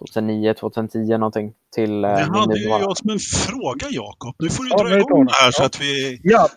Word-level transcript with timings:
2009, 0.00 0.54
2010 0.54 0.98
någonting 1.18 1.52
till 1.74 2.02
Det 2.02 2.08
eh, 2.08 2.16
min 2.16 2.34
hade 2.34 2.58
ju 2.58 2.68
jag 2.68 2.96
som 2.98 3.10
en 3.10 3.18
fråga 3.18 3.86
Jakob. 3.90 4.34
Nu 4.38 4.50
får 4.50 4.64
du 4.64 4.70
Ja, 4.70 4.82
dra 4.82 4.98
igång 4.98 5.26
det 5.26 5.32
här 5.32 5.50
så 5.50 5.62
att 5.62 5.80
vi... 5.80 6.20
Ja. 6.22 6.48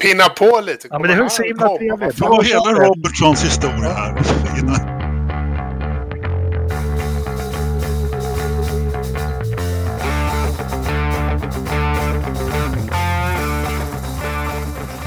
Pinna 0.00 0.28
på 0.38 0.60
lite. 0.60 0.88
Ja, 0.90 0.98
men 0.98 1.08
det 1.10 1.24
är 1.24 1.28
så 1.28 1.42
himla 1.42 1.68
trevligt. 1.78 2.16
Det 2.18 2.28
var 2.28 2.42
hela 2.42 2.86
Robertsons 2.86 3.44
historia 3.44 3.92
här. 3.92 4.93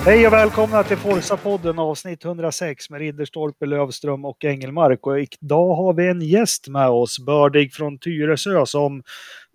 Hej 0.08 0.28
och 0.28 0.34
välkomna 0.34 0.84
till 0.84 0.98
Forza-podden 0.98 1.80
avsnitt 1.80 2.26
106 2.26 2.90
med 2.90 3.00
Ridderstolpe, 3.00 3.66
Lövström 3.66 4.26
och 4.26 4.46
Engelmark. 4.46 5.08
Och 5.08 5.20
idag 5.20 5.76
har 5.76 5.94
vi 5.94 6.10
en 6.10 6.22
gäst 6.22 6.68
med 6.68 6.90
oss, 6.90 7.20
Bördig 7.20 7.74
från 7.74 8.00
Tyresö, 8.00 8.66
som 8.66 9.04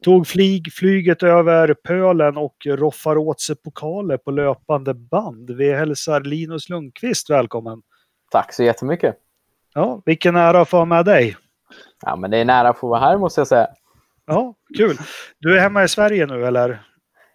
tog 0.04 0.26
flyg, 0.26 0.72
flyget 0.72 1.22
över 1.22 1.74
pölen 1.74 2.36
och 2.36 2.56
roffar 2.66 3.16
åt 3.16 3.40
sig 3.40 3.56
pokaler 3.56 4.16
på 4.16 4.30
löpande 4.30 4.94
band. 4.94 5.50
Vi 5.50 5.72
hälsar 5.72 6.20
Linus 6.20 6.68
Lundqvist 6.68 7.30
välkommen. 7.30 7.82
Tack 8.30 8.52
så 8.52 8.62
jättemycket. 8.62 9.16
Ja, 9.74 10.02
vilken 10.04 10.36
ära 10.36 10.60
att 10.60 10.68
få 10.68 10.76
ha 10.76 10.84
med 10.84 11.04
dig. 11.04 11.36
Ja, 12.02 12.16
men 12.16 12.30
det 12.30 12.38
är 12.38 12.44
nära 12.44 12.68
att 12.68 12.78
få 12.78 12.88
vara 12.88 13.00
här 13.00 13.18
måste 13.18 13.40
jag 13.40 13.48
säga. 13.48 13.68
Ja, 14.26 14.54
kul. 14.76 14.96
Du 15.38 15.56
är 15.56 15.60
hemma 15.60 15.84
i 15.84 15.88
Sverige 15.88 16.26
nu 16.26 16.46
eller? 16.46 16.82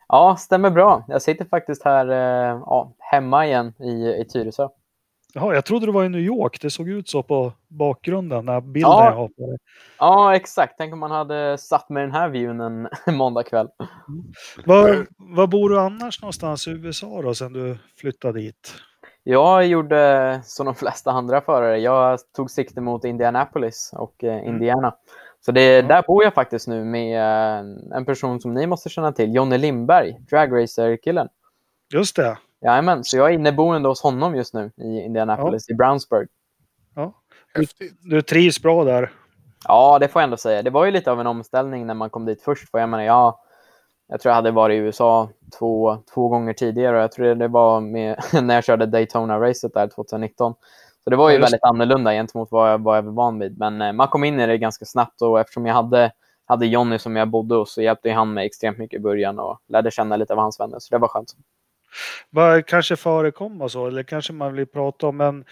Ja, 0.08 0.36
stämmer 0.40 0.70
bra. 0.70 1.06
Jag 1.08 1.22
sitter 1.22 1.46
faktiskt 1.46 1.84
här 1.84 2.10
eh, 2.10 2.62
ja, 2.66 2.94
hemma 3.12 3.46
igen 3.46 3.74
i, 3.80 4.22
i 4.22 4.26
Tyresö. 4.34 4.68
Jaha, 5.34 5.54
jag 5.54 5.66
trodde 5.66 5.86
du 5.86 5.92
var 5.92 6.04
i 6.04 6.10
New 6.10 6.22
York. 6.22 6.62
Det 6.62 6.70
såg 6.70 6.90
ut 6.90 7.10
så 7.10 7.24
på 7.24 7.54
bakgrunden, 7.68 8.46
när 8.46 8.62
bilden 8.62 8.92
Ja. 8.92 9.30
jag 9.38 9.48
dig. 9.48 9.58
Ja, 10.00 10.36
exakt. 10.36 10.74
Tänk 10.78 10.94
om 10.94 11.00
man 11.00 11.12
hade 11.12 11.58
satt 11.58 11.90
med 11.90 12.04
den 12.04 12.12
här 12.12 12.30
viewn 12.30 12.62
en 12.62 12.88
måndag 13.18 13.44
kväll. 13.44 13.68
Var, 14.66 15.08
var 15.18 15.48
bor 15.48 15.70
du 15.70 15.80
annars 15.80 16.22
någonstans 16.22 16.68
i 16.68 16.72
USA 16.72 17.22
då, 17.22 17.34
sen 17.34 17.54
du 17.54 17.78
flyttade 18.02 18.40
dit? 18.40 18.74
Jag 19.24 19.66
gjorde 19.66 20.42
som 20.44 20.66
de 20.66 20.76
flesta 20.76 21.12
andra 21.12 21.42
förare. 21.42 21.78
Jag 21.78 22.20
tog 22.36 22.52
sikte 22.52 22.82
mot 22.82 23.06
Indianapolis 23.06 23.92
och 23.94 24.24
eh, 24.24 24.48
Indiana. 24.48 24.96
Så 25.46 25.52
det, 25.52 25.82
där 25.82 26.04
bor 26.08 26.24
jag 26.24 26.34
faktiskt 26.34 26.68
nu 26.68 26.84
med 26.84 27.18
eh, 27.20 27.66
en 27.98 28.06
person 28.06 28.42
som 28.42 28.54
ni 28.54 28.68
måste 28.68 28.90
känna 28.90 29.12
till, 29.12 29.36
Jonny 29.36 29.58
Lindberg, 29.58 30.18
dragracer-killen. 30.30 31.28
Just 31.94 32.16
det. 32.16 32.38
Jajamän, 32.62 33.04
så 33.04 33.18
jag 33.18 33.30
är 33.30 33.34
inneboende 33.34 33.90
hos 33.90 34.02
honom 34.02 34.36
just 34.36 34.54
nu 34.54 34.72
i 34.78 35.02
Indianapolis, 35.02 35.70
i 35.70 35.74
Brownsburg. 35.74 36.28
Ja. 36.96 37.14
Häftigt. 37.54 37.94
Du 38.02 38.22
trivs 38.22 38.62
bra 38.62 38.84
där. 38.84 39.12
Ja, 39.68 40.00
det 40.00 40.08
får 40.08 40.22
jag 40.22 40.24
ändå 40.24 40.38
säga. 40.38 40.62
Det 40.62 40.70
var 40.70 40.86
ju 40.86 40.92
lite 40.92 41.12
av 41.12 41.20
en 41.20 41.28
omställning 41.28 41.88
när 41.88 41.94
man 41.94 42.10
kom 42.10 42.26
dit 42.26 42.42
först. 42.42 42.70
För 42.70 42.80
jag 42.80 42.90
menar, 42.90 43.04
jag, 43.04 43.36
jag 44.08 44.20
tror 44.20 44.30
jag 44.30 44.36
hade 44.36 44.52
varit 44.52 44.76
i 44.76 44.78
USA 44.78 45.30
två, 45.60 45.98
två 46.14 46.28
gånger 46.28 46.54
tidigare 46.54 46.98
och 46.98 47.04
jag 47.04 47.12
tror 47.12 47.36
det 47.36 47.48
var 47.48 47.82
med, 47.82 48.20
när 48.44 48.56
jag 48.56 48.64
körde 48.64 48.86
Daytona-racet 48.86 49.74
där 49.74 49.88
2019. 49.88 50.54
Så 51.04 51.10
det 51.10 51.16
var 51.16 51.30
ju 51.30 51.36
Ja, 51.36 51.42
väldigt 51.42 51.64
annorlunda 51.64 52.12
gentemot 52.12 52.52
vad 52.52 52.72
jag, 52.72 52.84
vad 52.84 52.98
jag 52.98 53.02
var 53.02 53.12
van 53.12 53.40
vid. 53.40 53.58
Men 53.58 53.82
eh, 53.82 53.94
man 53.94 54.08
kom 54.08 54.24
in 54.24 54.40
i 54.40 54.48
det 54.48 54.58
ganska 54.58 54.86
snabbt 54.86 55.22
och 55.22 55.40
eftersom 55.40 55.66
jag 55.66 55.74
hade, 55.74 56.12
hade 56.46 56.66
Jonny 56.66 57.00
som 57.00 57.16
jag 57.16 57.28
bodde 57.28 57.56
hos 57.56 57.74
så 57.74 57.82
hjälpte 57.82 58.12
han 58.12 58.34
mig 58.34 58.46
extremt 58.46 58.78
mycket 58.78 59.00
i 59.00 59.04
början 59.04 59.40
och 59.40 59.60
lärde 59.68 59.92
känna 59.92 60.18
lite 60.18 60.34
av 60.34 60.40
hans 60.40 60.60
vänner. 60.60 60.80
Så 60.80 60.96
det 60.96 61.00
var 61.00 61.08
skönt. 61.08 61.34
Bara 62.30 62.62
kanske 62.62 62.96
förekomma 62.96 63.70
så, 63.70 63.88
eller 63.88 64.04
kanske 64.04 64.34
man 64.34 64.54
vill 64.54 64.68
prata 64.68 65.08
om 65.08 65.22
en, 65.22 65.46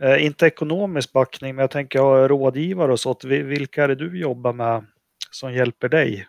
eh, 0.00 0.24
inte 0.24 0.46
ekonomisk 0.46 1.12
backning, 1.12 1.54
men 1.54 1.62
jag 1.62 1.70
tänker 1.70 1.98
ha 1.98 2.28
rådgivare 2.28 2.92
och 2.92 3.00
sånt. 3.00 3.24
Vilka 3.24 3.84
är 3.84 3.88
det 3.88 3.94
du 3.94 4.20
jobbar 4.20 4.52
med 4.52 4.86
som 5.30 5.54
hjälper 5.54 5.88
dig? 5.88 6.26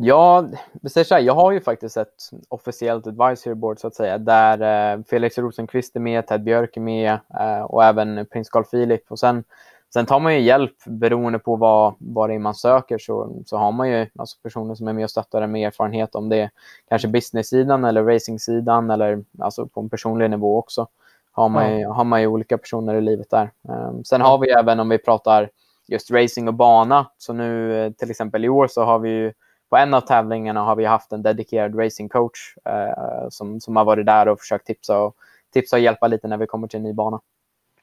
Ja, 0.00 0.48
säger 0.90 1.04
så 1.04 1.14
här, 1.14 1.22
jag 1.22 1.34
har 1.34 1.52
ju 1.52 1.60
faktiskt 1.60 1.96
ett 1.96 2.30
officiellt 2.48 3.06
advisory 3.06 3.54
board 3.54 3.78
så 3.78 3.86
att 3.86 3.94
säga, 3.94 4.18
där 4.18 4.92
eh, 4.92 5.02
Felix 5.10 5.38
Rosenqvist 5.38 5.96
är 5.96 6.00
med, 6.00 6.26
Ted 6.26 6.42
Björk 6.42 6.76
är 6.76 6.80
med 6.80 7.18
eh, 7.40 7.60
och 7.60 7.84
även 7.84 8.26
prins 8.26 8.50
Carl 8.50 8.64
Philip. 8.64 9.02
Och 9.08 9.18
sen, 9.18 9.44
sen 9.92 10.06
tar 10.06 10.20
man 10.20 10.34
ju 10.34 10.40
hjälp 10.40 10.74
beroende 10.86 11.38
på 11.38 11.56
vad, 11.56 11.94
vad 11.98 12.30
det 12.30 12.34
är 12.34 12.38
man 12.38 12.54
söker 12.54 12.98
så, 12.98 13.42
så 13.46 13.56
har 13.56 13.72
man 13.72 13.90
ju 13.90 14.06
alltså 14.18 14.38
personer 14.42 14.74
som 14.74 14.88
är 14.88 14.92
med 14.92 15.04
och 15.04 15.10
stöttar 15.10 15.42
en 15.42 15.52
med 15.52 15.66
erfarenhet 15.66 16.14
om 16.14 16.28
det 16.28 16.36
är 16.36 16.50
kanske 16.88 17.08
business-sidan 17.08 17.84
eller 17.84 18.04
racing-sidan 18.04 18.90
eller 18.90 19.24
alltså 19.38 19.66
på 19.66 19.80
en 19.80 19.90
personlig 19.90 20.30
nivå 20.30 20.58
också. 20.58 20.86
Har 21.32 21.48
man, 21.48 21.78
ju, 21.78 21.86
har 21.86 22.04
man 22.04 22.20
ju 22.20 22.26
olika 22.26 22.58
personer 22.58 22.94
i 22.94 23.00
livet 23.00 23.30
där. 23.30 23.50
Eh, 23.68 23.92
sen 24.04 24.20
har 24.20 24.38
vi 24.38 24.50
även 24.50 24.80
om 24.80 24.88
vi 24.88 24.98
pratar 24.98 25.50
just 25.88 26.10
racing 26.10 26.48
och 26.48 26.54
bana, 26.54 27.10
så 27.18 27.32
nu 27.32 27.82
eh, 27.84 27.92
till 27.92 28.10
exempel 28.10 28.44
i 28.44 28.48
år 28.48 28.66
så 28.66 28.84
har 28.84 28.98
vi 28.98 29.10
ju 29.10 29.32
på 29.70 29.76
en 29.76 29.94
av 29.94 30.00
tävlingarna 30.00 30.60
har 30.60 30.76
vi 30.76 30.84
haft 30.84 31.12
en 31.12 31.22
dedikerad 31.22 31.78
racing 31.78 32.12
coach 32.12 32.56
eh, 32.64 33.28
som, 33.30 33.60
som 33.60 33.76
har 33.76 33.84
varit 33.84 34.06
där 34.06 34.28
och 34.28 34.40
försökt 34.40 34.66
tipsa 34.66 35.00
och, 35.00 35.16
tipsa 35.52 35.76
och 35.76 35.82
hjälpa 35.82 36.08
lite 36.08 36.28
när 36.28 36.36
vi 36.36 36.46
kommer 36.46 36.68
till 36.68 36.76
en 36.76 36.82
ny 36.82 36.92
bana. 36.92 37.20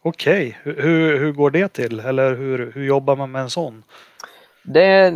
Okej, 0.08 0.58
hur, 0.64 0.82
hur, 0.82 1.20
hur 1.20 1.32
går 1.32 1.52
det 1.52 1.68
till? 1.68 2.00
Eller 2.00 2.36
hur, 2.36 2.72
hur 2.72 2.86
jobbar 2.86 3.16
man 3.16 3.32
med 3.32 3.42
en 3.42 3.50
sån? 3.50 3.84
Det, 4.64 5.14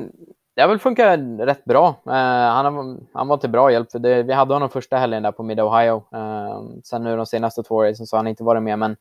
det 0.56 0.62
har 0.62 0.68
väl 0.68 0.80
funkat 0.80 1.20
rätt 1.40 1.66
bra. 1.66 1.88
Eh, 2.06 2.14
han, 2.54 3.08
han 3.14 3.28
var 3.28 3.38
till 3.38 3.50
bra 3.50 3.72
hjälp. 3.72 3.92
För 3.92 4.00
det, 4.00 4.24
vi 4.24 4.34
hade 4.34 4.54
honom 4.54 4.70
första 4.70 4.98
helgen 4.98 5.24
där 5.24 5.32
på 5.32 5.44
Mid 5.44 5.60
Ohio. 5.60 6.04
Eh, 6.14 6.62
sen 6.84 7.04
nu 7.04 7.18
de 7.18 7.26
senaste 7.26 7.64
två 7.64 7.76
åren 7.76 7.96
så 7.96 8.16
har 8.16 8.20
han 8.20 8.28
inte 8.28 8.44
varit 8.44 8.64
med. 8.64 8.80
Men 8.80 8.96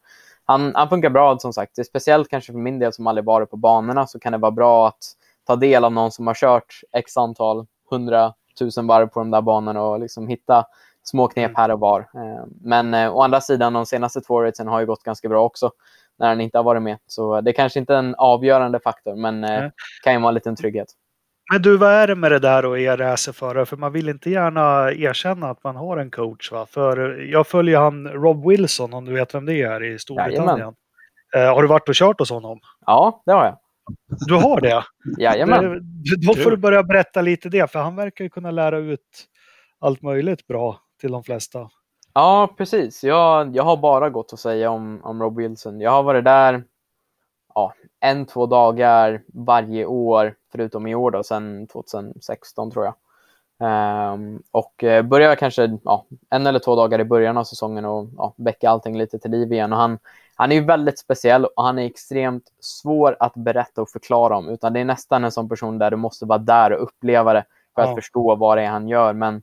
han, 0.45 0.75
han 0.75 0.89
funkar 0.89 1.11
bra 1.11 1.39
som 1.39 1.53
sagt. 1.53 1.77
Det 1.77 1.83
är 1.83 1.85
speciellt 1.85 2.29
kanske 2.29 2.53
för 2.53 2.59
min 2.59 2.79
del 2.79 2.93
som 2.93 3.07
aldrig 3.07 3.25
varit 3.25 3.51
på 3.51 3.57
banorna 3.57 4.07
så 4.07 4.19
kan 4.19 4.33
det 4.33 4.39
vara 4.39 4.53
bra 4.53 4.89
att 4.89 5.05
ta 5.47 5.57
del 5.57 5.85
av 5.85 5.93
någon 5.93 6.11
som 6.11 6.27
har 6.27 6.35
kört 6.35 6.81
x 6.93 7.17
antal 7.17 7.67
hundratusen 7.91 8.87
varv 8.87 9.07
på 9.07 9.21
de 9.21 9.31
där 9.31 9.43
banorna 9.43 9.83
och 9.83 10.01
liksom 10.01 10.29
hitta 10.29 10.65
små 11.11 11.29
knep 11.29 11.53
här 11.57 11.71
och 11.71 11.81
var. 11.81 12.01
Eh, 12.01 12.45
Men 12.61 12.95
eh, 12.95 13.17
å 13.17 13.23
andra 13.23 13.41
sidan, 13.41 13.73
de 13.73 13.87
senaste 13.87 14.21
två 14.21 14.43
racen 14.43 14.69
har 14.69 14.81
ju 14.81 14.87
gått 14.87 15.03
ganska 15.03 15.29
bra 15.29 15.45
också 15.45 15.71
när 16.19 16.29
han 16.29 16.41
inte 16.41 16.59
har 16.59 16.63
varit 16.65 16.83
med. 16.83 16.99
Så 17.07 17.41
det 17.41 17.51
är 17.51 17.53
kanske 17.53 17.79
inte 17.79 17.95
är 17.95 17.99
en 17.99 18.15
avgörande 18.15 18.81
faktor, 18.81 19.17
men 19.17 19.45
eh, 19.45 19.51
Nej. 19.51 19.71
kan 20.05 20.13
ju 20.13 20.19
vara 20.21 20.29
en 20.29 20.35
liten 20.35 20.57
trygghet. 20.57 20.89
Men 21.53 21.63
du, 21.63 21.77
vad 21.77 21.91
är 21.93 22.07
det 22.07 22.15
med 22.15 22.33
det 22.33 22.39
där 22.39 22.65
och 22.65 22.79
er 22.79 22.97
racerförare? 22.97 23.67
För 23.67 23.77
man 23.77 23.93
vill 23.93 24.09
inte 24.09 24.31
gärna 24.31 24.93
erkänna 24.93 25.51
att 25.51 25.65
man 25.65 25.77
har 25.77 25.97
en 25.97 26.11
coach. 26.11 26.53
Va? 26.53 26.67
För 26.71 27.19
jag 27.33 27.47
följer 27.47 27.79
han 27.79 28.09
Rob 28.09 28.49
Wilson, 28.49 28.95
om 28.95 29.05
du 29.05 29.13
vet 29.13 29.35
vem 29.35 29.47
det 29.47 29.63
är, 29.63 29.83
i 29.85 29.99
Storbritannien. 29.99 30.47
Jajamän. 30.47 30.75
Eh, 31.37 31.55
har 31.55 31.63
du 31.63 31.69
varit 31.69 31.89
och 31.89 31.95
kört 31.95 32.19
hos 32.21 32.31
honom? 32.31 32.61
Ja, 32.87 33.23
det 33.27 33.33
har 33.33 33.45
jag. 33.45 33.59
Du 34.27 34.35
har 34.35 34.61
det? 34.61 34.83
Jajamän. 35.19 35.65
Det- 35.73 36.27
Då 36.27 36.35
får 36.35 36.51
du 36.51 36.57
börja 36.57 36.83
berätta 36.83 37.21
lite 37.23 37.49
det, 37.49 37.71
för 37.73 37.79
han 37.79 37.97
verkar 37.97 38.25
ju 38.25 38.31
kunna 38.31 38.51
lära 38.51 38.79
ut 38.79 39.01
allt 39.81 40.03
möjligt 40.03 40.47
bra 40.47 40.81
till 41.01 41.13
de 41.13 41.23
flesta. 41.25 41.71
Ja, 42.15 42.49
precis. 42.57 43.05
Jag, 43.05 43.57
jag 43.57 43.63
har 43.63 43.77
bara 43.77 44.11
gått 44.11 44.33
att 44.33 44.41
säga 44.41 44.71
om, 44.71 45.01
om 45.05 45.23
Rob 45.23 45.37
Wilson. 45.37 45.81
Jag 45.81 45.91
har 45.91 46.03
varit 46.03 46.25
där 46.25 46.65
ja, 47.55 47.73
en, 48.01 48.27
två 48.27 48.47
dagar 48.47 49.23
varje 49.27 49.87
år, 49.87 50.35
förutom 50.53 50.87
i 50.87 50.95
år 50.95 51.11
då, 51.11 51.23
sedan 51.23 51.67
2016 51.67 52.71
tror 52.71 52.85
jag. 52.85 52.95
Ehm, 53.61 54.43
och 54.51 54.85
eh, 54.85 55.03
började 55.03 55.37
kanske 55.37 55.79
ja, 55.85 56.07
en 56.31 56.47
eller 56.47 56.59
två 56.59 56.77
dagar 56.77 57.01
i 57.01 57.05
början 57.05 57.37
av 57.37 57.45
säsongen 57.45 57.85
och 57.85 58.09
ja, 58.17 58.35
väcka 58.37 58.71
allting 58.71 58.99
lite 58.99 59.19
till 59.19 59.31
liv 59.31 59.53
igen. 59.53 59.73
Och 59.73 59.79
han, 59.79 59.99
han 60.35 60.53
är 60.53 60.61
väldigt 60.61 60.99
speciell 60.99 61.45
och 61.45 61.63
han 61.65 61.79
är 61.79 61.87
extremt 61.87 62.53
svår 62.61 63.17
att 63.21 63.35
berätta 63.35 63.83
och 63.83 63.91
förklara 63.91 64.37
om. 64.37 64.49
Utan 64.49 64.73
det 64.73 64.81
är 64.81 64.85
nästan 64.85 65.25
en 65.25 65.33
sån 65.33 65.49
person 65.49 65.79
där 65.79 65.91
du 65.91 65.97
måste 65.97 66.27
vara 66.27 66.39
där 66.39 66.73
och 66.73 66.83
uppleva 66.83 67.33
det 67.33 67.45
för 67.75 67.83
att 67.83 67.89
Ja. 67.89 67.95
förstå 67.95 68.35
vad 68.35 68.59
det 68.59 68.63
är 68.63 68.71
han 68.71 68.89
gör. 68.89 69.13
Men 69.13 69.43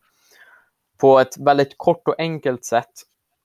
på 0.97 1.19
ett 1.19 1.37
väldigt 1.37 1.77
kort 1.77 2.07
och 2.07 2.15
enkelt 2.17 2.65
sätt 2.65 2.91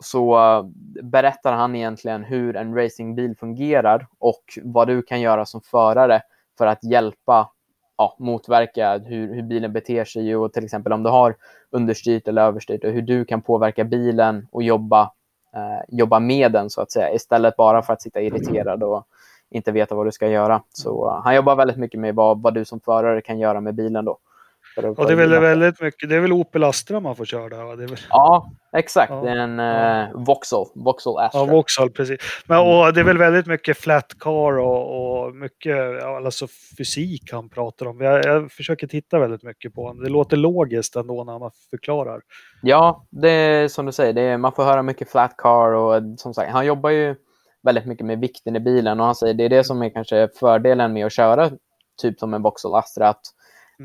så 0.01 0.39
eh, 0.39 0.65
berättar 1.03 1.53
han 1.53 1.77
egentligen 1.77 2.25
hur 2.25 2.57
en 2.57 2.77
racingbil 2.77 3.37
fungerar 3.37 4.07
och 4.19 4.45
vad 4.63 4.89
du 4.89 5.03
kan 5.03 5.21
göra 5.21 5.47
som 5.47 5.61
förare 5.61 6.23
för 6.59 6.67
att 6.67 6.85
hjälpa 6.85 7.51
ja, 7.97 8.17
motverka 8.19 8.99
hur, 8.99 9.35
hur 9.35 9.43
bilen 9.43 9.73
beter 9.73 10.05
sig 10.05 10.37
och 10.37 10.53
till 10.53 10.65
exempel 10.65 10.93
om 10.93 11.03
du 11.03 11.11
har 11.11 11.37
understyrt 11.71 12.29
eller 12.29 12.43
överstyrt 12.43 12.85
och 12.85 12.91
hur 12.91 13.03
du 13.03 13.25
kan 13.25 13.43
påverka 13.43 13.85
bilen 13.85 14.49
och 14.53 14.63
jobba, 14.63 15.03
eh, 15.55 15.85
jobba 15.89 16.21
med 16.21 16.53
den 16.53 16.71
så 16.71 16.81
att 16.81 16.91
säga 16.91 17.15
istället 17.15 17.57
bara 17.57 17.83
för 17.83 17.93
att 17.93 18.03
sitta 18.03 18.21
irriterad 18.21 18.83
och 18.83 19.07
inte 19.51 19.73
veta 19.73 19.95
vad 19.95 20.07
du 20.07 20.13
ska 20.13 20.29
göra. 20.29 20.63
Så 20.73 21.09
eh, 21.09 21.23
han 21.25 21.35
jobbar 21.35 21.57
väldigt 21.57 21.77
mycket 21.77 22.01
med 22.01 22.15
vad, 22.15 22.43
vad 22.43 22.55
du 22.55 22.65
som 22.65 22.81
förare 22.81 23.21
kan 23.21 23.39
göra 23.39 23.61
med 23.61 23.75
bilen 23.75 24.05
då. 24.05 24.19
Och 24.77 25.07
det 25.07 25.13
är 25.13 25.17
väl 25.17 25.41
väldigt 25.41 25.81
mycket, 25.81 26.09
det 26.09 26.17
är 26.17 26.21
väl 26.21 26.33
Opel 26.33 26.65
Astra 26.65 27.01
man 27.01 27.17
får 27.17 27.25
köra 27.25 27.49
där 27.49 27.65
va? 27.65 27.77
Det 27.77 27.85
är 27.85 27.89
väl, 27.89 27.99
Ja, 28.11 28.51
exakt. 28.77 29.11
Ja. 29.11 29.21
Det 29.23 29.31
är 29.31 29.37
en 29.37 29.61
eh, 29.61 30.09
Vauxhall, 30.27 30.67
Vauxhall 30.75 31.19
Astra. 31.19 31.41
ja, 31.41 31.45
Vauxhall 31.45 31.91
precis. 31.91 32.19
Men 32.47 32.59
och 32.59 32.95
det 32.95 33.01
är 33.01 33.05
väl 33.05 33.19
väldigt 33.19 33.47
mycket 33.47 33.77
flat 33.79 34.19
car 34.19 34.59
och, 34.59 35.23
och 35.25 35.35
mycket 35.37 36.03
alltså 36.05 36.47
fysik 36.79 37.33
han 37.33 37.49
pratar 37.49 37.87
om. 37.87 38.01
Jag, 38.01 38.25
jag 38.25 38.53
försöker 38.53 38.87
titta 38.87 39.19
väldigt 39.19 39.43
mycket 39.43 39.75
på 39.75 39.83
honom. 39.87 40.05
Det 40.05 40.11
låter 40.11 40.37
logiskt 40.37 40.97
ändå 40.97 41.25
när 41.25 41.39
man 41.39 41.51
förklarar. 41.71 42.21
Ja, 42.63 43.07
det 43.11 43.31
är 43.31 43.69
som 43.69 43.87
du 43.87 43.93
säger. 43.93 44.13
Det 44.13 44.23
är, 44.23 44.37
man 44.37 44.53
får 44.53 44.65
höra 44.65 44.83
mycket 44.83 45.11
flat 45.11 45.35
car 45.37 45.73
och 45.73 46.03
som 46.17 46.35
sagt, 46.35 46.53
han 46.53 46.67
jobbar 46.67 46.91
ju 46.91 47.15
väldigt 47.63 47.87
mycket 47.87 48.07
med 48.07 48.21
vikten 48.21 48.57
i 48.57 48.61
bilen 48.61 49.01
och 49.01 49.07
han 49.07 49.15
säger 49.15 49.35
det 49.35 49.45
är 49.45 49.49
det 49.49 49.65
som 49.65 49.83
är 49.83 49.91
kanske 49.91 50.29
fördelen 50.41 50.93
med 50.93 51.07
att 51.07 51.13
köra 51.13 51.51
typ 52.03 52.19
som 52.19 52.35
en 52.35 52.43
Vauxhall 52.43 52.75
Astra 52.75 53.09
att 53.09 53.21
Mm. 53.21 53.40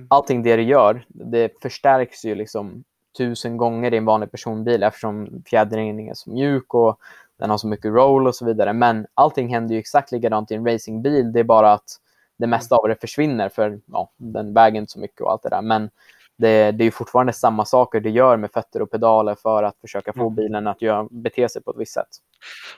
Allting 0.08 0.44
det 0.44 0.56
du 0.56 0.64
gör, 0.64 1.06
det 1.08 1.62
förstärks 1.62 2.26
ju 2.26 2.36
liksom 2.36 2.84
tusen 3.18 3.58
gånger 3.58 3.94
i 3.94 3.98
en 3.98 4.06
vanlig 4.06 4.32
personbil 4.32 4.84
eftersom 4.84 5.44
fjädringen 5.46 6.00
är 6.00 6.14
så 6.14 6.30
mjuk 6.30 6.74
och 6.74 7.00
den 7.40 7.50
har 7.50 7.58
så 7.58 7.68
mycket 7.68 7.92
roll 7.92 8.28
och 8.28 8.36
så 8.36 8.46
vidare. 8.46 8.74
Men 8.74 9.08
allting 9.14 9.50
händer 9.50 9.74
ju 9.74 9.80
exakt 9.80 10.12
likadant 10.12 10.52
i 10.52 10.56
en 10.56 10.68
racingbil. 10.68 11.34
Det 11.34 11.40
är 11.40 11.44
bara 11.44 11.74
att 11.74 12.00
det 12.38 12.48
mesta 12.48 12.76
av 12.76 12.88
det 12.88 13.02
försvinner 13.02 13.50
för 13.50 13.80
ja, 13.86 14.12
den 14.18 14.54
väger 14.54 14.78
inte 14.78 14.92
så 14.92 15.00
mycket 15.00 15.22
och 15.22 15.32
allt 15.32 15.44
det 15.44 15.50
där. 15.50 15.62
Men 15.62 15.90
det, 16.38 16.72
det 16.72 16.84
är 16.84 16.86
ju 16.86 16.92
fortfarande 16.92 17.34
samma 17.34 17.66
saker 17.66 18.00
du 18.00 18.10
gör 18.10 18.38
med 18.38 18.52
fötter 18.52 18.82
och 18.82 18.92
pedaler 18.92 19.36
för 19.36 19.64
att 19.64 19.78
försöka 19.82 20.14
få 20.14 20.22
Mm. 20.22 20.36
bilen 20.36 20.68
att 20.68 20.82
göra, 20.82 21.08
bete 21.12 21.50
sig 21.50 21.64
på 21.64 21.72
ett 21.72 21.78
visst 21.78 21.94
sätt. 21.94 22.08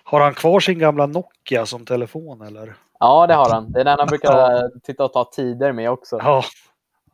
Har 0.03 0.21
han 0.21 0.33
kvar 0.33 0.59
sin 0.59 0.79
gamla 0.79 1.05
Nokia 1.05 1.65
som 1.65 1.85
telefon 1.85 2.41
eller? 2.41 2.75
Ja, 2.99 3.27
det 3.27 3.33
har 3.33 3.49
han. 3.49 3.71
Det 3.71 3.79
är 3.79 3.85
den 3.85 3.99
han 3.99 4.07
brukar 4.07 4.79
titta 4.83 5.05
och 5.05 5.13
ta 5.13 5.23
tider 5.25 5.71
med 5.71 5.91
också. 5.91 6.19
Ja. 6.23 6.43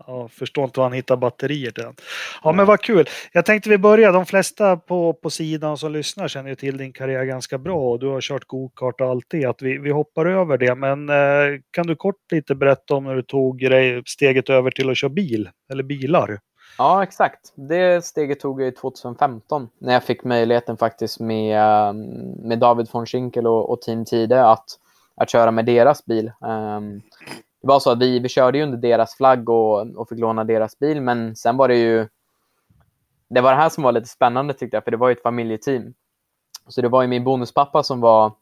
Ja, 0.07 0.27
förstår 0.27 0.63
inte 0.63 0.79
var 0.79 0.85
han 0.85 0.93
hittar 0.93 1.17
batterier 1.17 1.71
till 1.71 1.83
den. 1.83 1.95
Ja, 2.43 2.51
men 2.51 2.65
vad 2.65 2.81
kul. 2.81 3.09
Jag 3.31 3.45
tänkte 3.45 3.69
vi 3.69 3.77
börjar. 3.77 4.13
De 4.13 4.25
flesta 4.25 4.77
på, 4.77 5.13
på 5.13 5.29
sidan 5.29 5.77
som 5.77 5.91
lyssnar 5.91 6.27
känner 6.27 6.49
ju 6.49 6.55
till 6.55 6.77
din 6.77 6.93
karriär 6.93 7.23
ganska 7.23 7.57
bra 7.57 7.91
och 7.91 7.99
du 7.99 8.07
har 8.07 8.21
kört 8.21 8.47
gokart 8.47 9.01
och 9.01 9.07
allt 9.07 9.25
det. 9.27 9.45
Att 9.45 9.61
vi, 9.61 9.77
vi 9.77 9.91
hoppar 9.91 10.25
över 10.25 10.57
det. 10.57 10.75
Men 10.75 11.09
eh, 11.09 11.59
kan 11.71 11.87
du 11.87 11.95
kort 11.95 12.31
lite 12.31 12.55
berätta 12.55 12.95
om 12.95 13.03
när 13.03 13.15
du 13.15 13.21
tog 13.21 13.59
dig 13.59 14.03
steget 14.05 14.49
över 14.49 14.71
till 14.71 14.89
att 14.89 14.97
köra 14.97 15.09
bil 15.09 15.49
eller 15.71 15.83
bilar? 15.83 16.39
Ja, 16.77 17.03
exakt. 17.03 17.53
Det 17.55 18.05
steget 18.05 18.39
tog 18.39 18.61
jag 18.61 18.67
i 18.67 18.71
2015 18.71 19.69
när 19.79 19.93
jag 19.93 20.03
fick 20.03 20.23
möjligheten 20.23 20.77
faktiskt 20.77 21.19
med, 21.19 21.95
med 22.43 22.59
David 22.59 22.87
von 22.91 23.05
Schinkel 23.05 23.47
och, 23.47 23.69
och 23.69 23.81
Team 23.81 24.05
Tide 24.05 24.45
att, 24.45 24.65
att 25.15 25.29
köra 25.29 25.51
med 25.51 25.65
deras 25.65 26.05
bil. 26.05 26.31
Um, 26.41 27.01
det 27.63 27.67
var 27.67 27.79
så 27.79 27.91
att 27.91 27.99
vi, 27.99 28.19
vi 28.19 28.29
körde 28.29 28.57
ju 28.57 28.63
under 28.63 28.77
deras 28.77 29.15
flagg 29.15 29.49
och, 29.49 29.95
och 29.95 30.09
fick 30.09 30.19
låna 30.19 30.43
deras 30.43 30.79
bil, 30.79 31.01
men 31.01 31.35
sen 31.35 31.57
var 31.57 31.67
det 31.67 31.75
ju... 31.75 32.07
Det 33.29 33.41
var 33.41 33.51
det 33.51 33.57
här 33.57 33.69
som 33.69 33.83
var 33.83 33.91
lite 33.91 34.07
spännande 34.07 34.53
tyckte 34.53 34.77
jag, 34.77 34.83
för 34.83 34.91
det 34.91 34.97
var 34.97 35.09
ju 35.09 35.13
ett 35.13 35.21
familjeteam. 35.21 35.93
Så 36.67 36.81
det 36.81 36.89
var 36.89 37.01
ju 37.01 37.07
min 37.07 37.23
bonuspappa 37.23 37.83
som 37.83 38.01
var 38.01 38.33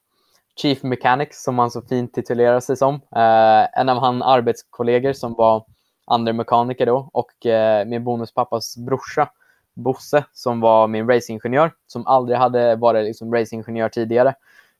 Chief 0.55 0.83
Mechanic, 0.83 1.29
som 1.31 1.59
han 1.59 1.71
så 1.71 1.81
fint 1.81 2.13
titulerar 2.13 2.59
sig 2.59 2.77
som. 2.77 2.95
Eh, 2.95 3.79
en 3.79 3.89
av 3.89 3.97
hans 3.97 4.23
arbetskollegor 4.23 5.13
som 5.13 5.33
var 5.33 5.65
andra 6.05 6.33
mekaniker 6.33 6.85
då 6.85 7.09
och 7.13 7.45
eh, 7.45 7.85
min 7.85 8.03
bonuspappas 8.03 8.77
brorsa 8.77 9.29
Bosse 9.73 10.25
som 10.33 10.59
var 10.59 10.87
min 10.87 11.07
racingingenjör 11.09 11.71
som 11.87 12.07
aldrig 12.07 12.37
hade 12.37 12.75
varit 12.75 13.05
liksom, 13.05 13.33
racingingenjör 13.33 13.89
tidigare. 13.89 14.33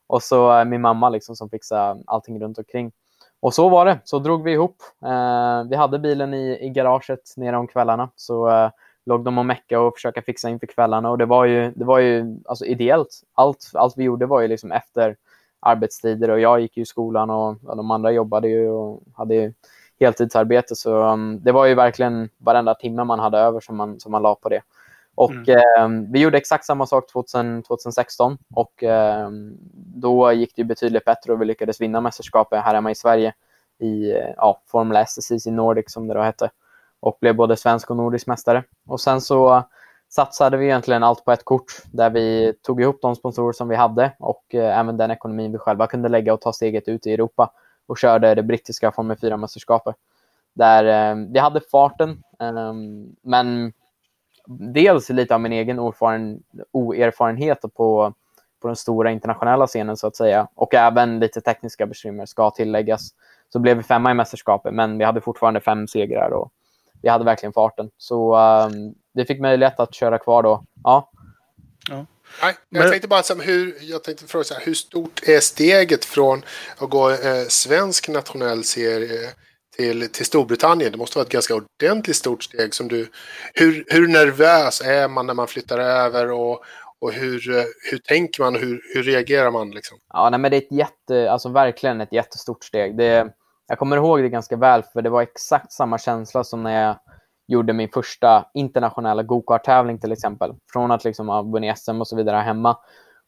Och 0.07 0.23
så 0.23 0.59
eh, 0.59 0.65
min 0.65 0.81
mamma 0.81 1.09
liksom, 1.09 1.35
som 1.35 1.49
fixade 1.49 2.03
allting 2.07 2.39
runt 2.39 2.57
omkring. 2.57 2.91
Och 3.41 3.53
så 3.53 3.69
var 3.69 3.85
det. 3.85 3.99
Så 4.03 4.19
drog 4.19 4.43
vi 4.43 4.51
ihop. 4.51 4.75
Eh, 5.05 5.63
vi 5.69 5.75
hade 5.75 5.99
bilen 5.99 6.33
i, 6.33 6.65
i 6.65 6.69
garaget 6.69 7.33
nere 7.37 7.57
om 7.57 7.67
kvällarna. 7.67 8.09
Så 8.15 8.49
eh, 8.49 8.69
låg 9.05 9.23
de 9.23 9.37
och 9.37 9.45
mecka 9.45 9.79
och 9.79 9.93
försöka 9.93 10.21
fixa 10.21 10.49
inför 10.49 10.67
kvällarna. 10.67 11.09
Och 11.09 11.17
det 11.17 11.25
var 11.25 11.45
ju, 11.45 11.71
det 11.75 11.85
var 11.85 11.99
ju 11.99 12.37
alltså, 12.45 12.65
ideellt. 12.65 13.21
Allt, 13.33 13.71
allt 13.73 13.97
vi 13.97 14.03
gjorde 14.03 14.25
var 14.25 14.41
ju 14.41 14.47
liksom 14.47 14.71
efter 14.71 15.15
arbetstider 15.59 16.29
och 16.29 16.39
jag 16.39 16.61
gick 16.61 16.77
ju 16.77 16.83
i 16.83 16.85
skolan 16.85 17.29
och, 17.29 17.55
ja, 17.67 17.75
de 17.75 17.91
andra 17.91 18.11
jobbade 18.11 18.47
ju 18.47 18.69
och 18.69 19.01
hade 19.13 19.35
ju 19.35 19.53
heltidsarbete. 19.99 20.75
Så 20.75 21.03
um, 21.03 21.39
det 21.43 21.51
var 21.51 21.65
ju 21.65 21.75
verkligen 21.75 22.29
varenda 22.37 22.75
timme 22.75 23.03
man 23.03 23.19
hade 23.19 23.37
över 23.37 23.59
som 23.59 23.75
man, 23.75 23.99
som 23.99 24.11
man 24.11 24.21
la 24.21 24.35
på 24.35 24.49
det. 24.49 24.61
Och 25.15 25.49
eh, 25.49 25.89
vi 26.11 26.19
gjorde 26.19 26.37
exakt 26.37 26.65
samma 26.65 26.85
sak 26.85 27.11
2000, 27.11 27.63
2016 27.63 28.37
och 28.55 28.83
eh, 28.83 29.29
då 29.73 30.31
gick 30.31 30.55
det 30.55 30.63
betydligt 30.63 31.05
bättre 31.05 31.33
och 31.33 31.41
vi 31.41 31.45
lyckades 31.45 31.81
vinna 31.81 32.01
mästerskapet 32.01 32.63
här 32.63 32.73
hemma 32.73 32.91
i 32.91 32.95
Sverige 32.95 33.33
i 33.79 34.11
ja, 34.37 34.61
Formel 34.67 34.97
S, 34.97 35.17
CC 35.21 35.51
Nordic 35.51 35.91
som 35.91 36.07
det 36.07 36.13
då 36.13 36.21
hette 36.21 36.49
och 36.99 37.17
blev 37.21 37.35
både 37.35 37.57
svensk 37.57 37.89
och 37.89 37.97
nordisk 37.97 38.27
mästare. 38.27 38.63
Och 38.87 39.01
sen 39.01 39.21
så 39.21 39.63
satsade 40.09 40.57
vi 40.57 40.65
egentligen 40.65 41.03
allt 41.03 41.25
på 41.25 41.31
ett 41.31 41.45
kort 41.45 41.71
där 41.91 42.09
vi 42.09 42.53
tog 42.61 42.81
ihop 42.81 43.01
de 43.01 43.15
sponsorer 43.15 43.53
som 43.53 43.67
vi 43.67 43.75
hade 43.75 44.11
och 44.19 44.55
eh, 44.55 44.79
även 44.79 44.97
den 44.97 45.11
ekonomin 45.11 45.51
vi 45.51 45.57
själva 45.57 45.87
kunde 45.87 46.09
lägga 46.09 46.33
och 46.33 46.41
ta 46.41 46.53
steget 46.53 46.87
ut 46.87 47.07
i 47.07 47.13
Europa 47.13 47.53
och 47.87 47.97
körde 47.97 48.35
det 48.35 48.43
brittiska 48.43 48.91
Formel 48.91 49.17
4-mästerskapet. 49.17 49.93
Där 50.53 51.11
eh, 51.11 51.25
vi 51.29 51.39
hade 51.39 51.61
farten, 51.71 52.23
eh, 52.39 52.73
men 53.21 53.73
dels 54.47 55.09
lite 55.09 55.33
av 55.35 55.41
min 55.41 55.51
egen 55.51 55.79
oerfaren, 55.79 56.43
oerfarenhet 56.71 57.61
på, 57.61 58.13
på 58.61 58.67
den 58.67 58.75
stora 58.75 59.11
internationella 59.11 59.67
scenen 59.67 59.97
så 59.97 60.07
att 60.07 60.15
säga 60.15 60.47
och 60.55 60.73
även 60.73 61.19
lite 61.19 61.41
tekniska 61.41 61.85
bekymmer 61.85 62.25
ska 62.25 62.51
tilläggas. 62.51 63.09
Så 63.53 63.59
blev 63.59 63.77
vi 63.77 63.83
femma 63.83 64.11
i 64.11 64.13
mästerskapet, 64.13 64.73
men 64.73 64.97
vi 64.97 65.03
hade 65.03 65.21
fortfarande 65.21 65.59
fem 65.59 65.87
segrar 65.87 66.29
och 66.29 66.51
vi 67.01 67.09
hade 67.09 67.23
verkligen 67.25 67.53
farten. 67.53 67.89
Så 67.97 68.37
um, 68.37 68.95
vi 69.13 69.25
fick 69.25 69.41
möjlighet 69.41 69.79
att 69.79 69.93
köra 69.93 70.17
kvar 70.17 70.43
då. 70.43 70.63
Ja. 70.83 71.09
Nej, 72.43 72.55
jag 72.69 72.91
tänkte 72.91 73.07
bara 73.07 73.23
så 73.23 73.35
här, 73.35 73.43
hur, 73.43 73.77
jag 73.81 74.03
tänkte 74.03 74.25
fråga 74.27 74.43
så 74.43 74.53
här, 74.53 74.61
hur 74.65 74.73
stort 74.73 75.21
är 75.27 75.39
steget 75.39 76.05
från 76.05 76.43
att 76.77 76.89
gå 76.89 77.09
eh, 77.09 77.45
svensk 77.49 78.09
nationell 78.09 78.63
serie 78.63 79.29
till, 79.77 80.11
till 80.11 80.25
Storbritannien? 80.25 80.91
Det 80.91 80.97
måste 80.97 81.17
vara 81.17 81.25
ett 81.25 81.31
ganska 81.31 81.53
ordentligt 81.55 82.15
stort 82.15 82.43
steg. 82.43 82.73
Som 82.73 82.87
du, 82.87 83.09
hur, 83.53 83.85
hur 83.87 84.07
nervös 84.07 84.81
är 84.81 85.07
man 85.07 85.27
när 85.27 85.33
man 85.33 85.47
flyttar 85.47 85.79
över 85.79 86.31
och, 86.31 86.63
och 87.01 87.11
hur, 87.11 87.57
eh, 87.57 87.63
hur 87.91 87.97
tänker 87.97 88.43
man? 88.43 88.55
Hur, 88.55 88.81
hur 88.93 89.03
reagerar 89.03 89.51
man? 89.51 89.71
Liksom? 89.71 89.97
Ja, 90.13 90.29
nej, 90.29 90.39
men 90.39 90.51
det 90.51 90.57
är 90.57 90.61
ett 90.61 90.71
jätte, 90.71 91.31
alltså 91.31 91.49
verkligen 91.49 92.01
ett 92.01 92.13
jättestort 92.13 92.63
steg. 92.63 92.97
Det, 92.97 93.33
jag 93.67 93.79
kommer 93.79 93.97
ihåg 93.97 94.21
det 94.21 94.29
ganska 94.29 94.55
väl, 94.55 94.83
för 94.93 95.01
det 95.01 95.09
var 95.09 95.21
exakt 95.21 95.71
samma 95.71 95.97
känsla 95.97 96.43
som 96.43 96.63
när 96.63 96.83
jag 96.83 96.95
gjorde 97.47 97.73
min 97.73 97.89
första 97.89 98.45
internationella 98.53 99.23
go-kart-tävling 99.23 99.99
till 99.99 100.11
exempel. 100.11 100.53
Från 100.73 100.91
att 100.91 101.03
liksom 101.03 101.29
ha 101.29 101.41
vunnit 101.41 101.77
SM 101.77 102.01
och 102.01 102.07
så 102.07 102.15
vidare 102.15 102.37
hemma. 102.37 102.77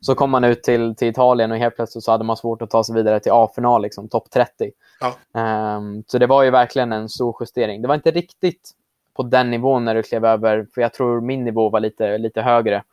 Så 0.05 0.15
kom 0.15 0.29
man 0.29 0.43
ut 0.43 0.63
till, 0.63 0.95
till 0.95 1.07
Italien 1.07 1.51
och 1.51 1.57
helt 1.57 1.75
plötsligt 1.75 2.03
så 2.03 2.11
hade 2.11 2.23
man 2.23 2.37
svårt 2.37 2.61
att 2.61 2.69
ta 2.69 2.83
sig 2.83 2.95
vidare 2.95 3.19
till 3.19 3.31
A-final, 3.31 3.81
liksom, 3.81 4.09
topp 4.09 4.29
30. 4.33 4.71
Ja. 4.99 5.39
Ehm, 5.41 6.03
så 6.07 6.17
det 6.17 6.27
var 6.27 6.43
ju 6.43 6.49
verkligen 6.49 6.91
en 6.91 7.09
stor 7.09 7.35
justering. 7.39 7.81
Det 7.81 7.87
var 7.87 7.95
inte 7.95 8.11
riktigt 8.11 8.71
på 9.13 9.23
den 9.23 9.51
nivån 9.51 9.85
när 9.85 9.95
du 9.95 10.03
klev 10.03 10.25
över, 10.25 10.67
för 10.73 10.81
jag 10.81 10.93
tror 10.93 11.21
min 11.21 11.43
nivå 11.45 11.69
var 11.69 11.79
lite, 11.79 12.17
lite 12.17 12.41
högre 12.41 12.83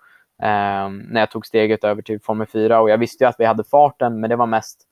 ehm, 0.43 0.99
när 0.99 1.21
jag 1.21 1.31
tog 1.31 1.47
steget 1.47 1.85
över 1.85 2.03
till 2.03 2.21
Formel 2.21 2.47
4. 2.47 2.81
Och 2.81 2.91
jag 2.91 2.99
visste 2.99 3.25
ju 3.25 3.29
att 3.29 3.41
vi 3.41 3.45
hade 3.45 3.65
farten, 3.65 4.21
men 4.21 4.31
det 4.31 4.37
var 4.37 4.47
mest 4.47 4.87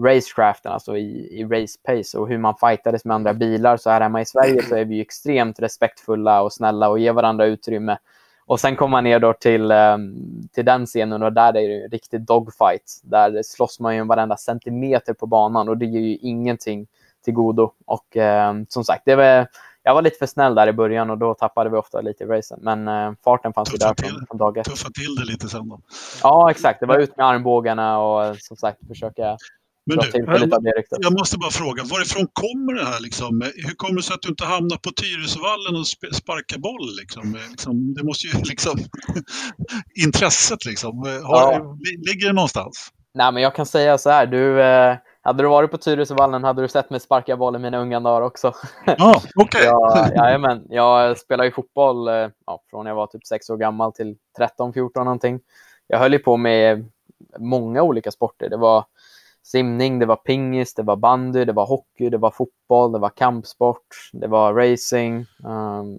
racecraften, 0.00 0.72
alltså 0.72 0.96
i, 0.96 1.40
i 1.40 1.44
race 1.44 1.78
pace 1.82 2.18
och 2.18 2.28
hur 2.28 2.38
man 2.38 2.54
fightades 2.60 3.04
med 3.04 3.14
andra 3.14 3.34
bilar. 3.34 3.76
Så 3.76 3.90
här 3.90 4.00
hemma 4.00 4.20
i 4.20 4.26
Sverige 4.26 4.62
så 4.62 4.76
är 4.76 4.84
vi 4.84 5.00
extremt 5.00 5.60
respektfulla 5.60 6.42
och 6.42 6.52
snälla 6.52 6.88
och 6.88 6.98
ger 6.98 7.12
varandra 7.12 7.46
utrymme. 7.46 7.98
Och 8.52 8.60
sen 8.60 8.76
kommer 8.76 8.90
man 8.90 9.04
ner 9.04 9.18
då 9.18 9.32
till, 9.32 9.70
ehm, 9.70 10.14
till 10.54 10.64
den 10.64 10.86
scenen 10.86 11.22
och 11.22 11.32
där 11.32 11.48
är 11.48 11.68
det 11.68 11.84
en 11.84 11.90
riktig 11.90 12.20
dogfight. 12.20 13.00
Där 13.02 13.42
slåss 13.42 13.80
man 13.80 13.94
ju 13.94 14.00
om 14.00 14.08
varenda 14.08 14.36
centimeter 14.36 15.14
på 15.14 15.26
banan 15.26 15.68
och 15.68 15.78
det 15.78 15.86
ger 15.86 16.00
ju 16.00 16.16
ingenting 16.16 16.86
till 17.24 17.34
godo. 17.34 17.72
Och 17.86 18.16
ehm, 18.16 18.66
som 18.68 18.84
sagt, 18.84 19.02
det 19.04 19.16
var, 19.16 19.46
jag 19.82 19.94
var 19.94 20.02
lite 20.02 20.18
för 20.18 20.26
snäll 20.26 20.54
där 20.54 20.68
i 20.68 20.72
början 20.72 21.10
och 21.10 21.18
då 21.18 21.34
tappade 21.34 21.70
vi 21.70 21.76
ofta 21.76 22.00
lite 22.00 22.24
i 22.24 22.26
racen. 22.26 22.58
Men 22.62 22.88
eh, 22.88 23.12
farten 23.24 23.52
fanns 23.52 23.74
ju 23.74 23.78
där 23.78 23.94
från, 23.98 24.26
från 24.26 24.38
dag 24.38 24.58
ett. 24.58 24.64
Tuffa 24.64 24.88
till 24.90 25.14
det 25.14 25.32
lite 25.32 25.48
sen 25.48 25.68
då. 25.68 25.80
Ja, 26.22 26.50
exakt. 26.50 26.80
Det 26.80 26.86
var 26.86 26.98
ut 26.98 27.16
med 27.16 27.26
armbågarna 27.26 27.98
och 27.98 28.24
eh, 28.24 28.34
som 28.38 28.56
sagt 28.56 28.78
försöka 28.88 29.36
Men 29.86 29.98
du, 29.98 30.10
jag 31.00 31.12
måste 31.18 31.38
bara 31.38 31.50
fråga, 31.50 31.82
varifrån 31.84 32.26
kommer 32.32 32.72
det 32.74 32.84
här? 32.84 33.00
Liksom? 33.00 33.42
Hur 33.56 33.74
kommer 33.74 33.96
det 33.96 34.02
sig 34.02 34.14
att 34.14 34.22
du 34.22 34.28
inte 34.28 34.44
hamnar 34.44 34.76
på 34.76 34.90
Tyresövallen 34.90 35.74
och 35.80 35.82
sp- 35.94 36.12
sparkar 36.12 36.58
boll? 36.58 36.96
Liksom? 37.00 37.36
Liksom, 37.50 37.94
det 37.94 38.04
måste 38.04 38.26
ju 38.26 38.32
liksom... 38.44 38.78
intresset 40.06 40.64
liksom. 40.64 40.98
Har, 41.24 41.52
Ja. 41.52 41.76
li- 41.80 42.10
Ligger 42.12 42.26
det 42.26 42.32
någonstans? 42.32 42.88
Nej, 43.14 43.32
men 43.32 43.42
jag 43.42 43.54
kan 43.54 43.66
säga 43.66 43.98
så 43.98 44.10
här. 44.10 44.26
Du, 44.26 44.62
eh, 44.62 44.96
hade 45.22 45.42
du 45.42 45.48
varit 45.48 45.70
på 45.70 45.78
Tyresövallen 45.78 46.44
hade 46.44 46.62
du 46.62 46.68
sett 46.68 46.90
mig 46.90 47.00
sparka 47.00 47.36
boll 47.36 47.56
i 47.56 47.58
mina 47.58 47.78
unga 47.78 48.00
dagar 48.00 48.22
också. 48.22 48.52
Ja, 48.98 49.22
okej. 49.36 49.64
jag, 49.64 50.10
jajamän, 50.16 50.66
jag 50.68 51.18
spelade 51.18 51.48
ju 51.48 51.52
fotboll 51.54 52.08
eh, 52.08 52.28
ja, 52.46 52.62
från 52.70 52.86
jag 52.86 52.94
var 52.94 53.06
typ 53.06 53.26
sex 53.26 53.50
år 53.50 53.56
gammal 53.56 53.92
till 53.92 54.16
13, 54.38 54.72
14 54.72 55.04
någonting. 55.04 55.40
Jag 55.86 55.98
höll 55.98 56.12
ju 56.12 56.18
på 56.18 56.36
med 56.36 56.90
många 57.38 57.82
olika 57.82 58.10
sporter. 58.10 58.48
Det 58.48 58.56
var 58.56 58.84
simning, 59.42 59.98
det 59.98 60.06
var 60.06 60.16
pingis, 60.16 60.74
det 60.74 60.82
var 60.82 60.96
bandy, 60.96 61.44
det 61.44 61.52
var 61.52 61.66
hockey, 61.66 62.10
det 62.10 62.18
var 62.18 62.30
fotboll, 62.30 62.92
det 62.92 62.98
var 62.98 63.10
kampsport, 63.10 64.10
det 64.12 64.26
var 64.26 64.54
racing. 64.54 65.26
Um, 65.44 65.98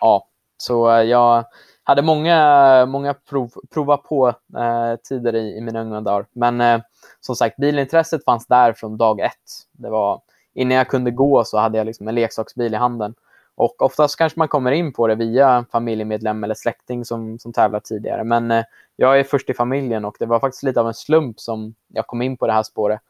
ja, 0.00 0.28
så 0.56 0.90
eh, 0.90 1.02
jag 1.02 1.44
hade 1.82 2.02
många, 2.02 2.86
många 2.86 3.14
prov, 3.14 3.50
prova 3.74 3.96
på 3.96 4.28
eh, 4.28 4.96
tider 5.08 5.34
i, 5.34 5.56
i 5.56 5.60
mina 5.60 5.80
unga 5.80 6.00
dagar. 6.00 6.26
Men 6.32 6.60
eh, 6.60 6.80
som 7.20 7.36
sagt, 7.36 7.56
bilintresset 7.56 8.24
fanns 8.24 8.46
där 8.46 8.72
från 8.72 8.96
dag 8.96 9.20
ett. 9.20 9.50
Det 9.72 9.90
var, 9.90 10.20
innan 10.54 10.76
jag 10.76 10.88
kunde 10.88 11.10
gå 11.10 11.44
så 11.44 11.58
hade 11.58 11.78
jag 11.78 11.86
liksom 11.86 12.08
en 12.08 12.14
leksaksbil 12.14 12.74
i 12.74 12.76
handen. 12.76 13.14
Och 13.54 13.82
oftast 13.82 14.16
kanske 14.16 14.38
man 14.38 14.48
kommer 14.48 14.72
in 14.72 14.92
på 14.92 15.06
det 15.06 15.14
via 15.14 15.64
familjemedlem 15.72 16.44
eller 16.44 16.54
släkting 16.54 17.04
som, 17.04 17.38
som 17.38 17.52
tävlar 17.52 17.80
tidigare. 17.80 18.24
Men 18.24 18.50
eh, 18.50 18.64
jag 18.96 19.20
är 19.20 19.24
först 19.24 19.50
i 19.50 19.54
familjen 19.54 20.04
och 20.04 20.16
det 20.18 20.26
var 20.26 20.40
faktiskt 20.40 20.62
lite 20.62 20.80
av 20.80 20.86
en 20.88 20.94
slump 20.94 21.40
som 21.40 21.74
jag 21.88 22.06
kom 22.06 22.22
in 22.22 22.36
på 22.36 22.46
det 22.46 22.52
här 22.52 22.62
spåret. 22.62 23.00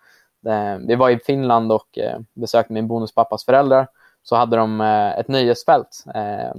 Eh, 0.46 0.76
vi 0.87 0.94
var 0.94 1.11
i 1.11 1.18
Finland 1.18 1.72
och 1.72 1.99
eh, 1.99 2.20
besökte 2.34 2.72
min 2.72 2.88
bonuspappas 2.88 3.44
föräldrar. 3.44 3.88
Så 4.22 4.37
hade 4.37 4.56
de 4.56 4.80
eh, 4.80 5.18
ett 5.18 5.28
nöjesfält, 5.28 6.04
eh, 6.14 6.54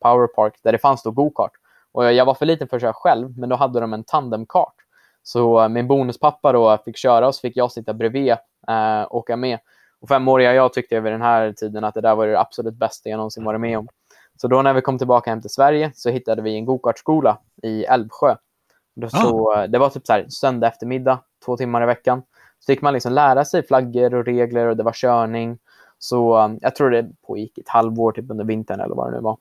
Powerpark, 0.00 0.54
där 0.62 0.72
det 0.72 0.78
fanns 0.78 1.02
då 1.02 1.10
gokart. 1.10 1.52
Och 1.92 2.12
jag 2.12 2.24
var 2.24 2.34
för 2.34 2.46
liten 2.46 2.68
för 2.68 2.76
att 2.76 2.82
köra 2.82 2.92
själv, 2.92 3.38
men 3.38 3.48
då 3.48 3.56
hade 3.56 3.80
de 3.80 3.92
en 3.92 4.04
tandemkart. 4.04 4.74
Så 5.22 5.62
eh, 5.62 5.68
min 5.68 5.88
bonuspappa 5.88 6.52
då 6.52 6.78
fick 6.84 6.96
köra 6.96 7.26
och 7.28 7.34
så 7.34 7.40
fick 7.40 7.56
jag 7.56 7.72
sitta 7.72 7.94
bredvid 7.94 8.30
eh, 8.68 9.02
och 9.02 9.14
åka 9.18 9.36
med. 9.36 9.58
Och 10.04 10.08
femåriga 10.08 10.54
jag 10.54 10.72
tyckte 10.72 11.00
vid 11.00 11.12
den 11.12 11.22
här 11.22 11.52
tiden 11.52 11.84
att 11.84 11.94
det 11.94 12.00
där 12.00 12.14
var 12.14 12.26
det 12.26 12.40
absolut 12.40 12.74
bästa 12.74 13.08
jag 13.08 13.16
någonsin 13.16 13.44
varit 13.44 13.60
med 13.60 13.78
om. 13.78 13.88
Så 14.36 14.48
då 14.48 14.62
när 14.62 14.74
vi 14.74 14.80
kom 14.80 14.98
tillbaka 14.98 15.30
hem 15.30 15.40
till 15.40 15.50
Sverige 15.50 15.92
så 15.94 16.10
hittade 16.10 16.42
vi 16.42 16.54
en 16.54 16.64
gokartskola 16.64 17.38
i 17.62 17.84
Älvsjö. 17.84 18.36
Så, 19.10 19.52
ah. 19.52 19.66
Det 19.66 19.78
var 19.78 19.90
typ 19.90 20.06
så 20.06 20.12
här, 20.12 20.26
söndag 20.28 20.68
eftermiddag, 20.68 21.20
två 21.44 21.56
timmar 21.56 21.82
i 21.82 21.86
veckan. 21.86 22.22
Så 22.58 22.72
fick 22.72 22.82
man 22.82 22.92
liksom 22.92 23.12
lära 23.12 23.44
sig 23.44 23.66
flaggor 23.66 24.14
och 24.14 24.24
regler 24.24 24.66
och 24.66 24.76
det 24.76 24.82
var 24.82 24.92
körning. 24.92 25.58
Så 25.98 26.50
jag 26.60 26.74
tror 26.74 26.90
det 26.90 27.10
pågick 27.26 27.58
ett 27.58 27.68
halvår 27.68 28.12
typ 28.12 28.30
under 28.30 28.44
vintern 28.44 28.80
eller 28.80 28.94
vad 28.94 29.12
det 29.12 29.16
nu 29.16 29.22
var. 29.22 29.36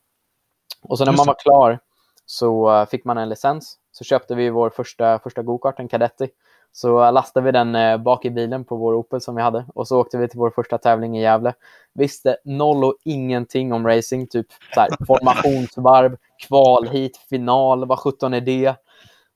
Och 0.82 0.98
så 0.98 1.06
när 1.06 1.12
man 1.18 1.28
var 1.28 1.36
klar 1.40 1.80
så 2.26 2.86
fick 2.86 3.06
man 3.06 3.18
en 3.18 3.30
licens. 3.30 3.78
Så 3.92 4.04
köpte 4.04 4.36
vi 4.36 4.50
vår 4.50 4.70
första, 4.70 5.20
första 5.20 5.42
gokart, 5.42 5.80
en 5.80 5.88
Cadetti. 5.88 6.30
Så 6.76 7.12
lastade 7.12 7.46
vi 7.46 7.52
den 7.52 7.76
eh, 7.76 7.98
bak 7.98 8.26
i 8.26 8.30
bilen 8.30 8.66
på 8.66 8.76
vår 8.76 8.94
Opel 8.94 9.22
som 9.22 9.36
vi 9.36 9.42
hade 9.42 9.66
och 9.76 9.88
så 9.88 10.00
åkte 10.00 10.18
vi 10.18 10.28
till 10.28 10.40
vår 10.40 10.50
första 10.50 10.78
tävling 10.78 11.18
i 11.18 11.22
Gävle. 11.22 11.54
Visste 11.94 12.38
noll 12.44 12.84
och 12.84 12.96
ingenting 13.04 13.74
om 13.74 13.88
racing, 13.88 14.28
typ 14.28 14.48
så 14.74 14.80
här, 14.80 14.90
formationsvarv, 15.08 16.18
kval 16.48 16.88
hit, 16.88 17.18
final, 17.30 17.88
vad 17.88 18.00
sjutton 18.00 18.34
är 18.34 18.42
det? 18.42 18.76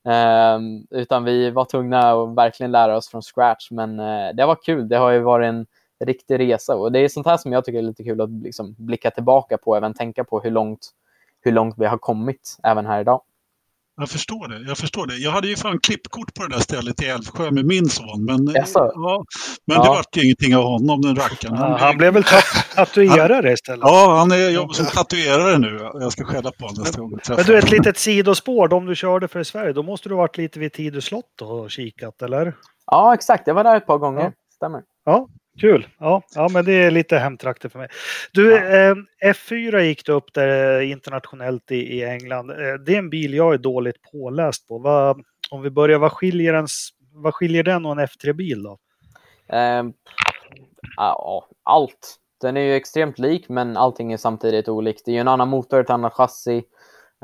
Um, 0.04 0.86
utan 0.90 1.24
vi 1.24 1.50
var 1.50 1.64
tvungna 1.64 2.12
att 2.12 2.34
verkligen 2.34 2.72
lära 2.72 2.96
oss 2.96 3.08
från 3.08 3.22
scratch, 3.22 3.70
men 3.70 4.00
uh, 4.00 4.34
det 4.34 4.46
var 4.46 4.56
kul. 4.62 4.88
Det 4.88 4.96
har 4.96 5.10
ju 5.10 5.20
varit 5.20 5.46
en 5.46 5.66
riktig 6.04 6.38
resa 6.38 6.76
och 6.76 6.92
det 6.92 6.98
är 6.98 7.08
sånt 7.08 7.26
här 7.26 7.36
som 7.36 7.52
jag 7.52 7.64
tycker 7.64 7.78
är 7.78 7.82
lite 7.82 8.04
kul 8.04 8.20
att 8.20 8.30
liksom, 8.30 8.74
blicka 8.78 9.10
tillbaka 9.10 9.58
på, 9.58 9.76
även 9.76 9.94
tänka 9.94 10.24
på 10.24 10.40
hur 10.40 10.50
långt, 10.50 10.90
hur 11.40 11.52
långt 11.52 11.74
vi 11.78 11.86
har 11.86 11.98
kommit 11.98 12.56
även 12.62 12.86
här 12.86 13.00
idag. 13.00 13.20
Jag 14.00 14.10
förstår 14.10 14.48
det. 14.48 14.68
Jag 14.68 14.78
förstår 14.78 15.06
det. 15.06 15.16
Jag 15.16 15.30
hade 15.30 15.48
ju 15.48 15.56
fan 15.56 15.78
klippkort 15.80 16.34
på 16.34 16.42
det 16.42 16.54
där 16.54 16.60
stället 16.60 17.02
i 17.02 17.06
Älvsjö 17.06 17.50
med 17.50 17.64
min 17.64 17.88
son. 17.88 18.24
Men, 18.24 18.50
ja, 18.54 19.24
men 19.66 19.76
ja. 19.76 19.82
det 19.82 19.88
vart 19.88 20.16
ju 20.16 20.24
ingenting 20.24 20.56
av 20.56 20.62
honom, 20.62 21.02
den 21.02 21.16
rackaren. 21.16 21.56
Han, 21.56 21.70
ja, 21.70 21.76
han 21.76 21.96
blev 21.98 22.14
väl 22.14 22.24
tatuerare 22.74 23.52
istället? 23.52 23.80
Ja, 23.82 24.16
han 24.18 24.32
är 24.32 24.50
jobbar 24.50 24.72
som 24.72 24.86
tatuerare 24.86 25.58
nu. 25.58 25.90
Jag 25.94 26.12
ska 26.12 26.24
skälla 26.24 26.50
på 26.50 26.64
honom 26.64 26.82
nästa 26.82 27.00
gång. 27.00 27.18
Men 27.28 27.44
du, 27.44 27.58
ett 27.58 27.70
litet 27.70 27.98
sidospår. 27.98 28.68
De 28.68 28.86
du 28.86 28.96
körde 28.96 29.28
för 29.28 29.40
i 29.40 29.44
Sverige, 29.44 29.72
då 29.72 29.82
måste 29.82 30.08
du 30.08 30.14
ha 30.14 30.22
varit 30.22 30.36
lite 30.36 30.58
vid 30.58 30.72
Tidö 30.72 31.00
slott 31.00 31.42
och 31.42 31.70
kikat, 31.70 32.22
eller? 32.22 32.54
Ja, 32.86 33.14
exakt. 33.14 33.46
Jag 33.46 33.54
var 33.54 33.64
där 33.64 33.76
ett 33.76 33.86
par 33.86 33.98
gånger. 33.98 34.22
Ja. 34.22 34.32
Stämmer. 34.54 34.82
Ja, 35.04 35.28
Kul! 35.60 35.88
Ja, 35.98 36.22
ja, 36.34 36.48
men 36.52 36.64
det 36.64 36.72
är 36.72 36.90
lite 36.90 37.18
hemtrakter 37.18 37.68
för 37.68 37.78
mig. 37.78 37.88
Du, 38.32 38.50
ja. 38.50 38.90
eh, 38.90 38.94
F4 39.32 39.78
gick 39.78 40.06
du 40.06 40.12
upp 40.12 40.34
där 40.34 40.80
internationellt 40.80 41.70
i, 41.70 41.76
i 41.76 42.04
England. 42.04 42.50
Eh, 42.50 42.74
det 42.86 42.94
är 42.94 42.98
en 42.98 43.10
bil 43.10 43.34
jag 43.34 43.54
är 43.54 43.58
dåligt 43.58 44.02
påläst 44.12 44.68
på. 44.68 44.78
Vad, 44.78 45.22
om 45.50 45.62
vi 45.62 45.70
börjar, 45.70 45.98
vad 45.98 46.12
skiljer, 46.12 46.54
en, 46.54 46.66
vad 47.12 47.34
skiljer 47.34 47.62
den 47.62 47.86
och 47.86 47.92
en 47.92 48.06
F3-bil 48.06 48.62
då? 48.62 48.78
Eh, 49.48 49.84
ja, 50.96 51.48
allt. 51.62 52.16
Den 52.40 52.56
är 52.56 52.60
ju 52.60 52.74
extremt 52.74 53.18
lik, 53.18 53.48
men 53.48 53.76
allting 53.76 54.12
är 54.12 54.16
samtidigt 54.16 54.68
olikt. 54.68 55.02
Det 55.04 55.10
är 55.10 55.14
ju 55.14 55.20
en 55.20 55.28
annan 55.28 55.48
motor, 55.48 55.80
ett 55.80 55.90
annat 55.90 56.12
chassi. 56.12 56.62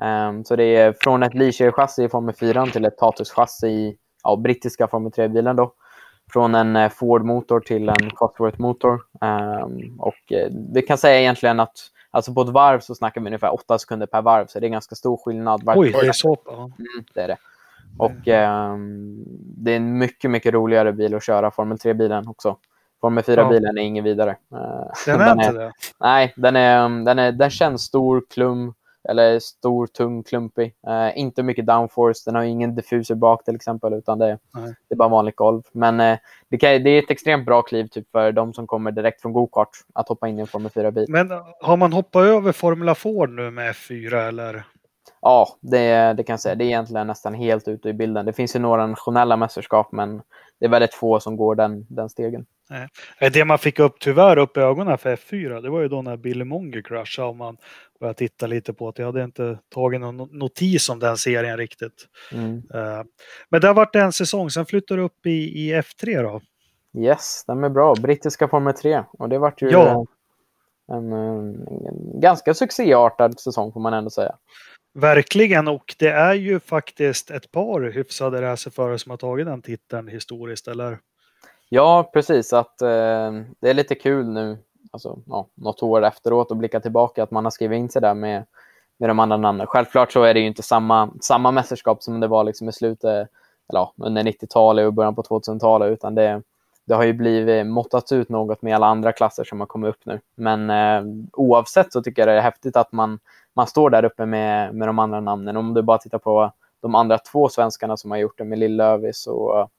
Um, 0.03 0.45
så 0.45 0.57
det 0.57 0.77
är 0.77 0.95
från 1.01 1.23
ett 1.23 1.35
Leisure-chassi 1.35 2.05
i 2.05 2.09
Formel 2.09 2.35
4 2.35 2.67
till 2.67 2.85
ett 2.85 2.99
Tatus-chassi 2.99 3.67
i 3.67 3.97
ja, 4.25 4.37
brittiska 4.37 4.89
Formel 4.89 5.13
3-bilen 5.13 5.57
då 5.57 5.75
från 6.33 6.55
en 6.55 6.77
eh, 6.77 6.91
Ford-motor 6.91 7.61
till 7.61 7.89
en 7.89 8.11
Cosworth-motor. 8.11 9.01
Um, 9.21 10.01
och 10.01 10.33
eh, 10.33 10.49
vi 10.75 10.83
kan 10.83 10.99
säga 10.99 11.21
egentligen 11.21 11.61
att 11.61 11.91
alltså 12.11 12.35
på 12.35 12.43
ett 12.43 12.49
varv 12.49 12.81
så 12.81 12.95
snackar 12.95 13.21
vi 13.21 13.27
ungefär 13.27 13.55
8 13.55 13.79
sekunder 13.79 14.07
per 14.07 14.23
varv, 14.23 14.47
så 14.47 14.61
det 14.61 14.67
är 14.67 14.69
ganska 14.69 14.95
stor 14.95 15.17
skillnad. 15.17 15.63
Oj, 15.67 15.93
det 15.93 16.07
är 16.07 16.13
så? 16.13 16.37
Mm, 16.49 16.69
det 17.15 17.21
är 17.21 17.29
det. 17.29 17.37
Och 17.99 18.11
um, 18.11 19.25
det 19.57 19.73
är 19.73 19.77
en 19.77 19.99
mycket, 19.99 20.31
mycket 20.31 20.55
roligare 20.55 20.93
bil 20.93 21.15
att 21.15 21.25
köra, 21.25 21.51
Formel 21.51 21.79
3-bilen 21.79 22.29
också. 22.29 22.57
Formel 23.01 23.25
4-bilen 23.25 23.77
ja. 23.77 23.83
är 23.83 23.87
ingen 23.87 24.05
vidare. 24.05 24.37
Den 25.07 25.21
är 25.21 25.27
den 25.27 25.41
inte 25.41 25.49
är, 25.49 25.53
det? 25.53 25.73
Nej, 26.01 26.35
den, 26.37 26.57
är, 26.57 27.05
den, 27.05 27.19
är, 27.19 27.33
den 27.33 27.51
känns 27.51 27.83
stor, 27.83 28.25
klum, 28.31 28.75
eller 29.09 29.39
stor, 29.39 29.87
tung, 29.87 30.23
klumpig. 30.23 30.75
Uh, 30.89 31.19
inte 31.19 31.43
mycket 31.43 31.67
downforce. 31.67 32.23
Den 32.27 32.35
har 32.35 32.43
ingen 32.43 32.75
diffuser 32.75 33.15
bak 33.15 33.45
till 33.45 33.55
exempel, 33.55 33.93
utan 33.93 34.19
det, 34.19 34.39
det 34.89 34.95
är 34.95 34.97
bara 34.97 35.09
vanligt 35.09 35.37
golv. 35.37 35.63
Men 35.73 36.01
uh, 36.01 36.17
det, 36.49 36.59
kan, 36.59 36.83
det, 36.83 36.91
är 36.91 36.99
ett 36.99 37.11
extremt 37.11 37.47
bra 37.47 37.63
kliv 37.63 37.87
typ, 37.87 38.11
för 38.13 38.33
de 38.33 38.55
som 38.55 38.67
kommer 38.67 38.93
direkt 38.93 39.23
från 39.23 39.33
gokart 39.33 39.71
att 39.95 40.09
hoppa 40.09 40.29
in 40.29 40.39
i 40.39 40.41
en 40.41 40.47
Formel 40.47 40.71
4-bil. 40.71 41.07
Men 41.09 41.31
har 41.61 41.77
man 41.77 41.93
hoppat 41.93 42.25
över 42.25 42.53
Formula 42.53 42.95
Ford 42.95 43.31
nu 43.31 43.51
med 43.51 43.73
F4 43.73 44.29
eller? 44.29 44.65
Ja, 45.21 45.49
det, 45.61 46.13
det 46.13 46.23
kan 46.23 46.33
jag 46.33 46.41
säga. 46.41 46.55
Det 46.55 46.65
är 46.65 46.67
egentligen 46.67 47.07
nästan 47.07 47.35
helt 47.35 47.69
ute 47.69 47.89
i 47.89 47.93
bilden. 47.93 48.27
Det 48.27 48.33
finns 48.33 48.57
ju 48.57 48.61
några 48.61 48.87
nationella 48.87 49.37
mästerskap, 49.37 49.93
men 49.93 50.23
det 50.61 50.67
är 50.67 50.71
väldigt 50.71 50.95
få 50.95 51.21
som 51.21 51.37
går 51.37 51.55
den, 51.55 51.87
den 51.89 52.09
stegen. 52.09 52.47
Nej. 52.71 52.89
Det 53.33 53.45
man 53.45 53.59
fick 53.59 53.79
upp 53.79 53.97
tyvärr 54.01 54.39
upp 54.39 54.57
i 54.57 54.61
ögonen 54.61 54.99
för 54.99 55.17
F4, 55.17 55.61
det 55.61 55.71
var 55.71 55.81
ju 55.81 55.89
då 55.89 56.03
när 56.03 56.17
Billy 56.17 56.45
Monger 56.45 56.83
kraschade 56.83 57.29
och 57.29 57.37
man 57.37 57.57
började 58.05 58.19
titta 58.19 58.47
lite 58.47 58.73
på 58.73 58.89
att 58.89 58.99
jag 58.99 59.07
hade 59.07 59.25
inte 59.25 59.59
tagit 59.75 60.01
någon 60.01 60.39
notis 60.39 60.89
om 60.89 60.99
den 60.99 61.17
serien 61.17 61.57
riktigt. 61.57 62.07
Mm. 62.33 62.57
Uh, 62.57 63.03
men 63.49 63.61
det 63.61 63.67
har 63.67 63.75
varit 63.75 63.97
en 63.97 64.13
säsong, 64.13 64.51
sen 64.51 64.67
flyttar 64.67 64.97
du 64.97 65.03
upp 65.03 65.27
i, 65.27 65.31
i 65.31 65.75
F3 65.75 66.23
då? 66.23 66.41
Yes, 67.01 67.45
den 67.47 67.65
är 67.65 67.69
bra. 67.69 67.95
Brittiska 67.95 68.49
Formel 68.49 68.75
3. 68.75 69.05
Och 69.19 69.29
det 69.29 69.39
vart 69.39 69.63
ju 69.63 69.71
ja. 69.71 70.07
en, 70.93 71.13
en, 71.13 71.13
en 71.69 72.21
ganska 72.21 72.55
succéartad 72.55 73.41
säsong 73.41 73.73
får 73.73 73.81
man 73.81 73.95
ändå 73.95 74.11
säga. 74.11 74.35
Verkligen, 74.95 75.69
och 75.69 75.95
det 75.99 76.11
är 76.11 76.35
ju 76.35 76.61
faktiskt 76.61 77.31
ett 77.31 77.51
par 77.51 77.81
hyfsade 77.81 78.43
racerförare 78.43 78.99
som 78.99 79.11
har 79.11 79.17
tagit 79.17 79.47
den 79.47 79.63
titeln 79.63 80.09
historiskt, 80.09 80.69
eller? 80.69 80.99
Ja, 81.69 82.11
precis. 82.13 82.53
Att, 82.53 82.83
eh, 82.83 83.33
det 83.61 83.71
är 83.71 83.75
lite 83.75 83.95
kul 83.95 84.29
nu, 84.29 84.59
alltså, 84.91 85.19
ja, 85.27 85.47
något 85.55 85.83
år 85.83 86.05
efteråt, 86.05 86.51
och 86.51 86.57
blicka 86.57 86.81
tillbaka 86.81 87.23
att 87.23 87.31
man 87.31 87.45
har 87.45 87.51
skrivit 87.51 87.77
in 87.77 87.89
sig 87.89 88.03
där 88.03 88.15
med, 88.15 88.45
med 88.97 89.11
de 89.11 89.19
andra 89.19 89.37
namnen. 89.37 89.67
Självklart 89.67 90.13
så 90.13 90.23
är 90.23 90.35
det 90.35 90.41
ju 90.41 90.47
inte 90.47 90.63
samma, 90.63 91.11
samma 91.21 91.51
mästerskap 91.51 92.03
som 92.03 92.21
det 92.21 92.27
var 92.27 92.45
liksom 92.45 92.69
i 92.69 92.73
slutet, 92.73 93.29
eller 93.69 93.81
ja, 93.81 93.93
under 93.97 94.23
90-talet 94.23 94.87
och 94.87 94.93
början 94.93 95.15
på 95.15 95.23
2000-talet, 95.23 95.93
utan 95.93 96.15
det, 96.15 96.43
det 96.85 96.95
har 96.95 97.05
ju 97.05 97.13
blivit 97.13 97.67
måttats 97.67 98.13
ut 98.13 98.29
något 98.29 98.63
med 98.63 98.75
alla 98.75 98.87
andra 98.87 99.13
klasser 99.13 99.45
som 99.45 99.61
har 99.61 99.67
kommit 99.67 99.91
upp 99.91 100.07
nu. 100.07 100.21
Men 100.35 100.71
eh, 100.71 101.15
oavsett 101.33 101.93
så 101.93 102.03
tycker 102.03 102.23
jag 102.23 102.29
det 102.29 102.39
är 102.39 102.43
häftigt 102.43 102.77
att 102.77 102.93
man, 102.93 103.19
man 103.55 103.67
står 103.67 103.91
där 103.91 104.05
uppe 104.05 104.27
med, 104.27 104.75
med 104.75 104.89
de 104.89 104.99
andra 104.99 105.21
namnen. 105.21 105.57
Om 105.57 105.75
du 105.75 105.83
bara 105.83 105.99
tittar 105.99 106.19
på 106.19 106.53
de 106.81 106.95
andra 106.95 107.19
två 107.19 107.49
svenskarna 107.49 107.97
som 107.97 108.11
har 108.11 108.19
gjort 108.19 108.39
det 108.39 108.45
med 108.45 108.59
Lill-Lövis 108.59 109.27
och 109.27 109.71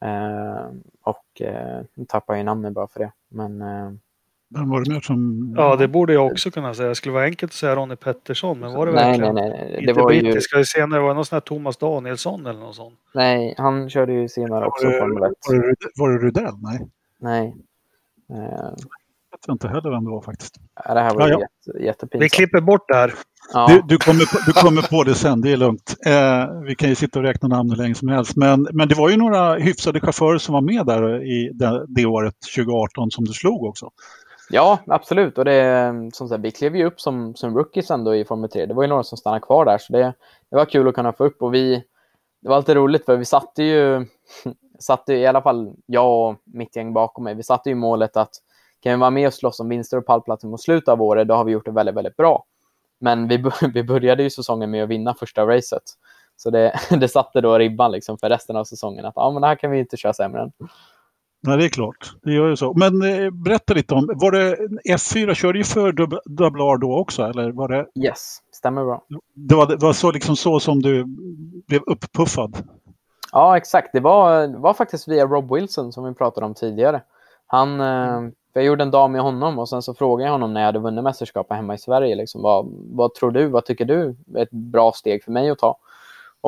Eh, 0.00 0.66
och 1.02 1.40
eh, 1.40 1.84
nu 1.94 2.04
tappar 2.04 2.34
jag 2.34 2.44
namnet 2.44 2.72
bara 2.72 2.86
för 2.86 3.00
det. 3.00 3.12
Men, 3.28 3.62
eh, 3.62 3.90
vem 4.50 4.68
var 4.68 4.84
det 4.84 4.90
mer 4.90 5.00
som... 5.00 5.54
Ja, 5.56 5.76
det 5.76 5.88
borde 5.88 6.12
jag 6.12 6.26
också 6.26 6.50
kunna 6.50 6.74
säga. 6.74 6.88
Det 6.88 6.94
skulle 6.94 7.12
vara 7.12 7.24
enkelt 7.24 7.50
att 7.50 7.56
säga 7.56 7.76
Ronny 7.76 7.96
Pettersson, 7.96 8.60
men 8.60 8.72
var 8.72 8.86
det 8.86 8.92
nej, 8.92 9.04
verkligen? 9.04 9.34
Nej, 9.34 9.48
nej, 9.48 9.58
nej. 9.60 9.72
Det 9.72 9.90
Inte 9.90 10.00
var 10.00 10.12
ju... 10.12 10.40
Ska 10.40 10.58
vi 10.58 10.64
senare, 10.64 11.00
var 11.00 11.08
det 11.08 11.14
någon 11.14 11.24
sån 11.24 11.36
här 11.36 11.40
Thomas 11.40 11.76
Danielsson 11.76 12.46
eller 12.46 12.60
något 12.60 12.76
sånt? 12.76 12.98
Nej, 13.14 13.54
han 13.58 13.90
körde 13.90 14.12
ju 14.12 14.28
senare 14.28 14.66
också 14.66 14.86
var 14.86 14.92
det, 14.92 14.98
Formel 14.98 15.22
1. 15.22 15.32
Var 15.48 15.54
det, 15.54 15.74
var 15.96 16.10
det 16.10 16.18
Rudell? 16.18 16.54
Nej. 16.62 16.88
Nej. 17.20 17.54
Uh... 18.30 18.74
Jag 19.30 19.38
vet 19.38 19.52
inte 19.52 19.68
heller 19.68 19.90
vem 19.90 20.04
det 20.04 20.10
var 20.10 20.22
faktiskt. 20.22 20.54
Ja, 20.84 20.94
det 20.94 21.00
här 21.00 21.14
var 21.14 21.20
ja, 21.20 21.28
ja. 21.28 21.40
Jätte, 21.40 21.84
jättepinsamt. 21.84 22.22
Vi 22.22 22.28
klipper 22.28 22.60
bort 22.60 22.88
det 22.88 22.94
här. 22.94 23.14
Ja. 23.52 23.66
Du, 23.68 23.82
du, 23.88 23.98
kommer 23.98 24.24
på, 24.24 24.38
du 24.46 24.52
kommer 24.52 24.82
på 24.82 25.04
det 25.04 25.14
sen, 25.14 25.40
det 25.40 25.52
är 25.52 25.56
lugnt. 25.56 25.96
Eh, 26.06 26.62
vi 26.66 26.74
kan 26.74 26.88
ju 26.88 26.94
sitta 26.94 27.18
och 27.18 27.24
räkna 27.24 27.48
namn 27.48 27.70
hur 27.70 27.76
länge 27.76 27.94
som 27.94 28.08
helst. 28.08 28.36
Men, 28.36 28.68
men 28.72 28.88
det 28.88 28.94
var 28.94 29.08
ju 29.10 29.16
några 29.16 29.54
hyfsade 29.54 30.00
chaufförer 30.00 30.38
som 30.38 30.52
var 30.52 30.60
med 30.60 30.86
där 30.86 31.22
i 31.22 31.50
det, 31.54 31.86
det 31.88 32.06
året, 32.06 32.34
2018, 32.56 33.10
som 33.10 33.24
du 33.24 33.32
slog 33.32 33.64
också. 33.64 33.90
Ja, 34.50 34.78
absolut. 34.86 35.38
Och 35.38 35.44
det, 35.44 35.92
som 36.12 36.28
sagt, 36.28 36.44
vi 36.44 36.50
klev 36.50 36.76
ju 36.76 36.84
upp 36.84 37.00
som, 37.00 37.34
som 37.34 37.56
rookies 37.56 37.90
ändå 37.90 38.14
i 38.14 38.24
Formel 38.24 38.50
3. 38.50 38.66
Det 38.66 38.74
var 38.74 38.82
ju 38.82 38.88
några 38.88 39.02
som 39.02 39.18
stannade 39.18 39.40
kvar 39.40 39.64
där, 39.64 39.78
så 39.78 39.92
det, 39.92 40.14
det 40.50 40.56
var 40.56 40.64
kul 40.64 40.88
att 40.88 40.94
kunna 40.94 41.12
få 41.12 41.24
upp. 41.24 41.42
Och 41.42 41.54
vi, 41.54 41.84
det 42.40 42.48
var 42.48 42.58
lite 42.58 42.74
roligt, 42.74 43.04
för 43.04 43.16
vi 43.16 43.24
satte 43.24 43.62
ju, 43.62 44.06
satte 44.78 45.14
i 45.14 45.26
alla 45.26 45.42
fall 45.42 45.72
jag 45.86 46.28
och 46.28 46.36
mitt 46.44 46.76
gäng 46.76 46.92
bakom 46.92 47.24
mig, 47.24 47.34
vi 47.34 47.42
satte 47.42 47.68
ju 47.68 47.74
målet 47.74 48.16
att 48.16 48.30
kan 48.80 48.92
vi 48.92 48.96
vara 48.96 49.10
med 49.10 49.26
och 49.26 49.34
slåss 49.34 49.60
om 49.60 49.68
vinster 49.68 49.96
och 49.96 50.06
pallplatser 50.06 50.48
mot 50.48 50.62
slutet 50.62 50.88
av 50.88 51.02
året, 51.02 51.28
då 51.28 51.34
har 51.34 51.44
vi 51.44 51.52
gjort 51.52 51.64
det 51.64 51.70
väldigt, 51.70 51.94
väldigt 51.94 52.16
bra. 52.16 52.44
Men 53.00 53.28
vi, 53.28 53.44
vi 53.74 53.82
började 53.82 54.22
ju 54.22 54.30
säsongen 54.30 54.70
med 54.70 54.82
att 54.82 54.88
vinna 54.88 55.14
första 55.14 55.46
racet. 55.46 55.82
Så 56.36 56.50
det, 56.50 56.80
det 56.90 57.08
satte 57.08 57.40
då 57.40 57.58
ribban 57.58 57.92
liksom 57.92 58.18
för 58.18 58.28
resten 58.28 58.56
av 58.56 58.64
säsongen. 58.64 59.04
Att 59.04 59.16
ah, 59.16 59.30
men 59.30 59.42
det 59.42 59.48
här 59.48 59.56
kan 59.56 59.70
vi 59.70 59.78
inte 59.78 59.96
köra 59.96 60.12
sämre 60.12 60.42
än. 60.42 60.52
Nej, 61.40 61.58
det 61.58 61.64
är 61.64 61.68
klart. 61.68 62.12
Det 62.22 62.32
gör 62.32 62.48
ju 62.48 62.56
så. 62.56 62.74
Men 62.74 63.02
eh, 63.02 63.30
berätta 63.30 63.74
lite 63.74 63.94
om, 63.94 64.10
var 64.14 64.30
det 64.32 64.56
F4 64.94 65.34
körde 65.34 65.58
ju 65.58 65.64
för 65.64 65.92
Dub- 65.92 66.20
Double 66.24 66.62
R 66.64 66.78
då 66.78 66.96
också, 66.98 67.22
eller 67.22 67.52
var 67.52 67.68
det, 67.68 67.86
Yes, 68.04 68.38
stämmer 68.52 68.84
bra. 68.84 69.02
det 69.34 69.54
var, 69.54 69.66
det 69.66 69.76
var 69.76 69.92
så, 69.92 70.10
liksom 70.12 70.36
så 70.36 70.60
som 70.60 70.82
du 70.82 71.04
blev 71.68 71.80
upppuffad? 71.86 72.56
Ja, 73.32 73.56
exakt. 73.56 73.88
Det 73.92 74.00
var, 74.00 74.46
var 74.60 74.74
faktiskt 74.74 75.08
via 75.08 75.26
Rob 75.26 75.54
Wilson 75.54 75.92
som 75.92 76.04
vi 76.04 76.14
pratade 76.14 76.46
om 76.46 76.54
tidigare. 76.54 77.02
Han, 77.46 77.80
eh, 77.80 78.30
jag 78.52 78.64
gjorde 78.64 78.82
en 78.82 78.90
dag 78.90 79.10
med 79.10 79.20
honom 79.20 79.58
och 79.58 79.68
sen 79.68 79.82
så 79.82 79.94
frågade 79.94 80.24
jag 80.26 80.32
honom 80.32 80.54
när 80.54 80.60
jag 80.60 80.66
hade 80.66 80.78
vunnit 80.78 81.04
mästerskapet 81.04 81.56
hemma 81.56 81.74
i 81.74 81.78
Sverige. 81.78 82.14
Liksom, 82.14 82.42
vad, 82.42 82.66
vad 82.92 83.14
tror 83.14 83.30
du? 83.30 83.48
Vad 83.48 83.64
tycker 83.64 83.84
du 83.84 84.16
är 84.34 84.42
ett 84.42 84.50
bra 84.50 84.92
steg 84.92 85.24
för 85.24 85.32
mig 85.32 85.50
att 85.50 85.58
ta? 85.58 85.76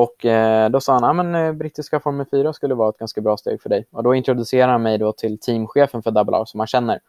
Och 0.01 0.25
eh, 0.25 0.71
då 0.71 0.81
sa 0.81 0.93
han 0.93 1.05
att 1.05 1.17
men 1.17 1.35
eh, 1.35 1.53
brittiska 1.53 2.01
Formel 2.01 2.27
4 2.31 2.53
skulle 2.53 2.75
vara 2.75 2.89
ett 2.89 2.99
ganska 2.99 3.21
bra 3.21 3.37
steg 3.37 3.63
för 3.63 3.69
dig. 3.69 3.87
Och 3.91 4.03
då 4.03 4.15
introducerade 4.15 4.73
han 4.73 4.83
mig 4.83 4.99
då 4.99 5.13
till 5.13 5.39
teamchefen 5.39 6.03
för 6.03 6.11
Double 6.11 6.37
R 6.37 6.45
som 6.45 6.61
han 6.61 6.67
känner. 6.67 7.01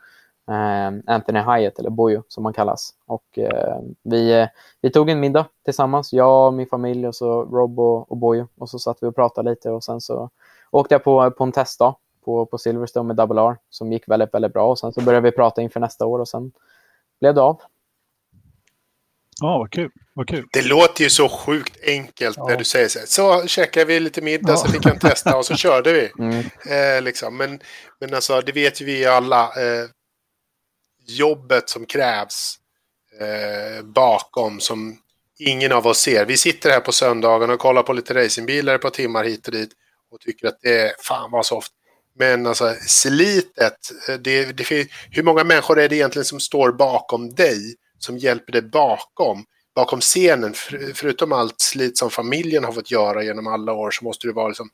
Eh, 0.48 1.14
Anthony 1.16 1.40
Hyatt, 1.40 1.80
eller 1.80 1.90
Bojo 1.90 2.24
som 2.28 2.46
han 2.46 2.54
kallas. 2.54 2.94
Och 3.06 3.40
vi, 4.04 4.48
vi 4.82 4.92
tog 4.92 5.10
en 5.10 5.20
middag 5.20 5.46
tillsammans, 5.66 6.14
jag, 6.14 6.54
min 6.54 6.68
familj 6.68 7.08
och 7.08 7.16
så 7.16 7.44
Rob 7.44 7.80
och, 7.80 8.12
och 8.12 8.18
Bojo. 8.18 8.48
Och 8.58 8.70
så 8.70 8.80
satt 8.80 8.98
vi 9.02 9.08
och 9.08 9.16
pratade 9.16 9.50
lite 9.50 9.72
och 9.72 9.84
sen 9.84 10.02
så 10.02 10.30
åkte 10.72 10.96
jag 10.96 11.04
på, 11.04 11.32
på 11.32 11.44
en 11.44 11.52
testdag 11.52 11.96
på, 12.26 12.46
på 12.46 12.58
Silverstone 12.58 13.08
med 13.08 13.16
Double 13.16 13.42
R 13.42 13.58
som 13.70 13.92
gick 13.92 14.10
väldigt, 14.10 14.34
väldigt 14.34 14.54
bra. 14.54 14.68
Och 14.68 14.80
sen 14.80 14.94
så 14.94 15.02
började 15.02 15.30
vi 15.30 15.36
prata 15.36 15.62
inför 15.62 15.80
nästa 15.80 16.06
år 16.06 16.20
och 16.20 16.28
sen 16.28 16.52
blev 17.20 17.36
det 17.36 17.42
av. 17.42 17.62
Ja, 19.42 19.58
vad 19.58 19.72
kul. 19.72 19.90
Vad 20.14 20.28
kul. 20.28 20.48
Det 20.52 20.62
låter 20.62 21.04
ju 21.04 21.10
så 21.10 21.30
sjukt 21.30 21.78
enkelt 21.86 22.38
när 22.38 22.50
Ja. 22.52 22.58
du 22.58 22.64
säger 22.64 22.88
så 22.88 23.00
här. 23.00 23.06
Så 23.06 23.48
käkade 23.48 23.86
vi 23.86 24.00
lite 24.00 24.22
middag 24.22 24.52
Ja. 24.52 24.58
så 24.58 24.68
fick 24.72 24.86
han 24.86 25.00
testa 25.00 25.38
och 25.38 25.46
så 25.46 25.56
körde 25.66 25.94
vi. 25.94 26.12
Mm. 26.20 26.46
Eh, 26.70 27.02
liksom. 27.02 27.38
men, 27.38 27.60
men 28.00 28.14
alltså, 28.14 28.42
det 28.42 28.52
vet 28.52 28.82
ju 28.82 28.86
vi 28.86 29.06
alla. 29.06 29.44
Eh, 29.44 29.86
jobbet 31.08 31.70
som 31.70 31.86
krävs 31.86 32.56
eh, 33.20 33.84
bakom 33.86 34.60
som 34.60 34.98
ingen 35.40 35.72
av 35.72 35.88
oss 35.88 36.00
ser. 36.00 36.26
Vi 36.26 36.38
sitter 36.38 36.70
här 36.70 36.80
på 36.80 36.92
söndagen 36.92 37.50
och 37.50 37.60
kollar 37.60 37.84
på 37.84 37.94
lite 37.94 38.14
racingbilar 38.14 38.78
par 38.78 38.90
timmar 38.90 39.24
hit 39.24 39.48
och 39.48 39.54
dit 39.54 39.72
och 40.12 40.20
tycker 40.20 40.48
att 40.48 40.58
det 40.62 40.80
är 40.82 40.92
fan 41.00 41.32
vad 41.32 41.46
soft. 41.46 41.72
Men 42.20 42.48
alltså 42.48 42.76
slitet, 42.88 43.92
eh, 44.10 44.16
det, 44.16 44.46
det, 44.46 44.88
hur 45.12 45.24
många 45.24 45.44
människor 45.44 45.80
är 45.80 45.90
det 45.90 45.96
egentligen 45.96 46.26
som 46.26 46.40
står 46.40 46.72
bakom 46.72 47.36
dig? 47.36 47.76
Som 48.06 48.18
hjälper 48.18 48.52
dig 48.52 48.62
bakom? 48.62 49.44
Bakom 49.76 50.02
scenen, 50.02 50.54
för, 50.54 50.92
förutom 50.96 51.32
allt 51.32 51.62
slit 51.62 51.98
som 51.98 52.10
familjen 52.10 52.64
har 52.64 52.72
fått 52.72 52.92
göra 52.92 53.24
genom 53.24 53.48
alla 53.48 53.74
år 53.74 53.92
så 53.92 54.04
måste 54.06 54.28
det 54.28 54.34
vara 54.34 54.48
liksom 54.48 54.70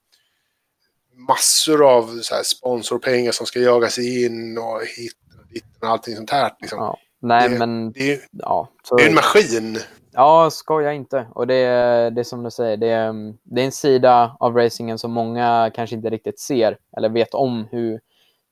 massor 1.28 1.90
av 1.92 2.20
så 2.22 2.36
här, 2.36 2.44
sponsorpengar 2.44 3.32
som 3.32 3.46
ska 3.46 3.60
jagas 3.60 3.98
in 4.00 4.58
och 4.58 4.82
hit 4.98 5.14
och 5.40 5.48
dit 5.54 5.64
och 5.82 5.88
allting 5.88 6.16
sånt 6.16 6.30
här. 6.32 6.52
Liksom. 6.62 6.80
Ja. 6.80 6.98
Nej, 7.22 7.50
Det- 7.50 7.60
men 7.60 7.92
Det, 7.92 8.00
är, 8.00 8.06
ju- 8.16 8.22
ja. 8.32 8.70
Så, 8.84 8.96
det 8.96 9.04
är 9.04 9.08
en 9.10 9.16
maskin. 9.16 9.78
ja, 10.12 10.50
skoja 10.52 10.94
inte. 10.94 11.28
Och 11.36 11.48
det, 11.48 11.56
är- 11.56 12.12
det 12.12 12.22
är 12.22 12.24
som 12.24 12.44
du 12.44 12.52
säger, 12.52 12.78
det 12.78 12.88
är, 12.90 13.14
det 13.44 13.62
är 13.62 13.66
en 13.66 13.72
sida 13.72 14.38
av 14.40 14.56
racingen 14.56 14.98
som 15.00 15.12
många 15.12 15.72
kanske 15.76 15.96
inte 15.96 16.10
riktigt 16.10 16.40
ser 16.40 16.78
eller 16.98 17.10
vet 17.10 17.34
om 17.34 17.68
hur, 17.72 18.00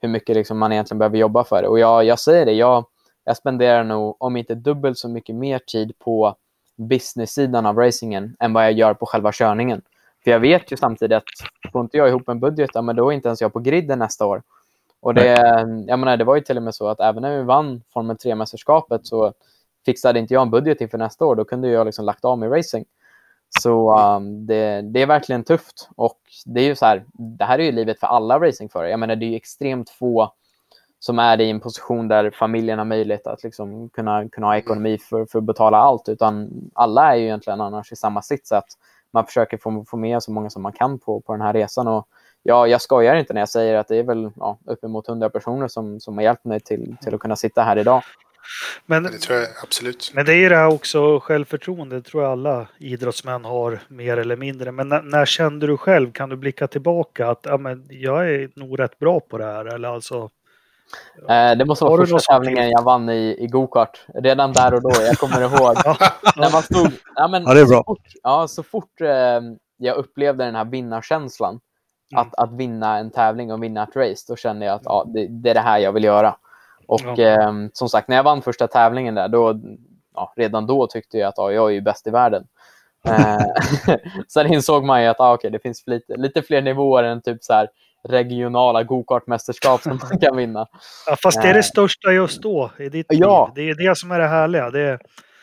hur 0.01 0.10
mycket 0.10 0.36
liksom 0.36 0.58
man 0.58 0.72
egentligen 0.72 1.00
behöver 1.00 1.17
jobba 1.17 1.44
för 1.44 1.62
det. 1.62 1.67
Och 1.67 1.79
jag, 1.79 2.05
jag 2.05 2.20
säger 2.20 2.46
det, 2.46 2.53
jag, 2.53 2.86
jag 3.25 3.38
spenderar 3.38 3.84
nog, 3.84 4.15
om 4.20 4.38
inte 4.38 4.55
dubbelt 4.55 4.98
så 4.98 5.10
mycket 5.10 5.36
mer 5.36 5.60
tid 5.60 6.00
på 6.00 6.36
business-sidan 6.75 7.65
av 7.65 7.77
racingen 7.77 8.36
än 8.39 8.53
vad 8.53 8.65
jag 8.65 8.72
gör 8.72 8.94
på 8.94 9.05
själva 9.05 9.32
körningen. 9.32 9.82
För 10.24 10.32
jag 10.32 10.39
vet 10.39 10.72
ju 10.72 10.77
samtidigt 10.77 11.17
att 11.17 11.72
får 11.72 11.82
inte 11.82 11.98
jag 11.98 12.10
ihop 12.10 12.29
en 12.29 12.39
budget, 12.39 12.70
ja, 12.74 12.82
men 12.82 12.96
då 12.96 13.10
är 13.10 13.13
inte 13.13 13.29
ens 13.29 13.41
jag 13.41 13.53
på 13.53 13.60
griden 13.60 14.00
nästa 14.00 14.25
år. 14.25 14.44
Och 15.00 15.13
det, 15.13 15.25
jag 15.88 16.00
menar, 16.00 16.17
det 16.17 16.24
var 16.24 16.36
ju 16.36 16.41
till 16.41 16.58
och 16.58 16.63
med 16.63 16.75
så 16.75 16.88
att 16.88 17.00
även 17.00 17.22
när 17.22 17.38
vi 17.38 17.44
vann 17.44 17.82
Formel 17.94 18.15
3-mästerskapet 18.15 19.00
så 19.03 19.34
fixade 19.86 20.20
inte 20.20 20.34
jag 20.34 20.41
en 20.41 20.50
budget 20.50 20.82
inför 20.82 20.98
nästa 20.98 21.25
år. 21.25 21.36
Då 21.36 21.46
kunde 21.46 21.70
jag 21.70 21.86
liksom 21.86 22.05
lagt 22.05 22.25
av 22.25 22.39
med 22.39 22.51
racing. 22.51 22.86
Så 23.62 24.00
um, 24.00 24.46
det, 24.46 24.82
det 24.82 25.01
är 25.01 25.05
verkligen 25.05 25.44
tufft. 25.44 25.89
Och 25.96 26.20
det 26.46 26.62
är 26.62 26.65
ju 26.65 26.75
så 26.75 26.86
här, 26.86 27.05
det 27.13 27.46
här 27.46 27.60
är 27.60 27.63
ju 27.63 27.72
livet 27.72 28.00
för 28.00 28.08
alla 28.08 28.39
racingförare. 28.39 28.89
Jag 28.89 29.00
menar, 29.00 29.15
det 29.15 29.25
är 29.25 29.29
ju 29.29 29.36
extremt 29.36 29.89
få 29.89 30.34
som 30.99 31.19
är 31.19 31.41
i 31.41 31.49
en 31.49 31.59
position 31.59 32.07
där 32.07 32.31
familjen 32.31 32.77
har 32.77 32.85
möjlighet 32.85 33.27
att 33.27 33.43
liksom 33.43 33.89
kunna, 33.89 34.29
kunna 34.29 34.47
ha 34.47 34.57
ekonomi 34.57 34.97
för, 34.97 35.25
för 35.25 35.39
att 35.39 35.45
betala 35.45 35.77
allt. 35.77 36.09
Utan 36.09 36.50
alla 36.74 37.13
är 37.13 37.15
ju 37.15 37.24
egentligen 37.24 37.61
annars 37.61 37.91
i 37.91 37.96
samma 37.96 38.22
sits. 38.22 38.51
Att 38.51 38.67
man 39.11 39.25
försöker 39.25 39.57
få, 39.57 39.85
få 39.87 39.98
med 39.98 40.24
så 40.24 40.31
många 40.31 40.50
som 40.50 40.61
man 40.63 40.74
kan 40.74 41.00
på, 41.00 41.22
på 41.22 41.31
den 41.31 41.41
här 41.41 41.53
resan. 41.53 41.87
Och 41.87 42.07
ja, 42.43 42.67
jag 42.67 42.81
skojar 42.81 43.15
inte 43.15 43.33
när 43.33 43.41
jag 43.41 43.50
säger 43.50 43.75
att 43.75 43.87
det 43.87 43.96
är 43.98 44.03
väl 44.03 44.31
ja, 44.35 44.57
uppemot 44.65 45.09
100 45.09 45.29
personer 45.29 45.67
som, 45.67 46.00
som 46.00 46.17
har 46.17 46.24
hjälpt 46.24 46.46
mig 46.46 46.59
till, 46.59 46.96
till 47.01 47.15
att 47.15 47.20
kunna 47.20 47.35
sitta 47.35 47.63
här 47.63 47.77
idag. 47.77 48.03
Men, 48.85 49.03
Det 49.03 49.09
tror 49.09 49.39
jag 49.39 49.48
absolut. 49.63 50.11
men 50.13 50.25
det 50.25 50.31
är 50.33 50.37
ju 50.37 50.50
det 50.50 50.55
här 50.55 50.74
också 50.74 51.20
självförtroende. 51.20 51.96
Det 51.96 52.01
tror 52.01 52.24
jag 52.24 52.31
alla 52.31 52.67
idrottsmän 52.77 53.46
har 53.46 53.79
mer 53.87 54.17
eller 54.17 54.35
mindre. 54.35 54.72
Men 54.72 54.89
när, 54.89 55.01
när 55.01 55.25
kände 55.25 55.67
du 55.67 55.77
själv? 55.77 56.11
Kan 56.11 56.29
du 56.29 56.35
blicka 56.35 56.67
tillbaka 56.67 57.27
att 57.27 57.39
ja, 57.43 57.57
men 57.57 57.87
jag 57.89 58.29
är 58.29 58.50
nog 58.55 58.79
rätt 58.79 59.00
bra 59.00 59.20
på 59.20 59.37
det 59.37 59.46
här? 59.46 59.65
Eller 59.65 59.89
alltså, 59.89 60.29
det 61.57 61.65
måste 61.65 61.85
vara 61.85 62.05
första 62.05 62.33
tävlingen 62.33 62.69
jag 62.69 62.83
vann 62.83 63.09
i, 63.09 63.35
i 63.39 63.48
gokart. 63.48 64.05
Redan 64.13 64.53
där 64.53 64.74
och 64.74 64.81
då. 64.81 64.91
Jag 65.05 65.17
kommer 65.17 65.41
ihåg. 65.41 65.75
när 66.37 66.51
man 66.51 66.61
stod, 66.63 66.91
ja, 67.15 67.27
men, 67.27 67.43
Ja, 67.43 67.53
det 67.53 67.61
är 67.61 67.65
bra. 67.65 67.77
Så 67.77 67.83
fort, 67.83 68.07
ja, 68.24 68.48
så 68.48 68.63
fort 68.63 69.01
eh, 69.01 69.41
jag 69.77 69.95
upplevde 69.98 70.45
den 70.45 70.55
här 70.55 70.65
vinnarkänslan, 70.65 71.59
Mm. 72.11 72.21
att, 72.21 72.35
att 72.35 72.51
vinna 72.53 72.98
en 72.98 73.11
tävling 73.11 73.51
och 73.51 73.63
vinna 73.63 73.83
ett 73.83 73.95
race, 73.95 74.25
då 74.27 74.35
kände 74.35 74.65
jag 74.65 74.75
att 74.75 74.81
ja, 74.85 75.03
det, 75.07 75.27
det 75.27 75.50
är 75.50 75.53
det 75.53 75.59
här 75.59 75.77
jag 75.79 75.91
vill 75.91 76.03
göra. 76.03 76.35
Och 76.87 77.01
Ja. 77.03 77.24
eh, 77.24 77.51
som 77.74 77.89
sagt, 77.89 78.07
när 78.07 78.15
jag 78.15 78.24
vann 78.24 78.41
första 78.41 78.67
tävlingen 78.67 79.15
där, 79.15 79.27
då, 79.27 79.59
ja, 80.15 80.33
redan 80.35 80.67
då 80.67 80.87
tyckte 80.87 81.17
jag 81.17 81.27
att 81.29 81.37
ja, 81.37 81.51
jag 81.51 81.65
är 81.69 81.74
ju 81.74 81.81
bäst 81.81 82.07
i 82.07 82.09
världen. 82.09 82.48
Eh, 83.07 83.98
sen 84.27 84.53
insåg 84.53 84.83
man 84.83 85.01
ju 85.03 85.07
att 85.07 85.19
ah, 85.19 85.33
okay, 85.33 85.50
det 85.50 85.59
finns 85.59 85.83
lite, 85.87 86.15
lite 86.17 86.41
fler 86.41 86.61
nivåer 86.61 87.03
än 87.03 87.21
typ 87.21 87.43
så 87.43 87.53
här 87.53 87.69
regionala 88.09 88.83
gokartmästerskap 88.83 89.81
som 89.81 90.00
man 90.09 90.20
kan 90.20 90.37
vinna. 90.37 90.68
ja, 91.07 91.15
fast 91.24 91.41
det 91.41 91.48
är 91.50 91.53
det 91.53 91.63
största 91.63 92.11
just 92.11 92.41
då 92.41 92.72
i 92.79 92.89
ditt 92.89 93.05
Ja. 93.09 93.53
liv. 93.55 93.75
Det 93.75 93.83
är 93.83 93.89
det 93.89 93.96
som 93.98 94.11
är 94.11 94.20
det 94.20 94.27
härliga. 94.27 94.70
Det 94.70 94.79
är, 94.81 95.00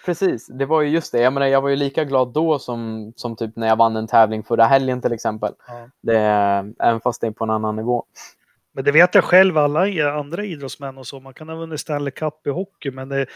Precis, 0.07 0.47
det 0.47 0.67
var 0.67 0.81
ju 0.83 0.89
just 0.89 1.13
det. 1.13 1.21
Jag, 1.21 1.33
menar, 1.33 1.47
jag 1.47 1.61
var 1.61 1.69
ju 1.69 1.77
lika 1.77 2.05
glad 2.05 2.33
då 2.33 2.59
som, 2.59 3.13
som 3.17 3.37
typ 3.37 3.57
när 3.57 3.69
jag 3.69 3.77
vann 3.77 3.97
en 3.97 4.07
tävling 4.07 4.43
förra 4.43 4.65
helgen 4.65 5.01
till 5.01 5.13
exempel. 5.13 5.53
Ja. 5.69 5.89
Det, 6.03 6.19
även 6.81 7.01
fast 7.01 7.21
det 7.21 7.27
är 7.27 7.31
på 7.31 7.45
en 7.45 7.51
annan 7.51 7.77
nivå. 7.77 8.05
Men 8.75 8.85
det 8.85 8.93
vet 8.93 9.15
jag 9.15 9.25
själv, 9.25 9.59
alla 9.59 9.81
andra 10.19 10.45
idrottsmän 10.45 10.99
och 10.99 11.07
så. 11.07 11.21
Man 11.21 11.35
kan 11.35 11.49
ha 11.49 11.57
vunnit 11.57 11.81
Stanley 11.81 12.11
Cup 12.11 12.47
i 12.47 12.51
hockey, 12.51 12.91
men 12.91 13.09
det, 13.09 13.27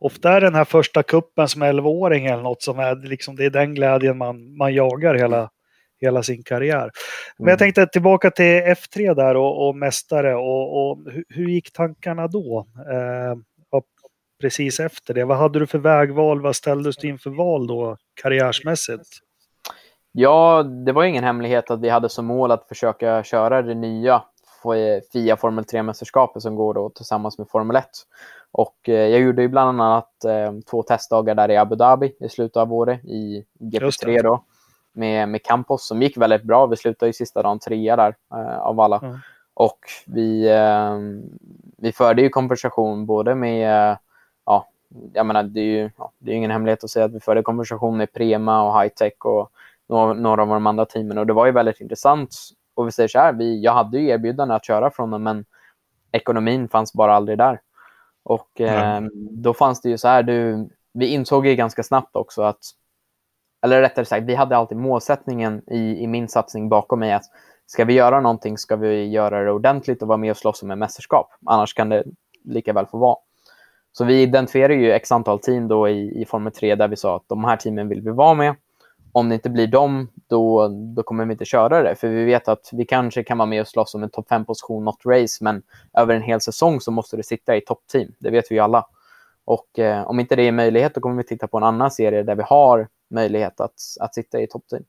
ofta 0.00 0.32
är 0.32 0.40
den 0.40 0.54
här 0.54 0.64
första 0.64 1.02
kuppen 1.02 1.48
som 1.48 1.62
11-åring 1.62 2.26
eller 2.26 2.42
något 2.42 2.62
som 2.62 2.78
är 2.78 3.08
liksom, 3.08 3.36
det 3.36 3.44
är 3.44 3.50
den 3.50 3.74
glädjen 3.74 4.18
man, 4.18 4.56
man 4.56 4.74
jagar 4.74 5.14
hela, 5.14 5.50
hela 6.00 6.22
sin 6.22 6.42
karriär. 6.42 6.90
Men 7.38 7.48
jag 7.48 7.48
Mm. 7.48 7.58
tänkte 7.58 7.86
tillbaka 7.86 8.30
till 8.30 8.44
F3 8.62 9.14
där 9.14 9.34
och, 9.36 9.68
och 9.68 9.76
mästare 9.76 10.34
och, 10.34 10.90
och 10.90 10.98
hur, 11.12 11.24
hur 11.28 11.48
gick 11.48 11.72
tankarna 11.72 12.26
då? 12.28 12.66
Eh, 12.92 13.36
precis 14.40 14.80
efter 14.80 15.14
det. 15.14 15.24
Vad 15.24 15.36
hade 15.36 15.58
du 15.58 15.66
för 15.66 15.78
vägval? 15.78 16.40
Vad 16.42 16.56
ställdes 16.56 16.96
du 16.96 17.08
inför 17.08 17.30
val 17.30 17.66
då 17.66 17.96
karriärsmässigt? 18.22 19.08
Ja, 20.12 20.62
det 20.62 20.92
var 20.92 21.04
ingen 21.04 21.24
hemlighet 21.24 21.70
att 21.70 21.80
vi 21.80 21.88
hade 21.88 22.08
som 22.08 22.26
mål 22.26 22.50
att 22.50 22.68
försöka 22.68 23.22
köra 23.24 23.62
det 23.62 23.74
nya 23.74 24.22
FIA 25.12 25.36
Formel 25.36 25.64
3-mästerskapet 25.64 26.40
som 26.40 26.54
går 26.56 26.74
då 26.74 26.90
tillsammans 26.90 27.38
med 27.38 27.48
Formel 27.48 27.76
1. 27.76 27.84
Och 28.52 28.88
eh, 28.88 28.94
jag 28.94 29.20
gjorde 29.20 29.42
ju 29.42 29.48
bland 29.48 29.80
annat 29.82 30.24
eh, 30.24 30.52
två 30.70 30.82
testdagar 30.82 31.34
där 31.34 31.50
i 31.50 31.56
Abu 31.56 31.76
Dhabi 31.76 32.16
i 32.20 32.28
slutet 32.28 32.56
av 32.56 32.72
året 32.72 33.04
i 33.04 33.44
Just 33.60 34.04
GP3 34.04 34.06
det. 34.06 34.22
då. 34.22 34.44
Med, 34.96 35.28
med 35.28 35.42
Campos 35.42 35.86
som 35.86 36.02
gick 36.02 36.16
väldigt 36.16 36.42
bra. 36.42 36.66
Vi 36.66 36.76
slutade 36.76 37.08
ju 37.08 37.12
sista 37.12 37.42
dagen 37.42 37.58
trea 37.58 37.96
där 37.96 38.14
eh, 38.34 38.58
av 38.58 38.80
alla. 38.80 38.98
Mm. 38.98 39.18
Och 39.54 39.78
vi, 40.06 40.48
eh, 40.48 40.98
vi 41.76 41.92
förde 41.92 42.22
ju 42.22 42.28
konversation 42.28 43.06
både 43.06 43.34
med, 43.34 43.90
eh, 43.90 43.96
ja, 44.46 44.68
jag 45.12 45.26
menar 45.26 45.42
det 45.42 45.60
är 45.60 45.64
ju 45.64 45.90
ja, 45.98 46.12
det 46.18 46.32
är 46.32 46.34
ingen 46.34 46.50
hemlighet 46.50 46.84
att 46.84 46.90
säga 46.90 47.04
att 47.04 47.14
vi 47.14 47.20
förde 47.20 47.42
konversation 47.42 47.96
med 47.96 48.12
Prema 48.12 48.62
och 48.62 48.82
Hightech 48.82 49.24
och 49.24 49.50
några, 49.88 50.12
några 50.12 50.42
av 50.42 50.48
de 50.48 50.66
andra 50.66 50.84
teamen 50.84 51.18
och 51.18 51.26
det 51.26 51.32
var 51.32 51.46
ju 51.46 51.52
väldigt 51.52 51.80
intressant. 51.80 52.36
Och 52.74 52.86
vi 52.86 52.92
säger 52.92 53.08
så 53.08 53.18
här, 53.18 53.32
vi, 53.32 53.60
jag 53.60 53.72
hade 53.72 53.98
ju 53.98 54.08
erbjudande 54.08 54.54
att 54.54 54.64
köra 54.64 54.90
från 54.90 55.10
dem 55.10 55.22
men 55.22 55.44
ekonomin 56.12 56.68
fanns 56.68 56.92
bara 56.92 57.14
aldrig 57.14 57.38
där. 57.38 57.60
Och 58.22 58.60
eh, 58.60 59.02
då 59.30 59.54
fanns 59.54 59.80
det 59.80 59.88
ju 59.88 59.98
så 59.98 60.08
här, 60.08 60.22
du, 60.22 60.68
vi 60.92 61.06
insåg 61.06 61.46
ju 61.46 61.54
ganska 61.54 61.82
snabbt 61.82 62.16
också 62.16 62.42
att, 62.42 62.60
eller 63.66 63.80
rättare 63.80 64.04
sagt, 64.04 64.26
vi 64.26 64.34
hade 64.34 64.56
alltid 64.56 64.78
målsättningen 64.78 65.62
i, 65.66 66.02
i 66.02 66.06
min 66.06 66.28
satsning 66.28 66.68
bakom 66.68 66.98
mig 66.98 67.12
att 67.12 67.24
ska 67.66 67.84
vi 67.84 67.92
göra 67.92 68.20
någonting 68.20 68.58
ska 68.58 68.76
vi 68.76 69.06
göra 69.06 69.44
det 69.44 69.52
ordentligt 69.52 70.02
och 70.02 70.08
vara 70.08 70.18
med 70.18 70.30
och 70.30 70.36
slåss 70.36 70.62
om 70.62 70.70
ett 70.70 70.78
mästerskap. 70.78 71.28
Annars 71.46 71.74
kan 71.74 71.88
det 71.88 72.04
lika 72.44 72.72
väl 72.72 72.86
få 72.86 72.98
vara. 72.98 73.16
Så 73.92 74.04
vi 74.04 74.22
identifierade 74.22 74.74
ju 74.74 74.92
x 74.92 75.12
antal 75.12 75.38
team 75.38 75.68
då 75.68 75.88
i, 75.88 76.20
i 76.20 76.24
Formel 76.24 76.52
3 76.52 76.74
där 76.74 76.88
vi 76.88 76.96
sa 76.96 77.16
att 77.16 77.28
de 77.28 77.44
här 77.44 77.56
teamen 77.56 77.88
vill 77.88 78.02
vi 78.02 78.10
vara 78.10 78.34
med. 78.34 78.54
om 79.12 79.28
det 79.28 79.34
inte 79.34 79.50
blir 79.50 79.66
dem, 79.66 80.08
då, 80.26 80.68
då 80.68 81.02
kommer 81.02 81.24
vi 81.24 81.32
inte 81.32 81.44
köra 81.44 81.82
det. 81.82 81.94
För 81.94 82.08
vi 82.08 82.24
vet 82.24 82.48
att 82.48 82.70
vi 82.72 82.84
kanske 82.84 83.24
kan 83.24 83.38
vara 83.38 83.46
med 83.46 83.60
och 83.60 83.68
slåss 83.68 83.94
om 83.94 84.02
en 84.02 84.10
topp 84.10 84.30
5-position, 84.30 84.84
något 84.84 85.06
race, 85.06 85.44
men 85.44 85.62
över 85.98 86.14
en 86.14 86.22
hel 86.22 86.40
säsong 86.40 86.80
så 86.80 86.90
måste 86.90 87.16
det 87.16 87.22
sitta 87.22 87.56
i 87.56 87.60
toppteam. 87.60 88.08
Det 88.18 88.30
vet 88.30 88.50
vi 88.50 88.54
ju 88.54 88.60
alla. 88.60 88.86
Och 89.44 89.78
eh, 89.78 90.08
om 90.08 90.20
inte 90.20 90.36
det 90.36 90.42
är 90.42 90.52
möjlighet, 90.52 90.94
då 90.94 91.00
kommer 91.00 91.16
vi 91.16 91.24
titta 91.24 91.46
på 91.46 91.56
en 91.56 91.64
annan 91.64 91.90
serie 91.90 92.22
där 92.22 92.34
vi 92.34 92.42
har 92.42 92.88
möjlighet 93.10 93.60
att, 93.60 93.74
att 94.00 94.14
sitta 94.14 94.40
i 94.40 94.46
toppteam. 94.46 94.84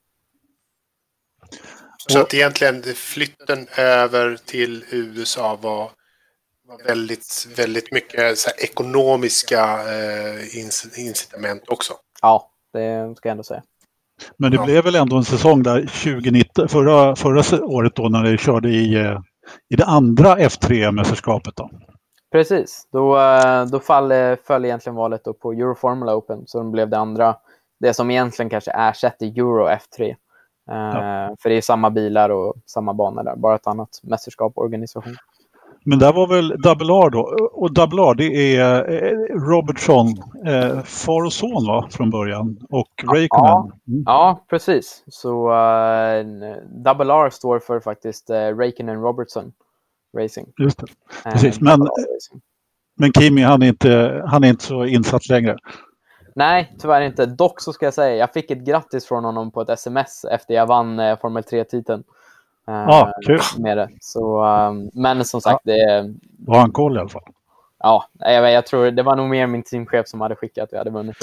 Så 2.07 2.19
att 2.19 2.33
egentligen 2.33 2.83
flytten 2.83 3.67
över 3.77 4.37
till 4.45 4.85
USA 4.91 5.59
var, 5.61 5.91
var 6.67 6.87
väldigt, 6.87 7.47
väldigt 7.57 7.91
mycket 7.91 8.37
så 8.37 8.49
ekonomiska 8.57 9.63
eh, 9.93 10.57
incitament 10.97 11.63
också. 11.67 11.93
Ja, 12.21 12.51
det 12.73 13.15
ska 13.17 13.29
jag 13.29 13.31
ändå 13.31 13.43
säga. 13.43 13.63
Men 14.37 14.51
det 14.51 14.57
ja. 14.57 14.65
blev 14.65 14.83
väl 14.83 14.95
ändå 14.95 15.17
en 15.17 15.23
säsong 15.23 15.63
där 15.63 15.81
2019, 15.81 16.67
förra, 16.67 17.15
förra 17.15 17.65
året 17.65 17.95
då 17.95 18.09
när 18.09 18.23
ni 18.23 18.37
körde 18.37 18.69
i, 18.69 18.95
eh, 18.95 19.19
i 19.69 19.75
det 19.75 19.85
andra 19.85 20.35
F3-mästerskapet 20.35 21.51
då? 21.55 21.69
Precis, 22.31 22.87
då, 22.91 23.19
eh, 23.19 23.65
då 23.65 23.79
fall, 23.79 24.13
föll 24.43 24.65
egentligen 24.65 24.95
valet 24.95 25.23
då 25.23 25.33
på 25.33 25.51
Euroformula 25.51 26.15
Open, 26.15 26.43
så 26.47 26.57
de 26.57 26.71
blev 26.71 26.89
det 26.89 26.97
andra, 26.97 27.35
det 27.79 27.93
som 27.93 28.11
egentligen 28.11 28.49
kanske 28.49 28.71
ersätter 28.71 29.25
Euro 29.25 29.67
F3. 29.67 30.15
Ja. 30.65 31.35
För 31.39 31.49
det 31.49 31.57
är 31.57 31.61
samma 31.61 31.89
bilar 31.89 32.29
och 32.29 32.55
samma 32.65 32.93
banor 32.93 33.23
där, 33.23 33.35
bara 33.35 33.55
ett 33.55 33.67
annat 33.67 33.99
mästerskap 34.03 34.53
och 34.55 34.63
organisation. 34.63 35.15
Men 35.89 35.99
där 35.99 36.13
var 36.13 36.27
väl 36.27 36.47
Double 36.61 36.93
R 36.93 37.09
då, 37.09 37.49
och 37.51 37.73
Double 37.73 38.01
R 38.01 38.13
det 38.17 38.55
är 38.55 38.91
eh, 38.91 39.39
Robertson, 39.49 40.07
eh, 40.45 40.81
far 40.83 41.25
och 41.25 41.33
son 41.33 41.67
va, 41.67 41.87
från 41.91 42.09
början, 42.09 42.57
och 42.69 42.87
Raikkonen. 43.03 43.45
Ja, 43.45 43.71
mm. 43.87 44.03
ja 44.05 44.45
precis. 44.49 45.03
Så 45.07 45.49
uh, 45.49 46.25
Double 46.83 47.13
R 47.13 47.29
står 47.29 47.59
för 47.59 47.79
faktiskt 47.79 48.29
uh, 48.29 48.35
Raikkonen 48.35 49.01
Robertson 49.01 49.51
Racing. 50.17 50.47
Just 50.57 50.79
det, 50.79 50.85
precis. 51.31 51.61
Men, 51.61 51.87
men 52.99 53.13
Kimi, 53.13 53.41
han 53.41 53.61
är, 53.61 53.67
inte, 53.67 54.23
han 54.27 54.43
är 54.43 54.49
inte 54.49 54.63
så 54.63 54.85
insatt 54.85 55.29
längre. 55.29 55.57
Nej, 56.37 56.75
tyvärr 56.79 57.01
inte. 57.01 57.25
Dock 57.25 57.61
så 57.61 57.73
ska 57.73 57.85
jag 57.85 57.93
säga, 57.93 58.15
jag 58.15 58.33
fick 58.33 58.51
ett 58.51 58.65
grattis 58.65 59.05
från 59.05 59.23
honom 59.23 59.51
på 59.51 59.61
ett 59.61 59.69
sms 59.69 60.25
efter 60.25 60.53
jag 60.53 60.67
vann 60.67 60.99
eh, 60.99 61.19
Formel 61.19 61.43
3-titeln. 61.43 62.03
Ja, 62.65 63.01
ah, 63.01 63.13
kul. 63.25 63.39
Med 63.57 63.77
det. 63.77 63.89
Så, 64.01 64.45
um, 64.45 64.89
men 64.93 65.25
som 65.25 65.41
sagt, 65.41 65.61
ja. 65.63 65.73
det... 65.73 66.15
Har 66.47 66.59
han 66.59 66.71
koll 66.71 66.97
i 66.97 66.99
alla 66.99 67.09
fall? 67.09 67.23
Ja, 67.79 68.09
jag, 68.19 68.51
jag, 68.51 68.65
tror 68.65 68.91
det 68.91 69.03
var 69.03 69.15
nog 69.15 69.29
mer 69.29 69.47
min 69.47 69.63
teamchef 69.63 70.07
som 70.07 70.21
hade 70.21 70.35
skickat 70.35 70.63
att 70.63 70.73
vi 70.73 70.77
hade 70.77 70.89
vunnit. 70.89 71.15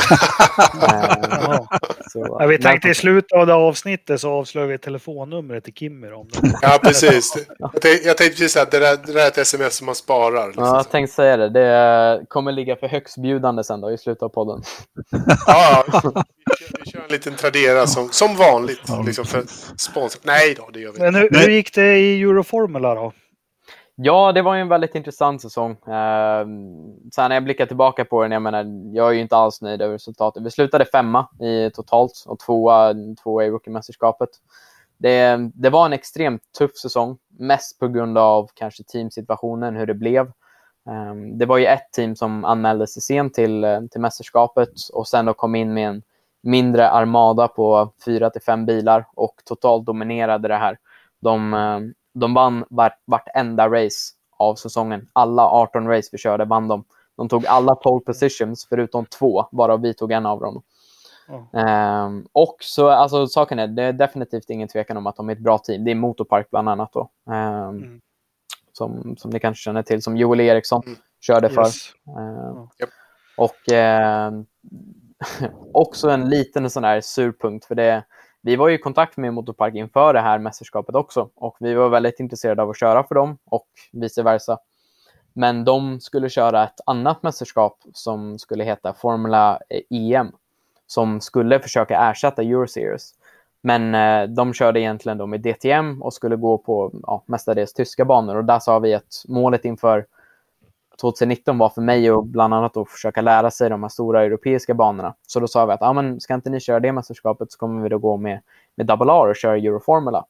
ja. 0.80 1.66
Så, 2.14 2.36
ja, 2.40 2.46
vi 2.46 2.58
tänkte 2.58 2.88
i 2.88 2.94
slutet 2.94 3.32
av 3.32 3.46
det 3.46 3.54
avsnittet 3.54 4.20
så 4.20 4.30
avslöjar 4.30 4.68
vi 4.68 4.78
telefonnumret 4.78 5.64
till 5.64 5.74
Kimmy. 5.74 6.10
Om 6.10 6.28
det. 6.28 6.58
Ja, 6.62 6.78
precis. 6.82 7.46
Jag 7.58 7.72
tänkte, 7.72 8.08
jag 8.08 8.16
tänkte 8.16 8.38
precis 8.38 8.56
att 8.56 8.70
det, 8.70 8.78
där, 8.78 8.96
det 9.06 9.12
där 9.12 9.24
är 9.24 9.28
ett 9.28 9.38
sms 9.38 9.76
som 9.76 9.86
man 9.86 9.94
sparar. 9.94 10.46
Liksom. 10.46 10.64
Ja, 10.64 10.76
jag 10.76 10.90
tänkte 10.90 11.14
säga 11.14 11.36
det. 11.36 11.48
Det 11.48 12.26
kommer 12.28 12.52
ligga 12.52 12.76
för 12.76 12.88
högstbjudande 12.88 13.64
sen 13.64 13.80
då 13.80 13.92
i 13.92 13.98
slutet 13.98 14.22
av 14.22 14.28
podden. 14.28 14.62
ja, 15.46 15.84
vi 15.86 15.92
kör, 15.92 16.12
vi 16.84 16.90
kör 16.90 17.00
en 17.00 17.12
liten 17.12 17.34
Tradera 17.34 17.86
som, 17.86 18.08
som 18.08 18.36
vanligt. 18.36 18.82
Liksom 19.06 19.24
för 19.24 19.42
sponsor. 19.76 20.20
Nej 20.24 20.54
då, 20.58 20.70
det 20.72 20.80
gör 20.80 20.92
vi 20.92 20.96
inte. 20.96 21.10
Men 21.10 21.14
hur, 21.14 21.28
hur 21.30 21.50
gick 21.50 21.74
det 21.74 21.98
i 21.98 22.22
Euroformula 22.22 22.94
då? 22.94 23.12
Ja, 23.96 24.33
det 24.33 24.42
var 24.42 24.54
ju 24.54 24.61
en 24.61 24.68
väldigt 24.68 24.94
intressant 24.94 25.42
säsong. 25.42 25.70
Eh, 25.70 26.46
sen 27.14 27.28
när 27.28 27.35
jag 27.35 27.44
blickar 27.44 27.66
tillbaka 27.66 28.04
på 28.04 28.22
den, 28.22 28.33
jag 28.33 28.42
menar, 28.42 28.64
jag 28.94 29.09
är 29.09 29.12
ju 29.12 29.20
inte 29.20 29.37
alls 29.37 29.62
nöjd 29.62 29.83
över 29.83 29.92
resultatet. 29.92 30.42
Vi 30.42 30.50
slutade 30.50 30.85
femma 30.85 31.28
i 31.40 31.70
totalt 31.70 32.24
och 32.26 32.38
tvåa, 32.38 32.94
tvåa 33.22 33.44
i 33.44 33.50
rookie-mästerskapet. 33.50 34.28
Det, 34.98 35.50
det 35.54 35.70
var 35.70 35.87
en 35.87 35.92
extremt 35.92 36.42
tuff 36.59 36.76
säsong, 36.76 37.18
mest 37.38 37.78
på 37.78 37.88
grund 37.88 38.18
av 38.18 38.48
kanske 38.54 38.85
teamsituationen, 38.85 39.76
hur 39.76 39.87
det 39.87 39.94
blev. 39.94 40.26
Eh, 40.88 41.14
det 41.38 41.46
var 41.46 41.59
ju 41.59 41.66
ett 41.66 41.92
team 41.92 42.16
som 42.16 42.44
anmälde 42.44 42.87
sig 42.87 43.02
sent 43.02 43.35
till, 43.35 43.88
till 43.90 44.00
mästerskapet 44.00 44.72
och 44.92 45.09
sen 45.09 45.24
då 45.26 45.35
kom 45.35 45.54
in 45.54 45.74
med 45.74 45.88
en 45.88 46.02
mindre 46.42 46.90
armada 46.90 47.48
på 47.48 47.92
fyra 48.04 48.30
till 48.30 48.42
fem 48.42 48.66
bilar 48.66 49.07
och 49.14 49.35
totalt 49.44 49.87
dominerade 49.87 50.48
det 50.48 50.57
här. 50.57 50.78
De, 51.20 51.54
ehm, 51.54 51.94
de 52.14 52.35
vann 52.35 52.64
vart, 52.70 53.00
vartenda 53.07 53.68
race 53.68 54.14
av 54.37 54.55
säsongen. 54.55 55.09
Alla 55.12 55.42
18 55.42 55.88
race 55.88 56.09
vi 56.12 56.18
körde 56.18 56.44
vann 56.44 56.68
de. 56.68 56.85
De 57.16 57.29
tog 57.29 57.46
alla 57.46 57.74
12 57.74 58.00
positions 58.00 58.66
förutom 58.68 59.07
två, 59.07 59.46
varav 59.53 59.81
vi 59.81 59.94
tog 59.94 60.12
en 60.12 60.27
av 60.27 60.40
dem. 60.40 60.62
Mm. 61.29 62.07
Um, 62.07 62.27
och 62.33 62.57
så, 62.61 62.88
alltså 62.88 63.27
saken 63.27 63.59
är, 63.59 63.66
det 63.66 63.83
är 63.83 63.92
definitivt 63.92 64.50
ingen 64.50 64.68
tvekan 64.68 64.96
om 64.96 65.07
att 65.07 65.16
de 65.16 65.29
är 65.29 65.33
ett 65.33 65.38
bra 65.38 65.59
team. 65.59 65.85
Det 65.85 65.90
är 65.90 65.94
Motorpark 65.94 66.50
bland 66.50 66.68
annat 66.68 66.92
då. 66.92 67.11
Um, 67.24 67.35
mm. 67.35 68.00
som, 68.72 69.16
som 69.16 69.31
ni 69.31 69.40
kanske 69.40 69.62
känner 69.62 69.83
till, 69.83 70.03
som 70.03 70.16
Joel 70.16 70.40
Eriksson 70.40 70.83
mm. 70.87 70.98
körde 71.20 71.48
för. 71.48 71.62
Yes. 71.62 71.92
Uh, 72.09 72.66
yep. 72.81 72.90
Och 73.37 73.72
uh, 73.72 74.42
också 75.72 76.11
en 76.11 76.29
liten 76.29 76.70
sån 76.70 76.83
där 76.83 77.00
surpunkt, 77.00 77.64
för 77.64 77.74
det 77.74 78.05
vi 78.44 78.57
var 78.57 78.70
i 78.70 78.78
kontakt 78.78 79.16
med 79.16 79.35
Motorpark 79.35 79.74
inför 79.74 80.14
det 80.14 80.20
här 80.20 80.38
mästerskapet 80.38 80.94
också 80.94 81.28
och 81.35 81.57
vi 81.61 81.74
var 81.74 81.88
väldigt 81.88 82.20
intresserade 82.20 82.62
av 82.62 82.70
att 82.70 82.78
köra 82.78 83.04
för 83.04 83.14
dem 83.14 83.38
och 83.44 83.66
vice 83.92 84.22
versa. 84.22 84.59
Men 85.33 85.64
de 85.64 86.00
skulle 86.00 86.28
köra 86.28 86.64
ett 86.64 86.80
annat 86.87 87.22
mästerskap 87.22 87.78
som 87.92 88.38
skulle 88.38 88.64
heta 88.64 88.94
Formula 88.94 89.61
EM 89.90 90.33
som 90.87 91.20
skulle 91.20 91.61
försöka 91.61 92.11
ersätta 92.11 92.42
Euroseries. 92.42 93.14
Men 93.61 93.94
eh, 93.94 94.28
de 94.28 94.52
körde 94.52 94.80
egentligen 94.80 95.18
då 95.18 95.26
med 95.26 95.40
DTM 95.40 96.02
och 96.02 96.14
skulle 96.14 96.37
gå 96.37 96.59
på 96.59 96.92
ja, 97.02 97.24
mestadels 97.26 97.72
tyska 97.72 98.04
banor 98.04 98.37
och 98.37 98.44
där 98.44 98.59
sa 98.59 98.78
vi 98.78 98.94
att 98.94 99.24
målet 99.28 99.64
inför 99.64 100.07
2019 101.00 101.59
var 101.59 101.68
för 101.68 101.83
mig 101.83 102.09
att 102.09 102.24
bland 102.24 102.54
annat 102.54 102.76
att 102.76 102.90
försöka 102.90 103.20
lära 103.20 103.50
sig 103.50 103.70
de 103.70 103.83
här 103.83 103.88
stora 103.88 104.24
europeiska 104.24 104.74
banorna. 104.74 105.14
Så 105.26 105.40
då 105.40 105.48
sa 105.48 105.66
vi 105.66 105.72
att 105.72 105.83
ah, 105.83 105.92
men 105.92 106.20
ska 106.20 106.35
inte 106.35 106.50
ni 106.50 106.61
köra 106.61 106.80
det 106.80 106.92
mästerskapet 106.92 107.52
så 107.52 107.59
kommer 107.59 107.83
vi 107.83 107.88
då 107.88 107.98
gå 107.98 108.16
med, 108.16 108.40
med 108.74 108.87
Double 108.87 109.12
R 109.12 109.28
och 109.28 109.37
köra 109.37 109.57
Euroformula. 109.57 110.24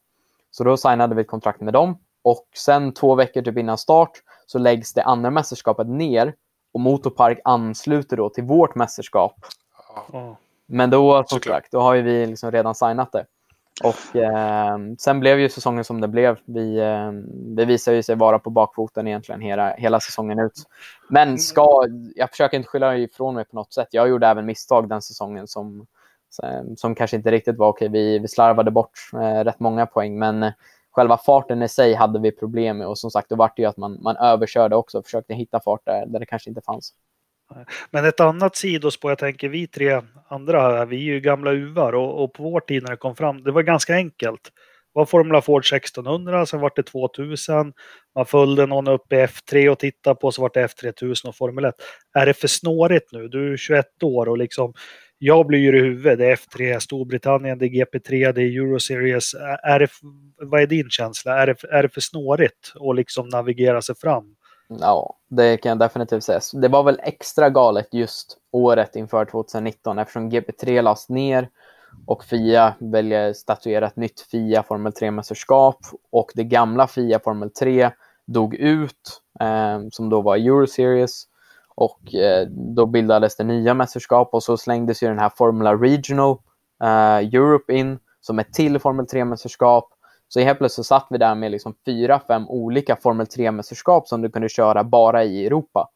Så 0.50 0.64
då 0.64 0.76
signade 0.76 1.14
vi 1.14 1.20
ett 1.20 1.28
kontrakt 1.28 1.60
med 1.60 1.72
dem 1.72 1.98
och 2.22 2.46
sen 2.54 2.92
två 2.92 3.14
veckor 3.14 3.42
typ 3.42 3.58
innan 3.58 3.78
start 3.78 4.10
så 4.46 4.58
läggs 4.58 4.92
det 4.92 5.02
andra 5.02 5.30
mästerskapet 5.30 5.86
ner 5.88 6.34
och 6.74 6.80
Motorpark 6.80 7.40
ansluter 7.44 8.16
då 8.16 8.28
till 8.28 8.44
vårt 8.44 8.74
mästerskap. 8.74 9.34
Men 10.66 10.90
då, 10.90 11.24
som 11.26 11.40
sagt, 11.40 11.72
då 11.72 11.80
har 11.80 11.94
ju 11.94 12.02
vi 12.02 12.26
liksom 12.26 12.50
redan 12.50 12.74
signat 12.74 13.12
det. 13.12 13.26
Och 13.82 14.16
eh, 14.16 14.78
sen 14.98 15.20
blev 15.20 15.40
ju 15.40 15.48
säsongen 15.48 15.84
som 15.84 16.00
det 16.00 16.08
blev. 16.08 16.38
Vi, 16.44 16.78
eh, 16.78 17.12
det 17.56 17.64
visade 17.64 17.96
ju 17.96 18.02
sig 18.02 18.14
vara 18.16 18.38
på 18.38 18.50
bakfoten 18.50 19.06
egentligen 19.06 19.40
hela, 19.40 19.74
hela 19.74 20.00
säsongen 20.00 20.38
ut. 20.38 20.62
Men 21.08 21.28
mm. 21.28 21.38
ska, 21.38 21.84
jag 22.14 22.30
försöker 22.30 22.56
inte 22.56 22.68
skylla 22.68 22.96
ifrån 22.96 23.34
mig 23.34 23.44
på 23.44 23.56
något 23.56 23.72
sätt. 23.72 23.88
Jag 23.90 24.08
gjorde 24.08 24.26
även 24.26 24.46
misstag 24.46 24.88
den 24.88 25.02
säsongen 25.02 25.46
som, 25.46 25.86
som 26.76 26.94
kanske 26.94 27.16
inte 27.16 27.30
riktigt 27.30 27.58
var 27.58 27.68
okej. 27.68 27.88
Vi, 27.88 28.18
vi 28.18 28.28
slarvade 28.28 28.70
bort 28.70 28.92
eh, 29.12 29.44
rätt 29.44 29.60
många 29.60 29.86
poäng, 29.86 30.18
men 30.18 30.52
själva 30.90 31.16
farten 31.16 31.62
i 31.62 31.68
sig 31.68 31.94
hade 31.94 32.20
vi 32.20 32.32
problem 32.32 32.78
med. 32.78 32.86
Och 32.86 32.98
som 32.98 33.10
sagt, 33.10 33.28
då 33.28 33.36
var 33.36 33.52
det 33.56 33.62
ju 33.62 33.68
att 33.68 33.76
man, 33.76 34.02
man 34.02 34.16
överkörde 34.16 34.76
också 34.76 34.98
och 34.98 35.04
försökte 35.04 35.34
hitta 35.34 35.60
fart 35.60 35.84
där, 35.84 36.06
där 36.06 36.20
det 36.20 36.26
kanske 36.26 36.50
inte 36.50 36.62
fanns. 36.62 36.92
Men 37.90 38.04
ett 38.04 38.20
annat 38.20 38.56
sidospår, 38.56 39.10
jag 39.10 39.18
tänker 39.18 39.48
vi 39.48 39.66
tre 39.66 40.00
andra, 40.28 40.84
vi 40.84 40.96
är 40.96 41.12
ju 41.12 41.20
gamla 41.20 41.52
uvar 41.52 41.92
och, 41.92 42.24
och 42.24 42.32
på 42.32 42.42
vår 42.42 42.60
tid 42.60 42.82
när 42.82 42.90
det 42.90 42.96
kom 42.96 43.16
fram, 43.16 43.42
det 43.44 43.52
var 43.52 43.62
ganska 43.62 43.94
enkelt. 43.94 44.42
Det 44.94 44.98
var 44.98 45.06
Formula 45.06 45.42
Ford 45.42 45.64
1600, 45.72 46.46
sen 46.46 46.60
var 46.60 46.72
det 46.76 46.82
2000. 46.82 47.72
Man 48.14 48.26
följde 48.26 48.66
någon 48.66 48.88
upp 48.88 49.12
i 49.12 49.16
F3 49.16 49.68
och 49.68 49.78
tittade 49.78 50.16
på, 50.16 50.32
så 50.32 50.42
var 50.42 50.50
det 50.54 50.66
F3000 50.66 51.28
och 51.28 51.36
Formel 51.36 51.64
1. 51.64 51.74
Är 52.14 52.26
det 52.26 52.34
för 52.34 52.48
snårigt 52.48 53.12
nu? 53.12 53.28
Du 53.28 53.52
är 53.52 53.56
21 53.56 54.02
år 54.02 54.28
och 54.28 54.38
liksom, 54.38 54.74
jag 55.18 55.46
blir 55.46 55.74
i 55.74 55.80
huvudet. 55.80 56.18
Det 56.18 56.26
är 56.26 56.36
F3, 56.36 56.78
Storbritannien, 56.78 57.58
det 57.58 57.66
är 57.66 57.68
GP3, 57.68 58.32
det 58.32 58.42
är 58.42 58.60
Euroseries. 58.60 59.34
Är 59.62 59.78
det, 59.78 59.88
vad 60.42 60.62
är 60.62 60.66
din 60.66 60.90
känsla? 60.90 61.42
Är 61.42 61.46
det, 61.46 61.64
är 61.70 61.82
det 61.82 61.88
för 61.88 62.00
snårigt 62.00 62.72
att 62.90 62.96
liksom 62.96 63.28
navigera 63.28 63.82
sig 63.82 63.94
fram? 63.96 64.34
Ja, 64.68 65.16
det 65.28 65.56
kan 65.56 65.68
jag 65.68 65.78
definitivt 65.78 66.24
säga. 66.24 66.40
Det 66.52 66.68
var 66.68 66.82
väl 66.82 67.00
extra 67.02 67.50
galet 67.50 67.88
just 67.94 68.38
året 68.50 68.96
inför 68.96 69.24
2019 69.24 69.98
eftersom 69.98 70.30
GP3 70.30 70.82
lades 70.82 71.08
ner 71.08 71.48
och 72.06 72.24
FIA 72.24 72.74
väljer 72.78 73.32
statuera 73.32 73.86
ett 73.86 73.96
nytt 73.96 74.20
FIA 74.20 74.62
Formel 74.62 74.92
3-mästerskap 74.92 75.76
och 76.10 76.32
det 76.34 76.44
gamla 76.44 76.86
FIA 76.86 77.20
Formel 77.20 77.50
3 77.50 77.90
dog 78.26 78.54
ut, 78.54 79.22
eh, 79.40 79.80
som 79.90 80.08
då 80.08 80.20
var 80.20 80.36
Euroseries. 80.36 81.24
Och 81.76 82.14
eh, 82.14 82.46
då 82.48 82.86
bildades 82.86 83.36
det 83.36 83.44
nya 83.44 83.74
mästerskap 83.74 84.34
och 84.34 84.42
så 84.42 84.56
slängdes 84.56 85.02
ju 85.02 85.08
den 85.08 85.18
här 85.18 85.32
Formula 85.36 85.74
Regional 85.74 86.38
eh, 86.82 87.16
Europe 87.16 87.74
in 87.74 87.98
som 88.20 88.38
ett 88.38 88.52
till 88.52 88.78
Formel 88.78 89.06
3-mästerskap 89.06 89.84
så 90.28 90.40
helt 90.40 90.58
plötsligt 90.58 90.86
satt 90.86 91.06
vi 91.10 91.18
där 91.18 91.34
med 91.34 91.50
liksom 91.50 91.74
fyra, 91.84 92.20
fem 92.26 92.48
olika 92.48 92.96
Formel 92.96 93.26
3-mästerskap 93.26 94.02
som 94.06 94.22
du 94.22 94.30
kunde 94.30 94.48
köra 94.48 94.84
bara 94.84 95.24
i 95.24 95.46
Europa. 95.46 95.88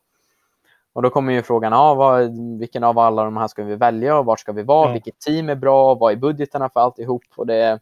Och 0.93 1.03
då 1.03 1.11
kommer 1.11 1.33
ju 1.33 1.43
frågan, 1.43 1.73
ja, 1.73 1.95
vad, 1.95 2.39
vilken 2.59 2.85
av 2.85 2.99
alla 2.99 3.25
de 3.25 3.37
här 3.37 3.49
ska 3.49 3.65
vi 3.65 3.77
välja 3.77 4.19
och 4.19 4.25
var 4.25 4.37
ska 4.37 4.53
vi 4.53 4.63
vara? 4.63 4.89
Ja. 4.89 4.93
Vilket 4.93 5.19
team 5.19 5.49
är 5.49 5.55
bra? 5.55 5.95
Vad 5.95 6.13
är 6.13 6.17
budgeterna 6.17 6.69
för 6.69 6.81
alltihop? 6.81 7.23
Och 7.37 7.47
det, 7.47 7.81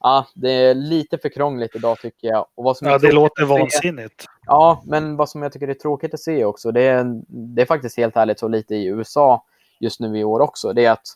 ja, 0.00 0.26
det 0.34 0.50
är 0.50 0.74
lite 0.74 1.18
för 1.18 1.28
krångligt 1.28 1.76
idag 1.76 1.98
tycker 1.98 2.28
jag. 2.28 2.46
Och 2.54 2.64
vad 2.64 2.76
som 2.76 2.88
Ja, 2.88 2.98
det 2.98 3.12
låter 3.12 3.42
att 3.42 3.48
se- 3.48 3.58
vansinnigt. 3.58 4.24
Ja, 4.46 4.82
men 4.86 5.16
vad 5.16 5.28
som 5.28 5.42
jag 5.42 5.52
tycker 5.52 5.68
är 5.68 5.74
tråkigt 5.74 6.14
att 6.14 6.20
se 6.20 6.44
också, 6.44 6.70
det 6.72 6.82
är, 6.82 7.22
det 7.28 7.62
är 7.62 7.66
faktiskt 7.66 7.96
helt 7.96 8.16
ärligt 8.16 8.38
så 8.38 8.48
lite 8.48 8.74
i 8.74 8.86
USA 8.86 9.44
just 9.80 10.00
nu 10.00 10.18
i 10.18 10.24
år 10.24 10.40
också. 10.40 10.72
Det 10.72 10.84
är 10.84 10.90
att 10.92 11.06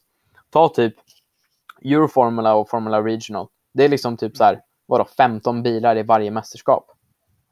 ta 0.50 0.68
typ 0.68 0.94
Euroformula 1.85 2.54
och 2.54 2.68
Formula 2.70 3.02
Regional. 3.02 3.46
Det 3.79 3.85
är 3.85 3.88
liksom 3.88 4.17
typ 4.17 4.37
så 4.37 4.45
här, 4.45 4.61
vadå, 4.87 5.05
15 5.17 5.62
bilar 5.62 5.97
i 5.97 6.03
varje 6.03 6.31
mästerskap. 6.31 6.87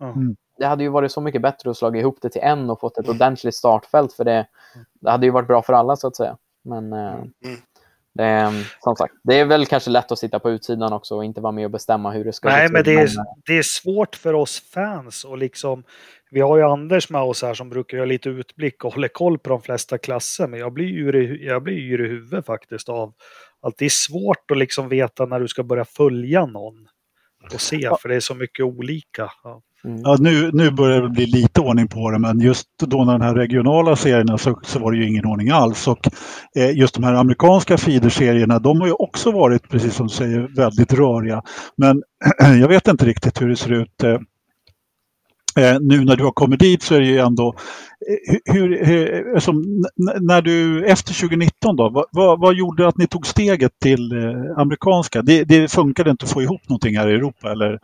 Mm. 0.01 0.37
Det 0.59 0.67
hade 0.67 0.83
ju 0.85 0.89
varit 0.91 1.13
så 1.13 1.21
mycket 1.21 1.43
bättre 1.43 1.71
att 1.71 1.77
slå 1.77 1.95
ihop 1.95 2.19
det 2.23 2.31
till 2.31 2.43
en 2.43 2.71
och 2.71 2.81
fått 2.81 2.99
ett 2.99 3.09
ordentligt 3.09 3.55
startfält 3.55 4.13
för 4.13 4.25
det. 4.25 4.47
Det 5.01 5.11
hade 5.11 5.27
ju 5.27 5.33
varit 5.33 5.49
bra 5.49 5.63
för 5.63 5.73
alla 5.73 5.97
så 5.97 6.07
att 6.07 6.17
säga. 6.17 6.37
Men 6.65 6.93
eh, 6.93 7.15
Mm. 7.15 7.61
det, 8.15 8.25
är, 8.25 8.67
som 8.81 8.97
sagt, 8.97 9.15
det 9.25 9.41
är 9.41 9.45
väl 9.45 9.67
kanske 9.67 9.91
lätt 9.91 10.13
att 10.13 10.19
sitta 10.19 10.39
på 10.39 10.51
utsidan 10.51 10.93
också 10.93 11.17
och 11.17 11.25
inte 11.25 11.41
vara 11.41 11.53
med 11.53 11.65
och 11.65 11.71
bestämma 11.71 12.11
hur 12.11 12.25
det 12.25 12.33
ska 12.33 12.49
Nej, 12.49 12.69
men 12.71 12.85
det 12.85 12.95
är, 12.95 13.09
det 13.47 13.59
är 13.59 13.63
svårt 13.63 14.17
för 14.17 14.35
oss 14.35 14.71
fans 14.75 15.25
och 15.25 15.39
liksom. 15.39 15.85
Vi 16.31 16.41
har 16.41 16.57
ju 16.57 16.63
Anders 16.63 17.11
med 17.11 17.21
oss 17.21 17.43
här 17.43 17.55
som 17.55 17.69
brukar 17.69 17.97
göra 17.97 18.07
lite 18.07 18.29
utblick 18.29 18.85
och 18.85 18.95
håller 18.95 19.09
koll 19.09 19.39
på 19.39 19.51
de 19.51 19.63
flesta 19.63 19.99
klasser. 19.99 20.47
Men 20.47 20.61
jag 20.61 20.73
blir 20.73 20.87
yr 20.87 21.17
i, 21.17 21.47
jag 21.47 21.63
blir 21.63 21.75
yr 21.75 22.05
i 22.05 22.09
huvudet 22.09 22.47
faktiskt 22.47 22.89
av 22.89 23.13
att 23.67 23.75
det 23.79 23.85
är 23.85 23.91
svårt 23.91 24.51
att 24.51 24.59
liksom 24.59 24.89
veta 24.89 25.27
när 25.27 25.41
du 25.41 25.49
ska 25.49 25.63
börja 25.63 25.85
följa 25.85 26.47
någon 26.47 26.75
och 27.55 27.61
se, 27.61 27.91
för 28.03 28.09
det 28.09 28.17
är 28.17 28.21
så 28.21 28.35
mycket 28.35 28.65
olika. 28.65 29.31
Ja. 29.45 29.63
Mm. 29.85 30.01
Ja, 30.05 30.17
nu, 30.21 30.51
nu 30.53 30.71
börjar 30.71 31.03
det 31.03 31.09
bli 31.09 31.27
lite 31.27 31.61
ordning 31.61 31.89
på 31.89 32.11
det, 32.11 32.19
men 32.19 32.41
just 32.41 32.67
då 32.79 33.05
när 33.05 33.13
den 33.13 33.23
här 33.23 33.35
regionala 33.35 33.97
serierna 33.97 34.39
så, 34.39 34.61
så 34.63 34.79
var 34.79 34.93
det 34.93 34.99
ju 34.99 35.09
ingen 35.09 35.27
ordning 35.27 35.51
alls. 35.51 35.89
Och 35.89 36.09
eh, 36.57 36.71
just 36.71 36.95
de 36.95 37.05
här 37.05 37.15
amerikanska 37.15 37.79
feederserierna, 37.79 38.59
de 38.59 38.81
har 38.81 38.87
ju 38.87 38.93
också 38.93 39.31
varit, 39.31 39.69
precis 39.69 39.95
som 39.95 40.07
du 40.07 40.15
säger, 40.15 40.49
väldigt 40.57 40.93
röriga. 40.93 41.43
Men 41.77 42.03
jag 42.61 42.69
vet 42.69 42.89
inte 42.89 43.05
riktigt 43.05 43.43
hur 43.43 43.49
det 43.49 43.57
ser 43.57 43.73
ut. 43.73 44.03
Eh, 44.03 44.19
eh, 45.57 45.77
nu 45.81 46.05
när 46.05 46.17
du 46.17 46.25
har 46.25 46.33
kommit 46.33 46.61
dit 46.61 46.83
så 46.83 46.95
är 46.95 47.01
det 47.01 47.07
ju 47.07 47.19
ändå, 47.19 47.55
eh, 48.09 48.55
hur, 48.55 48.83
eh, 48.83 48.87
hur, 48.87 49.35
alltså, 49.35 49.53
när 50.21 50.43
du, 50.43 50.87
efter 50.87 51.15
2019 51.15 51.77
då, 51.77 51.89
vad, 51.89 52.05
vad, 52.13 52.41
vad 52.41 52.55
gjorde 52.55 52.89
att 52.89 52.99
ni 52.99 53.07
tog 53.07 53.27
steget 53.27 53.73
till 53.79 54.13
eh, 54.13 54.61
amerikanska? 54.61 55.23
Det, 55.23 55.45
det 55.45 55.71
funkade 55.71 56.11
inte 56.11 56.25
att 56.25 56.33
få 56.33 56.43
ihop 56.43 56.69
någonting 56.69 56.97
här 56.97 57.09
i 57.09 57.15
Europa 57.15 57.51
eller? 57.53 57.81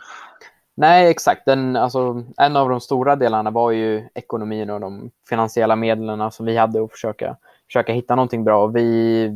Nej, 0.75 1.11
exakt. 1.11 1.45
Den, 1.47 1.77
alltså, 1.77 2.25
en 2.37 2.57
av 2.57 2.69
de 2.69 2.81
stora 2.81 3.17
delarna 3.17 3.51
var 3.51 3.71
ju 3.71 4.09
ekonomin 4.15 4.71
och 4.71 4.81
de 4.81 5.11
finansiella 5.29 5.77
medlen 5.77 6.31
som 6.31 6.47
vi 6.47 6.57
hade 6.57 6.85
att 6.85 6.93
försöka, 6.93 7.37
försöka 7.67 7.93
hitta 7.93 8.15
någonting 8.15 8.45
bra. 8.45 8.65
Och 8.65 8.77
vi, 8.77 9.31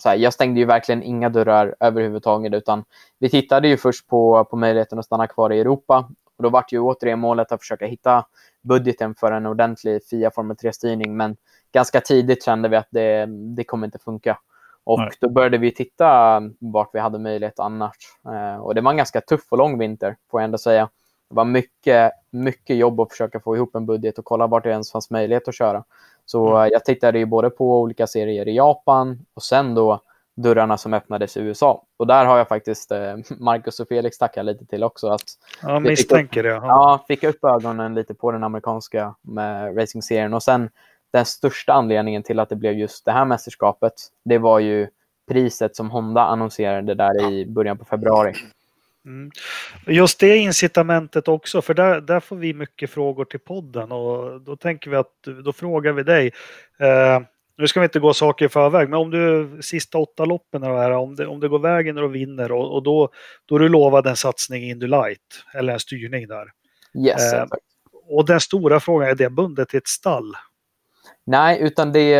så 0.00 0.08
här, 0.08 0.16
jag 0.16 0.32
stängde 0.32 0.60
ju 0.60 0.66
verkligen 0.66 1.02
inga 1.02 1.28
dörrar 1.28 1.74
överhuvudtaget, 1.80 2.54
utan 2.54 2.84
vi 3.18 3.30
tittade 3.30 3.68
ju 3.68 3.76
först 3.76 4.08
på, 4.08 4.44
på 4.44 4.56
möjligheten 4.56 4.98
att 4.98 5.04
stanna 5.04 5.26
kvar 5.26 5.52
i 5.52 5.60
Europa. 5.60 6.08
Och 6.36 6.42
då 6.42 6.50
var 6.50 6.60
det 6.60 6.76
ju 6.76 6.80
återigen 6.80 7.18
målet 7.18 7.52
att 7.52 7.60
försöka 7.60 7.86
hitta 7.86 8.26
budgeten 8.62 9.14
för 9.14 9.32
en 9.32 9.46
ordentlig 9.46 10.04
FIA 10.04 10.30
Formel 10.30 10.56
3-styrning, 10.56 11.16
men 11.16 11.36
ganska 11.72 12.00
tidigt 12.00 12.44
kände 12.44 12.68
vi 12.68 12.76
att 12.76 12.88
det, 12.90 13.26
det 13.56 13.64
kommer 13.64 13.86
inte 13.86 13.98
funka. 13.98 14.38
Och 14.84 14.98
Nej. 14.98 15.10
då 15.20 15.28
började 15.28 15.58
vi 15.58 15.74
titta 15.74 16.40
vart 16.58 16.90
vi 16.92 16.98
hade 16.98 17.18
möjlighet 17.18 17.60
annars. 17.60 17.96
Eh, 18.26 18.56
och 18.56 18.74
det 18.74 18.80
var 18.80 18.90
en 18.90 18.96
ganska 18.96 19.20
tuff 19.20 19.46
och 19.48 19.58
lång 19.58 19.78
vinter, 19.78 20.16
får 20.30 20.40
jag 20.40 20.44
ändå 20.44 20.58
säga. 20.58 20.88
Det 21.28 21.34
var 21.34 21.44
mycket, 21.44 22.12
mycket 22.30 22.76
jobb 22.76 23.00
att 23.00 23.10
försöka 23.10 23.40
få 23.40 23.56
ihop 23.56 23.74
en 23.74 23.86
budget 23.86 24.18
och 24.18 24.24
kolla 24.24 24.46
vart 24.46 24.64
det 24.64 24.70
ens 24.70 24.92
fanns 24.92 25.10
möjlighet 25.10 25.48
att 25.48 25.54
köra. 25.54 25.84
Så 26.24 26.62
eh, 26.62 26.68
jag 26.72 26.84
tittade 26.84 27.18
ju 27.18 27.26
både 27.26 27.50
på 27.50 27.80
olika 27.80 28.06
serier 28.06 28.48
i 28.48 28.56
Japan 28.56 29.26
och 29.34 29.42
sen 29.42 29.74
då 29.74 30.00
dörrarna 30.36 30.78
som 30.78 30.94
öppnades 30.94 31.36
i 31.36 31.40
USA. 31.40 31.84
Och 31.96 32.06
där 32.06 32.24
har 32.24 32.38
jag 32.38 32.48
faktiskt 32.48 32.90
eh, 32.90 33.16
Marcus 33.38 33.80
och 33.80 33.88
Felix 33.88 34.18
tacka 34.18 34.42
lite 34.42 34.66
till 34.66 34.84
också. 34.84 35.08
Att 35.08 35.24
fick 35.60 35.88
misstänker 35.88 36.42
det. 36.42 36.48
Ja. 36.48 36.62
Ja, 36.62 37.04
fick 37.08 37.24
upp 37.24 37.44
ögonen 37.44 37.94
lite 37.94 38.14
på 38.14 38.32
den 38.32 38.44
amerikanska 38.44 39.14
med 39.22 39.78
racingserien. 39.78 40.34
Och 40.34 40.42
sen 40.42 40.70
den 41.12 41.24
största 41.24 41.72
anledningen 41.72 42.22
till 42.22 42.40
att 42.40 42.48
det 42.48 42.56
blev 42.56 42.72
just 42.72 43.04
det 43.04 43.12
här 43.12 43.24
mästerskapet, 43.24 43.92
det 44.24 44.38
var 44.38 44.58
ju 44.58 44.88
priset 45.28 45.76
som 45.76 45.90
Honda 45.90 46.20
annonserade 46.20 46.94
där 46.94 47.30
i 47.30 47.46
början 47.46 47.78
på 47.78 47.84
februari. 47.84 48.34
Mm. 49.06 49.30
Just 49.86 50.20
det 50.20 50.36
incitamentet 50.36 51.28
också, 51.28 51.62
för 51.62 51.74
där, 51.74 52.00
där 52.00 52.20
får 52.20 52.36
vi 52.36 52.54
mycket 52.54 52.90
frågor 52.90 53.24
till 53.24 53.40
podden 53.40 53.92
och 53.92 54.40
då 54.40 54.56
tänker 54.56 54.90
vi 54.90 54.96
att 54.96 55.22
då 55.44 55.52
frågar 55.52 55.92
vi 55.92 56.02
dig. 56.02 56.32
Eh, 56.78 57.20
nu 57.56 57.68
ska 57.68 57.80
vi 57.80 57.84
inte 57.84 58.00
gå 58.00 58.14
saker 58.14 58.44
i 58.44 58.48
förväg, 58.48 58.88
men 58.88 58.98
om 58.98 59.10
du 59.10 59.58
sista 59.62 59.98
åtta 59.98 60.24
loppen 60.24 60.62
här, 60.62 60.90
om 60.90 61.16
det, 61.16 61.26
om 61.26 61.40
det 61.40 61.48
går 61.48 61.58
vägen 61.58 61.98
och 61.98 62.02
du 62.02 62.18
vinner 62.18 62.52
och, 62.52 62.74
och 62.74 62.82
då, 62.82 63.08
då 63.46 63.54
är 63.54 63.58
du 63.58 63.68
lovad 63.68 64.06
en 64.06 64.16
satsning 64.16 64.62
i 64.62 64.70
Indy 64.70 64.86
Light 64.86 65.20
eller 65.54 65.72
en 65.72 65.80
styrning 65.80 66.28
där. 66.28 66.46
Yes, 67.06 67.32
Eh. 67.32 67.46
Och 68.06 68.26
den 68.26 68.40
stora 68.40 68.80
frågan 68.80 69.08
är 69.08 69.14
det 69.14 69.30
bundet 69.30 69.68
till 69.68 69.78
ett 69.78 69.88
stall? 69.88 70.32
Nej, 71.26 71.58
utan 71.60 71.92
det, 71.92 72.14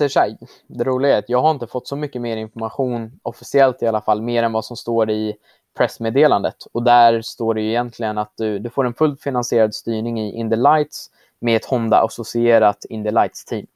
här, 0.00 0.36
det 0.66 0.84
roliga 0.84 1.14
är 1.14 1.18
att 1.18 1.28
jag 1.28 1.42
har 1.42 1.50
inte 1.50 1.66
fått 1.66 1.88
så 1.88 1.96
mycket 1.96 2.22
mer 2.22 2.36
information, 2.36 3.20
officiellt 3.22 3.82
i 3.82 3.86
alla 3.86 4.00
fall, 4.00 4.22
mer 4.22 4.42
än 4.42 4.52
vad 4.52 4.64
som 4.64 4.76
står 4.76 5.10
i 5.10 5.36
pressmeddelandet. 5.76 6.56
Och 6.72 6.82
där 6.82 7.22
står 7.22 7.54
det 7.54 7.60
ju 7.60 7.68
egentligen 7.68 8.18
att 8.18 8.32
du, 8.36 8.58
du 8.58 8.70
får 8.70 8.86
en 8.86 8.94
fullt 8.94 9.22
finansierad 9.22 9.74
styrning 9.74 10.20
i 10.20 10.32
Indy 10.32 10.56
Lights 10.56 11.10
med 11.40 11.56
ett 11.56 11.64
Honda-associerat 11.64 12.84
Indy 12.88 13.10
Lights-team. 13.10 13.66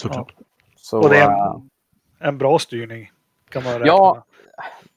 Såklart. 0.00 0.34
Så, 0.76 0.98
Och 0.98 1.10
det 1.10 1.16
är 1.18 1.30
eh, 1.30 1.52
en, 1.52 1.70
en 2.28 2.38
bra 2.38 2.58
styrning 2.58 3.10
kan 3.48 3.62
man 3.62 3.72
räkna 3.72 3.86
Ja, 3.86 4.24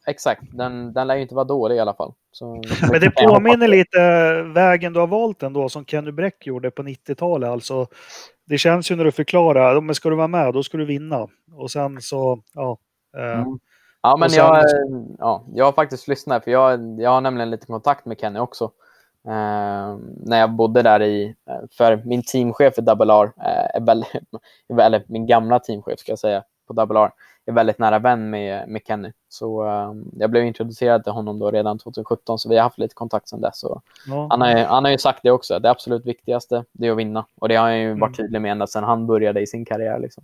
exakt. 0.08 0.42
Den, 0.52 0.94
den 0.94 1.08
lär 1.08 1.16
ju 1.16 1.22
inte 1.22 1.36
vara 1.36 1.46
dålig 1.46 1.76
i 1.76 1.80
alla 1.80 1.94
fall. 1.94 2.14
Så, 2.32 2.62
Men 2.92 3.02
det 3.02 3.12
påminner 3.16 3.68
lite 3.68 4.00
vägen 4.42 4.94
du 4.94 5.00
har 5.00 5.08
valt 5.08 5.44
ändå 5.44 5.70
som 5.70 5.86
Kenny 5.86 6.12
Bräck 6.12 6.48
gjorde 6.48 6.72
på 6.72 6.84
90-talet. 6.84 7.50
Alltså, 7.50 7.88
det 8.46 8.58
känns 8.58 8.92
ju 8.92 8.96
när 8.96 9.04
du 9.04 9.12
förklarar, 9.12 9.82
men 9.82 9.96
ska 9.96 10.10
du 10.10 10.16
vara 10.16 10.28
med 10.28 10.54
då 10.54 10.64
ska 10.64 10.78
du 10.78 10.86
vinna. 10.86 11.28
Och 11.56 11.72
sen 11.72 12.02
så, 12.02 12.40
ja. 12.54 12.78
eh, 13.18 13.40
Mm. 13.42 13.60
Ja, 14.02 14.18
men 14.20 14.30
sen- 14.30 14.38
jag, 14.40 14.64
ja, 15.20 15.44
jag 15.54 15.66
har 15.66 15.72
faktiskt 15.72 16.08
lyssnat, 16.08 16.44
för 16.44 16.52
jag, 16.52 17.00
jag 17.00 17.10
har 17.10 17.22
nämligen 17.22 17.50
lite 17.50 17.66
kontakt 17.66 18.06
med 18.06 18.20
Kenny 18.20 18.40
också. 18.40 18.72
Eh, 19.28 19.98
när 20.26 20.40
jag 20.40 20.50
bodde 20.52 20.82
där 20.82 21.02
i, 21.02 21.36
eh, 21.50 21.56
för 21.72 22.02
min 22.06 22.24
teamchef 22.24 22.78
i 22.78 22.82
Double 22.82 23.14
R, 23.14 23.32
eh, 23.38 23.76
är 23.76 23.86
väldigt, 23.86 24.10
eller 24.82 25.04
min 25.08 25.26
gamla 25.26 25.60
teamchef 25.60 26.00
ska 26.00 26.12
jag 26.12 26.20
säga, 26.20 26.44
på 26.68 26.74
Double 26.74 27.00
R, 27.00 27.12
är 27.46 27.52
väldigt 27.52 27.80
nära 27.80 28.00
vän 28.00 28.30
med, 28.30 28.70
med 28.70 28.82
Kenny. 28.88 29.12
Så 29.30 29.66
eh, 29.68 29.94
jag 30.20 30.30
blev 30.30 30.46
introducerad 30.46 31.04
till 31.04 31.14
honom 31.14 31.40
då 31.40 31.52
redan 31.52 31.80
2017, 31.80 32.40
så 32.40 32.50
vi 32.50 32.56
har 32.56 32.64
haft 32.64 32.78
lite 32.78 32.96
kontakt 32.96 33.28
sedan 33.30 33.42
dess. 33.42 33.64
Ja. 34.08 34.28
han, 34.30 34.42
har, 34.42 34.50
ju- 34.50 34.64
han 34.66 34.84
har 34.84 34.92
ju 34.92 34.98
sagt 34.98 35.20
det 35.24 35.32
också, 35.32 35.60
det 35.60 35.70
absolut 35.70 36.06
viktigaste 36.06 36.66
det 36.72 36.88
är 36.88 36.92
att 36.92 36.98
vinna. 36.98 37.26
Och 37.36 37.50
det 37.50 37.56
har 37.56 37.64
han 37.66 37.80
ju 37.80 37.88
Mm. 37.88 38.00
varit 38.00 38.18
tydlig 38.18 38.42
med 38.42 38.52
ända 38.52 38.68
sedan 38.68 38.84
han 38.84 39.08
började 39.08 39.42
i 39.42 39.48
sin 39.48 39.66
karriär. 39.66 40.00
Liksom. 40.00 40.24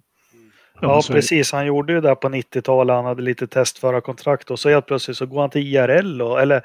Ja, 0.82 1.02
men 1.10 1.16
precis. 1.16 1.52
Han 1.52 1.66
gjorde 1.66 1.94
ju 1.94 2.02
det 2.02 2.16
på 2.16 2.30
90-talet. 2.30 2.94
Han 2.96 3.06
hade 3.06 3.22
lite 3.22 3.48
testförarkontrakt 3.48 4.52
och 4.52 4.60
så 4.60 4.70
helt 4.70 4.86
plötsligt 4.86 5.18
så 5.18 5.26
går 5.26 5.42
han 5.42 5.50
till 5.50 5.76
IRL. 5.76 6.22
Och, 6.22 6.42
eller, 6.42 6.62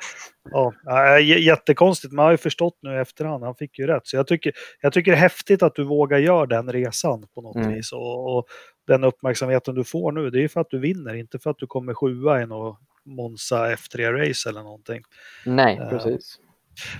ja, 0.50 0.72
äh, 1.18 1.40
jättekonstigt. 1.42 2.12
Man 2.12 2.24
har 2.24 2.32
ju 2.32 2.36
förstått 2.38 2.78
nu 2.82 2.94
i 2.94 2.98
efterhand. 2.98 3.44
Han 3.44 3.54
fick 3.54 3.78
ju 3.78 3.86
rätt. 3.86 4.06
Så 4.06 4.16
jag 4.16 4.26
tycker, 4.26 4.52
jag 4.80 4.92
tycker 4.92 5.10
det 5.10 5.16
är 5.16 5.20
häftigt 5.20 5.62
att 5.62 5.74
du 5.74 5.84
vågar 5.84 6.18
göra 6.18 6.46
den 6.46 6.72
resan 6.72 7.26
på 7.34 7.40
något 7.42 7.56
Mm. 7.56 7.74
vis. 7.74 7.92
Och, 7.92 8.36
och 8.36 8.46
den 8.86 9.04
uppmärksamheten 9.04 9.74
du 9.74 9.84
får 9.84 10.12
nu, 10.12 10.30
det 10.30 10.38
är 10.38 10.42
ju 10.42 10.48
för 10.48 10.60
att 10.60 10.70
du 10.70 10.78
vinner. 10.78 11.14
Inte 11.14 11.38
för 11.38 11.50
att 11.50 11.58
du 11.58 11.66
kommer 11.66 11.94
sjua 11.94 12.42
i 12.42 12.46
något 12.46 12.78
Monza 13.06 13.70
F3-race 13.74 14.48
eller 14.48 14.62
någonting. 14.62 15.02
Nej, 15.46 15.76
Ja. 15.80 15.88
precis. 15.90 16.38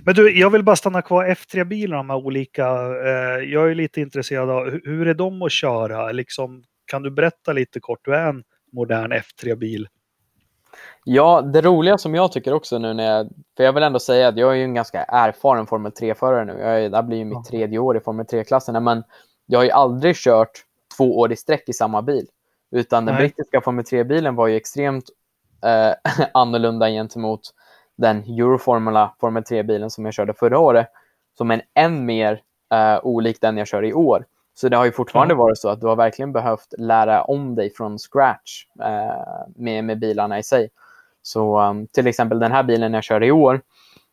Men 0.03 0.15
du, 0.15 0.39
jag 0.39 0.49
vill 0.49 0.63
bara 0.63 0.75
stanna 0.75 1.01
kvar 1.01 1.25
F3-bilarna, 1.25 1.97
de 1.97 2.09
här 2.09 2.17
olika. 2.17 2.65
Eh, 3.05 3.43
jag 3.53 3.71
är 3.71 3.75
lite 3.75 4.01
intresserad 4.01 4.49
av 4.49 4.69
hur, 4.69 4.81
hur 4.85 5.07
är 5.07 5.13
de 5.13 5.41
att 5.41 5.51
köra? 5.51 6.11
Liksom, 6.11 6.63
kan 6.85 7.03
du 7.03 7.11
berätta 7.11 7.53
lite 7.53 7.79
kort? 7.79 7.99
Du 8.03 8.15
är 8.15 8.29
en 8.29 8.43
modern 8.71 9.13
F3-bil. 9.13 9.87
Ja, 11.03 11.41
det 11.41 11.61
roliga 11.61 11.97
som 11.97 12.15
jag 12.15 12.31
tycker 12.31 12.53
också 12.53 12.77
nu 12.77 12.93
när 12.93 13.17
jag... 13.17 13.29
För 13.57 13.63
jag 13.63 13.73
vill 13.73 13.83
ändå 13.83 13.99
säga 13.99 14.27
att 14.27 14.37
jag 14.37 14.51
är 14.51 14.55
ju 14.55 14.63
en 14.63 14.73
ganska 14.73 15.03
erfaren 15.03 15.67
Formel 15.67 15.91
3-förare 15.91 16.45
nu. 16.45 16.53
Jag 16.59 16.83
är, 16.83 16.89
det 16.89 16.97
här 16.97 17.03
blir 17.03 17.17
ju 17.17 17.25
mitt 17.25 17.45
tredje 17.45 17.79
år 17.79 17.97
i 17.97 17.99
Formel 17.99 18.25
3-klassen. 18.25 18.83
Men 18.83 19.03
jag 19.45 19.59
har 19.59 19.63
ju 19.63 19.71
aldrig 19.71 20.15
kört 20.15 20.51
två 20.97 21.19
år 21.19 21.31
i 21.31 21.35
sträck 21.35 21.69
i 21.69 21.73
samma 21.73 22.01
bil. 22.01 22.27
Utan 22.71 23.05
den 23.05 23.15
Nej. 23.15 23.21
brittiska 23.21 23.61
Formel 23.61 23.85
3-bilen 23.85 24.35
var 24.35 24.47
ju 24.47 24.55
extremt 24.55 25.05
eh, 25.63 26.25
annorlunda 26.33 26.89
gentemot 26.89 27.41
den 27.97 28.17
Euroformula 28.17 29.15
Formel 29.19 29.43
3-bilen 29.43 29.89
som 29.89 30.05
jag 30.05 30.13
körde 30.13 30.33
förra 30.33 30.59
året. 30.59 30.87
Som 31.37 31.51
är 31.51 31.61
än 31.73 32.05
mer 32.05 32.41
eh, 32.73 32.99
olik 33.03 33.41
den 33.41 33.57
jag 33.57 33.67
kör 33.67 33.85
i 33.85 33.93
år. 33.93 34.25
Så 34.55 34.69
det 34.69 34.77
har 34.77 34.85
ju 34.85 34.91
fortfarande 34.91 35.33
Ja. 35.33 35.37
varit 35.37 35.57
så 35.57 35.69
att 35.69 35.81
du 35.81 35.87
har 35.87 35.95
verkligen 35.95 36.31
behövt 36.33 36.73
lära 36.77 37.23
om 37.23 37.55
dig 37.55 37.73
från 37.73 37.97
scratch 37.97 38.65
eh, 38.79 39.47
med, 39.55 39.83
med 39.83 39.99
bilarna 39.99 40.39
i 40.39 40.43
sig. 40.43 40.69
Så 41.21 41.59
um, 41.61 41.87
till 41.87 42.07
exempel 42.07 42.39
den 42.39 42.51
här 42.51 42.63
bilen 42.63 42.93
jag 42.93 43.03
kör 43.03 43.23
i 43.23 43.31
år, 43.31 43.61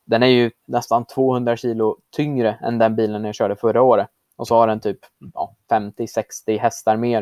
den 0.05 0.22
är 0.22 0.26
ju 0.26 0.50
nästan 0.66 1.05
200 1.05 1.57
kilo 1.57 1.96
tyngre 2.16 2.59
än 2.62 2.78
den 2.78 2.96
bilen 2.96 3.24
jag 3.24 3.35
körde 3.35 3.57
förra 3.57 3.83
året. 3.83 4.09
och 4.37 4.48
så 4.48 4.55
har 4.57 4.66
den 4.66 4.81
typ 4.81 4.98
ja, 5.35 5.55
50-60 5.70 6.59
hästar 6.59 6.96
mer 6.96 7.20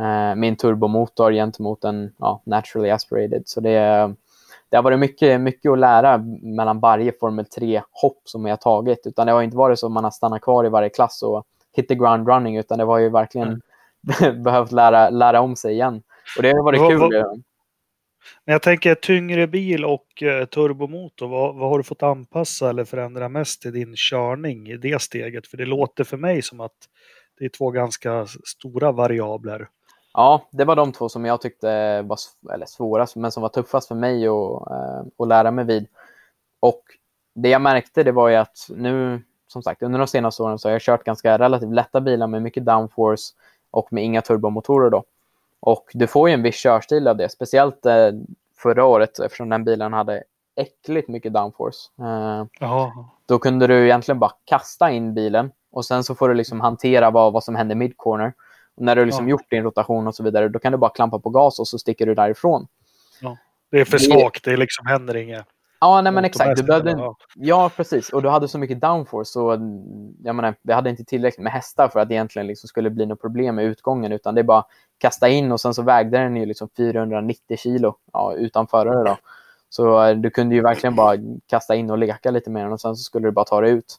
eh, 0.00 0.34
med 0.36 0.44
en 0.44 0.56
turbomotor 0.56 1.32
gentemot 1.32 1.84
en 1.84 2.14
ja, 2.18 2.42
naturally 2.44 2.90
aspirated. 2.90 3.42
Så 3.46 3.60
det, 3.60 4.14
det 4.68 4.76
har 4.76 4.82
varit 4.82 4.98
mycket, 4.98 5.40
mycket 5.40 5.72
att 5.72 5.78
lära 5.78 6.18
mellan 6.42 6.80
varje 6.80 7.12
Formel 7.20 7.44
3-hopp 7.44 8.22
som 8.24 8.46
jag 8.46 8.60
tagit. 8.60 9.06
Utan 9.06 9.26
det 9.26 9.32
har 9.32 9.42
inte 9.42 9.56
varit 9.56 9.78
så 9.78 9.86
att 9.86 9.92
man 9.92 10.04
har 10.04 10.10
stannat 10.10 10.42
kvar 10.42 10.66
i 10.66 10.68
varje 10.68 10.88
klass 10.88 11.22
och 11.22 11.44
hit 11.78 11.88
the 11.88 11.94
ground 11.94 12.28
running, 12.28 12.56
utan 12.56 12.78
det 12.78 12.84
var 12.84 12.98
ju 12.98 13.10
verkligen 13.10 13.60
mm. 14.20 14.42
behövt 14.42 14.72
lära, 14.72 15.10
lära 15.10 15.40
om 15.40 15.56
sig 15.56 15.72
igen. 15.72 16.02
Och 16.36 16.42
det 16.42 16.48
har 16.48 16.64
varit 16.64 16.80
vad, 16.80 16.90
kul. 16.90 16.98
Vad, 17.00 17.42
men 18.44 18.52
jag 18.52 18.62
tänker 18.62 18.94
tyngre 18.94 19.46
bil 19.46 19.84
och 19.84 20.22
eh, 20.22 20.44
turbomotor, 20.44 21.28
vad, 21.28 21.54
vad, 21.54 21.70
har 21.70 21.78
du 21.78 21.84
fått 21.84 22.02
anpassa 22.02 22.70
eller 22.70 22.84
förändra 22.84 23.28
mest 23.28 23.66
i 23.66 23.70
din 23.70 23.94
körning 23.96 24.68
i 24.68 24.76
det 24.76 25.02
steget? 25.02 25.46
För 25.46 25.56
det 25.56 25.66
låter 25.66 26.04
för 26.04 26.16
mig 26.16 26.42
som 26.42 26.60
att 26.60 26.76
det 27.38 27.44
är 27.44 27.48
två 27.48 27.70
ganska 27.70 28.26
stora 28.26 28.92
variabler. 28.92 29.68
Ja, 30.12 30.48
det 30.52 30.64
var 30.64 30.76
de 30.76 30.92
två 30.92 31.08
som 31.08 31.24
jag 31.24 31.40
tyckte 31.40 32.02
var 32.02 32.18
eller 32.54 32.66
svårast, 32.66 33.16
men 33.16 33.32
som 33.32 33.42
var 33.42 33.48
tuffast 33.48 33.88
för 33.88 33.94
mig 33.94 34.26
att, 34.26 34.70
äh, 34.70 35.06
att 35.18 35.28
lära 35.28 35.50
mig 35.50 35.64
vid. 35.64 35.86
Och 36.60 36.82
det 37.34 37.48
jag 37.48 37.62
märkte 37.62 38.02
det 38.02 38.12
var 38.12 38.28
ju 38.28 38.36
att 38.36 38.68
nu, 38.76 39.22
som 39.48 39.62
sagt, 39.62 39.82
under 39.82 39.98
de 39.98 40.08
senaste 40.08 40.42
åren 40.42 40.58
så 40.58 40.68
har 40.68 40.72
jag 40.72 40.82
kört 40.82 41.04
ganska 41.04 41.38
relativt 41.38 41.74
lätta 41.74 42.00
bilar 42.00 42.26
med 42.26 42.42
mycket 42.42 42.64
downforce 42.64 43.34
och 43.70 43.92
med 43.92 44.04
inga 44.04 44.22
turbomotorer 44.22 44.90
då. 44.90 45.04
Och 45.60 45.90
du 45.92 46.06
får 46.06 46.28
ju 46.28 46.34
en 46.34 46.42
viss 46.42 46.56
körstil 46.56 47.08
av 47.08 47.16
det, 47.16 47.28
speciellt 47.28 47.86
eh, 47.86 48.10
förra 48.56 48.84
året 48.84 49.18
eftersom 49.18 49.48
den 49.48 49.64
bilen 49.64 49.92
hade 49.92 50.22
äckligt 50.56 51.08
mycket 51.08 51.32
downforce. 51.32 51.78
Eh, 52.00 52.44
då 53.26 53.38
kunde 53.38 53.66
du 53.66 53.84
egentligen 53.84 54.18
bara 54.18 54.32
kasta 54.44 54.90
in 54.90 55.14
bilen 55.14 55.50
och 55.70 55.84
sen 55.84 56.04
så 56.04 56.14
får 56.14 56.28
du 56.28 56.34
liksom 56.34 56.60
hantera 56.60 57.10
vad, 57.10 57.32
vad 57.32 57.44
som 57.44 57.54
händer 57.54 57.74
mid-corner. 57.74 58.32
Och 58.76 58.82
när 58.82 58.96
du 58.96 59.04
liksom 59.04 59.28
ja. 59.28 59.30
gjort 59.30 59.50
din 59.50 59.62
rotation 59.62 60.06
och 60.06 60.14
så 60.14 60.22
vidare, 60.22 60.48
då 60.48 60.58
kan 60.58 60.72
du 60.72 60.78
bara 60.78 60.90
klampa 60.90 61.18
på 61.18 61.30
gas 61.30 61.58
och 61.58 61.68
så 61.68 61.78
sticker 61.78 62.06
du 62.06 62.14
därifrån. 62.14 62.66
Ja. 63.20 63.36
Det 63.70 63.80
är 63.80 63.84
för 63.84 63.98
svagt, 63.98 64.44
det 64.44 64.56
liksom 64.56 64.86
händer 64.86 65.16
inget. 65.16 65.46
Ja, 65.80 66.00
nej, 66.00 66.12
men 66.12 66.24
exakt. 66.24 66.56
Du 66.56 66.62
behövde, 66.62 67.14
ja, 67.34 67.70
precis. 67.76 68.08
Och 68.08 68.22
du 68.22 68.28
hade 68.28 68.48
så 68.48 68.58
mycket 68.58 68.80
downforce 68.80 69.32
så 69.32 69.50
jag 70.22 70.36
menar, 70.36 70.54
vi 70.62 70.72
hade 70.72 70.90
inte 70.90 71.04
tillräckligt 71.04 71.44
med 71.44 71.52
hästar 71.52 71.88
för 71.88 72.00
att 72.00 72.08
det 72.08 72.14
egentligen 72.14 72.46
liksom 72.46 72.68
skulle 72.68 72.90
bli 72.90 73.06
något 73.06 73.20
problem 73.20 73.54
med 73.54 73.64
utgången. 73.64 74.12
Utan 74.12 74.34
det 74.34 74.40
är 74.40 74.44
bara 74.44 74.64
kasta 74.98 75.28
in 75.28 75.52
och 75.52 75.60
sen 75.60 75.74
så 75.74 75.82
vägde 75.82 76.18
den 76.18 76.36
ju 76.36 76.46
liksom 76.46 76.68
490 76.76 77.56
kilo 77.56 77.96
ja, 78.12 78.34
utan 78.34 78.66
förare. 78.66 79.08
Då. 79.08 79.16
Så 79.68 80.04
eh, 80.04 80.16
du 80.16 80.30
kunde 80.30 80.54
ju 80.54 80.62
verkligen 80.62 80.96
bara 80.96 81.16
kasta 81.46 81.74
in 81.74 81.90
och 81.90 81.98
leka 81.98 82.30
lite 82.30 82.50
med 82.50 82.64
den 82.64 82.72
och 82.72 82.80
sen 82.80 82.96
så 82.96 83.02
skulle 83.02 83.28
du 83.28 83.32
bara 83.32 83.44
ta 83.44 83.60
det 83.60 83.70
ut. 83.70 83.96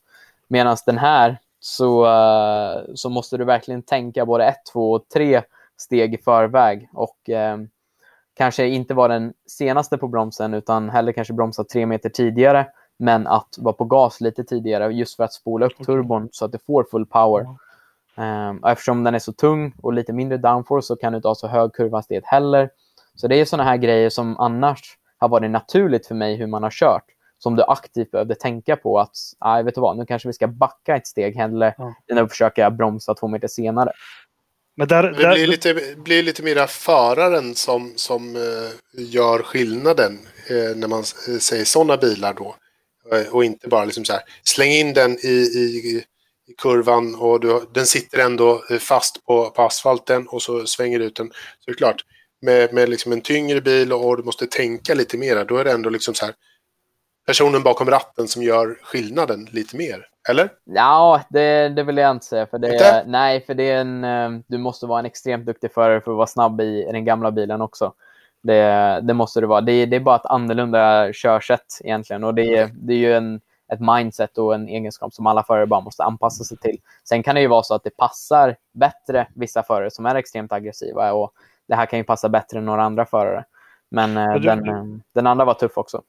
Medan 0.47 0.77
den 0.85 0.97
här 0.97 1.37
så, 1.59 2.05
uh, 2.05 2.93
så 2.95 3.09
måste 3.09 3.37
du 3.37 3.45
verkligen 3.45 3.81
tänka 3.81 4.25
både 4.25 4.45
ett, 4.45 4.65
två 4.73 4.91
och 4.91 5.09
tre 5.13 5.41
steg 5.77 6.13
i 6.13 6.17
förväg. 6.17 6.89
Och 6.93 7.17
uh, 7.29 7.65
kanske 8.39 8.67
inte 8.67 8.93
vara 8.93 9.13
den 9.13 9.33
senaste 9.47 9.97
på 9.97 10.07
bromsen 10.07 10.53
utan 10.53 10.89
hellre 10.89 11.13
kanske 11.13 11.33
bromsa 11.33 11.63
tre 11.63 11.85
meter 11.85 12.09
tidigare 12.09 12.67
men 12.99 13.27
att 13.27 13.55
vara 13.57 13.73
på 13.73 13.85
gas 13.85 14.21
lite 14.21 14.43
tidigare 14.43 14.93
just 14.93 15.15
för 15.15 15.23
att 15.23 15.33
spola 15.33 15.65
upp 15.65 15.85
turbon 15.85 16.29
så 16.31 16.45
att 16.45 16.51
det 16.51 16.65
får 16.65 16.85
full 16.91 17.05
power. 17.05 17.45
Um, 18.15 18.63
eftersom 18.63 19.03
den 19.03 19.15
är 19.15 19.19
så 19.19 19.33
tung 19.33 19.73
och 19.81 19.93
lite 19.93 20.13
mindre 20.13 20.37
downforce 20.37 20.87
så 20.87 20.95
kan 20.95 21.13
du 21.13 21.15
inte 21.15 21.27
ha 21.27 21.35
så 21.35 21.47
hög 21.47 21.73
kurvhastighet 21.73 22.25
heller. 22.25 22.69
Så 23.15 23.27
det 23.27 23.35
är 23.35 23.45
sådana 23.45 23.69
här 23.69 23.77
grejer 23.77 24.09
som 24.09 24.39
annars 24.39 24.97
har 25.17 25.29
varit 25.29 25.51
naturligt 25.51 26.07
för 26.07 26.15
mig 26.15 26.35
hur 26.35 26.47
man 26.47 26.63
har 26.63 26.71
kört. 26.71 27.05
Som 27.39 27.55
du 27.55 27.63
aktivt 27.63 28.11
behövde 28.11 28.35
tänka 28.35 28.75
på 28.75 28.99
att, 28.99 29.15
nej 29.45 29.63
vet 29.63 29.75
du 29.75 29.81
vad, 29.81 29.97
nu 29.97 30.05
kanske 30.05 30.29
vi 30.29 30.33
ska 30.33 30.47
backa 30.47 30.95
ett 30.95 31.07
steg 31.07 31.35
hellre 31.35 31.75
ja. 31.77 31.93
än 32.11 32.17
att 32.17 32.29
försöka 32.29 32.71
bromsa 32.71 33.13
två 33.13 33.27
meter 33.27 33.47
senare. 33.47 33.91
Men 34.79 34.87
där, 34.87 35.03
det 35.03 35.33
blir, 35.33 35.47
lite, 35.47 35.95
blir 35.97 36.23
lite 36.23 36.43
mera 36.43 36.67
föraren 36.67 37.55
som, 37.55 37.93
som 37.95 38.35
uh, 38.35 38.69
gör 38.93 39.43
skillnaden 39.43 40.19
uh, 40.51 40.75
när 40.75 40.87
man 40.87 41.03
uh, 41.29 41.37
säger 41.39 41.65
sådana 41.65 41.97
bilar 41.97 42.33
då. 42.33 42.55
och 43.31 43.45
inte 43.45 43.67
bara 43.67 43.85
liksom 43.85 44.05
så 44.05 44.13
här, 44.13 44.21
släng 44.43 44.71
in 44.71 44.93
den 44.93 45.17
i, 45.25 45.27
i, 45.27 45.61
i 45.63 46.03
kurvan 46.61 47.15
och 47.15 47.39
du, 47.39 47.61
den 47.73 47.85
sitter 47.85 48.19
ändå 48.19 48.63
fast 48.79 49.25
på, 49.25 49.49
på 49.49 49.61
asfalten 49.61 50.27
och 50.27 50.41
så 50.41 50.65
svänger 50.65 50.99
ut 50.99 51.15
den. 51.15 51.27
Så 51.27 51.65
det 51.65 51.71
är 51.71 51.75
klart, 51.75 52.05
med, 52.41 52.73
med 52.73 52.89
liksom 52.89 53.11
en 53.11 53.21
tyngre 53.21 53.61
bil 53.61 53.93
och, 53.93 54.07
och 54.07 54.17
du 54.17 54.23
måste 54.23 54.47
tänka 54.47 54.93
lite 54.93 55.17
mera, 55.17 55.43
då 55.43 55.57
är 55.57 55.63
det 55.63 55.71
ändå 55.71 55.89
liksom 55.89 56.13
så 56.13 56.25
här, 56.25 56.35
personen 57.25 57.63
bakom 57.63 57.89
ratten 57.89 58.27
som 58.27 58.43
gör 58.43 58.79
skillnaden 58.83 59.47
lite 59.51 59.75
mer. 59.75 60.08
Eller? 60.29 60.49
Ja, 60.63 61.21
det, 61.29 61.69
det 61.69 61.83
vill 61.83 61.97
jag 61.97 62.11
inte 62.11 62.25
säga. 62.25 62.47
För 62.47 62.57
det, 62.57 62.73
inte? 62.73 63.03
Nej, 63.07 63.41
för 63.41 63.53
det 63.53 63.71
är 63.71 63.81
en, 63.81 64.03
eh, 64.03 64.29
du 64.47 64.57
måste 64.57 64.85
vara 64.85 64.99
en 64.99 65.05
extremt 65.05 65.45
duktig 65.45 65.73
förare 65.73 66.01
för 66.01 66.11
att 66.11 66.17
vara 66.17 66.27
snabb 66.27 66.61
i, 66.61 66.89
den 66.91 67.05
gamla 67.05 67.31
bilen 67.31 67.61
också. 67.61 67.93
Det, 68.43 68.99
det 69.03 69.13
måste 69.13 69.41
du 69.41 69.47
vara. 69.47 69.61
Det, 69.61 69.85
det, 69.85 69.95
är 69.95 69.99
bara 69.99 70.15
ett 70.15 70.25
annorlunda 70.25 71.13
körsätt 71.13 71.79
egentligen. 71.83 72.23
Och 72.23 72.35
det, 72.35 72.57
är, 72.57 72.69
det 72.73 72.93
är 72.93 72.97
ju 72.97 73.13
en, 73.13 73.41
ett 73.73 73.79
mindset 73.79 74.37
och 74.37 74.55
en 74.55 74.69
egenskap 74.69 75.13
som 75.13 75.27
alla 75.27 75.43
förare 75.43 75.67
bara 75.67 75.81
måste 75.81 76.03
anpassa 76.03 76.43
sig 76.43 76.57
till. 76.57 76.77
Sen 77.03 77.23
kan 77.23 77.35
det 77.35 77.41
ju 77.41 77.47
vara 77.47 77.63
så 77.63 77.75
att 77.75 77.83
det 77.83 77.97
passar 77.97 78.55
bättre 78.73 79.27
vissa 79.35 79.63
förare 79.63 79.91
som 79.91 80.05
är 80.05 80.15
extremt 80.15 80.51
aggressiva. 80.51 81.13
Och 81.13 81.33
det 81.67 81.75
här 81.75 81.85
kan 81.85 81.99
ju 81.99 82.03
passa 82.03 82.29
bättre 82.29 82.57
än 82.57 82.65
några 82.65 82.83
andra 82.83 83.05
förare. 83.05 83.45
Men 83.91 84.17
eh, 84.17 84.33
du, 84.33 84.39
den, 84.39 84.69
eh, 84.69 84.83
den 85.15 85.27
andra 85.27 85.45
var 85.45 85.53
tuff 85.53 85.77
också. 85.77 86.01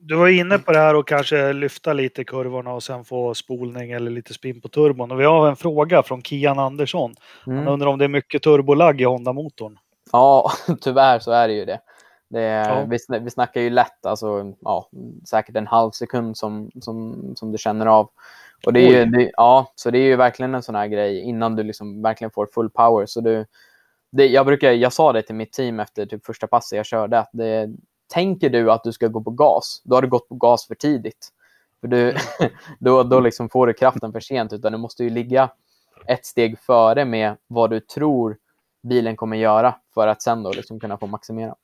Du 0.00 0.16
var 0.16 0.28
inne 0.28 0.58
på 0.58 0.72
det 0.72 0.78
här 0.78 0.94
och 0.94 1.08
kanske 1.08 1.52
lyfta 1.52 1.92
lite 1.92 2.24
kurvorna 2.24 2.72
och 2.72 2.82
sen 2.82 3.04
få 3.04 3.34
spolning 3.34 3.92
eller 3.92 4.10
lite 4.10 4.34
spinn 4.34 4.60
på 4.60 4.68
turbon. 4.68 5.10
Och 5.10 5.20
vi 5.20 5.24
har 5.24 5.48
en 5.48 5.56
fråga 5.56 6.02
från 6.02 6.22
Kian 6.22 6.58
Andersson. 6.58 7.14
Han 7.44 7.54
mm. 7.54 7.68
undrar 7.68 7.88
om 7.88 7.98
det 7.98 8.04
är 8.04 8.08
mycket 8.08 8.42
turbolag 8.42 9.00
i 9.00 9.04
Honda-motorn. 9.04 9.78
Ja, 10.12 10.50
tyvärr 10.80 11.18
så 11.18 11.32
är 11.32 11.48
det 11.48 11.54
ju 11.54 11.64
det. 11.64 11.80
det 12.28 12.40
ja. 12.40 12.86
vi, 12.88 12.98
vi 13.20 13.30
snackar 13.30 13.60
ju 13.60 13.70
lätt, 13.70 14.06
alltså, 14.06 14.52
ja, 14.60 14.90
säkert 15.28 15.56
en 15.56 15.66
halv 15.66 15.90
sekund 15.90 16.36
som, 16.36 16.70
som, 16.80 17.22
som 17.36 17.52
du 17.52 17.58
känner 17.58 17.86
av. 17.86 18.10
Och 18.66 18.72
det 18.72 18.80
är 18.80 18.90
ju, 18.90 19.04
det, 19.04 19.30
ja, 19.36 19.72
så 19.74 19.90
det 19.90 19.98
är 19.98 20.04
ju 20.04 20.16
verkligen 20.16 20.54
en 20.54 20.62
sån 20.62 20.74
här 20.74 20.86
grej 20.86 21.20
innan 21.20 21.56
du 21.56 21.62
liksom 21.62 22.02
verkligen 22.02 22.30
får 22.30 22.48
full 22.54 22.70
power. 22.70 23.06
Så 23.06 23.20
du, 23.20 23.46
det, 24.12 24.26
jag, 24.26 24.46
brukar, 24.46 24.72
jag 24.72 24.92
sa 24.92 25.12
det 25.12 25.22
till 25.22 25.34
mitt 25.34 25.52
team 25.52 25.80
efter 25.80 26.06
typ 26.06 26.26
första 26.26 26.46
passet 26.46 26.76
jag 26.76 26.86
körde, 26.86 27.18
att 27.18 27.30
det, 27.32 27.68
tänker 28.12 28.50
du 28.50 28.72
att 28.72 28.84
du 28.84 28.92
ska 28.92 29.08
gå 29.08 29.22
på 29.22 29.30
gas, 29.30 29.82
då 29.84 29.96
har 29.96 30.02
du 30.02 30.08
gått 30.08 30.28
på 30.28 30.34
gas 30.34 30.66
för 30.66 30.74
tidigt. 30.74 31.28
För 31.80 31.88
du, 31.88 32.16
då 32.78 33.02
då 33.02 33.20
liksom 33.20 33.48
får 33.48 33.66
du 33.66 33.72
kraften 33.72 34.12
för 34.12 34.20
sent, 34.20 34.52
utan 34.52 34.72
du 34.72 34.78
måste 34.78 35.04
ju 35.04 35.10
ligga 35.10 35.50
ett 36.06 36.26
steg 36.26 36.58
före 36.58 37.04
med 37.04 37.36
vad 37.46 37.70
du 37.70 37.80
tror 37.80 38.36
bilen 38.88 39.16
kommer 39.16 39.36
göra 39.36 39.74
för 39.94 40.08
att 40.08 40.22
sen 40.22 40.42
då 40.42 40.52
liksom 40.52 40.80
kunna 40.80 40.98
få 40.98 41.06
maximera. 41.06 41.54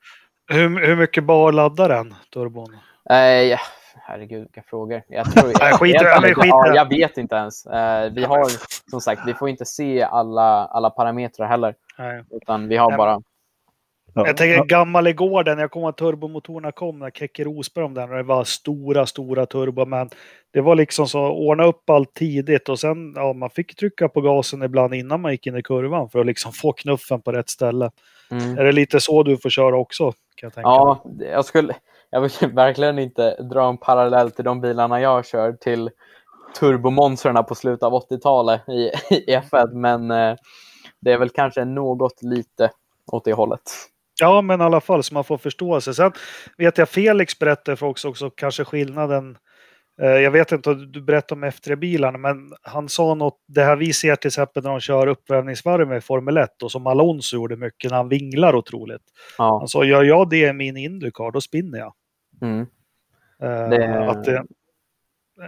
Hur, 0.47 0.87
hur 0.87 0.95
mycket 0.95 1.23
bar 1.23 1.51
laddar 1.51 1.89
den, 1.89 2.15
turbon? 2.33 2.73
Eh, 3.09 3.59
herregud, 4.01 4.39
vilka 4.39 4.61
frågor. 4.61 5.01
Jag, 5.07 5.33
tror, 5.33 5.51
jag, 5.59 5.79
skit, 5.79 5.95
jag, 6.01 6.29
jag, 6.29 6.47
ja, 6.47 6.75
jag 6.75 6.89
vet 6.89 7.17
inte 7.17 7.35
ens. 7.35 7.65
Eh, 7.65 8.11
vi 8.11 8.23
har, 8.23 8.45
som 8.89 9.01
sagt, 9.01 9.21
vi 9.25 9.33
får 9.33 9.49
inte 9.49 9.65
se 9.65 10.03
alla, 10.03 10.65
alla 10.65 10.89
parametrar 10.89 11.47
heller. 11.47 11.75
Nej. 11.97 12.23
Utan 12.31 12.67
vi 12.67 12.77
har 12.77 12.97
bara 12.97 13.21
Ja. 14.15 14.27
Jag 14.27 14.37
tänker 14.37 14.65
gammal 14.65 15.07
i 15.07 15.13
gården, 15.13 15.59
jag 15.59 15.71
kommer 15.71 15.89
att 15.89 15.97
turbomotorerna 15.97 16.71
kom 16.71 16.99
när 16.99 17.09
Kekke 17.09 17.43
Rosberg 17.43 17.85
om 17.85 17.93
den 17.93 18.09
och 18.09 18.15
det 18.15 18.23
var 18.23 18.43
stora, 18.43 19.05
stora 19.05 19.45
turbo. 19.45 19.85
Men 19.85 20.09
det 20.51 20.61
var 20.61 20.75
liksom 20.75 21.07
så 21.07 21.19
ordna 21.19 21.63
upp 21.65 21.89
allt 21.89 22.13
tidigt 22.13 22.69
och 22.69 22.79
sen, 22.79 23.13
ja, 23.15 23.33
man 23.33 23.49
fick 23.49 23.75
trycka 23.75 24.09
på 24.09 24.21
gasen 24.21 24.63
ibland 24.63 24.93
innan 24.93 25.21
man 25.21 25.31
gick 25.31 25.47
in 25.47 25.57
i 25.57 25.63
kurvan 25.63 26.09
för 26.09 26.19
att 26.19 26.25
liksom 26.25 26.51
få 26.51 26.73
knuffen 26.73 27.21
på 27.21 27.31
rätt 27.31 27.49
ställe. 27.49 27.91
Mm. 28.31 28.57
Är 28.57 28.63
det 28.63 28.71
lite 28.71 28.99
så 28.99 29.23
du 29.23 29.37
får 29.37 29.49
köra 29.49 29.77
också? 29.77 30.11
Kan 30.11 30.47
jag 30.47 30.53
tänka 30.53 30.69
ja, 30.69 31.03
jag 31.19 31.45
skulle, 31.45 31.73
jag 32.13 32.21
vill 32.21 32.51
verkligen 32.53 32.99
inte 32.99 33.35
dra 33.35 33.69
en 33.69 33.77
parallell 33.77 34.31
till 34.31 34.45
de 34.45 34.61
bilarna 34.61 35.01
jag 35.01 35.25
kör 35.25 35.51
till 35.51 35.89
turbomonstren 36.59 37.45
på 37.45 37.55
slutet 37.55 37.83
av 37.83 37.93
80-talet 37.93 38.69
i, 38.69 38.91
i 39.15 39.37
F1, 39.37 39.73
men 39.73 40.11
eh, 40.11 40.35
det 41.01 41.11
är 41.11 41.17
väl 41.17 41.29
kanske 41.29 41.65
något 41.65 42.23
lite 42.23 42.71
åt 43.11 43.25
det 43.25 43.33
hållet. 43.33 43.61
Ja, 44.19 44.41
men 44.41 44.61
i 44.61 44.63
alla 44.63 44.81
fall 44.81 45.03
så 45.03 45.13
man 45.13 45.23
får 45.23 45.37
förståelse. 45.37 45.93
Sen 45.93 46.11
vet 46.57 46.77
jag 46.77 46.89
Felix 46.89 47.39
berättade 47.39 47.77
för 47.77 47.85
oss 47.85 48.05
också 48.05 48.29
kanske 48.29 48.65
skillnaden. 48.65 49.37
Eh, 50.01 50.07
jag 50.07 50.31
vet 50.31 50.51
inte 50.51 50.69
om 50.69 50.91
du 50.91 51.01
berättade 51.01 51.41
om 51.41 51.51
F3-bilarna, 51.51 52.17
men 52.17 52.35
han 52.61 52.89
sa 52.89 53.13
något. 53.13 53.37
Det 53.47 53.63
här 53.63 53.75
vi 53.75 53.93
ser 53.93 54.15
till 54.15 54.27
exempel 54.27 54.63
när 54.63 54.69
de 54.69 54.79
kör 54.79 55.07
uppvärmningsvarv 55.07 55.87
med 55.87 56.03
Formel 56.03 56.37
1 56.37 56.63
och 56.63 56.71
som 56.71 56.87
Alonso 56.87 57.35
gjorde 57.35 57.55
mycket 57.55 57.91
när 57.91 57.97
han 57.97 58.09
vinglar 58.09 58.55
otroligt. 58.55 59.03
Ja. 59.37 59.57
Han 59.59 59.67
sa, 59.67 59.83
gör 59.83 60.03
jag 60.03 60.29
det 60.29 60.47
i 60.49 60.53
min 60.53 60.77
Indycar, 60.77 61.31
då 61.31 61.41
spinner 61.41 61.77
jag. 61.77 61.93
Mm. 62.41 62.61
Eh, 63.41 63.69
det... 63.69 64.09
Att 64.09 64.23
det, 64.23 64.43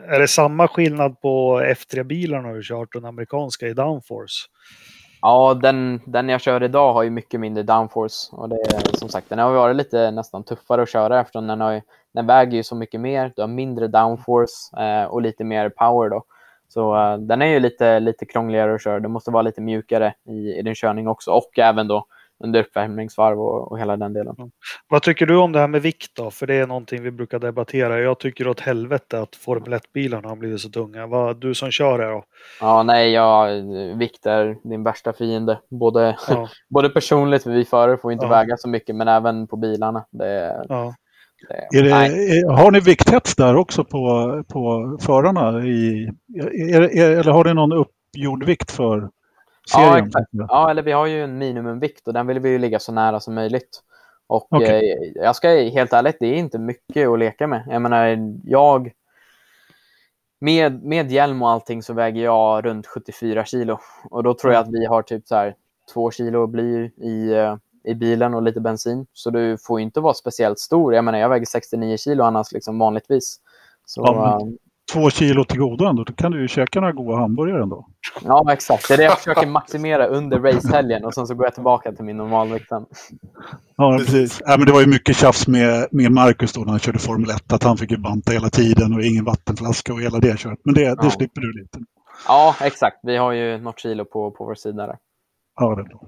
är 0.08 0.20
det 0.20 0.28
samma 0.28 0.68
skillnad 0.68 1.22
på 1.22 1.62
F3-bilarna 1.62 2.54
du 2.54 2.64
kört 2.64 2.96
och 2.96 3.02
den 3.02 3.10
amerikanska 3.10 3.68
i 3.68 3.74
downforce? 3.74 4.48
Ja, 5.22 5.54
den, 5.54 6.02
den 6.06 6.30
jag 6.30 6.42
kör 6.42 6.64
idag 6.64 6.94
har 6.94 7.04
ju 7.04 7.10
mycket 7.10 7.40
mindre 7.40 7.64
downforce. 7.64 8.36
Och 8.36 8.50
det 8.50 8.56
är 8.56 8.98
som 8.98 9.10
sagt, 9.10 9.30
den 9.30 9.40
har 9.40 9.54
varit 9.54 9.76
lite 9.76 10.12
nästan 10.12 10.44
tuffare 10.44 10.82
att 10.82 10.90
köra 10.90 11.22
eftersom 11.22 11.48
den, 11.48 11.62
har, 11.62 11.82
den 12.14 12.28
väger 12.28 12.58
ju 12.58 12.64
så 12.64 12.76
mycket 12.76 13.02
mer. 13.02 13.34
Du 13.36 13.42
har 13.42 13.48
mindre 13.48 13.88
downforce 13.88 14.82
eh, 14.82 15.04
och 15.04 15.22
lite 15.22 15.44
mer 15.44 15.70
power 15.70 16.10
då. 16.10 16.24
Så 16.68 16.96
uh, 16.96 17.18
den 17.18 17.42
är 17.42 17.46
ju 17.46 17.60
lite, 17.60 18.00
lite 18.00 18.26
krångligare 18.26 18.76
att 18.76 18.84
köra. 18.84 19.00
Det 19.00 19.08
måste 19.08 19.32
vara 19.32 19.42
lite 19.42 19.62
mjukare 19.62 20.14
i, 20.30 20.60
i 20.60 20.62
din 20.62 20.76
körning 20.76 21.08
också 21.08 21.32
och 21.32 21.60
även 21.60 21.88
då 21.88 22.06
under 22.44 22.60
uppvärmningsvarv 22.60 23.40
och, 23.40 23.72
och 23.72 23.80
hela 23.80 23.98
den 23.98 24.14
delen. 24.14 24.36
Mm. 24.38 24.52
Vad 24.90 25.02
tycker 25.02 25.26
du 25.26 25.38
om 25.38 25.52
det 25.52 25.60
här 25.60 25.68
med 25.68 25.82
vikt 25.82 26.12
då? 26.16 26.32
För 26.32 26.48
det 26.48 26.56
är 26.56 26.68
någonting 26.68 27.04
vi 27.04 27.12
brukar 27.12 27.40
debattera. 27.40 28.00
Jag 28.00 28.20
tycker 28.20 28.48
åt 28.48 28.60
helvete 28.60 29.20
att 29.20 29.36
Formel 29.36 29.74
1-bilarna 29.74 30.30
har 30.30 30.36
blivit 30.36 30.62
så 30.62 30.70
tunga. 30.70 31.08
Vad 31.08 31.42
du 31.42 31.56
som 31.56 31.72
kör 31.72 32.00
det 32.00 32.10
då? 32.10 32.24
Ja, 32.62 32.84
nej, 32.84 33.12
ja, 33.12 33.48
vikt 33.96 34.26
är 34.26 34.70
din 34.70 34.84
värsta 34.84 35.14
fiende. 35.14 35.60
Både, 35.70 36.18
ja. 36.28 36.50
både 36.70 36.90
personligt, 36.90 37.46
vi 37.46 37.66
förare 37.66 37.98
får 37.98 38.12
inte 38.12 38.26
ja. 38.26 38.30
väga 38.30 38.58
så 38.58 38.70
mycket, 38.70 38.96
men 38.96 39.08
även 39.08 39.48
på 39.48 39.58
bilarna. 39.58 40.06
Det, 40.12 40.66
ja. 40.70 40.94
det, 41.72 41.82
det, 41.82 41.92
har 42.52 42.72
ni 42.72 42.80
vikthets 42.80 43.36
där 43.36 43.56
också 43.56 43.84
på, 43.84 44.44
på 44.48 44.98
förarna? 45.02 45.66
I, 45.66 46.10
är, 46.74 46.82
är, 46.82 47.12
eller 47.20 47.32
har 47.32 47.46
ni 47.46 47.54
någon 47.54 47.74
uppgjord 47.74 48.44
vikt 48.44 48.72
för 48.72 49.10
Ja, 49.74 50.00
exakt. 50.00 50.30
ja, 50.32 50.70
eller 50.70 50.82
vi 50.82 50.92
har 50.92 51.06
ju 51.06 51.24
en 51.24 51.38
minimumvikt 51.38 52.08
och 52.08 52.14
den 52.14 52.28
vill 52.28 52.40
vi 52.40 52.50
ju 52.50 52.60
ligga 52.60 52.80
så 52.80 52.92
nära 52.92 53.20
som 53.20 53.36
möjligt. 53.36 53.82
Och 54.28 54.54
okay. 54.54 54.92
eh, 54.92 55.12
jag 55.16 55.36
ska 55.36 55.50
helt 55.50 55.94
ärligt, 55.94 56.18
det 56.20 56.28
är 56.28 56.36
inte 56.36 56.60
mycket 56.60 57.08
att 57.08 57.20
leka 57.20 57.48
med. 57.48 57.64
Jag 57.70 57.82
menar, 57.82 58.18
jag... 58.44 58.92
Med, 60.40 60.84
med 60.84 61.12
hjälm 61.12 61.42
och 61.42 61.50
allting 61.50 61.84
så 61.84 61.94
väger 61.94 62.24
jag 62.24 62.66
runt 62.66 62.88
74 62.88 63.46
kilo. 63.46 63.80
Och 64.10 64.24
då 64.24 64.34
tror 64.34 64.54
jag 64.54 64.62
att 64.62 64.72
vi 64.72 64.86
har 64.86 65.02
typ 65.02 65.28
så 65.28 65.36
här 65.36 65.56
två 65.94 66.12
kilo 66.12 66.48
bly 66.48 66.86
i, 66.86 67.34
eh, 67.34 67.56
i 67.84 67.96
bilen 67.96 68.34
och 68.34 68.44
lite 68.44 68.62
bensin. 68.62 69.08
Så 69.14 69.30
du 69.30 69.58
får 69.58 69.80
inte 69.80 70.00
vara 70.00 70.14
speciellt 70.14 70.60
stor. 70.60 70.94
Jag 70.94 71.06
menar, 71.06 71.20
jag 71.20 71.30
väger 71.30 71.46
69 71.46 71.98
kilo 71.98 72.24
annars 72.24 72.52
liksom 72.52 72.80
vanligtvis. 72.80 73.40
Så, 73.86 74.02
ja, 74.06 74.42
två 74.94 75.10
kilo 75.10 75.44
till 75.44 75.60
godo 75.60 75.86
ändå. 75.86 76.04
Då 76.04 76.14
kan 76.14 76.32
du 76.32 76.42
ju 76.42 76.48
käka 76.48 76.80
några 76.80 76.94
goda 76.94 77.18
hamburgare 77.18 77.64
ändå. 77.64 77.88
Ja, 78.24 78.54
exakt. 78.54 78.88
Det 78.88 78.94
är 78.94 78.98
det 78.98 79.04
jag 79.04 79.18
försöker 79.18 79.48
maximera 79.48 80.08
under 80.08 80.40
racehelgen 80.40 81.06
och 81.06 81.14
sen 81.14 81.28
så 81.28 81.36
går 81.36 81.46
jag 81.46 81.54
tillbaka 81.54 81.92
till 81.92 82.06
min 82.06 82.18
normalvikt 82.18 82.70
sen. 82.70 82.86
Ja, 83.76 83.98
precis. 83.98 84.42
Ja, 84.46 84.58
men 84.58 84.68
det 84.68 84.74
var 84.74 84.82
ju 84.82 84.88
mycket 84.88 85.16
tjafs 85.16 85.48
med, 85.48 85.88
med 85.92 86.12
Marcus 86.12 86.54
då 86.54 86.62
när 86.62 86.70
han 86.70 86.80
körde 86.80 87.00
Formel 87.00 87.30
1. 87.30 87.54
Att 87.54 87.64
han 87.64 87.78
fick 87.78 87.92
ju 87.92 87.98
banta 87.98 88.32
hela 88.32 88.50
tiden 88.50 88.94
och 88.94 89.02
ingen 89.02 89.26
vattenflaska 89.26 89.94
och 89.94 90.02
hela 90.02 90.20
det 90.20 90.40
kört. 90.40 90.60
Men 90.64 90.74
det, 90.74 90.82
ja. 90.82 90.96
det 90.96 91.12
slipper 91.12 91.42
du 91.42 91.62
lite. 91.62 91.80
Ja, 92.28 92.56
exakt. 92.62 92.98
Vi 93.04 93.18
har 93.18 93.32
ju 93.32 93.58
något 93.58 93.80
kilo 93.80 94.06
på, 94.06 94.32
på 94.32 94.46
vår 94.46 94.56
sida 94.56 94.88
där. 94.88 94.98
Ja, 95.60 95.76
det 95.76 95.82
är 95.82 95.86
bra. 95.86 96.02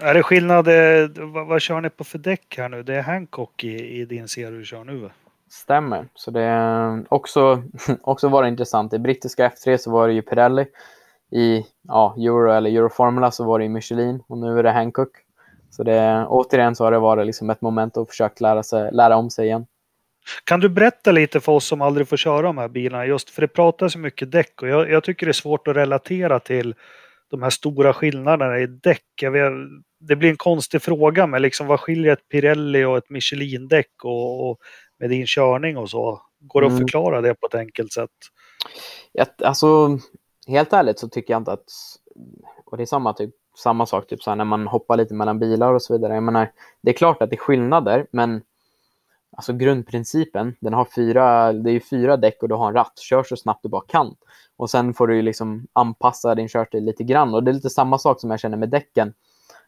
Är 0.00 0.14
det 0.14 0.22
skillnad? 0.22 0.68
Eh, 0.68 1.10
vad, 1.16 1.46
vad 1.46 1.62
kör 1.62 1.80
ni 1.80 1.90
på 1.90 2.04
för 2.04 2.18
däck 2.18 2.54
här 2.58 2.68
nu? 2.68 2.82
Det 2.82 2.94
är 2.94 3.02
Hancock 3.02 3.64
i, 3.64 4.00
i 4.00 4.04
din 4.04 4.28
serie 4.28 4.58
du 4.58 4.64
kör 4.64 4.84
nu? 4.84 5.10
Stämmer. 5.50 6.08
Så 6.14 6.30
det 6.30 6.42
är 6.42 7.04
också, 7.08 7.62
också 8.02 8.28
var 8.28 8.42
det 8.42 8.48
intressant. 8.48 8.92
I 8.92 8.98
brittiska 8.98 9.48
F3 9.48 9.76
så 9.76 9.90
var 9.90 10.08
det 10.08 10.14
ju 10.14 10.22
Pirelli. 10.22 10.66
I 11.32 11.64
ja, 11.88 12.14
Euro 12.18 12.52
eller 12.52 12.70
Euroformula 12.70 13.30
så 13.30 13.44
var 13.44 13.58
det 13.58 13.68
Michelin 13.68 14.22
och 14.28 14.38
nu 14.38 14.58
är 14.58 14.62
det 14.62 14.70
Hankook. 14.70 15.10
Så 15.70 15.82
det, 15.82 16.26
återigen 16.28 16.76
så 16.76 16.84
har 16.84 16.92
det 16.92 16.98
varit 16.98 17.26
liksom 17.26 17.50
ett 17.50 17.60
moment 17.60 17.96
att 17.96 18.08
försöka 18.08 18.34
lära, 18.38 18.62
sig, 18.62 18.92
lära 18.92 19.16
om 19.16 19.30
sig 19.30 19.46
igen. 19.46 19.66
Kan 20.44 20.60
du 20.60 20.68
berätta 20.68 21.12
lite 21.12 21.40
för 21.40 21.52
oss 21.52 21.66
som 21.66 21.82
aldrig 21.82 22.08
får 22.08 22.16
köra 22.16 22.42
de 22.42 22.58
här 22.58 22.68
bilarna? 22.68 23.06
Just 23.06 23.30
för 23.30 23.42
det 23.42 23.48
pratas 23.48 23.92
så 23.92 23.98
mycket 23.98 24.30
däck 24.30 24.62
och 24.62 24.68
jag, 24.68 24.90
jag 24.90 25.04
tycker 25.04 25.26
det 25.26 25.30
är 25.30 25.32
svårt 25.32 25.68
att 25.68 25.76
relatera 25.76 26.40
till 26.40 26.74
de 27.30 27.42
här 27.42 27.50
stora 27.50 27.92
skillnaderna 27.94 28.58
i 28.58 28.66
däck. 28.66 29.22
Vet, 29.22 29.52
det 30.00 30.16
blir 30.16 30.30
en 30.30 30.36
konstig 30.36 30.82
fråga, 30.82 31.26
men 31.26 31.42
liksom 31.42 31.66
vad 31.66 31.80
skiljer 31.80 32.12
ett 32.12 32.28
Pirelli 32.28 32.84
och 32.84 32.96
ett 32.96 33.10
Michelin-däck 33.10 34.04
och, 34.04 34.50
och 34.50 34.58
med 34.98 35.10
din 35.10 35.26
körning 35.26 35.76
och 35.76 35.90
så? 35.90 36.22
Går 36.40 36.60
det 36.60 36.66
att 36.66 36.72
mm. 36.72 36.80
förklara 36.80 37.20
det 37.20 37.34
på 37.34 37.46
ett 37.46 37.54
enkelt 37.54 37.92
sätt? 37.92 38.10
Alltså, 39.44 39.98
helt 40.46 40.72
ärligt 40.72 40.98
så 40.98 41.08
tycker 41.08 41.34
jag 41.34 41.40
inte 41.40 41.52
att... 41.52 41.64
Och 42.64 42.76
det 42.76 42.82
är 42.82 42.86
samma, 42.86 43.12
typ, 43.12 43.30
samma 43.56 43.86
sak 43.86 44.06
typ 44.06 44.22
så 44.22 44.30
här, 44.30 44.36
när 44.36 44.44
man 44.44 44.66
hoppar 44.66 44.96
lite 44.96 45.14
mellan 45.14 45.38
bilar 45.38 45.74
och 45.74 45.82
så 45.82 45.92
vidare. 45.92 46.14
Jag 46.14 46.22
menar, 46.22 46.52
det 46.80 46.90
är 46.90 46.94
klart 46.94 47.22
att 47.22 47.30
det 47.30 47.36
är 47.36 47.40
skillnader, 47.40 48.06
men 48.10 48.42
alltså 49.36 49.52
grundprincipen, 49.52 50.56
den 50.60 50.72
har 50.72 50.84
fyra, 50.94 51.52
det 51.52 51.70
är 51.70 51.80
fyra 51.80 52.16
däck 52.16 52.42
och 52.42 52.48
du 52.48 52.54
har 52.54 52.68
en 52.68 52.74
ratt. 52.74 52.98
Kör 52.98 53.22
så 53.22 53.36
snabbt 53.36 53.62
du 53.62 53.68
bara 53.68 53.84
kan. 53.88 54.16
Och 54.56 54.70
sen 54.70 54.94
får 54.94 55.06
du 55.06 55.22
liksom 55.22 55.66
anpassa 55.72 56.34
din 56.34 56.48
körstil 56.48 56.84
lite 56.84 57.04
grann. 57.04 57.34
Och 57.34 57.44
det 57.44 57.50
är 57.50 57.52
lite 57.52 57.70
samma 57.70 57.98
sak 57.98 58.20
som 58.20 58.30
jag 58.30 58.40
känner 58.40 58.56
med 58.56 58.68
däcken. 58.68 59.14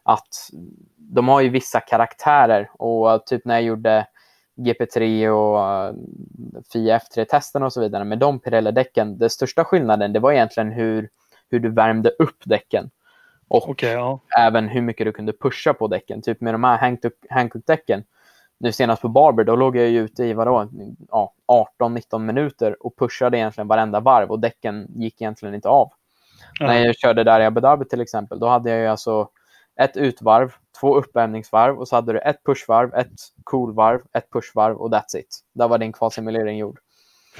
Att 0.03 0.51
de 0.97 1.29
har 1.29 1.41
ju 1.41 1.49
vissa 1.49 1.81
karaktärer 1.81 2.71
och 2.79 3.27
typ 3.27 3.45
när 3.45 3.55
jag 3.55 3.63
gjorde 3.63 4.07
GP3 4.59 5.29
och 5.29 5.91
uh, 5.91 6.63
FIA 6.73 6.99
F3-testerna 6.99 7.67
och 7.67 7.73
så 7.73 7.81
vidare 7.81 8.05
med 8.05 8.19
de 8.19 8.41
Pirelli-däcken, 8.41 9.19
den 9.19 9.31
största 9.31 9.65
skillnaden 9.65 10.13
det 10.13 10.21
var 10.21 10.33
egentligen 10.33 10.73
hur, 10.73 11.09
hur 11.51 11.59
du 11.59 11.71
värmde 11.71 12.11
upp 12.19 12.43
däcken. 12.45 12.91
Och 13.49 13.69
okay, 13.69 13.93
ja. 13.93 14.21
även 14.39 14.69
hur 14.69 14.83
mycket 14.83 15.07
du 15.07 15.13
kunde 15.13 15.33
pusha 15.33 15.75
på 15.75 15.87
däcken. 15.87 16.23
Typ 16.23 16.41
med 16.41 16.55
de 16.55 16.65
här 16.65 16.97
Hankook-däcken, 17.31 18.05
nu 18.59 18.73
senast 18.73 19.03
på 19.03 19.09
Barber, 19.09 19.45
då 19.45 19.57
låg 19.57 19.77
jag 19.77 19.89
ju 19.89 20.01
ute 20.01 20.25
i 20.25 20.33
vadå, 20.33 20.69
ja, 21.11 21.33
18-19 21.81 22.19
minuter 22.19 22.87
och 22.87 22.97
pushade 22.97 23.39
egentligen 23.39 23.69
varenda 23.69 24.01
varv 24.01 24.31
och 24.31 24.41
däcken 24.41 24.87
gick 24.95 25.21
egentligen 25.21 25.55
inte 25.55 25.69
av. 25.69 25.93
Mm. 26.61 26.73
När 26.73 26.87
jag 26.87 26.97
körde 26.97 27.25
där 27.25 27.41
i 27.41 27.45
Abu 27.45 27.61
Dhabi 27.61 27.85
till 27.85 28.01
exempel, 28.01 28.39
då 28.39 28.49
hade 28.49 28.71
jag 28.71 28.81
ju 28.81 28.87
alltså 28.87 29.29
ett 29.83 29.97
utvarv, 29.97 30.53
två 30.81 30.97
uppvärmningsvarv 30.97 31.79
och 31.79 31.89
så 31.89 31.97
hade 31.97 32.13
du 32.13 32.19
ett 32.19 32.45
pushvarv, 32.45 32.95
ett 32.95 33.13
coolvarv, 33.45 34.01
ett 34.13 34.33
pushvarv 34.33 34.77
och 34.77 34.91
that's 34.91 35.17
it. 35.17 35.41
Där 35.55 35.69
var 35.69 35.79
din 35.79 35.93
kvalsimulering 35.93 36.59
gjord. 36.59 36.79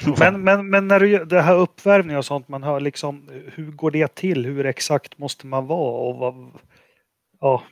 Men, 0.19 0.45
men, 0.45 0.71
men 0.71 0.89
när 0.89 1.01
du 1.01 1.25
det 1.25 1.41
här 1.41 1.57
uppvärmning 1.57 2.17
och 2.17 2.25
sånt, 2.25 2.49
man 2.49 2.63
hör 2.63 2.81
liksom, 2.81 3.29
hur 3.55 3.71
går 3.71 3.91
det 3.91 4.15
till? 4.15 4.47
Hur 4.47 4.67
exakt 4.67 5.19
måste 5.19 5.47
man 5.47 5.67
vara? 5.67 6.09
Och 6.09 6.17
vad, 6.17 6.61
ja, 7.41 7.63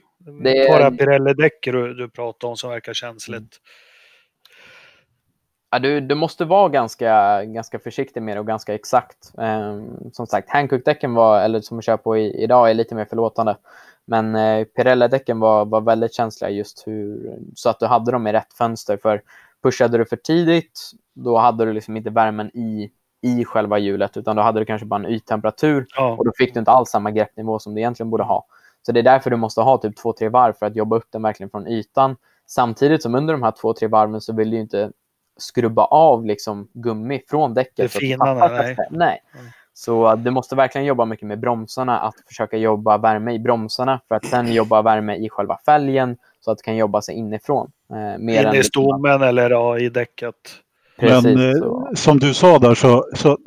det 0.42 0.58
är... 0.58 0.90
Pirelli-däck 0.90 1.58
du, 1.62 1.94
du 1.94 2.10
pratar 2.10 2.48
om 2.48 2.56
som 2.56 2.70
verkar 2.70 2.94
känsligt. 2.94 3.60
Ja, 5.76 5.80
du, 5.80 6.00
du 6.00 6.14
måste 6.14 6.44
vara 6.44 6.68
ganska, 6.68 7.44
ganska 7.44 7.78
försiktig 7.78 8.22
med 8.22 8.36
det 8.36 8.40
och 8.40 8.46
ganska 8.46 8.74
exakt. 8.74 9.32
Um, 9.34 10.10
som 10.12 10.26
sagt, 10.26 10.50
Hankook-däcken 10.50 11.14
var, 11.14 11.40
eller 11.40 11.60
som 11.60 11.76
jag 11.76 11.84
kör 11.84 11.96
på 11.96 12.16
i, 12.16 12.42
idag, 12.42 12.70
är 12.70 12.74
lite 12.74 12.94
mer 12.94 13.04
förlåtande. 13.04 13.56
Men 14.04 14.34
eh, 14.36 14.64
Pirelli-däcken 14.64 15.40
var, 15.40 15.64
var 15.64 15.80
väldigt 15.80 16.14
känsliga 16.14 16.50
just 16.50 16.86
hur, 16.86 17.36
så 17.54 17.68
att 17.68 17.80
du 17.80 17.86
hade 17.86 18.12
dem 18.12 18.26
i 18.26 18.32
rätt 18.32 18.52
fönster. 18.52 18.96
För 18.96 19.22
pushade 19.62 19.98
du 19.98 20.04
för 20.04 20.16
tidigt, 20.16 20.80
då 21.14 21.36
hade 21.38 21.64
du 21.64 21.72
liksom 21.72 21.96
inte 21.96 22.10
värmen 22.10 22.50
i, 22.56 22.90
i 23.22 23.44
själva 23.44 23.78
hjulet, 23.78 24.16
utan 24.16 24.36
då 24.36 24.42
hade 24.42 24.60
du 24.60 24.64
kanske 24.64 24.86
bara 24.86 25.04
en 25.04 25.10
yttemperatur 25.10 25.86
ja. 25.96 26.16
och 26.18 26.24
då 26.24 26.32
fick 26.38 26.54
du 26.54 26.58
inte 26.58 26.70
alls 26.70 26.90
samma 26.90 27.10
greppnivå 27.10 27.58
som 27.58 27.74
du 27.74 27.80
egentligen 27.80 28.10
borde 28.10 28.24
ha. 28.24 28.46
Så 28.82 28.92
det 28.92 29.00
är 29.00 29.04
därför 29.04 29.30
du 29.30 29.36
måste 29.36 29.60
ha 29.60 29.78
typ 29.78 29.96
två, 29.96 30.12
tre 30.12 30.28
varv 30.28 30.52
för 30.52 30.66
att 30.66 30.76
jobba 30.76 30.96
upp 30.96 31.06
den 31.10 31.22
verkligen 31.22 31.50
från 31.50 31.66
ytan. 31.66 32.16
Samtidigt 32.46 33.02
som 33.02 33.14
under 33.14 33.34
de 33.34 33.42
här 33.42 33.52
två, 33.60 33.72
tre 33.72 33.88
varven 33.88 34.20
så 34.20 34.32
vill 34.32 34.50
du 34.50 34.56
inte 34.56 34.90
skrubba 35.36 35.84
av 35.84 36.26
liksom 36.26 36.68
gummi 36.72 37.22
från 37.28 37.54
däcket. 37.54 37.76
Det 37.76 37.88
fina, 37.88 38.34
nej. 38.34 38.76
nej. 38.90 39.22
Mm. 39.34 39.46
Så 39.74 40.14
du 40.14 40.30
måste 40.30 40.56
verkligen 40.56 40.84
jobba 40.84 41.04
mycket 41.04 41.26
med 41.26 41.40
bromsarna, 41.40 41.98
att 41.98 42.14
försöka 42.28 42.56
jobba 42.56 42.98
värme 42.98 43.32
i 43.32 43.38
bromsarna 43.38 44.00
för 44.08 44.14
att 44.14 44.26
sen 44.26 44.52
jobba 44.52 44.82
värme 44.82 45.16
i 45.16 45.28
själva 45.28 45.58
fälgen 45.66 46.16
så 46.40 46.50
att 46.50 46.58
det 46.58 46.64
kan 46.64 46.76
jobba 46.76 47.02
sig 47.02 47.14
inifrån. 47.14 47.70
Eh, 47.90 48.18
mer 48.18 48.42
In 48.42 48.48
i 48.48 48.56
liksom 48.56 48.62
stommen 48.62 49.22
eller 49.22 49.50
ja, 49.50 49.78
i 49.78 49.88
däcket. 49.88 50.34
Precis, 50.98 51.24
Men 51.24 51.50
eh, 51.50 51.94
som 51.94 52.18
du 52.18 52.34
sa 52.34 52.58
där 52.58 52.74
så, 52.74 53.04
så 53.14 53.38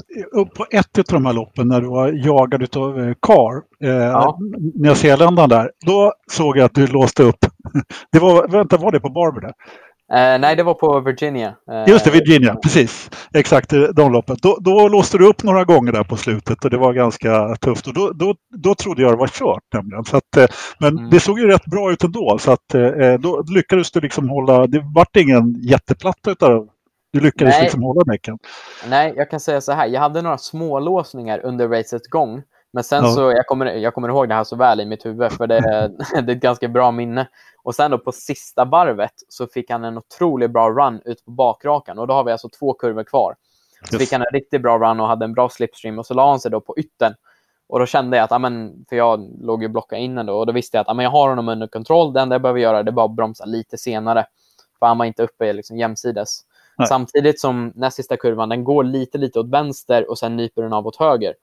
på 0.56 0.66
ett 0.72 1.00
av 1.00 1.04
de 1.08 1.26
här 1.26 1.34
loppen 1.34 1.68
när 1.68 1.82
du 1.82 1.88
var 1.88 2.12
jagad 2.12 2.78
av 2.78 3.00
eh, 3.00 3.14
Car, 3.22 3.62
eh, 3.84 3.90
ja. 3.90 4.40
Nya 4.76 4.96
Zeeländaren 4.96 5.50
där, 5.50 5.72
då 5.86 6.14
såg 6.32 6.58
jag 6.58 6.66
att 6.66 6.76
du 6.76 6.88
låste 6.88 7.24
upp. 7.24 7.46
Det 8.12 8.20
var, 8.20 8.48
vänta, 8.48 8.78
var 8.78 8.92
det 8.92 9.00
på 9.00 9.10
Barber 9.10 9.42
där? 9.42 9.54
Uh, 10.14 10.40
nej, 10.40 10.56
det 10.56 10.64
var 10.64 10.74
på 10.74 11.00
Virginia. 11.00 11.56
Uh, 11.72 11.90
Just 11.90 12.06
det, 12.06 12.12
Virginia, 12.12 12.56
precis. 12.56 13.10
Exakt, 13.34 13.74
de 13.96 14.12
loppen. 14.12 14.38
Då, 14.42 14.58
då 14.62 14.88
låste 14.88 15.18
du 15.18 15.28
upp 15.28 15.44
några 15.44 15.64
gånger 15.64 15.92
där 15.92 16.04
på 16.04 16.18
slutet 16.18 16.66
och 16.66 16.70
det 16.70 16.78
var 16.78 16.94
ganska 16.94 17.56
tufft. 17.56 17.88
Och 17.88 17.94
då, 17.94 18.12
då, 18.12 18.36
då 18.56 18.76
trodde 18.76 19.02
jag 19.02 19.12
det 19.12 19.18
var 19.18 19.28
kört 19.28 19.64
nämligen. 19.74 20.06
Så 20.06 20.18
att, 20.18 20.38
uh, 20.38 20.46
men 20.80 20.98
mm. 20.98 21.10
det 21.10 21.20
såg 21.20 21.40
ju 21.40 21.48
rätt 21.48 21.66
bra 21.66 21.92
ut 21.92 22.04
ändå. 22.04 22.38
Så 22.40 22.52
att, 22.52 22.60
då 23.20 23.44
lyckades 23.54 23.92
du 23.92 24.02
liksom 24.02 24.30
hålla, 24.30 24.68
det 24.68 24.82
vart 24.96 25.16
ingen 25.16 25.56
jätteplatta 25.62 26.32
utav 26.32 26.70
du 27.14 27.20
lyckades 27.20 27.56
nej. 27.56 27.64
liksom 27.64 27.84
hålla 27.84 28.02
däcken. 28.04 28.38
Nej, 28.90 29.14
jag 29.16 29.30
kan 29.30 29.40
säga 29.40 29.62
så 29.62 29.72
här. 29.72 29.88
Jag 29.88 30.02
hade 30.02 30.22
några 30.22 30.38
små 30.38 30.80
låsningar 30.80 31.46
under 31.46 31.68
racets 31.68 32.08
gång. 32.08 32.44
Men 32.74 32.84
sen 32.84 33.04
ja. 33.04 33.12
så, 33.12 33.32
jag 33.32 33.46
kommer, 33.46 33.66
jag 33.66 33.94
kommer 33.94 34.10
ihåg 34.10 34.30
det 34.30 34.36
här 34.36 34.44
så 34.44 34.56
väl 34.56 34.82
i 34.82 34.86
mitt 34.86 35.06
huvud, 35.06 35.32
för 35.32 35.48
det, 35.48 35.60
det 36.22 36.32
är 36.32 36.36
ett 36.36 36.42
ganska 36.42 36.68
bra 36.68 36.92
minne. 36.92 37.28
Och 37.70 37.76
sen 37.76 37.92
då 37.92 37.98
på 37.98 38.12
sista 38.12 38.66
varvet 38.66 39.14
så 39.28 39.48
fick 39.48 39.72
han 39.72 39.84
en 39.84 39.98
otroligt 39.98 40.52
bra 40.52 40.70
run 40.70 41.02
ut 41.06 41.26
på 41.26 41.32
bakrakan 41.32 42.00
och 42.00 42.08
då 42.08 42.14
har 42.14 42.24
vi 42.24 42.32
alltså 42.32 42.50
två 42.50 42.74
kurvor 42.74 43.04
kvar. 43.04 43.36
Så 43.90 43.96
yes. 43.96 44.04
fick 44.04 44.12
han 44.12 44.22
en 44.22 44.34
riktigt 44.34 44.62
bra 44.62 44.78
run 44.78 45.00
och 45.00 45.08
hade 45.08 45.26
en 45.26 45.34
bra 45.34 45.50
slipstream 45.50 46.00
och 46.00 46.06
så 46.06 46.14
la 46.14 46.30
han 46.30 46.40
sig 46.40 46.52
då 46.52 46.62
på 46.62 46.78
ytten. 46.78 47.14
Och 47.68 47.80
då 47.80 47.86
kände 47.86 48.18
jag 48.18 48.24
att, 48.24 48.32
amen, 48.32 48.86
för 48.90 48.96
jag 48.96 49.30
låg 49.42 49.64
ju 49.64 49.70
blocka 49.70 49.98
in 49.98 50.16
då 50.16 50.34
och 50.34 50.46
då 50.46 50.54
visste 50.54 50.78
jag 50.78 50.82
att 50.82 50.90
amen, 50.90 51.04
jag 51.04 51.12
har 51.12 51.30
honom 51.30 51.50
under 51.50 51.68
kontroll. 51.68 52.14
Det 52.14 52.22
enda 52.22 52.34
jag 52.34 52.42
behöver 52.42 52.60
göra 52.60 52.80
är 52.80 52.92
bara 52.92 53.06
att 53.06 53.16
bromsa 53.16 53.46
lite 53.46 53.78
senare. 53.78 54.26
För 54.80 54.86
han 54.86 54.98
var 54.98 55.06
inte 55.06 55.24
uppe 55.24 55.54
liksom 55.54 55.78
jämsides. 55.78 56.42
Nej. 56.78 56.88
Samtidigt 56.88 57.40
som 57.40 57.72
näst 57.76 57.96
sista 57.96 58.18
kurvan, 58.18 58.50
den 58.50 58.64
går 58.64 58.84
lite, 58.84 59.18
lite 59.18 59.40
åt 59.40 59.50
vänster 59.50 60.10
och 60.10 60.20
sen 60.20 60.38
nyper 60.38 60.62
den 60.62 60.74
av 60.74 60.88
åt 60.88 60.96
höger. 60.96 61.34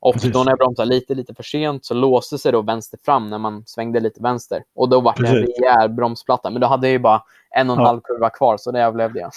Och 0.00 0.14
Precis. 0.14 0.32
då 0.32 0.44
när 0.44 0.50
jag 0.52 0.58
bromsade 0.58 0.88
lite, 0.88 1.14
lite 1.14 1.34
för 1.34 1.42
sent 1.42 1.84
så 1.84 1.94
låste 1.94 2.38
sig 2.38 2.52
då 2.52 2.62
vänster 2.62 2.98
fram 3.04 3.30
när 3.30 3.38
man 3.38 3.62
svängde 3.66 4.00
lite 4.00 4.22
vänster. 4.22 4.62
Och 4.74 4.88
då 4.88 5.00
var 5.00 5.14
det 5.18 5.28
en 5.28 5.34
rejäl 5.34 5.88
bromsplatta. 5.88 6.50
Men 6.50 6.60
då 6.60 6.66
hade 6.66 6.86
jag 6.86 6.92
ju 6.92 6.98
bara 6.98 7.22
en 7.56 7.70
och 7.70 7.76
en 7.76 7.82
Ja. 7.82 7.86
halv 7.88 8.00
kurva 8.00 8.30
kvar, 8.30 8.56
så 8.56 8.70
det 8.72 8.82
överlevde 8.82 9.20
jag. 9.20 9.30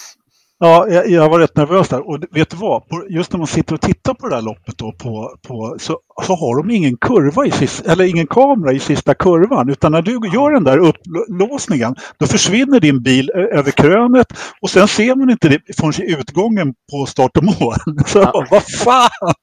Ja, 0.58 0.88
jag, 0.88 1.08
jag 1.08 1.30
var 1.30 1.38
rätt 1.38 1.56
nervös 1.56 1.88
där. 1.88 2.08
Och 2.08 2.18
vet 2.30 2.50
du 2.50 2.56
vad? 2.56 2.88
På, 2.88 3.06
just 3.08 3.32
när 3.32 3.38
man 3.38 3.46
sitter 3.46 3.74
och 3.74 3.80
tittar 3.80 4.14
på 4.14 4.28
det 4.28 4.34
där 4.36 4.42
loppet 4.42 4.78
då, 4.78 4.92
på, 4.92 5.36
på, 5.48 5.76
så, 5.80 5.98
så 6.24 6.34
har 6.34 6.56
de 6.62 6.70
ingen 6.70 6.96
kurva 6.96 7.46
i 7.46 7.50
sista, 7.50 7.92
eller 7.92 8.04
ingen 8.04 8.26
kamera 8.26 8.72
i 8.72 8.78
sista 8.78 9.14
kurvan. 9.14 9.68
Utan 9.70 9.92
när 9.92 10.02
du 10.02 10.12
gör 10.12 10.50
den 10.50 10.64
där 10.64 10.78
upplåsningen, 10.78 11.94
då 12.18 12.26
försvinner 12.26 12.80
din 12.80 13.02
bil 13.02 13.30
över 13.30 13.70
krönet 13.70 14.26
och 14.62 14.70
sen 14.70 14.88
ser 14.88 15.14
man 15.14 15.30
inte 15.30 15.48
det 15.48 15.60
förrän 15.76 16.08
i 16.08 16.12
utgången 16.20 16.74
på 16.92 17.06
start 17.06 17.36
och 17.36 17.44
mål. 17.44 17.74
Så 18.06 18.18
Ja. 18.18 18.44
vad 18.50 18.62
fan! 18.62 19.34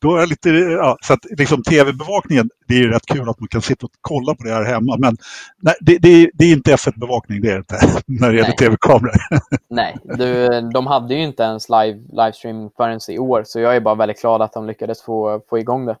Då 0.00 0.14
är 0.16 0.20
jag 0.20 0.28
lite, 0.28 0.48
ja, 0.50 0.96
så 1.02 1.12
att 1.12 1.20
liksom 1.38 1.62
tv-bevakningen, 1.62 2.48
det 2.68 2.74
är 2.74 2.78
ju 2.78 2.90
rätt 2.90 3.06
kul 3.06 3.28
att 3.28 3.40
man 3.40 3.48
kan 3.48 3.62
sitta 3.62 3.86
och 3.86 3.92
kolla 4.00 4.34
på 4.34 4.44
det 4.44 4.50
här 4.50 4.64
hemma. 4.64 4.96
Men 4.98 5.16
nej, 5.62 5.74
det, 5.80 5.98
det, 5.98 6.30
det 6.34 6.44
är 6.44 6.52
inte 6.52 6.74
F1-bevakning, 6.76 7.40
det 7.40 7.48
är 7.48 7.52
det 7.52 7.58
inte, 7.58 7.80
när 8.06 8.30
det 8.32 8.36
gäller 8.38 8.52
tv-kameror. 8.52 9.14
Nej, 9.70 9.96
du, 10.04 10.60
de 10.74 10.86
hade 10.86 11.14
ju 11.14 11.22
inte 11.22 11.42
ens 11.42 11.68
live, 11.68 11.98
livestream 12.12 12.70
förrän 12.76 13.00
i 13.08 13.18
år. 13.18 13.42
Så 13.46 13.60
jag 13.60 13.76
är 13.76 13.80
bara 13.80 13.94
väldigt 13.94 14.20
glad 14.20 14.42
att 14.42 14.52
de 14.52 14.66
lyckades 14.66 15.02
få, 15.02 15.40
få 15.50 15.58
igång 15.58 15.86
det. 15.86 15.96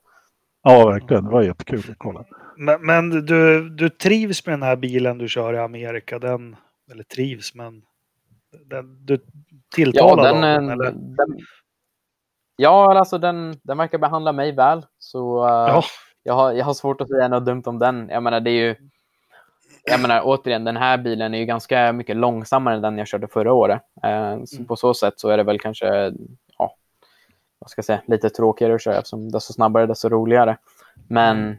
Ja, 0.62 0.86
verkligen. 0.86 1.24
Det 1.24 1.30
var 1.30 1.42
jättekul 1.42 1.82
att 1.90 1.98
kolla. 1.98 2.24
Men, 2.56 2.86
men 2.86 3.10
du, 3.10 3.68
du 3.70 3.88
trivs 3.88 4.46
med 4.46 4.52
den 4.52 4.62
här 4.62 4.76
bilen 4.76 5.18
du 5.18 5.28
kör 5.28 5.54
i 5.54 5.58
Amerika? 5.58 6.18
Den, 6.18 6.56
eller 6.92 7.02
trivs, 7.04 7.54
men 7.54 7.82
den, 8.70 9.06
du 9.06 9.14
Ja, 9.14 9.20
tilltalar 9.74 10.24
den, 10.24 10.34
av 10.34 10.40
den, 10.42 10.66
eh, 10.68 10.72
eller? 10.72 10.90
den, 10.92 11.38
ja, 12.56 12.98
alltså 12.98 13.18
den, 13.18 13.56
den 13.62 13.78
verkar 13.78 13.98
behandla 13.98 14.32
mig 14.32 14.52
väl. 14.52 14.86
Så 14.98 15.44
eh, 15.46 15.50
Ja. 15.52 15.82
jag, 16.22 16.34
har, 16.34 16.52
jag 16.52 16.64
har 16.64 16.74
svårt 16.74 17.00
att 17.00 17.08
säga 17.08 17.28
något 17.28 17.46
dumt 17.46 17.62
om 17.66 17.78
den. 17.78 18.08
Jag 18.08 18.22
menar, 18.22 18.40
det 18.40 18.50
är 18.50 18.66
ju... 18.68 18.74
Jag 19.84 20.00
menar, 20.00 20.20
återigen, 20.24 20.64
den 20.64 20.76
här 20.76 20.98
bilen 20.98 21.34
är 21.34 21.38
ju 21.38 21.44
ganska 21.44 21.92
mycket 21.92 22.16
långsammare 22.16 22.74
än 22.76 22.82
den 22.82 22.98
jag 22.98 23.08
körde 23.08 23.28
förra 23.28 23.52
året. 23.52 23.82
Eh, 24.04 24.44
så 24.44 24.56
Mm. 24.56 24.66
På 24.66 24.76
så 24.76 24.94
sätt 24.94 25.14
så 25.16 25.28
är 25.28 25.36
det 25.36 25.42
väl 25.42 25.60
kanske, 25.60 25.86
ja, 25.86 26.12
vad 27.62 27.70
ska 27.70 27.78
jag 27.78 27.84
säga, 27.84 28.02
lite 28.06 28.30
tråkigare 28.30 28.74
att 28.74 28.82
köra 28.82 28.96
eftersom 28.96 29.30
desto 29.32 29.52
snabbare, 29.52 29.86
desto 29.86 30.08
roligare. 30.08 30.56
Men 31.08 31.38
Mm. 31.38 31.56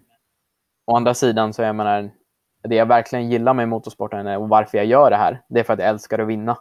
å 0.87 0.95
andra 0.95 1.13
sidan 1.13 1.53
så 1.53 1.61
jag 1.61 1.75
menar, 1.75 2.11
det 2.63 2.75
jag 2.75 2.85
verkligen 2.85 3.29
gillar 3.29 3.53
med 3.53 3.69
motorsporten 3.69 4.27
och 4.27 4.49
varför 4.49 4.77
jag 4.77 4.87
gör 4.87 5.09
det 5.09 5.15
här, 5.17 5.41
det 5.49 5.59
är 5.59 5.63
för 5.63 5.73
att 5.73 5.79
jag 5.79 5.89
älskar 5.89 6.19
att 6.19 6.27
vinna. 6.27 6.57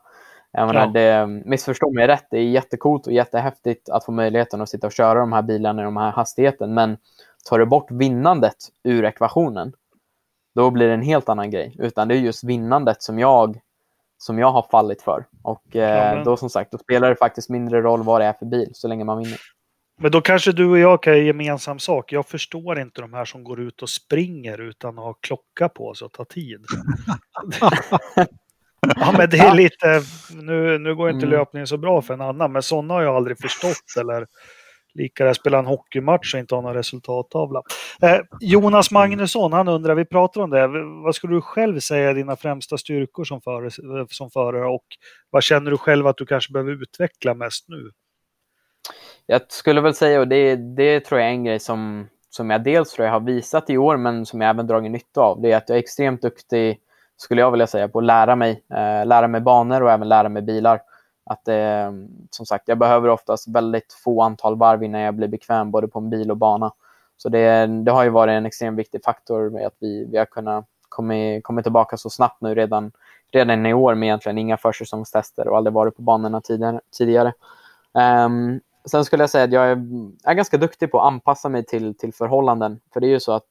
Jag 0.52 0.66
menar, 0.66 0.80
Ja. 0.80 0.86
det, 0.86 1.26
missförstå 1.26 1.90
mig 1.90 2.06
rätt, 2.06 2.26
det 2.30 2.38
är 2.38 2.44
jättecoolt 2.44 3.06
och 3.06 3.12
jättehäftigt 3.12 3.88
att 3.88 4.04
få 4.04 4.12
möjligheten 4.12 4.60
att 4.60 4.68
sitta 4.68 4.86
och 4.86 4.92
köra 4.92 5.20
de 5.20 5.32
här 5.32 5.42
bilarna 5.42 5.82
i 5.82 5.84
de 5.84 5.96
här 5.96 6.10
hastigheten. 6.10 6.74
Men 6.74 6.96
tar 7.48 7.58
du 7.58 7.66
bort 7.66 7.90
vinnandet 7.90 8.56
ur 8.82 9.04
ekvationen, 9.04 9.72
då 10.54 10.70
blir 10.70 10.88
det 10.88 10.94
en 10.94 11.02
helt 11.02 11.28
annan 11.28 11.50
grej. 11.50 11.76
Utan 11.78 12.08
det 12.08 12.14
är 12.14 12.18
just 12.18 12.44
vinnandet 12.44 13.02
som 13.02 13.18
jag, 13.18 13.60
som 14.22 14.38
jag 14.38 14.50
har 14.50 14.66
fallit 14.70 15.02
för. 15.02 15.24
Och 15.42 15.76
eh, 15.76 16.24
då 16.24 16.36
som 16.36 16.50
sagt, 16.50 16.72
då 16.72 16.78
spelar 16.78 17.08
det 17.08 17.16
faktiskt 17.16 17.48
mindre 17.48 17.80
roll 17.80 18.02
vad 18.02 18.20
det 18.20 18.24
är 18.24 18.32
för 18.32 18.46
bil, 18.46 18.70
så 18.72 18.88
länge 18.88 19.04
man 19.04 19.18
vinner. 19.18 19.38
Men 20.00 20.10
då 20.10 20.20
kanske 20.20 20.52
du 20.52 20.66
och 20.70 20.78
jag 20.78 21.02
kan 21.02 21.12
göra 21.12 21.22
gemensam 21.22 21.78
sak. 21.78 22.12
Jag 22.12 22.26
förstår 22.26 22.78
inte 22.78 23.00
de 23.00 23.12
här 23.12 23.24
som 23.24 23.44
går 23.44 23.60
ut 23.60 23.82
och 23.82 23.88
springer 23.88 24.60
utan 24.60 24.98
att 24.98 25.04
ha 25.04 25.12
klocka 25.12 25.68
på 25.68 25.94
sig 25.94 26.04
och 26.06 26.12
ta 26.12 26.24
tid. 26.24 26.64
ja, 28.96 29.14
men 29.18 29.30
det 29.30 29.38
är 29.38 29.54
lite... 29.54 30.02
Nu, 30.30 30.78
nu 30.78 30.94
går 30.94 31.10
inte 31.10 31.26
Mm. 31.26 31.38
löpningen 31.38 31.66
så 31.66 31.76
bra 31.76 32.02
för 32.02 32.14
en 32.14 32.20
annan, 32.20 32.52
men 32.52 32.62
sådana 32.62 32.94
har 32.94 33.02
jag 33.02 33.16
aldrig 33.16 33.38
förstått. 33.38 34.00
Eller 34.00 34.26
lika 34.94 35.24
där 35.24 35.32
spela 35.32 35.58
en 35.58 35.66
hockeymatch 35.66 36.34
och 36.34 36.40
inte 36.40 36.54
ha 36.54 36.62
någon 36.62 36.74
resultattavla. 36.74 37.62
Eh, 38.02 38.18
Jonas 38.40 38.90
Magnusson, 38.90 39.52
han 39.52 39.68
undrar, 39.68 39.94
vi 39.94 40.04
pratar 40.04 40.40
om 40.40 40.50
det. 40.50 40.68
Vad 41.04 41.14
skulle 41.14 41.34
du 41.34 41.40
själv 41.40 41.80
säga 41.80 42.10
är 42.10 42.14
dina 42.14 42.36
främsta 42.36 42.78
styrkor 42.78 43.24
som 43.24 43.40
förare, 43.40 43.66
eh, 44.00 44.06
som 44.08 44.30
förare 44.30 44.66
och 44.66 44.84
vad 45.30 45.42
känner 45.42 45.70
du 45.70 45.78
själv 45.78 46.06
att 46.06 46.16
du 46.16 46.26
kanske 46.26 46.52
behöver 46.52 46.82
utveckla 46.82 47.34
mest 47.34 47.68
nu? 47.68 47.90
Jag 49.26 49.40
skulle 49.48 49.80
väl 49.80 49.94
säga, 49.94 50.20
och 50.20 50.28
det, 50.28 50.56
det 50.56 51.00
tror 51.00 51.20
jag 51.20 51.28
är 51.28 51.32
en 51.32 51.44
grej 51.44 51.60
som, 51.60 52.08
som 52.30 52.50
jag 52.50 52.64
dels 52.64 52.92
tror 52.92 53.06
jag 53.06 53.12
har 53.12 53.20
visat 53.20 53.70
i 53.70 53.78
år, 53.78 53.96
men 53.96 54.26
som 54.26 54.40
jag 54.40 54.50
även 54.50 54.66
dragit 54.66 54.90
nytta 54.90 55.20
av, 55.20 55.42
det 55.42 55.52
är 55.52 55.56
att 55.56 55.68
jag 55.68 55.76
är 55.76 55.82
extremt 55.82 56.22
duktig, 56.22 56.78
skulle 57.16 57.40
jag 57.40 57.50
vilja 57.50 57.66
säga, 57.66 57.88
på 57.88 57.98
att 57.98 58.04
lära 58.04 58.36
mig, 58.36 58.50
eh, 58.50 59.06
lära 59.06 59.28
mig 59.28 59.40
banor 59.40 59.82
och 59.82 59.90
även 59.90 60.08
lära 60.08 60.28
mig 60.28 60.42
bilar. 60.42 60.80
Att 61.24 61.48
eh, 61.48 61.92
som 62.30 62.46
sagt, 62.46 62.68
jag 62.68 62.78
behöver 62.78 63.08
oftast 63.08 63.48
väldigt 63.48 63.92
få 63.92 64.22
antal 64.22 64.56
varv 64.56 64.82
innan 64.82 65.00
jag 65.00 65.14
blir 65.14 65.28
bekväm, 65.28 65.70
både 65.70 65.88
på 65.88 65.98
en 65.98 66.10
bil 66.10 66.30
och 66.30 66.36
bana. 66.36 66.72
Så 67.16 67.28
det, 67.28 67.66
det 67.66 67.92
har 67.92 68.04
ju 68.04 68.10
varit 68.10 68.32
en 68.32 68.46
extremt 68.46 68.78
viktig 68.78 69.04
faktor 69.04 69.50
med 69.50 69.66
att 69.66 69.76
vi, 69.78 70.04
vi 70.04 70.18
har 70.18 70.24
kunnat 70.24 70.66
komma, 70.88 71.14
komma 71.42 71.62
tillbaka 71.62 71.96
så 71.96 72.10
snabbt 72.10 72.40
nu 72.40 72.54
redan, 72.54 72.92
redan 73.32 73.66
i 73.66 73.74
år 73.74 73.94
med 73.94 74.06
egentligen 74.06 74.38
inga 74.38 74.56
försäsongstester 74.56 75.48
och 75.48 75.56
aldrig 75.56 75.74
varit 75.74 75.96
på 75.96 76.02
banorna 76.02 76.40
tidigare. 76.40 76.80
tidigare. 76.98 77.32
Um, 78.24 78.60
sen 78.84 79.04
skulle 79.04 79.22
jag 79.22 79.30
säga 79.30 79.44
att 79.44 79.52
jag 79.52 79.70
är, 79.70 79.76
är 80.24 80.34
ganska 80.34 80.56
duktig 80.56 80.90
på 80.90 81.00
att 81.00 81.06
anpassa 81.06 81.48
mig 81.48 81.64
till, 81.64 81.94
till 81.94 82.14
förhållanden. 82.14 82.80
För 82.92 83.00
det 83.00 83.06
är 83.06 83.10
ju 83.10 83.20
så 83.20 83.32
att, 83.32 83.48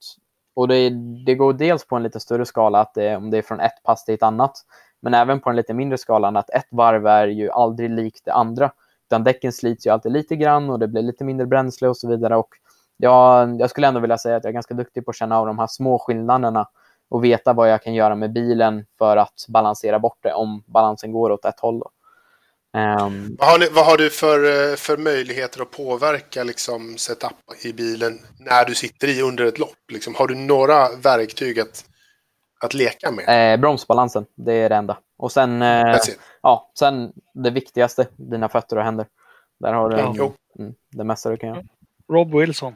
och 0.54 0.68
det, 0.68 0.90
det 1.26 1.36
går 1.36 1.54
dels 1.54 1.88
på 1.88 1.96
en 1.96 2.04
lite 2.04 2.20
större 2.20 2.46
skala, 2.46 2.80
att 2.80 2.94
det, 2.94 3.16
om 3.16 3.32
det 3.32 3.38
är 3.38 3.42
från 3.42 3.60
ett 3.60 3.84
pass 3.84 4.06
till 4.06 4.16
ett 4.16 4.24
annat, 4.24 4.58
men 5.02 5.14
även 5.14 5.40
på 5.40 5.50
en 5.50 5.56
lite 5.56 5.74
mindre 5.74 5.98
skalan 5.98 6.38
att 6.38 6.50
ett 6.50 6.68
varv 6.72 7.08
är 7.08 7.28
ju 7.28 7.50
aldrig 7.50 7.90
likt 7.90 8.26
det 8.26 8.34
andra. 8.34 8.72
Utan 9.10 9.24
däcken 9.24 9.54
slits 9.54 9.88
ju 9.88 9.90
alltid 9.90 10.12
lite 10.12 10.36
grann 10.36 10.70
och 10.70 10.80
det 10.80 10.88
blir 10.88 11.02
lite 11.02 11.24
mindre 11.24 11.48
bränsle 11.48 11.88
och 11.88 11.98
så 11.98 12.08
vidare. 12.08 12.36
Och 12.36 12.50
jag, 12.98 13.60
jag 13.60 13.70
skulle 13.70 13.88
ändå 13.88 14.00
vilja 14.00 14.18
säga 14.18 14.36
att 14.36 14.44
jag 14.44 14.50
är 14.50 14.54
ganska 14.54 14.74
duktig 14.74 15.06
på 15.06 15.12
att 15.12 15.18
känna 15.18 15.40
av 15.40 15.48
de 15.48 15.60
här 15.60 15.68
små 15.68 16.00
skillnaderna 16.00 16.68
och 17.10 17.24
veta 17.24 17.54
vad 17.54 17.72
jag 17.72 17.84
kan 17.84 17.94
göra 17.94 18.16
med 18.16 18.34
bilen 18.34 18.86
för 18.98 19.18
att 19.18 19.46
balansera 19.48 20.00
bort 20.00 20.18
det 20.22 20.34
om 20.34 20.64
balansen 20.66 21.12
går 21.12 21.32
åt 21.32 21.46
ett 21.46 21.60
håll. 21.60 21.80
Då. 21.80 21.92
Um, 22.78 23.36
Vad 23.40 23.50
har, 23.50 23.60
ni, 23.60 23.68
vad 23.72 23.86
har 23.86 23.98
du 23.98 24.10
för, 24.10 24.44
eh, 24.44 24.76
för 24.76 24.98
möjligheter 24.98 25.62
att 25.62 25.72
påverka 25.72 26.44
liksom, 26.44 26.98
setup 26.98 27.66
i 27.66 27.74
bilen 27.74 28.20
när 28.40 28.66
du 28.66 28.76
sitter 28.76 29.08
i 29.08 29.22
under 29.22 29.46
ett 29.46 29.60
lopp? 29.60 29.92
Liksom, 29.92 30.16
har 30.16 30.28
du 30.28 30.36
några 30.36 30.96
verktyg 31.04 31.60
att, 31.60 31.86
att 32.62 32.74
leka 32.74 33.12
med? 33.12 33.54
Eh, 33.54 33.60
bromsbalansen, 33.60 34.26
det 34.36 34.54
är 34.54 34.70
det 34.70 34.76
enda. 34.76 34.98
Och 35.18 35.32
sen, 35.32 35.62
eh, 35.62 35.98
ja, 36.42 36.72
sen 36.80 37.14
det 37.34 37.50
viktigaste, 37.50 38.08
dina 38.16 38.50
fötter 38.50 38.78
och 38.78 38.84
händer. 38.84 39.06
Där 39.60 39.74
har 39.74 39.90
du 39.90 39.98
Ja. 39.98 40.14
Jo. 40.16 40.34
mm, 40.60 40.74
det 40.90 41.04
mesta 41.04 41.30
du 41.30 41.38
kan 41.38 41.50
göra. 41.50 41.64
Rob 42.10 42.36
Wilson. 42.36 42.76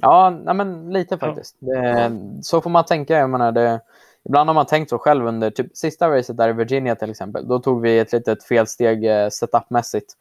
Ja, 0.00 0.30
nej, 0.30 0.54
men 0.54 0.92
lite 0.92 1.18
faktiskt. 1.18 1.56
Det, 1.60 2.12
så 2.42 2.60
får 2.60 2.70
man 2.70 2.84
tänka. 2.84 3.18
Jag 3.18 3.30
menar, 3.30 3.52
det, 3.52 3.80
ibland 4.24 4.48
har 4.48 4.54
man 4.54 4.66
tänkt 4.66 4.90
så 4.90 4.98
själv 4.98 5.26
under 5.26 5.50
typ, 5.50 5.76
sista 5.76 6.10
racet 6.10 6.36
där 6.36 6.48
i 6.48 6.52
Virginia 6.52 6.94
till 6.94 7.10
exempel. 7.10 7.48
Då 7.48 7.58
tog 7.58 7.82
vi 7.82 7.98
ett 7.98 8.12
litet 8.12 8.44
felsteg 8.44 9.04
eh, 9.04 9.28
setupmässigt. 9.28 10.12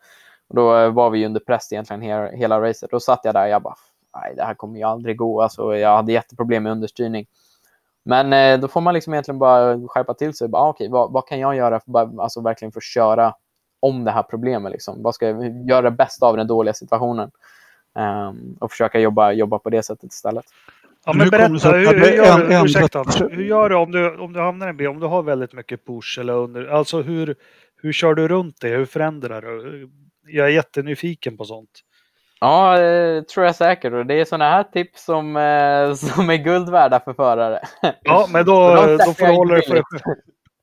Och 0.48 0.56
då 0.56 0.78
eh, 0.78 0.90
var 0.92 1.10
vi 1.10 1.26
under 1.26 1.40
press 1.40 1.72
egentligen 1.72 2.02
hela, 2.02 2.28
hela 2.32 2.62
racet. 2.62 2.92
Då 2.92 3.00
satt 3.00 3.20
jag 3.24 3.34
där 3.34 3.44
och 3.44 3.50
jag 3.50 3.62
bara, 3.62 3.76
nej 4.16 4.34
det 4.36 4.44
här 4.44 4.54
kommer 4.54 4.78
ju 4.78 4.84
aldrig 4.84 5.18
gå. 5.18 5.42
Alltså, 5.42 5.76
jag 5.76 5.96
hade 5.96 6.12
jätteproblem 6.12 6.64
med 6.64 6.72
understyrning. 6.72 7.26
Men 8.08 8.34
eh, 8.34 8.60
då 8.60 8.68
får 8.68 8.82
man 8.82 8.94
liksom 8.94 9.14
egentligen 9.14 9.40
bara 9.40 9.88
skärpa 9.88 10.14
till 10.14 10.34
sig. 10.34 10.48
Bara, 10.48 10.62
ah, 10.62 10.70
okej, 10.70 10.90
vad, 10.90 11.12
vad 11.12 11.28
kan 11.28 11.40
jag 11.40 11.56
göra 11.56 11.80
för, 11.80 11.92
bara, 11.92 12.24
alltså, 12.24 12.42
verkligen 12.42 12.72
för 12.72 12.80
att 12.80 12.84
köra 12.84 13.34
om 13.80 14.04
det 14.04 14.12
här 14.12 14.24
problemet? 14.24 14.72
Liksom? 14.72 15.04
Vad 15.04 15.16
ska 15.16 15.28
jag 15.28 15.70
göra 15.70 15.82
det 15.82 15.92
bästa 15.92 16.26
av 16.26 16.38
den 16.38 16.48
dåliga 16.48 16.74
situationen? 16.74 17.32
Ehm, 17.96 18.58
och 18.60 18.72
försöka 18.72 19.00
jobba, 19.00 19.32
jobba 19.32 19.60
på 19.60 19.70
det 19.70 19.84
sättet 19.84 20.14
istället. 20.14 20.46
Ja, 21.06 21.14
Men 21.14 21.30
berätta, 21.30 21.72
hur, 21.72 22.00
hur, 22.00 22.12
gör, 22.12 22.48
du, 22.48 22.66
ursäkta, 22.66 23.04
hur 23.32 23.44
gör 23.44 23.70
du 23.70 23.76
om 23.76 23.92
du, 23.92 24.18
om 24.18 24.34
du 24.34 24.40
hamnar 24.40 24.68
i 24.68 24.70
en 24.70 24.78
bil, 24.78 24.88
om 24.88 25.00
du 25.00 25.08
har 25.08 25.24
väldigt 25.24 25.54
mycket 25.54 25.86
push 25.86 26.20
eller 26.20 26.34
under, 26.34 26.68
alltså 26.68 27.02
hur, 27.02 27.36
hur 27.82 27.94
kör 27.94 28.14
du 28.14 28.28
runt 28.28 28.62
det? 28.62 28.70
Hur 28.70 28.86
förändrar 28.86 29.42
du? 29.42 29.90
Jag 30.28 30.46
är 30.48 30.52
jättenyfiken 30.52 31.38
på 31.38 31.46
sånt. 31.46 31.82
Ja, 32.40 32.78
det 32.78 33.28
tror 33.28 33.46
jag 33.46 33.56
säkert. 33.56 33.94
Och 33.94 34.06
det 34.06 34.14
är 34.14 34.26
sådana 34.26 34.50
här 34.50 34.64
tips 34.64 35.06
som, 35.06 35.38
eh, 35.38 35.94
som 36.16 36.30
är 36.30 36.36
guld 36.36 36.70
värda 36.70 37.00
för 37.00 37.14
förare. 37.14 37.60
Ja, 38.02 38.28
men 38.32 38.46
då, 38.46 38.76
då 39.06 39.14
får 39.14 39.28
du 39.28 39.34
hålla 39.34 39.54
dig 39.54 39.66
för 39.66 39.74
dig. 39.74 39.84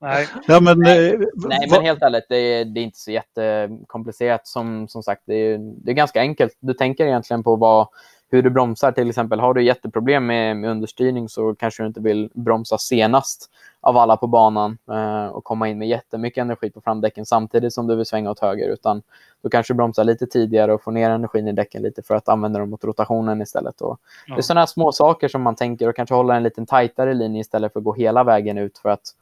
Nej, 0.01 0.29
Ja, 0.47 0.61
men, 0.61 0.87
eh, 0.87 1.19
Nej, 1.35 1.69
men 1.71 1.83
helt 1.83 2.03
ärligt, 2.03 2.27
det 2.29 2.37
är, 2.37 2.65
det 2.65 2.81
är 2.81 2.85
inte 2.85 2.99
så 2.99 3.11
jättekomplicerat. 3.11 4.47
Som, 4.47 4.89
som 4.89 5.03
sagt, 5.03 5.23
det 5.27 5.35
är, 5.35 5.59
det 5.59 5.91
är 5.91 5.95
ganska 5.95 6.21
enkelt. 6.21 6.57
Du 6.61 6.75
tänker 6.75 7.07
egentligen 7.07 7.43
på 7.43 7.57
vad, 7.57 7.89
hur 8.35 8.43
du 8.43 8.51
bromsar. 8.51 8.93
Till 8.93 9.09
exempel, 9.09 9.41
har 9.41 9.55
du 9.55 9.63
jätteproblem 9.63 10.27
med, 10.27 10.57
med 10.57 10.71
understyrning 10.71 11.29
så 11.29 11.55
kanske 11.55 11.83
du 11.83 11.87
inte 11.87 12.01
vill 12.01 12.31
bromsa 12.35 12.79
senast 12.79 13.51
av 13.81 13.97
alla 13.97 14.17
på 14.17 14.27
banan 14.27 14.79
eh, 14.91 15.27
och 15.27 15.45
komma 15.45 15.69
in 15.69 15.79
med 15.79 15.89
jättemycket 15.89 16.43
energi 16.43 16.71
på 16.71 16.81
framdäcken 16.81 17.27
samtidigt 17.27 17.73
som 17.73 17.87
du 17.87 17.97
vill 17.97 18.07
svänga 18.07 18.31
åt 18.31 18.41
höger. 18.41 18.69
Utan 18.69 19.03
du 19.43 19.51
kanske 19.51 19.75
bromsar 19.75 20.05
lite 20.05 20.27
tidigare 20.27 20.75
och 20.75 20.83
får 20.83 20.93
ner 20.93 21.11
energin 21.11 21.49
i 21.49 21.53
däcken 21.53 21.83
lite 21.83 22.03
för 22.03 22.15
att 22.15 22.29
använda 22.29 22.59
dem 22.59 22.71
mot 22.71 22.85
rotationen 22.85 23.43
istället. 23.43 23.81
Och 23.81 24.01
Ja. 24.27 24.35
Det 24.35 24.41
är 24.41 24.43
sådana 24.43 24.67
små 24.67 24.93
saker 24.93 25.29
som 25.29 25.43
man 25.43 25.57
tänker 25.57 25.89
och 25.89 25.97
kanske 25.97 26.15
hålla 26.15 26.37
en 26.37 26.43
lite 26.43 26.67
tajtare 26.67 27.15
linje 27.15 27.41
istället 27.41 27.73
för 27.73 27.81
att 27.81 27.85
gå 27.85 27.95
hela 27.95 28.25
vägen 28.25 28.59
ut 28.59 28.79
för 28.79 28.89
att 28.89 29.15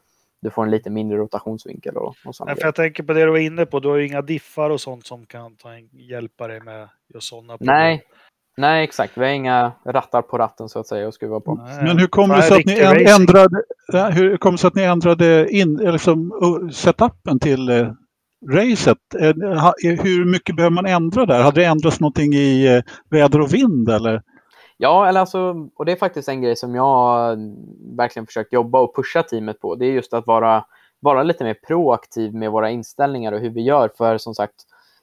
du 0.43 0.51
får 0.51 0.65
en 0.65 0.71
lite 0.71 0.91
mindre 0.91 1.19
rotationsvinkel 1.19 1.97
och, 1.97 2.15
och 2.25 2.35
sådana 2.35 2.53
Nej, 2.53 2.61
för 2.61 2.67
jag 2.67 2.75
tänker 2.75 3.03
på 3.03 3.13
det 3.13 3.25
du 3.25 3.31
var 3.31 3.39
inne 3.39 3.67
på. 3.67 3.81
Du 3.81 3.89
har 3.89 3.97
ju 3.97 4.07
inga 4.07 4.23
diffar 4.23 4.71
och 4.71 4.81
sånt 4.81 5.07
som 5.07 5.27
kan 5.27 5.57
ta 5.57 5.73
en, 5.73 5.89
hjälpa 5.93 6.49
dig 6.49 6.61
med 6.61 6.89
just 7.15 7.29
sådana 7.29 7.59
problem. 7.59 7.77
Nej, 7.77 8.03
Nej, 8.57 8.85
exakt. 8.85 9.19
Vi 9.19 9.25
har 9.25 9.33
inga 9.33 9.73
rattar 9.87 10.23
på 10.23 10.39
ratten 10.39 10.69
så 10.69 10.79
att 10.79 10.87
säga 10.87 11.09
att 11.09 11.15
skruva 11.15 11.41
på. 11.41 11.55
Nej. 11.55 11.85
Men 11.85 11.99
hur 11.99 12.07
kommer 12.07 12.37
det 12.37 12.43
sig 12.43 12.59
att 12.59 12.67
ni 12.67 12.83
racing. 12.83 13.09
ändrade, 13.09 13.63
hur 14.13 14.37
kom 14.37 14.53
det 14.53 14.59
sig 14.59 14.69
att 14.69 14.75
ni 14.75 14.83
ändrade 14.83 15.49
in, 15.51 15.81
eller 15.81 15.93
liksom, 15.93 16.33
uh, 16.33 16.71
setupen 16.71 17.39
till 17.39 17.69
eh, 17.69 17.89
racet? 18.51 18.99
Eh, 19.21 19.29
eh, 19.29 20.01
hur 20.03 20.25
mycket 20.25 20.57
behöver 20.57 20.75
man 20.75 20.87
ändra 20.87 21.27
där? 21.27 21.43
Hade 21.43 21.61
det 21.61 21.67
ändrats 21.67 22.01
någonting 22.01 22.33
i 22.33 22.77
eh, 22.77 22.83
väder 23.11 23.41
och 23.41 23.55
vind 23.55 23.89
eller? 23.89 24.23
Ja, 24.77 25.09
eller 25.09 25.21
alltså, 25.21 25.55
och 25.77 25.85
det 25.85 25.93
är 25.93 25.97
faktiskt 25.97 26.29
en 26.29 26.43
grej 26.43 26.57
som 26.57 26.75
jag 26.75 27.37
verkligen 27.97 28.27
försökt 28.27 28.53
jobba 28.53 28.81
och 28.81 28.97
pusha 28.97 29.23
teamet 29.23 29.61
på. 29.61 29.75
Det 29.75 29.87
är 29.87 29.93
just 29.93 30.15
att 30.15 30.27
vara, 30.27 30.65
vara 31.01 31.23
lite 31.23 31.45
mer 31.45 31.57
proaktiv 31.67 32.35
med 32.35 32.51
våra 32.51 32.71
inställningar 32.71 33.33
och 33.33 33.41
hur 33.41 33.51
vi 33.51 33.63
gör. 33.63 33.91
För 33.99 34.19
som 34.19 34.35
sagt, 34.35 34.55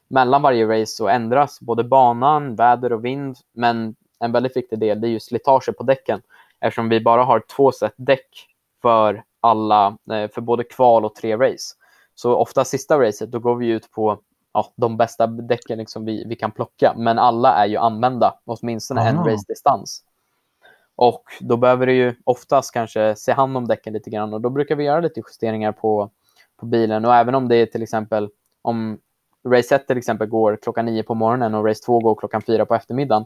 mellan 0.10 0.42
varje 0.42 0.68
race 0.68 0.96
så 0.96 1.08
ändras 1.08 1.60
både 1.62 1.84
banan, 1.84 2.56
väder 2.56 2.94
och 2.94 3.06
vind. 3.06 3.38
Men 3.54 3.96
en 4.20 4.32
väldigt 4.32 4.58
viktig 4.58 4.80
del 4.80 5.02
det 5.02 5.08
är 5.08 5.10
ju 5.10 5.20
slitage 5.20 5.78
på 5.78 5.84
däcken. 5.84 6.22
Eftersom 6.60 6.90
vi 6.90 7.02
bara 7.02 7.24
har 7.24 7.44
två 7.56 7.72
set 7.72 7.94
däck 7.98 8.48
för 8.82 9.24
alla, 9.40 9.98
eh, 10.12 10.30
för 10.32 10.42
både 10.42 10.64
kval 10.64 11.06
och 11.06 11.16
tre 11.16 11.38
race. 11.38 11.76
Så 12.16 12.36
ofta 12.36 12.66
sista 12.66 13.00
racet, 13.00 13.32
då 13.32 13.40
går 13.40 13.56
vi 13.56 13.68
ut 13.68 13.92
på 13.92 14.20
ja, 14.54 14.74
de 14.76 14.98
bästa 14.98 15.28
däcken 15.28 15.78
liksom 15.78 16.06
vi, 16.06 16.26
vi 16.28 16.36
kan 16.36 16.52
plocka. 16.52 16.94
Men 16.98 17.20
alla 17.20 17.54
är 17.56 17.66
ju 17.66 17.78
använda, 17.78 18.40
åtminstone 18.46 19.10
en 19.10 19.18
Aha. 19.18 19.30
race-distans. 19.30 20.04
Och 20.96 21.24
då 21.40 21.58
behöver 21.58 21.86
du 21.86 21.94
ju 21.94 22.16
oftast 22.24 22.74
kanske 22.74 23.16
se 23.16 23.32
hand 23.32 23.58
om 23.58 23.68
däcken 23.68 23.94
lite 23.94 24.10
grann 24.10 24.34
och 24.34 24.42
då 24.42 24.50
brukar 24.50 24.76
vi 24.76 24.84
göra 24.84 25.00
lite 25.00 25.22
justeringar 25.28 25.72
på, 25.72 26.10
på 26.58 26.66
bilen. 26.66 27.06
Och 27.06 27.16
även 27.16 27.36
om 27.36 27.48
det 27.48 27.56
är 27.56 27.66
till 27.66 27.84
exempel 27.84 28.30
om 28.62 29.00
race 29.48 29.76
1 29.76 29.88
till 29.88 29.98
exempel 29.98 30.28
går 30.28 30.60
klockan 30.62 30.86
9 30.86 31.04
på 31.04 31.16
morgonen 31.16 31.56
och 31.56 31.66
race 31.66 31.84
2 31.86 32.00
går 32.00 32.16
klockan 32.16 32.42
4 32.42 32.66
på 32.66 32.76
eftermiddagen. 32.76 33.26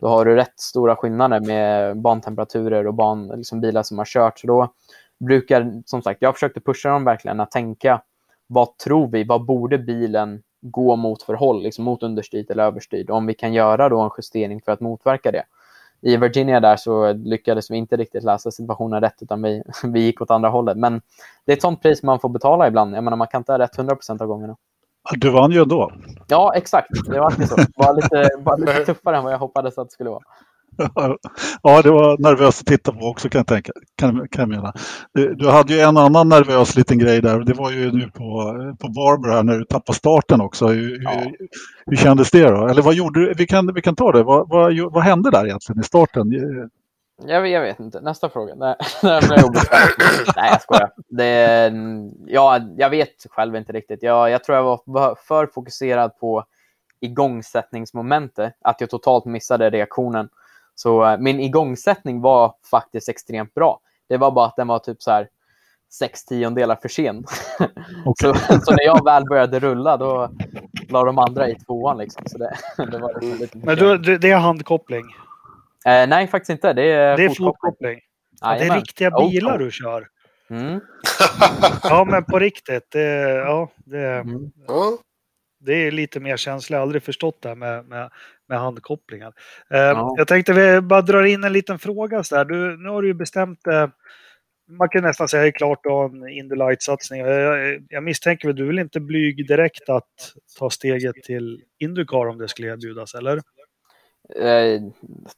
Då 0.00 0.08
har 0.08 0.24
du 0.24 0.34
rätt 0.34 0.60
stora 0.60 0.96
skillnader 0.96 1.40
med 1.40 2.00
bantemperaturer 2.00 2.86
och 2.86 2.94
ban, 2.94 3.28
liksom 3.28 3.60
bilar 3.60 3.82
som 3.82 3.98
har 3.98 4.04
kört. 4.04 4.38
Så 4.38 4.46
då 4.46 4.72
brukar, 5.20 5.82
som 5.86 6.02
sagt, 6.02 6.22
jag 6.22 6.34
försökte 6.34 6.60
pusha 6.60 6.88
dem 6.88 7.04
verkligen 7.04 7.40
att 7.40 7.50
tänka 7.50 8.02
vad 8.46 8.78
tror 8.78 9.08
vi, 9.08 9.24
vad 9.24 9.44
borde 9.44 9.78
bilen 9.78 10.42
gå 10.60 10.96
mot 10.96 11.22
för 11.22 11.34
håll, 11.34 11.62
liksom 11.62 11.84
mot 11.84 12.02
understyrd 12.02 12.50
eller 12.50 12.64
överstyrd? 12.64 13.10
Om 13.10 13.26
vi 13.26 13.34
kan 13.34 13.52
göra 13.52 13.88
då 13.88 14.00
en 14.00 14.10
justering 14.18 14.60
för 14.62 14.72
att 14.72 14.80
motverka 14.80 15.32
det. 15.32 15.44
I 16.02 16.16
Virginia 16.16 16.60
där 16.60 16.76
så 16.76 17.12
lyckades 17.12 17.70
vi 17.70 17.76
inte 17.76 17.96
riktigt 17.96 18.22
läsa 18.22 18.50
situationen 18.50 19.00
rätt 19.00 19.22
utan 19.22 19.42
vi, 19.42 19.62
vi 19.84 20.00
gick 20.00 20.20
åt 20.20 20.30
andra 20.30 20.48
hållet. 20.48 20.76
Men 20.76 21.02
det 21.44 21.52
är 21.52 21.56
ett 21.56 21.62
sånt 21.62 21.82
pris 21.82 22.02
man 22.02 22.20
får 22.20 22.28
betala 22.28 22.68
ibland. 22.68 22.96
Jag 22.96 23.04
menar, 23.04 23.16
man 23.16 23.28
kan 23.28 23.40
inte 23.40 23.52
ha 23.52 23.58
rätt 23.58 23.78
100% 23.78 24.22
av 24.22 24.28
gångerna. 24.28 24.56
Du 25.16 25.30
vann 25.30 25.52
ju 25.52 25.62
ändå. 25.62 25.92
Ja, 26.28 26.52
exakt. 26.56 26.88
Det 27.06 27.20
var 27.20 27.30
så. 27.30 27.56
Bara 27.76 27.92
lite, 27.92 28.30
bara 28.44 28.56
lite 28.56 28.84
tuffare 28.84 29.16
än 29.16 29.24
vad 29.24 29.32
jag 29.32 29.38
hoppades 29.38 29.78
att 29.78 29.88
det 29.88 29.92
skulle 29.92 30.10
vara. 30.10 30.22
Ja, 31.62 31.82
det 31.82 31.90
var 31.90 32.18
nervöst 32.18 32.60
att 32.60 32.66
titta 32.66 32.92
på 32.92 33.06
också 33.06 33.28
kan 33.28 33.38
jag 33.38 33.46
tänka. 33.46 33.72
Kan, 33.96 34.28
kan 34.28 34.40
jag 34.40 34.48
mena. 34.48 34.72
Du, 35.14 35.34
du 35.34 35.48
hade 35.48 35.72
ju 35.74 35.80
en 35.80 35.96
annan 35.96 36.28
nervös 36.28 36.76
liten 36.76 36.98
grej 36.98 37.20
där. 37.22 37.40
Det 37.40 37.52
var 37.54 37.70
ju 37.70 37.92
nu 37.92 38.10
på, 38.10 38.54
på 38.80 38.88
Barbara 38.88 39.34
här 39.34 39.42
när 39.42 39.58
du 39.58 39.64
tappade 39.64 39.98
starten 39.98 40.40
också. 40.40 40.66
Hur, 40.66 41.02
Ja. 41.04 41.10
hur, 41.10 41.36
hur 41.86 41.96
kändes 41.96 42.30
det 42.30 42.50
då? 42.50 42.66
Eller 42.68 42.82
vad 42.82 42.94
gjorde 42.94 43.20
du? 43.20 43.34
Vi 43.38 43.46
kan, 43.46 43.74
vi 43.74 43.82
kan 43.82 43.96
ta 43.96 44.12
det. 44.12 44.22
Vad, 44.22 44.48
vad, 44.48 44.78
vad 44.92 45.02
hände 45.02 45.30
där 45.30 45.46
egentligen 45.46 45.80
i 45.80 45.84
starten? 45.84 46.30
Jag, 47.26 47.40
vet- 47.42 47.52
jag 47.52 47.60
vet 47.60 47.80
inte. 47.80 48.00
Nästa 48.00 48.28
fråga. 48.28 48.54
Nej, 48.54 48.76
nej, 49.02 50.50
jag 50.50 50.62
skojar. 50.62 50.90
Det, 51.08 51.72
ja, 52.26 52.60
jag 52.76 52.90
vet 52.90 53.26
själv 53.30 53.56
inte 53.56 53.72
riktigt. 53.72 54.02
Jag, 54.02 54.30
jag 54.30 54.44
tror 54.44 54.58
jag 54.58 54.80
var 54.84 55.14
för 55.14 55.46
fokuserad 55.46 56.18
på 56.18 56.44
igångsättningsmomentet 57.00 58.54
att 58.60 58.80
jag 58.80 58.90
totalt 58.90 59.24
missade 59.24 59.70
reaktionen. 59.70 60.28
Så 60.74 61.04
eh, 61.04 61.18
min 61.18 61.40
igångsättning 61.40 62.20
var 62.20 62.54
faktiskt 62.70 63.08
extremt 63.08 63.54
bra. 63.54 63.80
Det 64.08 64.16
var 64.16 64.30
bara 64.30 64.46
att 64.46 64.56
den 64.56 64.68
var 64.68 64.78
typ 64.78 65.02
så 65.02 65.10
här 65.10 65.28
sex 65.92 66.24
tiondelar 66.24 66.76
för 66.76 66.88
sen. 66.88 67.24
Okej. 68.04 68.34
så, 68.34 68.60
så 68.60 68.70
när 68.74 68.84
jag 68.84 69.04
väl 69.04 69.24
började 69.24 69.60
rulla 69.60 69.96
då 69.96 70.30
la 70.88 71.04
de 71.04 71.18
andra 71.18 71.48
i 71.48 71.54
tvåan. 71.54 71.98
Liksom. 71.98 72.22
Så 72.26 72.38
det, 72.38 72.56
det 72.76 72.98
var 72.98 73.20
liksom 73.20 73.38
lite 73.38 73.58
Men 73.58 73.76
du, 73.76 74.18
det 74.18 74.30
är 74.30 74.36
handkoppling. 74.36 75.04
Eh, 75.86 76.08
nej, 76.08 76.26
faktiskt 76.28 76.50
inte. 76.50 76.72
Det 76.72 76.82
är, 76.82 77.16
Det 77.16 77.24
är 77.24 77.28
fotkoppling. 77.28 78.00
Ja, 78.40 78.54
det 78.58 78.64
är 78.64 78.74
riktiga 78.74 79.16
Old 79.16 79.30
bilar 79.30 79.50
school. 79.50 79.64
du 79.64 79.70
kör. 79.70 80.08
Mm. 80.50 80.80
Ja, 81.82 82.04
men 82.04 82.24
på 82.24 82.38
riktigt. 82.38 82.90
Det, 82.90 83.00
ja, 83.30 83.70
det, 83.76 83.98
Mm. 84.06 84.50
Det 85.62 85.72
är 85.74 85.90
lite 85.90 86.20
mer 86.20 86.36
känsligt. 86.36 86.70
Jag 86.70 86.78
har 86.78 86.82
aldrig 86.82 87.02
förstått 87.02 87.42
det 87.42 87.48
här 87.48 87.56
med, 87.56 87.84
med, 87.84 88.10
med 88.48 88.58
handkopplingar. 88.60 89.32
Eh, 89.70 89.78
Ja. 89.80 90.14
Jag 90.16 90.28
tänkte 90.28 90.52
vi 90.52 90.80
bara 90.80 91.02
drar 91.02 91.22
in 91.24 91.44
en 91.44 91.52
liten 91.52 91.78
fråga. 91.78 92.24
Så 92.24 92.34
där. 92.34 92.44
Du, 92.44 92.76
nu 92.76 92.88
har 92.88 93.02
du 93.02 93.08
ju 93.08 93.14
bestämt 93.14 93.66
eh, 93.66 93.88
man 94.78 94.88
kan 94.88 95.02
nästan 95.02 95.28
säga 95.28 95.42
det 95.42 95.48
är 95.48 95.52
klart 95.52 95.80
du 95.82 95.88
har 95.88 96.04
en 96.04 96.28
Indy 96.28 96.54
Light-satsning. 96.56 97.20
Jag, 97.20 97.82
jag 97.88 98.02
misstänker 98.02 98.48
väl, 98.48 98.56
du 98.56 98.66
vill 98.66 98.78
inte 98.78 99.00
blyg 99.00 99.48
direkt 99.48 99.88
att 99.88 100.34
ta 100.58 100.70
steget 100.70 101.14
till 101.22 101.62
Indycar 101.78 102.26
om 102.28 102.38
det 102.38 102.48
skulle 102.48 102.68
erbjudas, 102.72 103.14
eller? 103.14 103.40
Eh, 104.36 104.80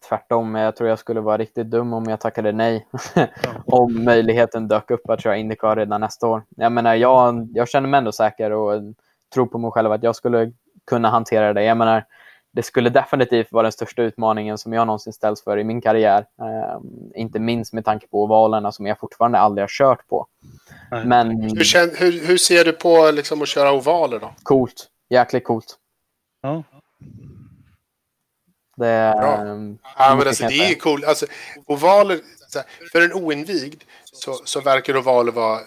tvärtom, 0.08 0.54
jag 0.54 0.76
tror 0.76 0.88
jag 0.88 0.98
skulle 0.98 1.20
vara 1.20 1.38
riktigt 1.38 1.70
dum 1.70 1.92
om 1.92 2.04
jag 2.04 2.20
tackade 2.20 2.52
nej. 2.52 2.86
om 3.66 4.04
möjligheten 4.04 4.68
dök 4.68 4.90
upp 4.90 5.10
att 5.10 5.22
köra 5.22 5.36
Indycar 5.36 5.76
redan 5.76 6.00
nästa 6.00 6.26
år. 6.26 6.42
Jag 6.56 6.72
menar, 6.72 6.94
jag, 6.94 7.48
jag 7.54 7.68
känner 7.68 7.88
mig 7.88 7.98
ändå 7.98 8.12
säker 8.12 8.50
och 8.50 8.82
tror 9.34 9.46
på 9.46 9.58
mig 9.58 9.70
själv 9.70 9.92
att 9.92 10.02
jag 10.02 10.16
skulle 10.16 10.52
kunna 10.86 11.08
hantera 11.08 11.52
det. 11.52 11.64
Jag 11.64 11.76
menar, 11.76 12.04
det 12.52 12.62
skulle 12.62 12.90
definitivt 12.90 13.52
vara 13.52 13.62
den 13.62 13.72
största 13.72 14.02
utmaningen 14.02 14.58
som 14.58 14.72
jag 14.72 14.86
någonsin 14.86 15.12
ställts 15.12 15.44
för 15.44 15.58
i 15.58 15.64
min 15.64 15.80
karriär. 15.80 16.26
Eh, 16.40 16.80
inte 17.14 17.38
minst 17.38 17.72
med 17.72 17.84
tanke 17.84 18.06
på 18.06 18.22
ovalerna 18.22 18.72
som 18.72 18.86
jag 18.86 18.98
fortfarande 18.98 19.38
aldrig 19.38 19.62
har 19.62 19.68
kört 19.68 20.08
på. 20.08 20.26
Nej. 20.90 21.06
Men 21.06 21.40
Hur, 21.40 21.64
kän, 21.64 21.90
hur, 21.98 22.26
hur 22.26 22.36
ser 22.36 22.64
du 22.64 22.72
på 22.72 23.10
liksom, 23.10 23.42
att 23.42 23.48
köra 23.48 23.72
ovaler 23.72 24.18
då? 24.18 24.30
coolt. 24.42 24.88
Jäkligt 25.10 25.44
coolt. 25.44 25.76
Ja. 26.42 26.62
Det 28.76 28.86
är... 28.86 29.14
Bra. 29.20 29.36
ehm, 29.36 29.78
Ja, 29.98 30.14
men 30.16 30.28
alltså, 30.28 30.46
det 30.46 30.54
är 30.70 30.74
coolt. 30.74 31.04
Alltså, 31.04 31.26
ovaler, 31.66 32.20
för 32.92 33.00
en 33.00 33.12
oinvigd 33.12 33.82
så, 34.12 34.40
så 34.44 34.60
verkar 34.60 34.96
ovaler 34.96 35.32
vara 35.32 35.60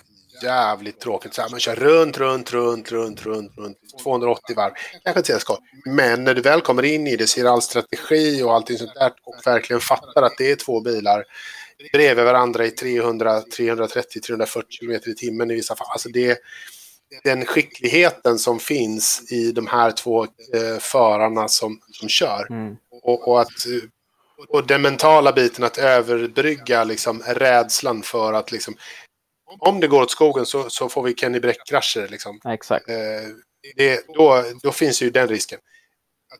jävligt 0.43 0.99
tråkigt. 0.99 1.33
Så 1.33 1.41
här, 1.41 1.49
man 1.49 1.59
kör 1.59 1.75
runt, 1.75 2.17
runt, 2.17 2.51
runt, 2.51 2.91
runt, 2.91 3.25
runt, 3.25 3.51
runt 3.57 3.77
280 4.03 4.55
varv. 4.55 4.73
Kanske 5.03 5.19
inte 5.19 5.39
skoj. 5.39 5.57
Men 5.85 6.23
när 6.23 6.33
du 6.33 6.41
väl 6.41 6.61
kommer 6.61 6.83
in 6.85 7.07
i 7.07 7.15
det, 7.15 7.27
ser 7.27 7.45
all 7.45 7.61
strategi 7.61 8.43
och 8.43 8.53
allting 8.53 8.77
sånt 8.77 8.93
där 8.95 9.11
och 9.23 9.35
verkligen 9.47 9.79
fattar 9.79 10.21
att 10.23 10.37
det 10.37 10.51
är 10.51 10.55
två 10.55 10.81
bilar 10.81 11.23
bredvid 11.93 12.25
varandra 12.25 12.65
i 12.65 12.71
300, 12.71 13.41
330, 13.57 14.21
340 14.21 14.67
kilometer 14.69 15.09
i 15.09 15.15
timmen 15.15 15.51
i 15.51 15.53
vissa 15.53 15.75
fall. 15.75 15.87
Alltså 15.89 16.09
det, 16.09 16.37
den 17.23 17.45
skickligheten 17.45 18.39
som 18.39 18.59
finns 18.59 19.31
i 19.31 19.51
de 19.51 19.67
här 19.67 19.91
två 19.91 20.23
eh, 20.23 20.77
förarna 20.79 21.47
som, 21.47 21.79
som 21.91 22.09
kör. 22.09 22.47
Mm. 22.49 22.75
Och, 23.03 23.27
och, 23.27 23.41
att, 23.41 23.65
och 24.49 24.67
den 24.67 24.81
mentala 24.81 25.31
biten 25.31 25.63
att 25.63 25.77
överbrygga 25.77 26.83
liksom, 26.83 27.23
rädslan 27.25 28.01
för 28.01 28.33
att 28.33 28.51
liksom, 28.51 28.75
om 29.59 29.79
det 29.79 29.87
går 29.87 30.01
åt 30.01 30.11
skogen 30.11 30.45
så, 30.45 30.69
så 30.69 30.89
får 30.89 31.03
vi 31.03 31.15
Kenny 31.15 31.39
Bräck-krascher. 31.39 32.07
Liksom. 32.07 32.39
Exakt. 32.45 32.89
Eh, 32.89 32.95
det, 33.75 34.05
då, 34.07 34.43
då 34.63 34.71
finns 34.71 35.01
ju 35.01 35.09
den 35.09 35.27
risken. 35.27 35.59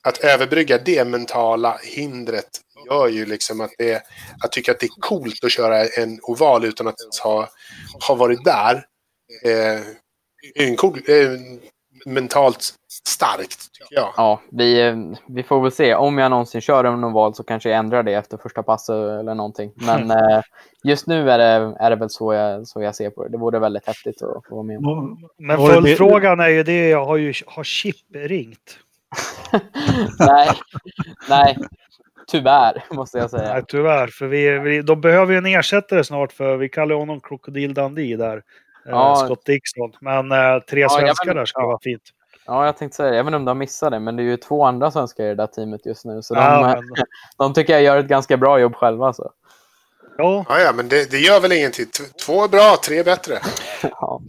Att 0.03 0.17
överbrygga 0.17 0.77
det 0.77 1.05
mentala 1.05 1.79
hindret 1.83 2.49
gör 2.89 3.07
ju 3.07 3.25
liksom 3.25 3.61
att 3.61 3.71
det, 3.77 4.03
att 4.43 4.51
tycka 4.51 4.71
att 4.71 4.79
det 4.79 4.85
är 4.85 5.01
coolt 5.01 5.43
att 5.43 5.51
köra 5.51 5.85
en 5.85 6.19
oval 6.21 6.65
utan 6.65 6.87
att 6.87 7.01
ens 7.01 7.19
ha, 7.19 7.49
ha 8.07 8.15
varit 8.15 8.45
där. 8.45 8.85
Eh, 9.43 9.81
en 10.55 10.75
cool, 10.75 10.97
eh, 11.07 11.29
mentalt 12.05 12.75
starkt, 13.03 13.73
tycker 13.73 13.95
jag. 13.95 14.13
Ja, 14.17 14.41
vi, 14.51 14.87
eh, 14.87 14.95
vi 15.27 15.43
får 15.43 15.61
väl 15.61 15.71
se. 15.71 15.95
Om 15.95 16.17
jag 16.17 16.29
någonsin 16.29 16.61
kör 16.61 16.83
en 16.83 17.03
oval 17.03 17.35
så 17.35 17.43
kanske 17.43 17.69
jag 17.69 17.79
ändrar 17.79 18.03
det 18.03 18.13
efter 18.13 18.37
första 18.37 18.63
passet 18.63 18.95
eller 18.95 19.35
någonting. 19.35 19.71
Men 19.75 20.11
eh, 20.11 20.41
just 20.83 21.07
nu 21.07 21.31
är 21.31 21.37
det, 21.37 21.75
är 21.79 21.89
det 21.89 21.95
väl 21.95 22.09
så 22.09 22.33
jag, 22.33 22.67
så 22.67 22.81
jag 22.81 22.95
ser 22.95 23.09
på 23.09 23.23
det. 23.23 23.29
Det 23.29 23.37
vore 23.37 23.59
väldigt 23.59 23.87
häftigt 23.87 24.21
att 24.21 24.45
få 24.45 24.55
vara 24.55 24.63
med 24.63 24.77
om. 24.77 25.29
Men 25.37 25.57
följdfrågan 25.57 26.39
är 26.39 26.49
ju 26.49 26.63
det, 26.63 26.89
jag 26.89 27.05
har 27.05 27.17
ju 27.17 27.33
har 27.45 27.63
Chip 27.63 27.95
ringt? 28.13 28.79
nej, 30.19 30.49
nej, 31.29 31.57
tyvärr 32.27 32.83
måste 32.91 33.17
jag 33.17 33.29
säga. 33.29 33.53
Nej, 33.53 33.63
tyvärr, 33.67 34.07
för 34.07 34.27
vi, 34.27 34.59
vi, 34.59 34.81
de 34.81 35.01
behöver 35.01 35.31
ju 35.31 35.37
en 35.37 35.45
ersättare 35.45 36.03
snart 36.03 36.33
för 36.33 36.57
vi 36.57 36.69
kallar 36.69 36.95
honom 36.95 37.21
Krokodil 37.21 37.73
Dundee 37.73 38.17
där. 38.17 38.43
Ja. 38.85 38.91
Ja. 38.91 39.15
Scott 39.15 39.45
Dixon. 39.45 39.91
Men 40.01 40.31
eh, 40.31 40.59
tre 40.69 40.81
Ja, 40.81 40.89
svenskar 40.89 41.25
vet- 41.25 41.35
där 41.35 41.45
skulle 41.45 41.63
ja. 41.63 41.67
vara 41.67 41.79
fint. 41.83 42.01
Ja, 42.45 42.65
jag 42.65 42.77
tänkte 42.77 42.95
säga 42.95 43.09
det. 43.09 43.15
Jag 43.17 43.23
vet 43.23 43.27
inte 43.29 43.35
om 43.37 43.45
de 43.45 43.57
missade 43.57 43.95
det, 43.95 43.99
men 43.99 44.15
det 44.15 44.23
är 44.23 44.25
ju 44.25 44.37
två 44.37 44.63
andra 44.65 44.91
svenskar 44.91 45.23
i 45.23 45.27
det 45.27 45.35
där 45.35 45.47
teamet 45.47 45.85
just 45.85 46.05
nu. 46.05 46.21
Så 46.21 46.33
de, 46.33 46.39
Ja, 46.41 46.59
eh, 46.71 46.81
men, 46.81 46.83
de 47.37 47.53
tycker 47.53 47.73
jag 47.73 47.81
gör 47.81 47.97
ett 47.97 48.07
ganska 48.07 48.37
bra 48.37 48.59
jobb 48.59 48.75
själva. 48.75 49.13
Så. 49.13 49.31
ja, 50.17 50.45
Ja, 50.49 50.59
ja, 50.59 50.73
men 50.75 50.89
det, 50.89 51.11
det 51.11 51.17
gör 51.17 51.39
väl 51.41 51.51
ingenting. 51.51 51.85
Två 52.25 52.43
är 52.43 52.47
bra, 52.47 52.75
tre 52.87 52.97
är 52.99 53.03
bättre. 53.03 53.39
Ja. 53.91 54.21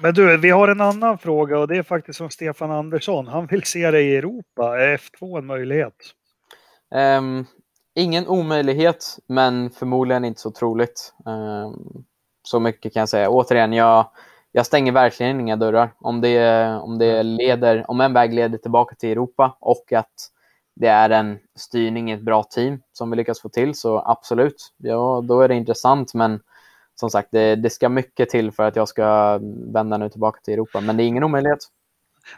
men 0.00 0.14
du, 0.14 0.36
vi 0.36 0.50
har 0.50 0.68
en 0.68 0.80
annan 0.80 1.18
fråga 1.18 1.58
och 1.58 1.68
det 1.68 1.76
är 1.76 1.82
faktiskt 1.82 2.18
från 2.18 2.30
Stefan 2.30 2.70
Andersson. 2.70 3.26
Han 3.26 3.46
vill 3.46 3.62
se 3.62 3.90
dig 3.90 4.06
i 4.06 4.16
Europa. 4.16 4.80
Är 4.80 4.96
F2 4.96 5.38
en 5.38 5.46
möjlighet? 5.46 5.94
Um, 7.18 7.46
ingen 7.94 8.26
omöjlighet, 8.26 9.18
men 9.28 9.70
förmodligen 9.70 10.24
inte 10.24 10.40
så 10.40 10.50
troligt. 10.50 11.12
Um, 11.26 12.04
så 12.46 12.60
mycket 12.60 12.92
kan 12.92 13.00
jag 13.00 13.08
säga. 13.08 13.30
Återigen, 13.30 13.72
jag, 13.72 14.10
jag 14.52 14.66
stänger 14.66 14.92
verkligen 14.92 15.40
inga 15.40 15.56
dörrar. 15.56 15.90
Om, 15.98 16.20
det, 16.20 16.66
om, 16.82 16.98
det 16.98 17.22
leder, 17.22 17.90
om 17.90 18.00
en 18.00 18.12
väg 18.12 18.34
leder 18.34 18.58
tillbaka 18.58 18.94
till 18.94 19.10
Europa 19.10 19.56
och 19.60 19.92
att 19.92 20.30
det 20.76 20.86
är 20.86 21.10
en 21.10 21.38
styrning 21.58 22.10
i 22.10 22.14
ett 22.14 22.20
bra 22.20 22.42
team 22.42 22.80
som 22.92 23.10
vi 23.10 23.16
lyckas 23.16 23.40
få 23.40 23.48
till, 23.48 23.74
så 23.74 24.02
absolut, 24.06 24.72
ja, 24.76 25.24
då 25.28 25.40
är 25.40 25.48
det 25.48 25.54
intressant. 25.54 26.14
Men 26.14 26.40
som 26.94 27.10
sagt, 27.10 27.28
det, 27.32 27.56
det 27.56 27.70
ska 27.70 27.88
mycket 27.88 28.28
till 28.28 28.52
för 28.52 28.62
att 28.62 28.76
jag 28.76 28.88
ska 28.88 29.38
vända 29.72 29.96
nu 29.96 30.08
tillbaka 30.08 30.40
till 30.44 30.54
Europa. 30.54 30.80
Men 30.80 30.96
det 30.96 31.02
är 31.02 31.06
ingen 31.06 31.24
omöjlighet. 31.24 31.58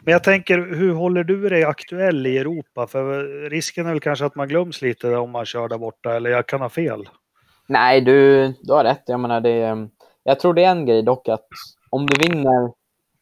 Men 0.01 0.11
jag 0.11 0.23
tänker, 0.23 0.57
hur 0.57 0.93
håller 0.93 1.23
du 1.23 1.49
dig 1.49 1.63
aktuell 1.63 2.27
i 2.27 2.37
Europa? 2.37 2.87
För 2.87 3.23
risken 3.49 3.85
är 3.85 3.89
väl 3.89 3.99
kanske 3.99 4.25
att 4.25 4.35
man 4.35 4.47
glöms 4.47 4.81
lite 4.81 5.15
om 5.15 5.31
man 5.31 5.45
kör 5.45 5.67
där 5.67 5.77
borta, 5.77 6.15
eller 6.15 6.29
jag 6.29 6.47
kan 6.47 6.61
ha 6.61 6.69
fel? 6.69 7.09
Nej, 7.67 8.01
du, 8.01 8.47
du 8.61 8.73
har 8.73 8.83
rätt. 8.83 9.03
Jag 9.05 9.19
menar, 9.19 9.41
det, 9.41 9.87
jag 10.23 10.39
tror 10.39 10.53
det 10.53 10.63
är 10.63 10.71
en 10.71 10.85
grej 10.85 11.03
dock 11.03 11.29
att 11.29 11.47
om 11.89 12.05
du 12.05 12.27
vinner, 12.27 12.71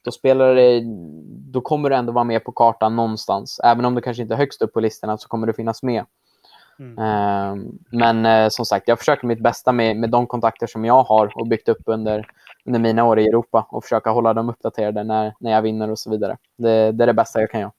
då 0.02 0.12
spelar 0.12 0.56
det, 0.56 0.82
då 1.52 1.62
kommer 1.62 1.90
du 1.90 1.96
ändå 1.96 2.14
vara 2.14 2.24
med 2.24 2.44
på 2.44 2.52
kartan 2.52 2.96
någonstans. 2.96 3.60
Även 3.64 3.86
om 3.86 3.96
du 3.96 4.02
kanske 4.02 4.24
inte 4.24 4.36
är 4.36 4.38
högst 4.38 4.62
upp 4.62 4.74
på 4.74 4.80
listorna 4.80 5.18
så 5.18 5.28
kommer 5.28 5.48
du 5.48 5.54
finnas 5.54 5.84
med. 5.84 6.06
Mm. 6.80 6.98
Uh, 6.98 7.72
men 7.92 8.26
uh, 8.26 8.50
som 8.50 8.66
sagt, 8.66 8.88
jag 8.88 9.00
försöker 9.00 9.28
mitt 9.28 9.44
bästa 9.44 9.72
med, 9.72 9.98
med 9.98 10.10
de 10.10 10.28
kontakter 10.28 10.68
som 10.68 10.86
jag 10.86 11.04
har 11.04 11.32
och 11.36 11.48
byggt 11.48 11.70
upp 11.70 11.82
under, 11.86 12.28
under 12.66 12.80
mina 12.80 13.04
år 13.04 13.20
i 13.20 13.28
Europa 13.28 13.68
och 13.72 13.84
försöka 13.84 14.10
hålla 14.10 14.34
dem 14.34 14.50
uppdaterade 14.50 15.04
när, 15.04 15.34
när 15.40 15.52
jag 15.52 15.62
vinner 15.62 15.92
och 15.92 16.00
så 16.00 16.10
vidare. 16.10 16.38
Det, 16.58 16.92
det 16.92 17.04
är 17.04 17.08
det 17.08 17.14
bästa 17.14 17.40
jag 17.40 17.52
kan 17.52 17.62
göra. 17.62 17.72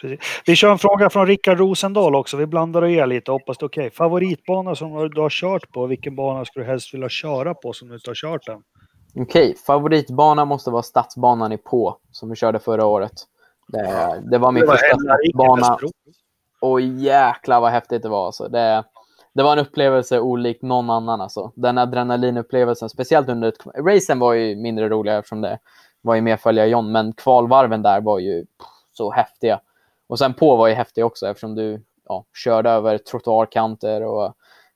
Precis. 0.00 0.42
Vi 0.46 0.56
kör 0.56 0.70
en 0.70 0.78
fråga 0.78 1.10
från 1.10 1.26
Rickard 1.26 1.58
Rosendahl 1.58 2.14
också. 2.14 2.36
Vi 2.36 2.46
blandar 2.46 2.82
och 2.82 2.90
ger 2.90 3.06
lite, 3.06 3.30
hoppas 3.30 3.58
det 3.58 3.64
är 3.64 3.68
okej. 3.68 3.86
Okay. 3.86 3.96
Favoritbana 3.96 4.74
som 4.74 5.10
du 5.10 5.20
har 5.20 5.30
kört 5.30 5.72
på, 5.72 5.86
vilken 5.86 6.16
bana 6.16 6.44
skulle 6.44 6.64
du 6.64 6.70
helst 6.70 6.94
vilja 6.94 7.08
köra 7.08 7.54
på 7.54 7.72
som 7.72 7.88
du 7.88 7.94
inte 7.94 8.10
har 8.10 8.14
kört 8.14 8.48
än? 8.48 8.62
Okej, 9.16 9.22
okay. 9.22 9.54
favoritbana 9.66 10.44
måste 10.44 10.70
vara 10.70 10.82
stadsbanan 10.82 11.52
i 11.52 11.58
På, 11.58 11.98
som 12.10 12.30
vi 12.30 12.36
körde 12.36 12.58
förra 12.58 12.86
året. 12.86 13.12
Det, 13.68 14.22
det 14.30 14.38
var 14.38 14.52
min 14.52 14.60
det 14.60 14.66
var 14.66 14.76
första 14.76 14.96
stadsbana. 14.96 15.78
Och 16.60 16.80
jäklar 16.80 17.60
vad 17.60 17.70
häftigt 17.70 18.02
det 18.02 18.08
var. 18.08 18.26
Alltså. 18.26 18.48
Det, 18.48 18.84
det 19.34 19.42
var 19.42 19.52
en 19.52 19.58
upplevelse 19.58 20.20
olik 20.20 20.62
någon 20.62 20.90
annan. 20.90 21.20
Alltså. 21.20 21.52
Den 21.54 21.78
adrenalinupplevelsen, 21.78 22.88
speciellt 22.88 23.28
under... 23.28 23.52
Racen 23.82 24.18
var 24.18 24.32
ju 24.32 24.56
mindre 24.56 24.88
roliga 24.88 25.18
eftersom 25.18 25.40
det 25.40 25.58
var 26.00 26.14
ju 26.14 26.20
mer 26.20 26.36
följa 26.36 26.66
John, 26.66 26.92
men 26.92 27.12
kvalvarven 27.12 27.82
där 27.82 28.00
var 28.00 28.18
ju 28.18 28.40
pff, 28.40 28.68
så 28.92 29.12
häftiga. 29.12 29.60
Och 30.06 30.18
sen 30.18 30.34
på 30.34 30.56
var 30.56 30.68
ju 30.68 30.74
häftig 30.74 31.04
också 31.04 31.26
eftersom 31.26 31.54
du 31.54 31.84
ja, 32.04 32.24
körde 32.44 32.70
över 32.70 32.98
trottoarkanter 32.98 34.02
och 34.02 34.34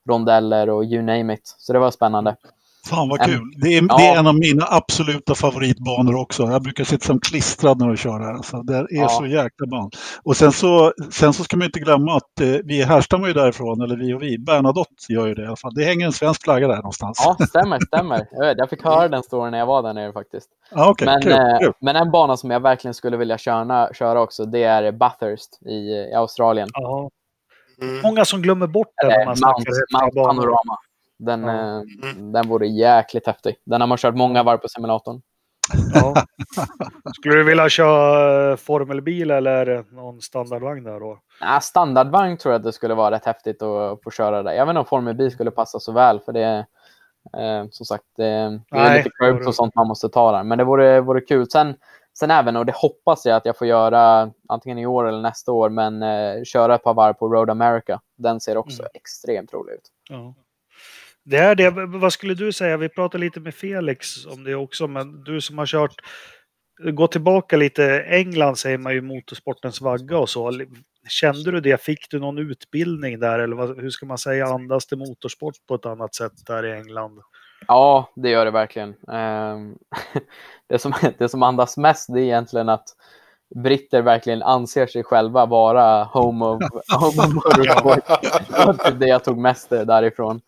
rondeller 0.08 0.70
och 0.70 0.84
you 0.84 1.02
name 1.02 1.34
it. 1.34 1.54
Så 1.58 1.72
det 1.72 1.78
var 1.78 1.90
spännande. 1.90 2.36
Fan 2.86 3.08
vad 3.08 3.20
kul! 3.20 3.52
Det 3.62 3.68
är, 3.68 3.82
ja. 3.88 3.96
det 3.96 4.06
är 4.06 4.18
en 4.18 4.26
av 4.26 4.34
mina 4.34 4.66
absoluta 4.70 5.34
favoritbanor 5.34 6.20
också. 6.20 6.42
Jag 6.42 6.62
brukar 6.62 6.84
sitta 6.84 7.06
som 7.06 7.20
klistrad 7.20 7.78
när 7.78 7.88
jag 7.88 7.98
kör 7.98 8.20
här. 8.20 8.42
Så 8.42 8.62
det 8.62 8.76
är 8.76 8.86
ja. 8.90 9.08
så 9.08 9.26
jäkla 9.26 9.66
bra. 9.66 9.90
Och 10.22 10.36
sen 10.36 10.52
så, 10.52 10.92
sen 11.10 11.32
så 11.32 11.44
ska 11.44 11.56
man 11.56 11.66
inte 11.66 11.78
glömma 11.80 12.16
att 12.16 12.40
eh, 12.40 12.48
vi 12.64 12.82
härstammar 12.82 13.28
ju 13.28 13.34
därifrån, 13.34 13.80
eller 13.80 13.96
vi 13.96 14.14
och 14.14 14.22
vi. 14.22 14.38
Bernadotte 14.38 15.12
gör 15.12 15.26
ju 15.26 15.34
det 15.34 15.42
i 15.42 15.46
alla 15.46 15.56
fall. 15.56 15.74
Det 15.74 15.84
hänger 15.84 16.06
en 16.06 16.12
svensk 16.12 16.42
flagga 16.42 16.68
där 16.68 16.76
någonstans. 16.76 17.22
Ja, 17.24 17.46
stämmer, 17.46 17.78
stämmer. 17.86 18.26
Jag, 18.32 18.46
vet, 18.46 18.58
jag 18.58 18.70
fick 18.70 18.84
höra 18.84 19.08
den 19.08 19.22
storyn 19.22 19.50
när 19.50 19.58
jag 19.58 19.66
var 19.66 19.82
där 19.82 19.94
nere 19.94 20.12
faktiskt. 20.12 20.48
Ja, 20.70 20.90
okay, 20.90 21.06
men, 21.06 21.22
kul, 21.22 21.32
eh, 21.32 21.58
kul. 21.60 21.72
men 21.80 21.96
en 21.96 22.10
bana 22.10 22.36
som 22.36 22.50
jag 22.50 22.60
verkligen 22.60 22.94
skulle 22.94 23.16
vilja 23.16 23.38
köra, 23.38 23.94
köra 23.94 24.20
också, 24.20 24.44
det 24.44 24.64
är 24.64 24.92
Bathurst 24.92 25.58
i, 25.66 25.74
i 25.74 26.14
Australien. 26.14 26.68
Ja. 26.72 27.10
Mm. 27.82 28.00
Många 28.02 28.24
som 28.24 28.42
glömmer 28.42 28.66
bort 28.66 28.88
det 29.02 29.08
när 29.08 29.24
man 29.24 29.36
Mount, 29.40 29.70
Mount 29.92 30.20
Panorama. 30.22 30.78
Den, 31.18 31.42
ja. 31.42 31.54
eh, 31.54 31.82
mm. 32.10 32.32
den 32.32 32.48
vore 32.48 32.66
jäkligt 32.66 33.26
häftig. 33.26 33.56
Den 33.64 33.80
har 33.80 33.88
man 33.88 33.98
kört 33.98 34.14
många 34.14 34.42
varv 34.42 34.58
på 34.58 34.68
simulatorn. 34.68 35.20
Ja. 35.94 36.14
Skulle 37.14 37.34
du 37.34 37.44
vilja 37.44 37.68
köra 37.68 38.56
formelbil 38.56 39.30
eller 39.30 39.84
någon 39.94 40.20
standardvagn 40.20 40.84
där 40.84 41.00
då? 41.00 41.18
Ja, 41.40 41.60
standardvagn 41.60 42.36
tror 42.36 42.52
jag 42.52 42.58
att 42.58 42.64
det 42.64 42.72
skulle 42.72 42.94
vara 42.94 43.10
rätt 43.10 43.24
häftigt 43.24 43.62
att 43.62 44.02
få 44.04 44.10
köra 44.10 44.42
där. 44.42 44.52
Jag 44.52 44.66
vet 44.66 44.70
inte 44.70 44.80
om 44.80 44.86
formelbil 44.86 45.30
skulle 45.30 45.50
passa 45.50 45.80
så 45.80 45.92
väl 45.92 46.20
för 46.20 46.32
det 46.32 46.42
är 46.42 46.58
eh, 47.36 47.68
som 47.70 47.86
sagt 47.86 48.04
det, 48.16 48.60
det 48.70 48.78
är 48.78 48.96
lite 48.96 49.10
curbs 49.10 49.46
och 49.46 49.54
sånt 49.54 49.74
man 49.74 49.88
måste 49.88 50.08
ta 50.08 50.32
där. 50.32 50.42
Men 50.42 50.58
det 50.58 50.64
vore, 50.64 51.00
vore 51.00 51.20
kul. 51.20 51.50
Sen, 51.50 51.74
sen 52.18 52.30
även, 52.30 52.56
och 52.56 52.66
det 52.66 52.74
hoppas 52.76 53.26
jag 53.26 53.36
att 53.36 53.46
jag 53.46 53.58
får 53.58 53.66
göra 53.66 54.30
antingen 54.48 54.78
i 54.78 54.86
år 54.86 55.08
eller 55.08 55.22
nästa 55.22 55.52
år, 55.52 55.68
men 55.70 56.02
eh, 56.02 56.44
köra 56.44 56.74
ett 56.74 56.82
par 56.82 56.94
varv 56.94 57.12
på 57.12 57.28
Road 57.28 57.50
America. 57.50 58.00
Den 58.16 58.40
ser 58.40 58.56
också 58.56 58.82
mm. 58.82 58.90
extremt 58.94 59.52
rolig 59.52 59.72
ut. 59.72 59.88
Ja. 60.10 60.34
Det 61.30 61.36
är 61.36 61.54
det. 61.54 61.70
Vad 61.86 62.12
skulle 62.12 62.34
du 62.34 62.52
säga? 62.52 62.76
Vi 62.76 62.88
pratade 62.88 63.24
lite 63.24 63.40
med 63.40 63.54
Felix 63.54 64.26
om 64.26 64.44
det 64.44 64.54
också, 64.54 64.88
men 64.88 65.24
du 65.24 65.40
som 65.40 65.58
har 65.58 65.66
kört 65.66 65.94
Gå 66.92 67.06
tillbaka 67.06 67.56
lite. 67.56 68.00
England 68.00 68.58
säger 68.58 68.78
man 68.78 68.92
ju 68.92 69.00
motorsportens 69.00 69.80
vagga 69.80 70.18
och 70.18 70.28
så. 70.28 70.52
Kände 71.08 71.50
du 71.50 71.60
det? 71.60 71.82
Fick 71.82 72.10
du 72.10 72.18
någon 72.18 72.38
utbildning 72.38 73.20
där? 73.20 73.38
Eller 73.38 73.56
vad, 73.56 73.80
hur 73.80 73.90
ska 73.90 74.06
man 74.06 74.18
säga? 74.18 74.46
Andas 74.46 74.86
det 74.86 74.96
motorsport 74.96 75.54
på 75.68 75.74
ett 75.74 75.86
annat 75.86 76.14
sätt 76.14 76.32
där 76.46 76.66
i 76.66 76.72
England? 76.72 77.20
Ja, 77.66 78.12
det 78.16 78.30
gör 78.30 78.44
det 78.44 78.50
verkligen. 78.50 78.94
Ehm, 79.12 79.74
det, 80.68 80.78
som, 80.78 80.92
det 81.18 81.28
som 81.28 81.42
andas 81.42 81.76
mest 81.76 82.14
det 82.14 82.20
är 82.20 82.24
egentligen 82.24 82.68
att 82.68 82.86
britter 83.62 84.02
verkligen 84.02 84.42
anser 84.42 84.86
sig 84.86 85.04
själva 85.04 85.46
vara 85.46 86.04
home 86.04 86.44
of, 86.44 86.62
home 87.00 87.22
of 87.22 87.34
motorsport. 87.34 88.06
det 88.48 88.66
var 88.66 88.90
det 88.90 89.08
jag 89.08 89.24
tog 89.24 89.38
mest 89.38 89.70
därifrån. 89.70 90.40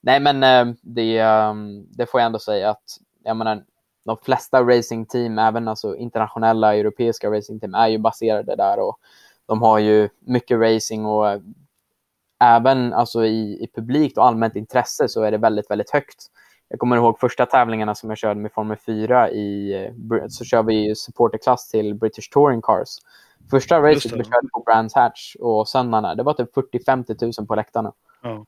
Nej, 0.00 0.20
men 0.20 0.42
eh, 0.42 0.74
det, 0.82 1.18
ehm, 1.18 1.86
det 1.90 2.06
får 2.06 2.20
jag 2.20 2.26
ändå 2.26 2.38
säga 2.38 2.70
att 2.70 2.98
jag 3.24 3.36
menar, 3.36 3.64
de 4.04 4.16
flesta 4.22 4.62
racingteam, 4.62 5.38
även 5.38 5.68
alltså 5.68 5.96
internationella 5.96 6.76
europeiska 6.76 7.30
racingteam, 7.30 7.74
är 7.74 7.88
ju 7.88 7.98
baserade 7.98 8.56
där 8.56 8.80
och 8.80 8.98
de 9.46 9.62
har 9.62 9.78
ju 9.78 10.08
mycket 10.20 10.60
racing 10.60 11.06
och 11.06 11.28
eh, 11.28 11.40
även 12.40 12.92
alltså 12.92 13.24
i, 13.24 13.64
i 13.64 13.68
publikt 13.74 14.18
och 14.18 14.26
allmänt 14.26 14.56
intresse 14.56 15.08
så 15.08 15.22
är 15.22 15.30
det 15.30 15.38
väldigt, 15.38 15.70
väldigt 15.70 15.90
högt. 15.90 16.26
Jag 16.68 16.78
kommer 16.78 16.96
ihåg 16.96 17.18
första 17.18 17.46
tävlingarna 17.46 17.94
som 17.94 18.08
jag 18.08 18.18
körde 18.18 18.40
med 18.40 18.52
Formel 18.52 18.76
4 18.76 19.30
i, 19.30 19.74
eh, 19.84 20.26
så 20.28 20.44
kör 20.44 20.62
vi 20.62 20.94
supporterklass 20.94 21.68
till 21.68 21.94
British 21.94 22.30
Touring 22.32 22.62
Cars. 22.62 22.88
Första 23.50 23.82
racet 23.82 24.12
vi 24.12 24.24
körde 24.24 24.48
på 24.52 24.62
Brands 24.66 24.94
Hatch 24.94 25.36
och 25.40 25.68
söndagarna, 25.68 26.14
det 26.14 26.22
var 26.22 26.32
typ 26.32 26.56
40-50 26.56 27.40
000 27.40 27.46
på 27.46 27.54
läktarna. 27.54 27.92
Ja. 28.22 28.46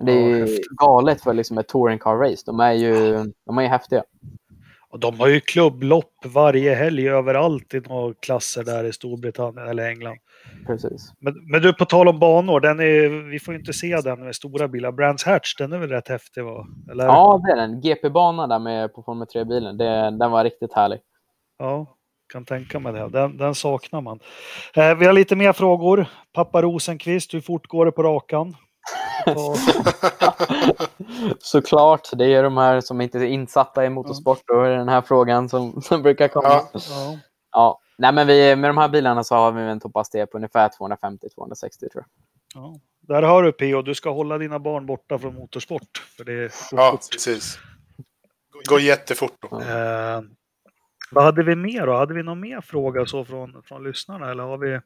Det 0.00 0.12
är 0.12 0.38
ja, 0.38 0.86
galet 0.86 1.22
för 1.22 1.34
liksom 1.34 1.58
ett 1.58 1.68
touring 1.68 1.98
car 1.98 2.16
race. 2.16 2.42
De 2.46 2.60
är 2.60 2.72
ju, 2.72 3.24
de 3.46 3.58
är 3.58 3.62
ju 3.62 3.68
häftiga. 3.68 4.02
Och 4.90 5.00
de 5.00 5.20
har 5.20 5.28
ju 5.28 5.40
klubblopp 5.40 6.12
varje 6.24 6.74
helg 6.74 7.08
överallt 7.08 7.74
i 7.74 7.80
några 7.80 8.14
klasser 8.14 8.64
där 8.64 8.84
i 8.84 8.92
Storbritannien 8.92 9.68
eller 9.68 9.88
England. 9.88 10.18
Precis. 10.66 11.12
Men, 11.18 11.34
men 11.50 11.62
du, 11.62 11.72
på 11.72 11.84
tal 11.84 12.08
om 12.08 12.18
banor, 12.18 12.60
den 12.60 12.80
är, 12.80 13.30
vi 13.30 13.38
får 13.38 13.54
ju 13.54 13.60
inte 13.60 13.72
se 13.72 13.96
den 13.96 14.24
med 14.24 14.34
stora 14.34 14.68
bilar. 14.68 14.92
Brands 14.92 15.24
Hatch, 15.24 15.54
den 15.54 15.72
är 15.72 15.78
väl 15.78 15.90
rätt 15.90 16.08
häftig? 16.08 16.44
Va? 16.44 16.66
Eller? 16.90 17.04
Ja, 17.04 17.40
det 17.44 17.52
är 17.52 17.56
den. 17.56 17.80
GP-banan 17.80 18.48
där 18.48 18.58
med 18.58 18.94
på 18.94 19.02
Formel 19.02 19.26
3-bilen, 19.26 19.78
den 20.18 20.30
var 20.30 20.44
riktigt 20.44 20.72
härlig. 20.72 21.00
Ja, 21.58 21.96
kan 22.32 22.44
tänka 22.44 22.80
mig 22.80 22.92
det. 22.92 23.08
Den, 23.08 23.36
den 23.36 23.54
saknar 23.54 24.00
man. 24.00 24.20
Eh, 24.74 24.94
vi 24.94 25.06
har 25.06 25.12
lite 25.12 25.36
mer 25.36 25.52
frågor. 25.52 26.06
Pappa 26.32 26.62
Rosenqvist, 26.62 27.34
hur 27.34 27.40
fort 27.40 27.66
går 27.66 27.86
det 27.86 27.92
på 27.92 28.02
rakan? 28.02 28.56
Såklart, 31.38 32.10
det 32.12 32.34
är 32.34 32.42
de 32.42 32.56
här 32.56 32.80
som 32.80 33.00
inte 33.00 33.18
är 33.18 33.22
insatta 33.22 33.84
i 33.84 33.90
motorsport. 33.90 34.42
Då 34.46 34.60
är 34.60 34.70
det 34.70 34.76
den 34.76 34.88
här 34.88 35.02
frågan 35.02 35.48
som, 35.48 35.82
som 35.82 36.02
brukar 36.02 36.28
komma. 36.28 36.48
Ja. 36.48 36.70
ja. 36.72 37.18
ja. 37.52 37.80
Nej, 37.98 38.12
men 38.12 38.26
vi, 38.26 38.56
med 38.56 38.70
de 38.70 38.78
här 38.78 38.88
bilarna 38.88 39.24
så 39.24 39.34
har 39.34 39.52
vi 39.52 39.62
en 39.62 39.80
topphastighet 39.80 40.30
på 40.30 40.38
ungefär 40.38 40.68
250-260 40.68 41.78
tror 41.78 41.90
jag. 41.92 42.04
Ja. 42.54 42.80
Där 43.00 43.22
har 43.22 43.42
du 43.42 43.52
P.O. 43.52 43.82
Du 43.82 43.94
ska 43.94 44.10
hålla 44.10 44.38
dina 44.38 44.58
barn 44.58 44.86
borta 44.86 45.18
från 45.18 45.34
motorsport. 45.34 45.98
För 46.16 46.24
det 46.24 46.52
ja, 46.72 46.90
fort. 46.90 47.00
precis. 47.12 47.58
Går 48.68 48.80
jättefort 48.80 49.36
då. 49.50 49.60
Eh, 49.60 50.20
vad 51.10 51.24
hade 51.24 51.42
vi 51.42 51.56
mer 51.56 51.86
då? 51.86 51.92
Hade 51.92 52.14
vi 52.14 52.22
någon 52.22 52.40
mer 52.40 52.60
fråga 52.60 53.06
så 53.06 53.24
från, 53.24 53.62
från 53.62 53.84
lyssnarna? 53.84 54.30
Eller 54.30 54.42
har 54.42 54.58
vi... 54.58 54.80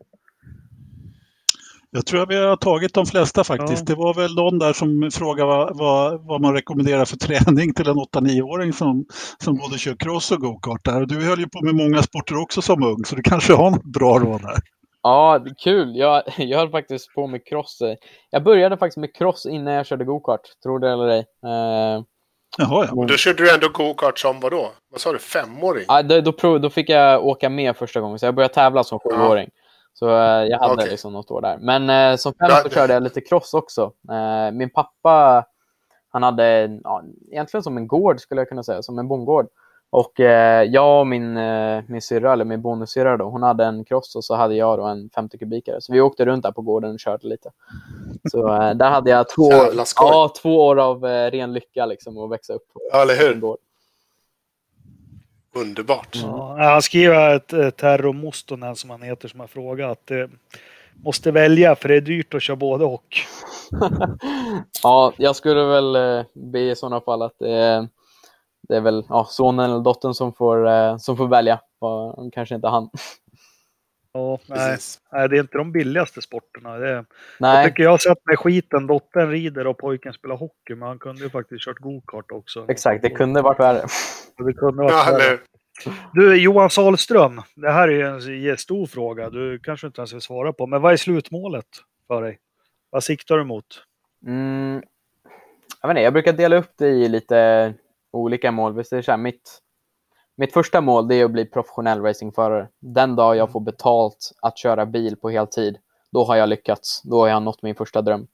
Jag 1.92 2.06
tror 2.06 2.22
att 2.22 2.30
vi 2.30 2.36
har 2.36 2.56
tagit 2.56 2.94
de 2.94 3.06
flesta 3.06 3.44
faktiskt. 3.44 3.88
Ja. 3.88 3.94
Det 3.94 4.00
var 4.00 4.14
väl 4.14 4.34
någon 4.34 4.58
där 4.58 4.72
som 4.72 5.10
frågade 5.12 5.48
vad, 5.48 5.78
vad, 5.78 6.26
vad 6.26 6.40
man 6.40 6.54
rekommenderar 6.54 7.04
för 7.04 7.16
träning 7.16 7.74
till 7.74 7.88
en 7.88 7.96
8-9-åring 7.96 8.72
som, 8.72 9.04
som 9.44 9.56
både 9.56 9.78
kör 9.78 9.96
cross 9.98 10.32
och 10.32 10.40
go-kart. 10.40 11.08
Du 11.08 11.24
höll 11.24 11.40
ju 11.40 11.48
på 11.48 11.64
med 11.64 11.74
många 11.74 12.02
sporter 12.02 12.36
också 12.42 12.62
som 12.62 12.82
ung, 12.82 13.04
så 13.04 13.16
du 13.16 13.22
kanske 13.22 13.52
har 13.52 13.70
något 13.70 13.84
bra 13.84 14.18
råd 14.18 14.42
där. 14.42 14.58
Ja, 15.02 15.44
kul. 15.64 15.96
Jag, 15.96 16.22
jag 16.36 16.58
höll 16.58 16.70
faktiskt 16.70 17.14
på 17.14 17.26
med 17.26 17.46
cross. 17.46 17.78
Jag 18.30 18.44
började 18.44 18.76
faktiskt 18.76 18.98
med 18.98 19.14
cross 19.16 19.46
innan 19.46 19.74
jag 19.74 19.86
körde 19.86 20.04
go-kart, 20.04 20.40
tror 20.62 20.78
det 20.78 20.90
eller 20.90 21.08
ej. 21.08 21.18
Uh, 21.18 22.04
Jaha, 22.58 22.88
ja. 22.90 23.04
Då 23.08 23.16
körde 23.16 23.42
du 23.44 23.54
ändå 23.54 23.68
go-kart 23.68 24.18
som 24.18 24.40
vadå? 24.40 24.72
Vad 24.90 25.00
sa 25.00 25.12
du, 25.12 25.18
femåring? 25.18 25.84
Ja, 25.88 26.02
då, 26.02 26.20
då, 26.20 26.58
då, 26.58 26.70
fick 26.70 26.88
jag 26.88 27.24
åka 27.24 27.48
med 27.48 27.76
första 27.76 28.00
gången, 28.00 28.18
så 28.18 28.26
jag 28.26 28.34
började 28.34 28.54
tävla 28.54 28.84
som 28.84 28.98
sjuåring. 28.98 29.48
Så 29.94 30.08
eh, 30.08 30.44
jag 30.44 30.58
hade 30.58 30.74
Okej. 30.74 30.90
liksom 30.90 31.12
något 31.12 31.30
år 31.30 31.40
där. 31.40 31.58
Men 31.60 31.90
eh, 32.12 32.16
som 32.16 32.32
fem 32.34 32.50
så 32.62 32.68
körde 32.70 32.92
jag 32.92 33.02
lite 33.02 33.20
cross 33.20 33.54
också. 33.54 33.92
Eh, 34.10 34.52
min 34.52 34.70
pappa, 34.70 35.44
han 36.08 36.22
hade 36.22 36.78
ja, 36.84 37.02
egentligen 37.30 37.62
som 37.62 37.76
en 37.76 37.88
gård 37.88 38.20
skulle 38.20 38.40
jag 38.40 38.48
kunna 38.48 38.62
säga, 38.62 38.82
som 38.82 38.98
en 38.98 39.08
bondgård. 39.08 39.46
Och 39.92 40.12
jag 40.66 41.00
och 41.00 41.06
min, 41.06 41.34
min 41.86 42.02
syrra, 42.02 42.32
eller 42.32 42.44
min 42.44 42.62
bonussyrra 42.62 43.16
då, 43.16 43.24
hon 43.24 43.42
hade 43.42 43.64
en 43.64 43.84
cross 43.84 44.16
och 44.16 44.24
så 44.24 44.34
hade 44.34 44.54
jag 44.54 44.78
då 44.78 44.84
en 44.84 45.10
50 45.14 45.38
kubikare. 45.38 45.80
Så 45.80 45.92
vi 45.92 46.00
åkte 46.00 46.24
runt 46.24 46.42
där 46.42 46.52
på 46.52 46.62
gården 46.62 46.92
och 46.92 47.00
körde 47.00 47.28
lite. 47.28 47.50
Så 48.30 48.46
där 48.74 48.90
hade 48.90 49.10
jag 49.10 49.28
två, 49.28 49.50
skoj. 49.84 50.08
ja, 50.10 50.32
två 50.42 50.66
år 50.66 50.78
av 50.78 51.04
ren 51.04 51.52
lycka 51.52 51.86
liksom 51.86 52.18
att 52.18 52.30
växa 52.30 52.52
upp 52.52 52.68
på 52.72 52.80
Ja, 52.92 53.02
eller 53.02 53.14
hur? 53.14 53.56
Underbart. 55.54 56.16
Ja, 56.22 56.56
han 56.58 56.82
skriver 56.82 57.36
att 57.36 57.52
eh, 57.52 57.70
Terro 57.70 58.12
Mostonen 58.12 58.76
som 58.76 58.90
han 58.90 59.02
heter 59.02 59.28
som 59.28 59.40
har 59.40 59.46
frågat 59.46 59.90
att 59.90 60.10
eh, 60.10 60.26
måste 61.04 61.30
välja 61.30 61.76
för 61.76 61.88
det 61.88 61.96
är 61.96 62.00
dyrt 62.00 62.34
att 62.34 62.42
köra 62.42 62.56
både 62.56 62.84
och. 62.84 63.16
ja, 64.82 65.12
jag 65.16 65.36
skulle 65.36 65.64
väl 65.64 65.96
eh, 65.96 66.24
be 66.34 66.60
i 66.60 66.76
sådana 66.76 67.00
fall 67.00 67.22
att 67.22 67.38
det 67.38 67.50
är, 67.50 67.88
det 68.68 68.76
är 68.76 68.80
väl 68.80 69.04
ja, 69.08 69.26
sonen 69.30 69.70
eller 69.70 69.80
dottern 69.80 70.14
som 70.14 70.32
får, 70.32 70.68
eh, 70.68 70.96
som 70.96 71.16
får 71.16 71.28
välja. 71.28 71.60
Och 71.78 72.32
kanske 72.34 72.54
inte 72.54 72.68
han. 72.68 72.90
Ja, 74.12 74.38
nej, 74.46 74.78
nej, 75.12 75.28
det 75.28 75.36
är 75.36 75.40
inte 75.40 75.58
de 75.58 75.72
billigaste 75.72 76.22
sporterna. 76.22 76.78
Det 76.78 76.88
är, 76.88 76.94
jag 76.94 77.04
Nej, 77.38 77.68
tycker 77.68 77.82
jag 77.82 77.90
har 77.90 77.98
sett 77.98 78.18
med 78.24 78.38
skiten. 78.38 78.86
Dottern 78.86 79.30
rider 79.30 79.66
och 79.66 79.78
pojken 79.78 80.12
spelar 80.12 80.36
hockey, 80.36 80.74
men 80.74 80.88
han 80.88 80.98
kunde 80.98 81.22
ju 81.22 81.30
faktiskt 81.30 81.64
kört 81.64 81.78
gokart 81.78 82.30
också. 82.30 82.64
exakt. 82.68 83.02
Det 83.02 83.10
kunde 83.10 83.42
varit 83.42 83.60
värre. 83.60 83.86
Det 84.36 84.52
kunde 84.52 84.82
varit 84.82 84.92
Ja, 84.92 85.18
värre. 85.18 85.38
Du, 86.12 86.36
Johan 86.42 86.70
Sahlström. 86.70 87.42
Det 87.54 87.70
här 87.70 87.88
är 87.88 88.30
ju 88.30 88.50
en 88.50 88.56
stor 88.56 88.86
fråga. 88.86 89.30
Du 89.30 89.58
kanske 89.58 89.86
inte 89.86 90.00
ens 90.00 90.12
vill 90.14 90.20
svara 90.20 90.52
på. 90.52 90.66
Men 90.66 90.82
vad 90.82 90.92
är 90.92 90.96
slutmålet 90.96 91.66
för 92.06 92.22
dig? 92.22 92.38
Vad 92.90 93.04
siktar 93.04 93.38
du 93.38 93.44
mot? 93.44 93.64
Mm, 94.26 94.82
jag, 95.82 95.88
vet 95.88 95.94
inte, 95.94 96.02
jag 96.02 96.12
brukar 96.12 96.32
dela 96.32 96.56
upp 96.56 96.72
det 96.78 96.88
i 96.88 97.08
lite 97.08 97.74
olika 98.12 98.50
mål. 98.52 98.74
Visst 98.76 98.92
är 98.92 98.96
det 98.96 99.02
så 99.02 99.10
här, 99.10 99.18
mitt, 99.18 99.58
mitt 100.40 100.52
första 100.52 100.80
mål 100.80 101.08
det 101.08 101.14
är 101.14 101.24
att 101.24 101.30
bli 101.30 101.44
professionell 101.44 102.02
racingförare. 102.02 102.68
Den 102.78 103.16
dag 103.16 103.36
jag 103.36 103.52
får 103.52 103.60
betalt 103.60 104.32
att 104.42 104.58
köra 104.58 104.86
bil 104.86 105.16
på 105.16 105.30
heltid, 105.30 105.78
då 106.12 106.24
har 106.24 106.36
jag 106.36 106.48
lyckats. 106.48 107.02
Då 107.02 107.20
har 107.20 107.28
jag 107.28 107.42
nått 107.42 107.62
min 107.62 107.74
första 107.74 108.02
dröm. 108.02 108.26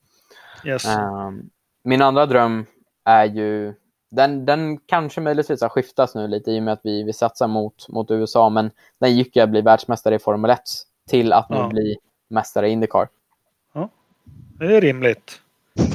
Yes. 0.64 0.86
Ehm, 0.86 1.50
min 1.82 2.02
andra 2.02 2.26
dröm 2.26 2.66
är 3.04 3.24
ju, 3.24 3.74
den, 4.10 4.44
den 4.44 4.78
kanske 4.78 5.20
möjligtvis 5.20 5.62
har 5.62 5.68
skiftats 5.68 6.14
nu 6.14 6.28
lite 6.28 6.50
i 6.50 6.58
och 6.58 6.62
med 6.62 6.72
att 6.72 6.80
vi, 6.82 7.02
vi 7.02 7.12
satsar 7.12 7.48
mot, 7.48 7.88
mot 7.88 8.10
USA, 8.10 8.48
men 8.48 8.70
den 8.98 9.16
gick 9.16 9.36
ju 9.36 9.42
att 9.42 9.50
bli 9.50 9.60
världsmästare 9.60 10.14
i 10.14 10.18
Formel 10.18 10.50
1 10.50 10.60
till 11.08 11.32
att 11.32 11.50
nu 11.50 11.56
Ja. 11.56 11.68
bli 11.68 11.96
mästare 12.28 12.68
i 12.68 12.72
Indycar. 12.72 13.08
Det 14.58 14.76
är 14.76 14.80
rimligt. 14.80 15.40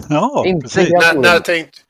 Ja, 0.10 0.44
Inte 0.46 0.62
precis. 0.64 0.90
När, 0.90 1.22
när 1.22 1.40
tänkt, 1.40 1.86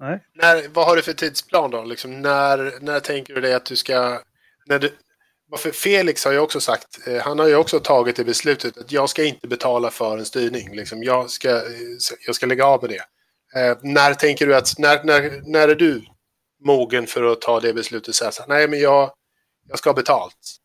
Nej. 0.00 0.20
när, 0.34 0.68
vad 0.68 0.86
har 0.86 0.96
du 0.96 1.02
för 1.02 1.12
tidsplan 1.12 1.70
då? 1.70 1.84
Liksom, 1.84 2.22
när, 2.22 2.72
när 2.80 3.00
tänker 3.00 3.34
du 3.34 3.40
dig 3.40 3.54
att 3.54 3.64
du 3.64 3.76
ska... 3.76 4.20
När 4.66 4.78
du, 4.78 4.92
varför 5.48 5.70
Felix 5.70 6.24
har 6.24 6.32
ju 6.32 6.38
också 6.38 6.60
sagt, 6.60 7.08
eh, 7.08 7.22
han 7.22 7.38
har 7.38 7.46
ju 7.46 7.56
också 7.56 7.80
tagit 7.80 8.16
det 8.16 8.24
beslutet 8.24 8.78
att 8.78 8.92
jag 8.92 9.08
ska 9.08 9.24
inte 9.24 9.48
betala 9.48 9.90
för 9.90 10.18
en 10.18 10.24
styrning. 10.24 10.76
Liksom, 10.76 11.02
jag, 11.02 11.30
ska, 11.30 11.50
eh, 11.50 11.62
jag 12.26 12.34
ska 12.34 12.46
lägga 12.46 12.66
av 12.66 12.82
med 12.82 12.90
det. 12.90 13.04
Eh, 13.60 13.76
när 13.82 14.14
tänker 14.14 14.46
du 14.46 14.56
att, 14.56 14.78
när, 14.78 15.04
när, 15.04 15.42
när 15.52 15.68
är 15.68 15.74
du 15.74 16.02
mogen 16.64 17.06
för 17.06 17.22
att 17.32 17.40
ta 17.40 17.60
det 17.60 17.72
beslutet? 17.74 18.14
Så 18.14 18.24
här, 18.24 18.30
så 18.30 18.42
nej, 18.48 18.68
men 18.68 18.80
jag, 18.80 19.10
jag 19.68 19.78
ska 19.78 19.90
ha 19.90 19.94
betalt. 19.94 20.56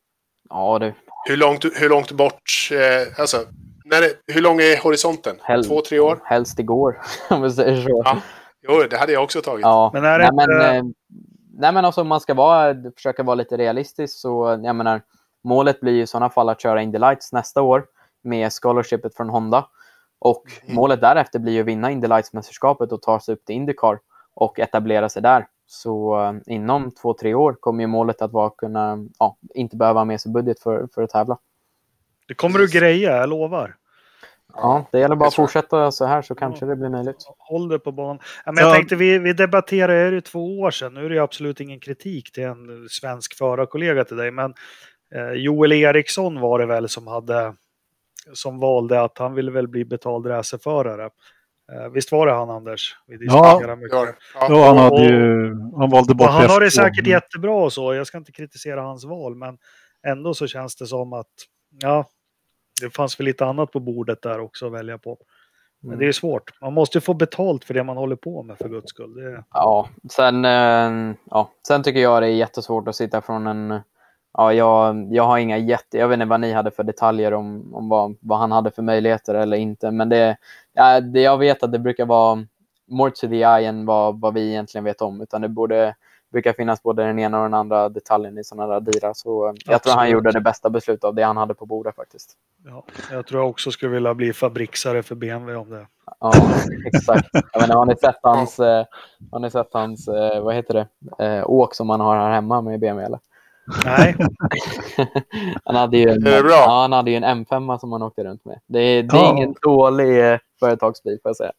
Ja, 0.49 0.79
du. 0.79 0.93
Hur 1.27 1.37
långt, 1.37 1.65
hur 1.75 1.89
långt 1.89 2.11
bort, 2.11 2.69
eh, 2.71 3.19
alltså, 3.19 3.45
när 3.85 4.01
är, 4.01 4.11
hur 4.27 4.41
lång 4.41 4.59
är 4.61 4.77
horisonten? 4.77 5.35
Hel- 5.43 5.65
Två, 5.65 5.81
tre 5.81 5.99
år? 5.99 6.21
Helst 6.25 6.59
igår, 6.59 7.01
om 7.29 7.41
vi 7.41 7.51
säger 7.51 7.81
så. 7.81 8.01
Ja. 8.05 8.21
Jo, 8.61 8.83
det 8.89 8.97
hade 8.97 9.11
jag 9.11 9.23
också 9.23 9.41
tagit. 9.41 9.61
Ja. 9.61 9.89
Men 9.93 10.05
är 10.05 10.19
det 10.19 10.31
nej, 10.31 10.47
men, 10.47 10.55
inte- 10.55 10.75
eh, 10.75 10.83
nej, 11.53 11.71
men 11.73 11.85
alltså, 11.85 12.01
om 12.01 12.07
man 12.07 12.19
ska 12.19 12.33
vara, 12.33 12.75
försöka 12.95 13.23
vara 13.23 13.35
lite 13.35 13.57
realistisk 13.57 14.17
så, 14.19 14.59
jag 14.63 14.75
menar, 14.75 15.01
målet 15.43 15.79
blir 15.79 16.01
i 16.01 16.07
sådana 16.07 16.29
fall 16.29 16.49
att 16.49 16.61
köra 16.61 16.81
Indy 16.81 16.97
Lights 16.99 17.33
nästa 17.33 17.61
år 17.61 17.85
med 18.23 18.51
scholarshipet 18.53 19.15
från 19.15 19.29
Honda. 19.29 19.67
Och 20.19 20.43
Mm. 20.63 20.75
målet 20.75 21.01
därefter 21.01 21.39
blir 21.39 21.53
ju 21.53 21.59
att 21.61 21.65
vinna 21.65 21.91
Indy 21.91 22.07
Lights-mästerskapet 22.07 22.91
och 22.91 23.01
ta 23.01 23.19
sig 23.19 23.33
upp 23.33 23.45
till 23.45 23.55
Indycar 23.55 23.99
och 24.33 24.59
etablera 24.59 25.09
sig 25.09 25.21
där. 25.21 25.47
Så 25.67 26.21
eh, 26.23 26.33
inom 26.55 26.91
två, 26.91 27.13
tre 27.13 27.33
år 27.33 27.53
kommer 27.59 27.83
ju 27.83 27.87
målet 27.87 28.21
att 28.21 28.31
vara 28.31 28.47
att 28.47 28.57
kunna, 28.57 28.97
ja, 29.19 29.37
inte 29.53 29.75
behöva 29.77 29.99
ha 29.99 30.05
med 30.05 30.21
sig 30.21 30.31
budget 30.31 30.59
för, 30.59 30.87
för 30.95 31.03
att 31.03 31.09
tävla. 31.09 31.37
Det 32.27 32.33
kommer 32.33 32.59
du 32.59 32.67
greja, 32.67 33.17
jag 33.17 33.29
lovar. 33.29 33.75
Ja, 34.55 34.85
det 34.91 34.99
gäller 34.99 35.15
bara 35.15 35.25
det 35.25 35.27
att 35.27 35.35
fortsätta 35.35 35.91
så 35.91 36.05
här 36.05 36.21
så 36.21 36.35
kanske 36.35 36.65
det 36.65 36.75
blir 36.75 36.89
möjligt. 36.89 37.15
Håll 37.37 37.69
det 37.69 37.79
på 37.79 37.91
banan. 37.91 38.19
Ja, 38.45 38.51
men 38.51 38.63
jag 38.63 38.71
Ja. 38.71 38.75
tänkte, 38.75 38.95
vi, 38.95 39.19
vi 39.19 39.33
debatterade 39.33 40.09
det 40.09 40.15
ju 40.15 40.21
två 40.21 40.59
år 40.59 40.71
sedan. 40.71 40.93
Nu 40.93 41.05
är 41.05 41.09
det 41.09 41.19
absolut 41.19 41.59
ingen 41.59 41.79
kritik 41.79 42.31
till 42.31 42.43
en 42.43 42.87
svensk 42.89 43.37
förarkollega 43.37 44.03
till 44.03 44.17
dig. 44.17 44.31
Men 44.31 44.53
eh, 45.15 45.31
Joel 45.31 45.71
Eriksson 45.71 46.39
var 46.39 46.59
det 46.59 46.65
väl 46.65 46.89
som 46.89 47.07
hade 47.07 47.53
som 48.33 48.59
valde 48.59 49.01
att 49.01 49.17
han 49.17 49.33
ville 49.33 49.51
väl 49.51 49.67
bli 49.67 49.85
betald 49.85 50.25
racerförare. 50.27 51.09
Eh, 51.73 51.89
visst 51.93 52.11
var 52.11 52.27
det 52.27 52.33
han 52.33 52.49
Anders? 52.49 52.95
Vi 53.07 53.17
diskuterade 53.17 53.75
mycket. 53.75 53.91
Ja, 53.93 54.07
ja. 54.33 54.47
Ja, 54.49 54.65
han, 54.67 54.77
hade 54.77 55.03
ju, 55.03 55.55
han 55.77 55.89
valde 55.89 56.13
bort 56.15 56.27
han 56.29 56.49
har 56.49 56.59
det 56.59 56.65
F2. 56.67 56.69
säkert 56.69 57.07
jättebra 57.07 57.53
och 57.53 57.73
så. 57.73 57.93
Jag 57.93 58.07
ska 58.07 58.17
inte 58.17 58.31
kritisera 58.31 58.81
hans 58.81 59.05
val, 59.05 59.35
men 59.35 59.57
ändå 60.07 60.33
så 60.33 60.47
känns 60.47 60.75
det 60.75 60.87
som 60.87 61.13
att 61.13 61.27
ja, 61.81 62.05
det 62.81 62.95
fanns 62.95 63.19
väl 63.19 63.25
lite 63.25 63.45
annat 63.45 63.71
på 63.71 63.79
bordet 63.79 64.21
där 64.21 64.39
också 64.39 64.65
att 64.65 64.71
välja 64.73 64.97
på. 64.97 65.17
Men 65.83 65.99
det 65.99 66.07
är 66.07 66.11
svårt. 66.11 66.61
Man 66.61 66.73
måste 66.73 66.97
ju 66.97 67.01
få 67.01 67.13
betalt 67.13 67.65
för 67.65 67.73
det 67.73 67.83
man 67.83 67.97
håller 67.97 68.15
på 68.15 68.43
med 68.43 68.57
för 68.57 68.69
guds 68.69 68.89
skull. 68.89 69.15
Det, 69.15 69.43
Ja, 69.53 69.89
sen, 70.11 70.45
eh, 70.45 71.15
ja, 71.29 71.51
sen 71.67 71.83
tycker 71.83 71.99
jag 71.99 72.21
det 72.21 72.27
är 72.27 72.31
jättesvårt 72.31 72.87
att 72.87 72.95
sitta 72.95 73.21
från 73.21 73.47
en... 73.47 73.79
Ja, 74.33 74.53
jag, 74.53 75.07
jag 75.13 75.23
har 75.23 75.37
inga 75.37 75.57
jätte... 75.57 75.97
Jag 75.97 76.07
vet 76.07 76.15
inte 76.15 76.25
vad 76.25 76.39
ni 76.39 76.51
hade 76.51 76.71
för 76.71 76.83
detaljer 76.83 77.33
om, 77.33 77.75
om 77.75 77.89
vad, 77.89 78.17
vad 78.19 78.39
han 78.39 78.51
hade 78.51 78.71
för 78.71 78.81
möjligheter 78.81 79.35
eller 79.35 79.57
inte. 79.57 79.91
Men 79.91 80.09
det, 80.09 80.37
ja, 80.73 81.01
det, 81.01 81.21
jag 81.21 81.37
vet 81.37 81.63
att 81.63 81.71
det 81.71 81.79
brukar 81.79 82.05
vara 82.05 82.45
more 82.87 83.11
to 83.11 83.27
the 83.27 83.35
eye 83.35 83.67
än 83.67 83.85
vad, 83.85 84.21
vad 84.21 84.33
vi 84.33 84.49
egentligen 84.49 84.85
vet 84.85 85.01
om. 85.01 85.21
Utan 85.21 85.41
det 85.41 85.49
borde, 85.49 85.95
brukar 86.31 86.53
finnas 86.53 86.83
både 86.83 87.03
den 87.03 87.19
ena 87.19 87.37
och 87.37 87.43
den 87.43 87.53
andra 87.53 87.89
detaljen 87.89 88.37
i 88.37 88.43
sådana 88.43 88.79
där 88.79 88.91
dealar. 88.91 89.13
Så 89.13 89.47
eh, 89.47 89.53
jag 89.65 89.83
tror 89.83 89.91
han 89.93 89.99
Absolut. 89.99 90.13
gjorde 90.13 90.31
det 90.31 90.41
bästa 90.41 90.69
beslutet 90.69 91.03
av 91.03 91.15
det 91.15 91.23
han 91.23 91.37
hade 91.37 91.53
på 91.53 91.65
bordet 91.65 91.95
faktiskt. 91.95 92.33
ja, 92.65 92.83
jag 93.11 93.27
tror 93.27 93.41
jag 93.41 93.49
också 93.49 93.71
skulle 93.71 93.91
vilja 93.91 94.13
bli 94.13 94.33
fabriksare 94.33 95.03
för 95.03 95.15
BMW 95.15 95.55
om 95.61 95.69
det. 95.69 95.87
Ja, 96.19 96.31
exakt. 96.85 97.29
Jag 97.53 97.63
inte, 97.63 97.73
har 97.75 97.85
ni 97.85 97.95
sett 97.95 98.19
hans, 98.23 98.59
eh, 98.59 98.85
har 99.31 99.39
ni 99.39 99.51
sett 99.51 99.73
hans 99.73 100.07
eh, 100.07 100.43
vad 100.43 100.55
heter 100.55 100.87
det, 101.17 101.43
åk 101.45 101.75
som 101.75 101.89
han 101.89 101.99
har 101.99 102.15
här 102.17 102.31
hemma 102.31 102.61
med 102.61 102.79
BMW 102.79 103.05
eller? 103.05 103.19
Nej, 103.85 104.15
han, 105.65 105.75
hade 105.75 105.97
ju 105.97 106.09
en, 106.09 106.25
ja, 106.49 106.65
han 106.81 106.91
hade 106.91 107.11
ju 107.11 107.17
en 107.17 107.23
M5 107.45 107.77
som 107.77 107.91
han 107.91 108.01
åkte 108.01 108.23
runt 108.23 108.45
med. 108.45 108.59
Det, 108.67 108.79
är- 108.79 109.03
det 109.03 109.17
är 109.17 109.21
Ja. 109.21 109.31
ingen 109.31 109.55
dålig 109.61 110.39
företagsbil 110.59 111.19
får 111.23 111.29
jag 111.29 111.35
säga. 111.35 111.51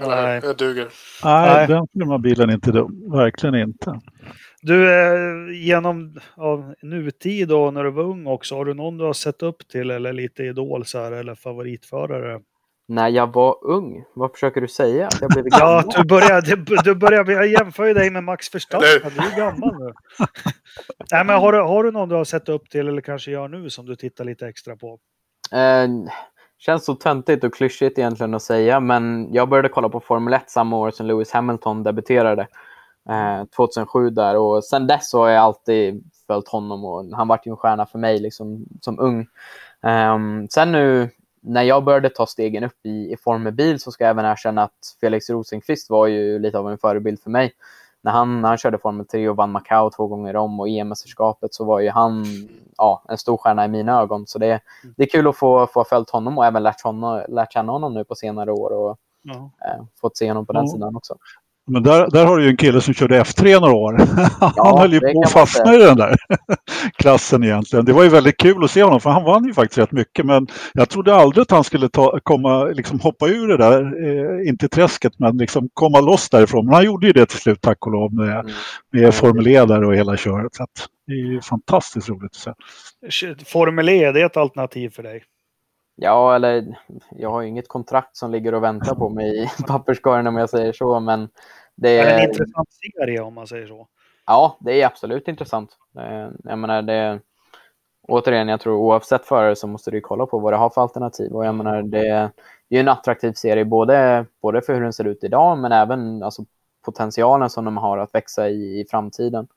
Nej. 0.00 0.40
Jag 0.44 0.56
duger. 0.56 0.88
Nej, 1.24 1.54
Nej. 1.54 1.66
den 1.66 1.86
firma 1.92 2.18
bilen 2.18 2.50
är 2.50 2.54
inte 2.54 2.72
dum. 2.72 3.10
Verkligen 3.10 3.54
inte. 3.54 4.00
du, 4.62 4.92
eh, 4.92 5.66
genom 5.66 6.20
av 6.36 6.74
nutid 6.82 7.52
och 7.52 7.74
när 7.74 7.84
du 7.84 7.90
var 7.90 8.02
ung 8.02 8.26
också, 8.26 8.56
har 8.56 8.64
du 8.64 8.74
någon 8.74 8.98
du 8.98 9.04
har 9.04 9.12
sett 9.12 9.42
upp 9.42 9.68
till 9.68 9.90
eller 9.90 10.12
lite 10.12 10.42
idol 10.42 10.84
så 10.84 10.98
här, 10.98 11.12
eller 11.12 11.34
favoritförare? 11.34 12.40
När 12.88 13.08
jag 13.08 13.32
var 13.34 13.64
ung, 13.66 14.04
vad 14.14 14.32
försöker 14.32 14.60
du 14.60 14.68
säga? 14.68 15.08
Jag 15.20 15.30
Ja, 15.44 15.58
gammal? 15.58 15.94
du 15.96 16.04
börjar, 16.04 16.40
du, 16.40 16.76
du 16.84 16.94
börjar, 16.94 17.30
jag 17.30 17.46
jämför 17.48 17.86
ju 17.86 17.94
dig 17.94 18.10
med 18.10 18.24
Max 18.24 18.54
Verstappen, 18.54 18.88
du 19.16 19.20
är 19.20 19.30
ju 19.30 19.36
gammal 19.36 19.74
nu. 19.78 19.92
Nej, 21.12 21.24
men 21.24 21.40
har, 21.40 21.52
du, 21.52 21.58
har 21.58 21.84
du 21.84 21.90
någon 21.90 22.08
du 22.08 22.14
har 22.14 22.24
sett 22.24 22.48
upp 22.48 22.70
till 22.70 22.88
eller 22.88 23.00
kanske 23.00 23.30
gör 23.30 23.48
nu 23.48 23.70
som 23.70 23.86
du 23.86 23.96
tittar 23.96 24.24
lite 24.24 24.48
extra 24.48 24.76
på? 24.76 24.98
Eh, 25.52 25.88
känns 26.58 26.84
så 26.84 26.94
töntigt 26.94 27.44
och 27.44 27.54
klyschigt 27.54 27.98
egentligen 27.98 28.34
att 28.34 28.42
säga, 28.42 28.80
men 28.80 29.28
jag 29.32 29.48
började 29.48 29.68
kolla 29.68 29.88
på 29.88 30.00
Formel 30.00 30.34
1 30.34 30.50
samma 30.50 30.76
år 30.76 30.90
som 30.90 31.06
Lewis 31.06 31.30
Hamilton 31.30 31.82
debuterade. 31.82 32.46
Eh, 33.08 33.44
2007 33.56 34.10
där 34.10 34.36
och 34.36 34.64
sen 34.64 34.86
dess 34.86 35.10
så 35.10 35.20
har 35.20 35.28
jag 35.28 35.42
alltid 35.42 36.04
följt 36.26 36.48
honom 36.48 36.84
och 36.84 37.04
han 37.12 37.28
vart 37.28 37.46
ju 37.46 37.50
en 37.50 37.56
stjärna 37.56 37.86
för 37.86 37.98
mig 37.98 38.18
liksom, 38.18 38.66
som 38.80 39.00
ung. 39.00 39.26
Um, 39.82 40.48
sen 40.48 40.72
nu 40.72 41.10
när 41.40 41.62
jag 41.62 41.84
började 41.84 42.10
ta 42.10 42.26
stegen 42.26 42.64
upp 42.64 42.86
i, 42.86 43.12
i 43.12 43.16
Formel 43.16 43.52
bil 43.52 43.80
så 43.80 43.92
ska 43.92 44.04
jag 44.04 44.10
även 44.10 44.24
erkänna 44.24 44.62
att 44.62 44.96
Felix 45.00 45.30
Rosenqvist 45.30 45.90
var 45.90 46.06
ju 46.06 46.38
lite 46.38 46.58
av 46.58 46.70
en 46.70 46.78
förebild 46.78 47.20
för 47.20 47.30
mig. 47.30 47.52
När 48.06 48.12
han, 48.12 48.40
när 48.40 48.48
han 48.48 48.58
körde 48.58 48.78
Formel 48.78 49.06
3 49.06 49.28
och 49.28 49.36
vann 49.36 49.52
Macau 49.52 49.90
två 49.90 50.06
gånger 50.06 50.36
om 50.36 50.60
och 50.60 50.68
EM-mästerskapet 50.68 51.54
så 51.54 51.64
var 51.64 51.80
ju 51.80 51.90
han 51.90 52.24
ja, 52.76 53.02
en 53.08 53.18
stor 53.18 53.36
stjärna 53.36 53.64
i 53.64 53.68
mina 53.68 54.00
ögon. 54.00 54.26
Så 54.26 54.38
det, 54.38 54.60
det 54.96 55.02
är 55.02 55.08
kul 55.08 55.28
att 55.28 55.36
få, 55.36 55.66
få 55.66 55.84
följt 55.84 56.10
honom 56.10 56.38
och 56.38 56.46
även 56.46 56.62
lärt, 56.62 56.80
honom, 56.82 57.22
lärt 57.28 57.52
känna 57.52 57.72
honom 57.72 57.94
nu 57.94 58.04
på 58.04 58.14
senare 58.14 58.52
år 58.52 58.70
och 58.72 58.98
Ja. 59.22 59.34
eh, 59.34 59.84
fått 60.00 60.16
se 60.16 60.28
honom 60.30 60.46
på 60.46 60.52
den 60.52 60.64
Ja. 60.64 60.72
sidan 60.72 60.96
också. 60.96 61.16
Men 61.70 61.82
där, 61.82 62.10
där 62.10 62.26
har 62.26 62.36
du 62.36 62.44
ju 62.44 62.50
en 62.50 62.56
kille 62.56 62.80
som 62.80 62.94
körde 62.94 63.22
F3 63.22 63.60
några 63.60 63.74
år. 63.74 63.92
Han 64.40 64.52
Ja, 64.56 64.78
höll 64.78 64.92
ju 64.92 65.00
på 65.00 65.22
att 65.24 65.30
fastna 65.32 65.74
i 65.74 65.78
den 65.78 65.96
där 65.96 66.16
klassen 66.98 67.44
egentligen. 67.44 67.84
Det 67.84 67.92
var 67.92 68.02
ju 68.02 68.08
väldigt 68.08 68.36
kul 68.36 68.64
att 68.64 68.70
se 68.70 68.82
honom 68.82 69.00
för 69.00 69.10
han 69.10 69.24
vann 69.24 69.44
ju 69.44 69.54
faktiskt 69.54 69.78
rätt 69.78 69.92
mycket. 69.92 70.26
Men 70.26 70.46
jag 70.72 70.88
trodde 70.88 71.14
aldrig 71.14 71.42
att 71.42 71.50
han 71.50 71.64
skulle 71.64 71.88
ta, 71.88 72.20
komma, 72.22 72.64
liksom 72.64 73.00
hoppa 73.00 73.26
ur 73.28 73.48
det 73.48 73.56
där, 73.56 73.82
eh, 73.82 74.48
inte 74.48 74.68
träsket, 74.68 75.12
men 75.18 75.36
liksom 75.38 75.68
komma 75.74 76.00
loss 76.00 76.28
därifrån. 76.28 76.64
Men 76.66 76.74
han 76.74 76.84
gjorde 76.84 77.06
ju 77.06 77.12
det 77.12 77.26
till 77.26 77.38
slut 77.38 77.60
tack 77.60 77.86
och 77.86 77.92
lov 77.92 78.14
med, 78.14 78.26
Mm. 78.40 78.52
med 78.92 79.14
Formel 79.14 79.46
E 79.48 79.64
där 79.64 79.84
och 79.84 79.94
hela 79.96 80.16
köret. 80.16 80.54
Så 80.54 80.62
att 80.62 80.70
det 81.06 81.12
är 81.12 81.32
ju 81.32 81.40
fantastiskt 81.40 82.08
roligt 82.08 82.30
att 82.46 82.56
se. 83.10 83.34
Formel 83.46 83.88
E, 83.88 84.12
det 84.12 84.20
är 84.20 84.26
ett 84.26 84.36
alternativ 84.36 84.90
för 84.90 85.02
dig. 85.02 85.22
Ja, 85.96 86.34
eller 86.34 86.76
jag 87.10 87.30
har 87.30 87.42
ju 87.42 87.48
inget 87.48 87.68
kontrakt 87.68 88.16
som 88.16 88.30
ligger 88.30 88.54
och 88.54 88.62
väntar 88.62 88.94
på 88.94 89.08
mig 89.08 89.42
i 89.42 89.48
papperskorgen 89.66 90.26
om 90.26 90.36
jag 90.36 90.50
säger 90.50 90.72
så, 90.72 91.00
men 91.00 91.28
det 91.74 91.98
Är 91.98 92.18
en 92.18 92.28
intressant 92.28 92.68
serie 92.72 93.20
om 93.20 93.34
man 93.34 93.46
säger 93.46 93.66
så? 93.66 93.88
ja, 94.26 94.56
det 94.60 94.82
är 94.82 94.86
absolut 94.86 95.28
intressant. 95.28 95.70
Eh, 95.98 96.28
Jag 96.44 96.58
menar, 96.58 96.82
det, 96.82 97.20
återigen, 98.08 98.48
jag 98.48 98.60
tror 98.60 98.76
oavsett 98.76 99.24
förare 99.24 99.56
så 99.56 99.66
måste 99.66 99.90
du 99.90 99.96
ju 99.96 100.00
kolla 100.00 100.26
på 100.26 100.38
vad 100.38 100.52
det 100.52 100.56
har 100.56 100.70
för 100.70 100.80
alternativ. 100.80 101.32
Och 101.32 101.46
jag 101.46 101.54
menar, 101.54 101.82
det, 101.82 102.08
är 102.08 102.30
en 102.68 102.88
attraktiv 102.88 103.32
serie 103.32 103.64
både, 103.64 104.26
både 104.42 104.62
för 104.62 104.74
hur 104.74 104.82
den 104.82 104.92
ser 104.92 105.04
ut 105.04 105.24
idag, 105.24 105.58
men 105.58 105.72
även 105.72 106.22
alltså, 106.22 106.44
potentialen 106.84 107.50
som 107.50 107.64
de 107.64 107.76
har 107.76 107.98
att 107.98 108.14
växa 108.14 108.48
i, 108.48 108.80
i 108.80 108.84
framtiden. 108.90 109.48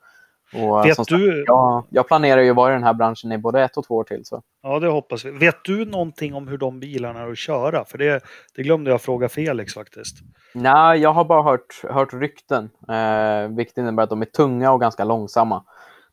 Och, 0.54 0.86
Vet 0.86 0.96
som 0.96 1.04
du- 1.08 1.26
sagt, 1.26 1.44
jag, 1.46 1.84
jag 1.90 2.06
planerar 2.06 2.40
ju 2.40 2.50
att 2.50 2.56
vara 2.56 2.70
i 2.70 2.74
den 2.74 2.82
här 2.84 2.94
branschen 2.94 3.32
i 3.32 3.38
både 3.38 3.62
ett 3.62 3.76
och 3.76 3.86
två 3.86 3.94
år 3.94 4.04
till. 4.04 4.24
Så. 4.24 4.42
Ja, 4.62 4.78
det 4.78 4.88
hoppas 4.88 5.24
vi. 5.24 5.30
Vet 5.30 5.64
du 5.64 5.84
någonting 5.84 6.34
om 6.34 6.48
hur 6.48 6.58
de 6.58 6.80
bilarna 6.80 7.20
är 7.20 7.30
att 7.30 7.38
köra? 7.38 7.84
För 7.84 7.98
det, 7.98 8.20
det 8.54 8.62
glömde 8.62 8.90
jag 8.90 9.00
fråga 9.00 9.28
Felix 9.28 9.74
faktiskt. 9.74 10.16
Nej, 10.54 11.00
jag 11.00 11.12
har 11.12 11.24
bara 11.24 11.42
hört, 11.42 11.82
hört 11.90 12.12
rykten, 12.12 12.70
eh, 12.88 13.56
vilket 13.56 13.78
innebär 13.78 14.02
att 14.02 14.10
de 14.10 14.22
är 14.22 14.26
tunga 14.26 14.72
och 14.72 14.80
ganska 14.80 15.04
långsamma. 15.04 15.64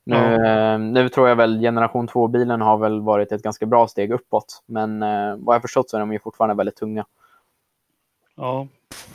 Nu, 0.04 0.16
eh, 0.16 0.80
nu 0.80 1.10
tror 1.10 1.30
jag 1.30 1.36
väl 1.36 1.60
generation 1.60 2.08
2-bilen 2.08 2.62
har 2.62 2.78
väl 2.78 3.02
varit 3.02 3.32
ett 3.32 3.44
ganska 3.44 3.66
bra 3.66 3.88
steg 3.88 4.12
uppåt, 4.12 4.64
men 4.66 5.04
eh, 5.04 5.36
vad 5.38 5.56
jag 5.56 5.62
förstått 5.62 5.90
så 5.90 5.98
är 5.98 6.00
de 6.00 6.14
ju 6.14 6.20
fortfarande 6.20 6.56
väldigt 6.56 6.76
tunga. 6.76 7.06
Ja. 8.36 8.68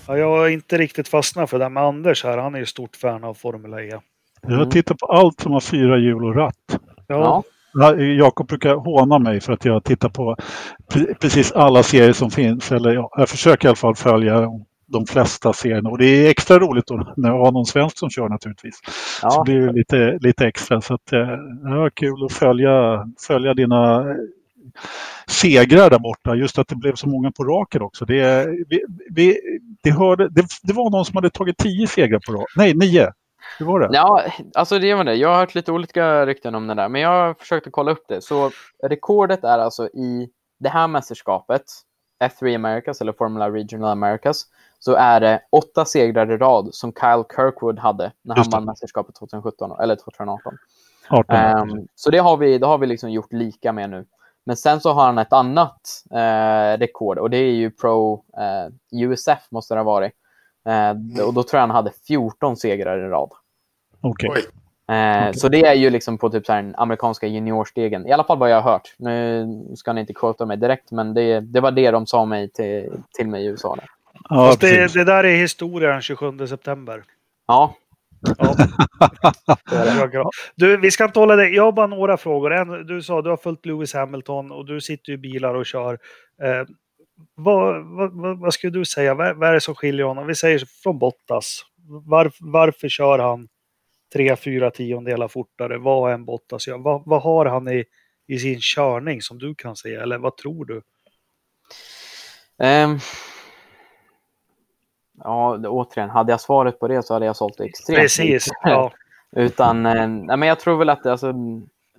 ja, 0.08 0.16
jag 0.16 0.36
har 0.38 0.48
inte 0.48 0.78
riktigt 0.78 1.08
fastnat 1.08 1.50
för 1.50 1.58
det, 1.58 1.68
men 1.68 1.84
Anders 1.84 2.24
här, 2.24 2.38
han 2.38 2.54
är 2.54 2.58
ju 2.58 2.66
stort 2.66 2.96
fan 2.96 3.24
av 3.24 3.34
Formel 3.34 3.74
E. 3.74 4.00
Jag 4.43 4.53
Mm. 4.53 4.70
tittar 4.70 4.95
på 4.95 5.07
allt 5.07 5.40
som 5.40 5.53
har 5.53 5.61
fyra 5.61 5.99
hjul 5.99 6.24
och 6.24 6.34
ratt. 6.36 6.55
Ja, 6.70 6.76
Ja, 7.07 7.43
Ja, 7.74 7.95
Jakob 7.97 8.49
brukar 8.49 8.74
håna 8.74 9.18
mig 9.18 9.40
för 9.40 9.53
att 9.53 9.64
jag 9.64 9.84
tittar 9.84 10.09
på 10.09 10.36
pre- 10.93 11.14
precis 11.20 11.53
alla 11.53 11.82
serier 11.82 12.12
som 12.12 12.30
finns. 12.30 12.72
Eller 12.72 12.95
ja, 12.95 13.11
jag 13.16 13.28
försöker 13.28 13.66
i 13.66 13.68
alla 13.68 13.76
fall 13.76 13.95
följa 13.97 14.49
de 14.86 15.07
flesta 15.07 15.53
serierna. 15.53 15.90
Och 15.90 15.99
det 15.99 16.05
är 16.07 16.30
extra 16.30 16.59
roligt 16.59 16.86
då, 16.86 17.12
när 17.16 17.28
jag 17.28 17.45
har 17.45 17.53
någon 17.53 17.66
svensk 17.66 17.99
som 17.99 18.11
kör 18.11 18.28
naturligtvis. 18.28 18.80
Så 19.20 19.26
ja, 19.26 19.43
blir 19.45 19.61
det 19.61 19.72
lite, 19.72 20.18
lite 20.20 20.47
extra. 20.47 20.80
Så 20.80 20.95
att, 20.95 21.12
eh, 21.12 21.18
det 21.70 21.76
var 21.76 21.90
kul 21.90 22.24
att 22.24 22.32
följa, 22.32 23.05
följa 23.26 23.55
dina 23.55 24.01
eh, 24.01 24.16
segrar 25.26 25.90
där 25.90 25.99
borta. 25.99 26.34
Just 26.34 26.59
att 26.59 26.68
det 26.68 26.76
blev 26.76 26.95
så 26.95 27.09
många 27.09 27.32
på 27.32 27.45
raken 27.45 27.82
också. 27.82 28.05
Det, 28.05 28.47
vi, 28.68 28.84
vi, 29.11 29.36
det, 29.82 29.90
hörde, 29.90 30.28
det, 30.28 30.47
det 30.62 30.72
var 30.72 30.90
någon 30.90 31.05
som 31.05 31.16
hade 31.16 31.30
tagit 31.30 31.57
tio 31.59 31.86
segrar 31.86 32.20
på 32.26 32.32
raken. 32.32 32.47
Nej, 32.57 32.74
nio. 32.74 33.12
Hur 33.59 33.66
var 33.66 33.80
det? 33.80 33.88
ja 33.92 34.24
alltså 34.55 34.78
det 34.78 34.94
var 34.94 35.05
det. 35.05 35.14
Jag 35.14 35.28
har 35.28 35.36
hört 35.36 35.55
lite 35.55 35.72
olika 35.72 36.26
rykten 36.26 36.55
om 36.55 36.66
det 36.66 36.74
där, 36.74 36.88
men 36.88 37.00
jag 37.00 37.09
har 37.09 37.34
försökt 37.34 37.66
att 37.66 37.72
kolla 37.72 37.90
upp 37.90 38.05
det. 38.09 38.22
Så 38.22 38.50
rekordet 38.82 39.44
är 39.44 39.59
alltså 39.59 39.86
i 39.86 40.30
det 40.61 40.68
här 40.68 40.88
mästerskapet, 40.88 41.62
F3 42.24 42.55
Americas 42.55 43.00
eller 43.00 43.12
Formula 43.12 43.50
Regional 43.50 43.90
Americas, 43.90 44.46
så 44.78 44.94
är 44.94 45.20
det 45.20 45.42
åtta 45.53 45.84
segrar 45.84 46.30
i 46.30 46.36
rad 46.36 46.74
som 46.74 46.92
Kyle 46.92 47.24
Kirkwood 47.36 47.78
hade 47.78 48.12
när 48.22 48.36
han 48.36 48.44
vann 48.50 48.64
mästerskapet 48.64 49.14
2017 49.14 49.70
eller 49.80 49.96
2018. 49.96 50.53
18. 51.09 51.36
Ehm, 51.36 51.86
så 51.94 52.11
det 52.11 52.18
har, 52.18 52.36
vi, 52.36 52.59
det 52.59 52.66
har 52.66 52.78
vi 52.78 52.86
liksom 52.86 53.11
gjort 53.11 53.32
lika 53.32 53.72
med 53.72 53.90
nu. 53.90 54.07
Men 54.44 54.57
sen 54.57 54.80
så 54.80 54.92
har 54.92 55.05
han 55.05 55.18
ett 55.18 55.32
annat 55.32 55.80
eh, 56.11 56.78
rekord 56.78 57.18
och 57.18 57.30
det 57.30 57.36
är 57.36 57.53
ju 57.53 57.70
Pro 57.70 58.24
eh, 58.38 59.00
USF 59.03 59.50
måste 59.50 59.74
det 59.74 59.80
ha 59.80 59.84
varit. 59.84 60.12
Eh, 60.68 61.26
och 61.26 61.34
då 61.34 61.42
tror 61.42 61.59
jag 61.59 61.61
han 61.61 61.70
hade 61.70 61.92
14 62.07 62.57
segrar 62.57 63.07
i 63.07 63.09
rad. 63.09 63.30
Oj. 64.03 64.44
Eh, 64.96 65.32
Så 65.32 65.48
det 65.48 65.61
är 65.61 65.74
ju 65.74 65.90
liksom 65.90 66.18
på 66.18 66.30
typ 66.30 66.46
så 66.46 66.53
här 66.53 66.62
den 66.62 66.74
amerikanska 66.76 67.26
juniorstegen. 67.26 68.07
I 68.07 68.12
alla 68.12 68.24
fall 68.24 68.38
vad 68.38 68.50
jag 68.50 68.61
har 68.61 68.72
hört. 68.72 68.94
Nu 68.98 69.46
ska 69.76 69.92
ni 69.92 70.00
inte 70.00 70.12
quota 70.14 70.46
mig 70.46 70.57
direkt, 70.57 70.90
men 70.90 71.14
det, 71.14 71.40
det 71.40 71.61
var 71.61 71.70
det 71.70 71.90
de 71.90 72.07
sa 72.07 72.24
mig 72.24 72.50
till, 72.50 72.92
till 73.18 73.28
mig 73.28 73.44
i 73.44 73.46
USA. 73.46 73.74
Där. 73.76 73.86
Ja, 74.28 74.46
Fast 74.46 74.61
det, 74.61 74.94
det 74.94 75.05
där 75.05 75.24
är 75.24 75.36
historia 75.36 75.90
den 75.90 76.03
27 76.03 76.46
september. 76.46 77.03
Ja, 77.46 77.74
Ja. 80.12 80.30
Du, 80.55 80.76
vi 80.76 80.90
ska 80.90 81.05
inte 81.05 81.20
hålla 81.20 81.36
dig. 81.36 81.55
Jag 81.55 81.62
har 81.62 81.72
bara 81.72 81.86
några 81.86 82.16
frågor. 82.16 82.53
En, 82.53 82.86
du 82.86 83.03
sa 83.03 83.22
du 83.22 83.30
har 83.30 83.36
följt 83.36 83.66
Lewis 83.66 83.94
Hamilton 83.94 84.53
och 84.53 84.66
du 84.66 84.80
sitter 84.80 85.11
ju 85.11 85.14
i 85.14 85.18
bilar 85.18 85.55
och 85.55 85.66
kör. 85.66 85.98
Eh, 86.42 86.66
vad, 87.34 87.84
vad, 87.84 88.12
vad, 88.12 88.38
vad 88.38 88.55
skulle 88.55 88.78
du 88.78 88.84
säga? 88.84 89.14
Vad, 89.14 89.36
vad 89.36 89.48
är 89.48 89.53
det 89.53 89.61
som 89.61 89.74
skiljer 89.74 90.07
honom? 90.07 90.26
Vi 90.26 90.34
säger 90.34 90.62
från 90.82 90.98
Bottas. 90.98 91.61
Var, 92.07 92.32
varför 92.40 92.88
kör 92.88 93.18
han 93.18 93.48
tre, 94.12 94.36
fyra 94.36 94.70
tiondelar 94.70 95.28
fortare? 95.28 95.78
Vad 95.78 96.12
än 96.12 96.24
Bottas 96.24 96.68
gör? 96.68 96.78
Vad, 96.78 97.02
vad 97.06 97.22
har 97.22 97.46
han 97.46 97.68
i, 97.68 97.84
i 98.26 98.38
sin 98.38 98.58
körning 98.60 99.22
som 99.22 99.38
du 99.38 99.54
kan 99.54 99.76
säga? 99.76 100.02
Eller 100.02 100.18
vad 100.18 100.36
tror 100.36 100.64
du? 100.64 100.82
Ehm. 102.58 102.98
ja 105.24 105.58
återigen, 105.66 106.10
hade 106.10 106.32
jag 106.32 106.40
svaret 106.40 106.78
på 106.80 106.88
det 106.88 107.02
så 107.02 107.14
hade 107.14 107.26
jag 107.26 107.36
sålt 107.36 107.58
det 107.58 107.64
extremt. 107.64 107.98
Precis. 107.98 108.48
Ja. 108.62 108.92
Utan, 109.36 109.86
eh, 109.86 110.08
nej, 110.08 110.36
men 110.36 110.48
jag 110.48 110.60
tror 110.60 110.78
väl 110.78 110.88
att 110.88 111.06
alltså, 111.06 111.34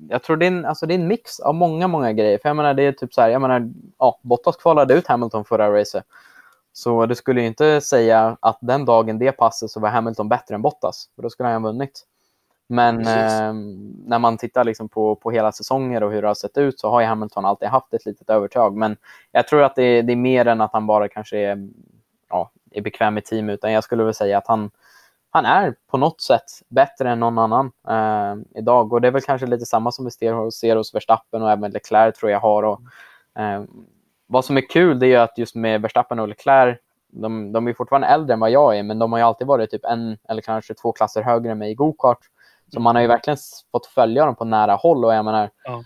jag 0.09 0.23
tror 0.23 0.37
det 0.37 0.45
är, 0.45 0.47
en, 0.47 0.65
alltså, 0.65 0.85
det 0.85 0.93
är 0.93 0.99
en 0.99 1.07
mix 1.07 1.39
av 1.39 1.55
många, 1.55 1.87
många 1.87 2.13
grejer. 2.13 2.39
För 2.41 2.49
jag 2.49 2.55
menar, 2.55 2.73
det 2.73 2.83
är 2.83 2.91
typ 2.91 3.13
så 3.13 3.21
här, 3.21 3.29
jag 3.29 3.41
menar, 3.41 3.71
ja, 3.99 4.19
Bottas 4.21 4.57
kvalade 4.57 4.93
ut 4.93 5.07
Hamilton 5.07 5.45
förra 5.45 5.79
racet. 5.79 6.03
Så 6.73 7.05
det 7.05 7.15
skulle 7.15 7.41
ju 7.41 7.47
inte 7.47 7.81
säga 7.81 8.37
att 8.39 8.57
den 8.61 8.85
dagen 8.85 9.19
det 9.19 9.31
passet 9.31 9.69
så 9.71 9.79
var 9.79 9.89
Hamilton 9.89 10.29
bättre 10.29 10.55
än 10.55 10.61
Bottas. 10.61 11.09
För 11.15 11.21
då 11.21 11.29
skulle 11.29 11.49
han 11.49 11.63
ha 11.63 11.71
vunnit. 11.71 12.05
Men 12.67 12.99
eh, 12.99 13.53
när 14.05 14.19
man 14.19 14.37
tittar 14.37 14.63
liksom 14.63 14.89
på, 14.89 15.15
på 15.15 15.31
hela 15.31 15.51
säsonger 15.51 16.03
och 16.03 16.11
hur 16.11 16.21
det 16.21 16.27
har 16.27 16.35
sett 16.35 16.57
ut 16.57 16.79
så 16.79 16.89
har 16.89 17.01
ju 17.01 17.07
Hamilton 17.07 17.45
alltid 17.45 17.67
haft 17.69 17.93
ett 17.93 18.05
litet 18.05 18.29
övertag. 18.29 18.77
Men 18.77 18.97
jag 19.31 19.47
tror 19.47 19.63
att 19.63 19.75
det, 19.75 20.01
det 20.01 20.13
är 20.13 20.17
mer 20.17 20.47
än 20.47 20.61
att 20.61 20.73
han 20.73 20.87
bara 20.87 21.07
kanske 21.07 21.37
är, 21.37 21.69
ja, 22.29 22.51
är 22.71 22.81
bekväm 22.81 23.17
i 23.17 23.21
team. 23.21 23.49
Utan 23.49 23.71
jag 23.71 23.83
skulle 23.83 24.03
väl 24.03 24.13
säga 24.13 24.37
att 24.37 24.47
han, 24.47 24.71
han 25.29 25.45
är 25.45 25.75
på 25.91 25.97
något 25.97 26.21
sätt 26.21 26.45
bättre 26.67 27.09
än 27.09 27.19
någon 27.19 27.37
annan 27.37 27.71
eh, 27.87 28.59
idag. 28.59 28.93
Och 28.93 29.01
det 29.01 29.07
är 29.07 29.11
väl 29.11 29.21
kanske 29.21 29.47
lite 29.47 29.65
samma 29.65 29.91
som 29.91 30.05
vi 30.05 30.11
ser, 30.11 30.49
ser 30.49 30.75
hos 30.75 30.95
Verstappen 30.95 31.41
och 31.41 31.51
även 31.51 31.71
Leclerc 31.71 32.17
tror 32.17 32.31
jag 32.31 32.39
har. 32.39 32.63
Och, 32.63 32.81
eh, 33.41 33.63
vad 34.27 34.45
som 34.45 34.57
är 34.57 34.69
kul 34.69 34.99
det 34.99 35.07
är 35.07 35.19
att 35.19 35.37
just 35.37 35.55
med 35.55 35.81
Verstappen 35.81 36.19
och 36.19 36.27
Leclerc, 36.27 36.77
de, 37.07 37.51
de 37.51 37.67
är 37.67 37.73
fortfarande 37.73 38.07
äldre 38.07 38.33
än 38.33 38.39
vad 38.39 38.51
jag 38.51 38.77
är, 38.77 38.83
men 38.83 38.99
de 38.99 39.11
har 39.11 39.19
ju 39.19 39.25
alltid 39.25 39.47
varit 39.47 39.71
typ 39.71 39.85
en 39.85 40.17
eller 40.29 40.41
kanske 40.41 40.73
två 40.73 40.91
klasser 40.91 41.21
högre 41.21 41.51
än 41.51 41.57
mig 41.57 41.71
i 41.71 41.75
gokart. 41.75 42.19
Så 42.73 42.79
man 42.79 42.95
har 42.95 43.01
ju 43.01 43.07
verkligen 43.07 43.37
fått 43.71 43.85
följa 43.85 44.25
dem 44.25 44.35
på 44.35 44.45
nära 44.45 44.75
håll 44.75 45.05
och 45.05 45.13
jag 45.13 45.25
menar, 45.25 45.49
Ja. 45.63 45.83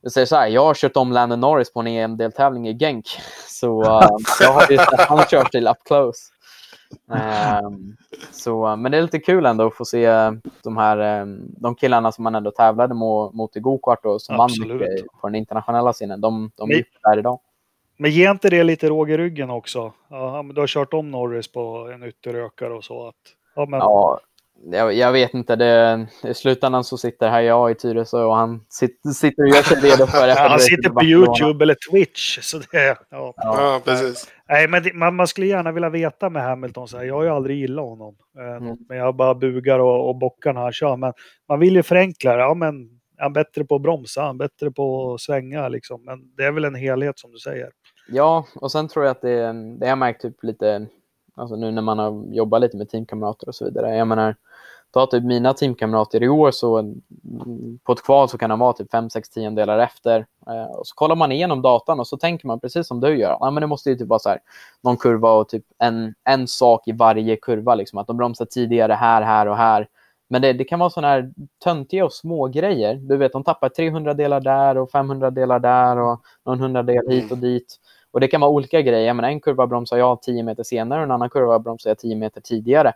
jag 0.00 0.12
säger 0.12 0.26
så 0.26 0.36
här, 0.36 0.48
jag 0.48 0.64
har 0.64 0.74
kört 0.74 0.96
om 0.96 1.12
Landon 1.12 1.40
Norris 1.40 1.72
på 1.72 1.80
en 1.80 1.86
EM-deltävling 1.86 2.68
i 2.68 2.78
Genk. 2.78 3.06
Så 3.46 3.82
eh, 4.02 4.08
jag 4.40 4.52
har 4.52 4.70
ju 4.70 4.78
sett 4.78 5.00
hans 5.00 5.30
körstil 5.30 5.68
up 5.68 5.76
close. 5.84 6.20
Ehm, 7.14 7.96
så, 8.32 8.76
men 8.76 8.92
det 8.92 8.98
är 8.98 9.02
lite 9.02 9.18
kul 9.18 9.46
ändå 9.46 9.66
att 9.66 9.74
få 9.74 9.84
se 9.84 10.08
de 10.62 10.76
här 10.76 10.98
ehm, 10.98 11.40
de 11.48 11.74
killarna 11.74 12.12
som 12.12 12.24
man 12.24 12.34
ändå 12.34 12.50
tävlade 12.50 12.94
mot, 12.94 13.34
mot 13.34 13.56
i 13.56 13.60
gokart 13.60 14.04
och 14.04 14.22
som 14.22 14.36
vann 14.36 14.44
Absolut. 14.44 14.80
mycket 14.80 15.06
på 15.20 15.26
den 15.28 15.34
internationella 15.34 15.92
scenen. 15.92 16.20
De, 16.20 16.50
de 16.56 16.70
är 16.70 16.84
där 17.02 17.18
idag. 17.18 17.40
Men 18.00 18.10
ge 18.10 18.30
inte 18.30 18.50
det 18.50 18.62
lite 18.62 18.88
råg 18.88 19.10
i 19.10 19.16
ryggen 19.16 19.50
också? 19.50 19.92
Ja, 20.10 20.42
men 20.42 20.54
du 20.54 20.60
har 20.60 20.66
kört 20.66 20.92
om 20.94 21.10
Norris 21.10 21.52
på 21.52 21.90
en 21.94 22.02
ytterökare 22.02 22.72
och 22.74 22.84
så. 22.84 23.08
Att, 23.08 23.14
ja, 23.54 23.66
men, 23.66 23.80
Ja, 23.80 24.20
jag, 24.72 24.94
jag 24.94 25.12
vet 25.12 25.34
inte. 25.34 25.56
Det, 25.56 26.06
I 26.24 26.34
slutändan 26.34 26.84
så 26.84 26.98
sitter 26.98 27.28
här 27.28 27.40
jag 27.40 27.70
i 27.70 27.74
Tyresö 27.74 28.22
och 28.22 28.36
han 28.36 28.64
sitter, 28.68 29.08
sitter 29.10 29.42
och 29.42 29.48
gör 29.48 29.62
sig 29.62 29.90
redo 29.90 30.06
för 30.06 30.28
Ja, 30.28 30.34
han 30.48 30.60
sitter 30.60 30.90
på. 30.90 31.04
YouTube 31.04 31.64
eller 31.64 31.76
Twitch. 31.90 32.38
Så 32.42 32.58
det, 32.58 32.66
ja. 32.86 32.96
Ja. 33.10 33.34
Ja, 33.36 33.80
precis. 33.84 34.28
Nej, 34.48 34.68
men 34.68 34.82
det, 34.82 34.92
man, 34.94 35.16
man 35.16 35.26
skulle 35.26 35.46
gärna 35.46 35.72
vilja 35.72 35.88
veta 35.90 36.30
med 36.30 36.42
Hamilton. 36.42 36.88
Så 36.88 36.98
här, 36.98 37.04
jag 37.04 37.14
har 37.14 37.22
ju 37.22 37.28
aldrig 37.28 37.58
gillat 37.58 37.84
honom. 37.84 38.16
Eh, 38.38 38.56
Mm. 38.56 38.76
Men 38.88 38.98
jag 38.98 39.16
bara 39.16 39.34
bugar 39.34 39.78
och, 39.78 40.08
och 40.08 40.16
bockar 40.16 40.52
när 40.52 40.60
han 40.60 40.72
kör. 40.72 40.96
Men 40.96 41.12
man 41.48 41.60
vill 41.60 41.74
ju 41.76 41.82
förenkla 41.82 42.36
det. 42.36 42.42
Ja, 42.42 42.54
men 42.54 43.00
är 43.18 43.22
han 43.22 43.32
bättre 43.32 43.64
på 43.64 43.74
att 43.74 43.82
bromsa? 43.82 44.20
Är 44.22 44.26
han 44.26 44.38
bättre 44.38 44.70
på 44.70 45.14
att 45.14 45.20
svänga? 45.20 45.68
Liksom? 45.68 46.04
Men 46.04 46.34
det 46.36 46.44
är 46.44 46.52
väl 46.52 46.64
en 46.64 46.74
helhet 46.74 47.18
som 47.18 47.32
du 47.32 47.38
säger. 47.38 47.70
Ja, 48.12 48.46
och 48.54 48.72
sen 48.72 48.88
tror 48.88 49.04
jag 49.04 49.10
att 49.10 49.22
det, 49.22 49.52
det 49.52 49.86
jag 49.86 49.98
märkt 49.98 50.22
typ 50.22 50.44
lite, 50.44 50.86
alltså 51.34 51.56
nu 51.56 51.70
när 51.70 51.82
man 51.82 51.98
har 51.98 52.24
jobbat 52.34 52.60
lite 52.60 52.76
med 52.76 52.88
teamkamrater 52.88 53.48
och 53.48 53.54
så 53.54 53.64
vidare. 53.64 53.96
Jag 53.96 54.08
menar, 54.08 54.36
ta 54.90 55.06
typ 55.06 55.24
mina 55.24 55.54
teamkamrater 55.54 56.22
i 56.22 56.28
år 56.28 56.50
så 56.50 56.78
mm, 56.78 57.78
på 57.84 57.92
ett 57.92 58.02
kval 58.02 58.28
så 58.28 58.38
kan 58.38 58.50
de 58.50 58.58
vara 58.58 58.72
typ 58.72 58.92
5-6 58.92 59.34
tiondelar 59.34 59.78
efter. 59.78 60.26
Eh, 60.46 60.76
och 60.76 60.86
så 60.86 60.94
kollar 60.94 61.16
man 61.16 61.32
igenom 61.32 61.62
datan 61.62 62.00
och 62.00 62.06
så 62.06 62.16
tänker 62.16 62.46
man 62.46 62.60
precis 62.60 62.86
som 62.86 63.00
du 63.00 63.18
gör. 63.18 63.36
Ja, 63.40 63.50
men 63.50 63.60
det 63.60 63.66
måste 63.66 63.90
ju 63.90 63.96
typ 63.96 64.08
vara 64.08 64.18
så 64.18 64.28
här, 64.28 64.38
någon 64.82 64.96
kurva 64.96 65.32
och 65.32 65.48
typ 65.48 65.64
en, 65.78 66.14
en 66.24 66.48
sak 66.48 66.88
i 66.88 66.92
varje 66.92 67.36
kurva. 67.36 67.74
Liksom, 67.74 67.98
att 67.98 68.06
de 68.06 68.16
bromsar 68.16 68.44
tidigare 68.44 68.92
här, 68.92 69.22
här 69.22 69.46
och 69.46 69.56
här. 69.56 69.88
Men 70.28 70.42
det, 70.42 70.52
det 70.52 70.64
kan 70.64 70.78
vara 70.78 70.90
sådana 70.90 71.08
här 71.12 71.32
töntiga 71.64 72.04
och 72.04 72.12
små 72.12 72.48
grejer. 72.48 72.94
Du 72.94 73.16
vet, 73.16 73.32
de 73.32 73.44
tappar 73.44 73.68
300 73.68 74.14
delar 74.14 74.40
där 74.40 74.78
och 74.78 74.90
500 74.90 75.30
delar 75.30 75.58
där 75.58 75.98
och 75.98 76.20
någon 76.46 76.60
hundradel 76.60 77.08
hit 77.08 77.32
och 77.32 77.38
dit. 77.38 77.76
Och 78.10 78.20
det 78.20 78.28
kan 78.28 78.40
vara 78.40 78.50
olika 78.50 78.82
grejer. 78.82 79.14
Men 79.14 79.24
en 79.24 79.40
kurva 79.40 79.66
bromsar 79.66 79.96
jag 79.96 80.22
10 80.22 80.42
meter 80.42 80.62
senare 80.62 80.98
och 80.98 81.04
en 81.04 81.10
annan 81.10 81.30
kurva 81.30 81.58
bromsar 81.58 81.90
jag 81.90 81.98
10 81.98 82.16
meter 82.16 82.40
tidigare. 82.40 82.92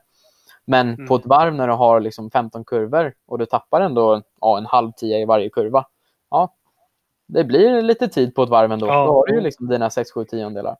Men 0.65 0.95
mm. 0.95 1.07
på 1.07 1.17
ett 1.17 1.27
varv 1.27 1.55
när 1.55 1.69
du 1.69 1.75
har 1.75 2.01
liksom 2.01 2.31
15 2.31 2.65
kurvor 2.65 3.15
och 3.27 3.39
du 3.39 3.47
tappar 3.47 3.81
ändå 3.81 4.23
ja, 4.41 4.59
en 4.59 4.67
halv 4.67 4.93
tia 4.93 5.19
i 5.19 5.25
varje 5.25 5.51
kurva. 5.51 5.87
Ja, 6.31 6.55
det 7.27 7.45
blir 7.45 7.83
lite 7.83 8.09
tid 8.09 8.35
på 8.35 8.43
ett 8.43 8.49
varv 8.49 8.73
ändå. 8.73 8.87
Ja. 8.87 9.07
Då 9.07 9.13
har 9.13 9.27
du 9.27 9.35
ju 9.35 9.41
liksom 9.41 9.69
dina 9.69 9.89
6-7 9.89 10.25
tiondelar. 10.25 10.77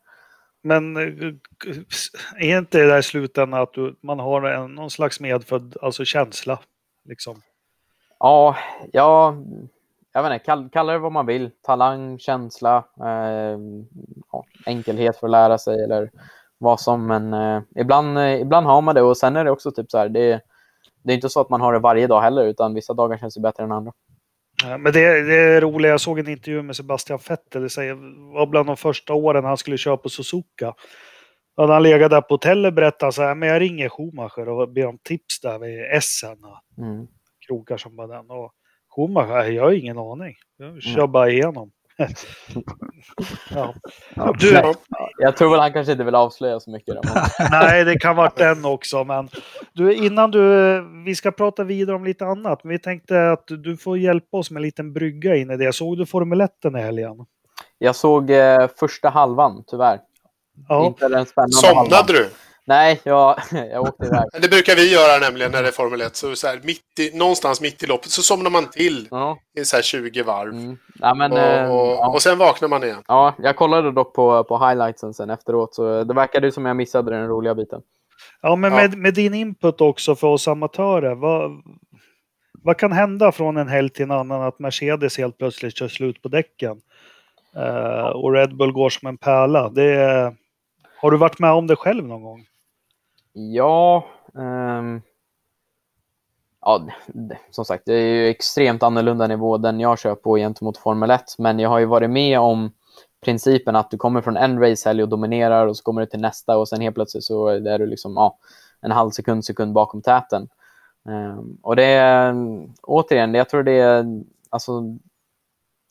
Men 0.63 0.97
eh, 0.97 1.35
är 2.39 2.59
inte 2.59 2.79
det 2.79 2.87
där 2.87 2.99
i 2.99 3.03
slutändan 3.03 3.63
att 3.63 3.73
du, 3.73 3.97
man 4.01 4.19
har 4.19 4.43
en, 4.43 4.75
någon 4.75 4.91
slags 4.91 5.21
medfödd 5.21 5.77
alltså 5.83 6.05
känsla? 6.05 6.59
Liksom? 7.05 7.43
Ja, 8.19 8.57
ja, 8.93 9.37
jag 10.15 10.23
vet 10.23 10.33
inte, 10.33 10.45
kall, 10.45 10.69
kalla 10.73 10.93
det 10.93 10.99
vad 10.99 11.13
man 11.13 11.27
vill. 11.27 11.51
Talang, 11.63 12.19
känsla, 12.19 12.85
eh, 13.01 13.59
ja, 14.33 14.45
enkelhet 14.67 15.17
för 15.17 15.27
att 15.27 15.31
lära 15.31 15.59
sig 15.59 15.85
eller 15.85 16.11
vad 16.59 16.81
som. 16.81 17.07
Men 17.07 17.35
eh, 17.35 17.63
ibland, 17.77 18.19
eh, 18.19 18.41
ibland 18.41 18.67
har 18.67 18.83
man 18.83 18.95
det 18.95 19.03
och 19.03 19.17
sen 19.17 19.37
är 19.37 19.45
det 19.45 19.51
också 19.51 19.71
typ 19.73 19.91
så 19.91 19.99
här. 19.99 20.09
Det, 20.09 20.41
det 21.03 21.13
är 21.13 21.15
inte 21.15 21.29
så 21.29 21.41
att 21.41 21.51
man 21.51 21.61
har 21.61 21.73
det 21.73 21.79
varje 21.79 22.07
dag 22.07 22.21
heller, 22.21 22.45
utan 22.45 22.75
vissa 22.75 22.95
dagar 22.95 23.19
känns 23.19 23.35
det 23.35 23.41
bättre 23.41 23.63
än 23.63 23.73
andra. 23.73 23.93
Men 24.65 24.93
det, 24.93 25.23
det 25.23 25.35
är 25.35 25.61
roligt, 25.61 25.89
jag 25.89 26.01
såg 26.01 26.19
en 26.19 26.29
intervju 26.29 26.63
med 26.63 26.77
Sebastian 26.77 27.19
Vettel. 27.29 27.63
Det 27.63 27.95
var 28.35 28.47
bland 28.47 28.67
de 28.67 28.77
första 28.77 29.15
åren 29.15 29.45
han 29.45 29.57
skulle 29.57 29.79
köra 29.79 29.97
på 29.97 30.09
Suzuka. 30.09 30.75
Då 31.57 31.63
hade 31.63 31.73
han 31.73 31.83
legat 31.83 32.11
där 32.11 32.21
på 32.21 32.35
hotellet 32.35 32.71
och 32.71 32.75
berättat 32.75 33.15
så 33.15 33.23
här, 33.23 33.35
men 33.35 33.49
jag 33.49 33.61
ringer 33.61 33.89
Schumacher 33.89 34.49
och 34.49 34.69
ber 34.69 34.87
om 34.87 34.99
tips 34.99 35.41
där 35.41 35.59
vid 35.59 35.81
Essen. 35.81 36.39
Mm. 36.79 37.07
Krokar 37.47 37.77
som 37.77 37.97
bara 37.97 38.07
den. 38.07 38.31
Och 38.31 38.53
Schumacher, 38.97 39.51
jag 39.51 39.63
har 39.63 39.73
ingen 39.73 39.99
aning. 39.99 40.35
Jag 40.57 40.83
kör 40.83 40.99
mm. 40.99 41.13
bara 41.13 41.31
igenom. 41.31 41.71
ja. 43.55 43.75
Du, 44.39 44.63
jag 45.19 45.37
tror 45.37 45.51
väl 45.51 45.61
han 45.61 45.73
kanske 45.73 45.93
inte 45.93 46.05
vill 46.05 46.15
avslöja 46.15 46.61
så 46.61 46.71
mycket. 46.71 46.97
Nej, 47.51 47.85
det 47.85 47.99
kan 47.99 48.17
vara 48.17 48.33
den 48.37 48.65
också. 48.65 49.05
Men 49.05 49.29
du, 49.73 49.95
innan 49.95 50.31
du, 50.31 50.41
vi 51.05 51.15
ska 51.15 51.31
prata 51.31 51.65
vidare 51.65 51.97
om 51.97 52.05
lite 52.05 52.27
annat. 52.27 52.65
Men 52.65 52.71
vi 52.71 52.79
tänkte 52.79 53.31
att 53.31 53.45
du 53.47 53.77
får 53.77 53.99
hjälpa 53.99 54.37
oss 54.37 54.51
med 54.51 54.61
en 54.61 54.63
liten 54.63 54.93
brygga 54.93 55.37
in 55.37 55.51
i 55.51 55.57
det. 55.57 55.73
Såg 55.73 55.99
du 55.99 56.07
Formel 56.07 56.41
1 56.41 56.51
den 56.63 56.75
här 56.75 56.83
helgen? 56.83 57.17
Jag 57.79 57.97
såg 57.97 58.31
eh, 58.31 58.69
första 58.77 59.09
halvan, 59.09 59.65
tyvärr. 59.67 60.01
Ja. 60.69 60.87
Inte 60.87 61.09
den 61.09 61.27
spännande 61.27 61.53
Somnade 61.53 61.95
halvan. 61.97 62.07
du? 62.09 62.31
Nej, 62.67 63.01
jag, 63.05 63.37
jag 63.71 63.83
åkte 63.83 64.07
iväg. 64.07 64.25
Det 64.43 64.49
brukar 64.49 64.77
vi 64.77 64.93
göra 64.93 65.19
nämligen 65.19 65.53
när 65.53 65.63
det 65.63 65.69
är 65.69 65.73
Formel 65.73 66.01
1. 66.01 66.17
Så, 66.17 66.37
så 66.37 66.47
här, 66.47 66.61
mitt 66.65 66.99
i, 66.99 67.19
någonstans 67.19 67.61
mitt 67.61 67.83
i 67.83 67.87
loppet 67.87 68.11
så 68.11 68.23
somnar 68.23 68.51
man 68.51 68.71
till 68.71 69.09
ja. 69.11 69.39
i 69.59 69.65
så 69.65 69.77
här 69.77 69.83
20 69.83 70.23
varv. 70.23 70.53
Mm. 70.53 70.77
Ja, 71.01 71.15
men, 71.15 71.33
och, 71.33 71.39
eh, 71.39 71.71
och, 71.71 71.87
ja. 71.87 72.09
och, 72.09 72.23
sen 72.23 72.39
vaknar 72.39 72.69
man 72.69 72.85
igen. 72.85 73.03
Ja, 73.09 73.35
jag 73.39 73.57
kollade 73.57 73.93
dock 73.93 74.15
på, 74.15 74.45
på 74.45 74.69
highlightsen 74.69 75.15
sen 75.15 75.31
efteråt. 75.31 75.75
Så 75.75 76.05
det 76.05 76.15
verkade 76.15 76.53
som 76.53 76.67
jag 76.67 76.77
missade 76.77 77.11
den 77.11 77.29
roliga 77.29 77.55
biten. 77.55 77.81
Ja, 78.43 78.57
men 78.57 78.73
med, 78.73 78.99
med 78.99 79.15
din 79.15 79.35
input 79.35 79.81
också 79.81 80.15
för 80.15 80.27
oss 80.27 80.49
amatörer. 80.49 81.15
Vad, 81.15 81.51
vad 82.63 82.77
kan 82.77 82.93
hända 82.93 83.33
från 83.33 83.57
en 83.57 83.69
helg 83.69 83.91
till 83.91 84.03
en 84.03 84.11
annan 84.11 84.43
att 84.43 84.59
Mercedes 84.59 85.19
helt 85.19 85.39
plötsligt 85.39 85.77
kör 85.77 85.89
slut 85.89 86.23
på 86.23 86.29
däcken? 86.29 86.81
Uh, 87.57 88.07
och 88.07 88.33
Red 88.33 88.57
Bull 88.57 88.73
går 88.73 88.91
som 88.91 89.09
en 89.09 89.17
pärla. 89.17 89.69
Det, 89.69 90.35
har 90.97 91.11
du 91.11 91.17
varit 91.17 91.39
med 91.39 91.51
om 91.51 91.67
det 91.67 91.77
själv 91.77 92.07
någon 92.07 92.23
gång? 92.23 92.47
Ja, 93.37 94.05
um, 94.33 95.03
ja, 96.61 96.87
som 97.51 97.65
sagt, 97.65 97.83
det 97.87 97.95
är 97.95 98.07
ju 98.07 98.29
extremt 98.29 98.83
annorlunda 98.83 99.27
nivå 99.27 99.59
den 99.59 99.81
jag 99.81 99.99
kör 99.99 100.15
på 100.15 100.37
gentemot 100.37 100.79
Formel 100.79 101.11
1. 101.11 101.23
Men 101.39 101.59
jag 101.59 101.69
har 101.69 101.79
ju 101.79 101.85
varit 101.85 102.11
med 102.11 102.41
om 102.41 102.73
principen 103.25 103.77
att 103.77 103.91
du 103.91 103.97
kommer 103.97 104.21
från 104.21 104.37
en 104.37 104.61
racehelg 104.61 105.03
och 105.03 105.09
dominerar 105.09 105.67
och 105.67 105.77
så 105.77 105.83
kommer 105.83 106.01
du 106.01 106.07
till 106.07 106.21
nästa 106.21 106.59
och 106.59 106.69
sen 106.69 106.81
helt 106.81 106.95
plötsligt 106.95 107.25
så 107.25 107.49
är 107.49 107.79
du 107.79 107.87
liksom 107.87 108.13
ja, 108.17 108.39
en 108.81 108.91
halv 108.91 109.11
sekund, 109.11 109.45
sekund 109.45 109.73
bakom 109.73 110.03
täten. 110.03 110.49
Um, 111.05 111.59
och 111.63 111.77
det 111.77 111.85
är 111.85 112.35
återigen, 112.83 113.35
jag 113.35 113.49
tror 113.49 113.63
det 113.63 113.79
är 113.79 114.05
alltså 114.51 114.83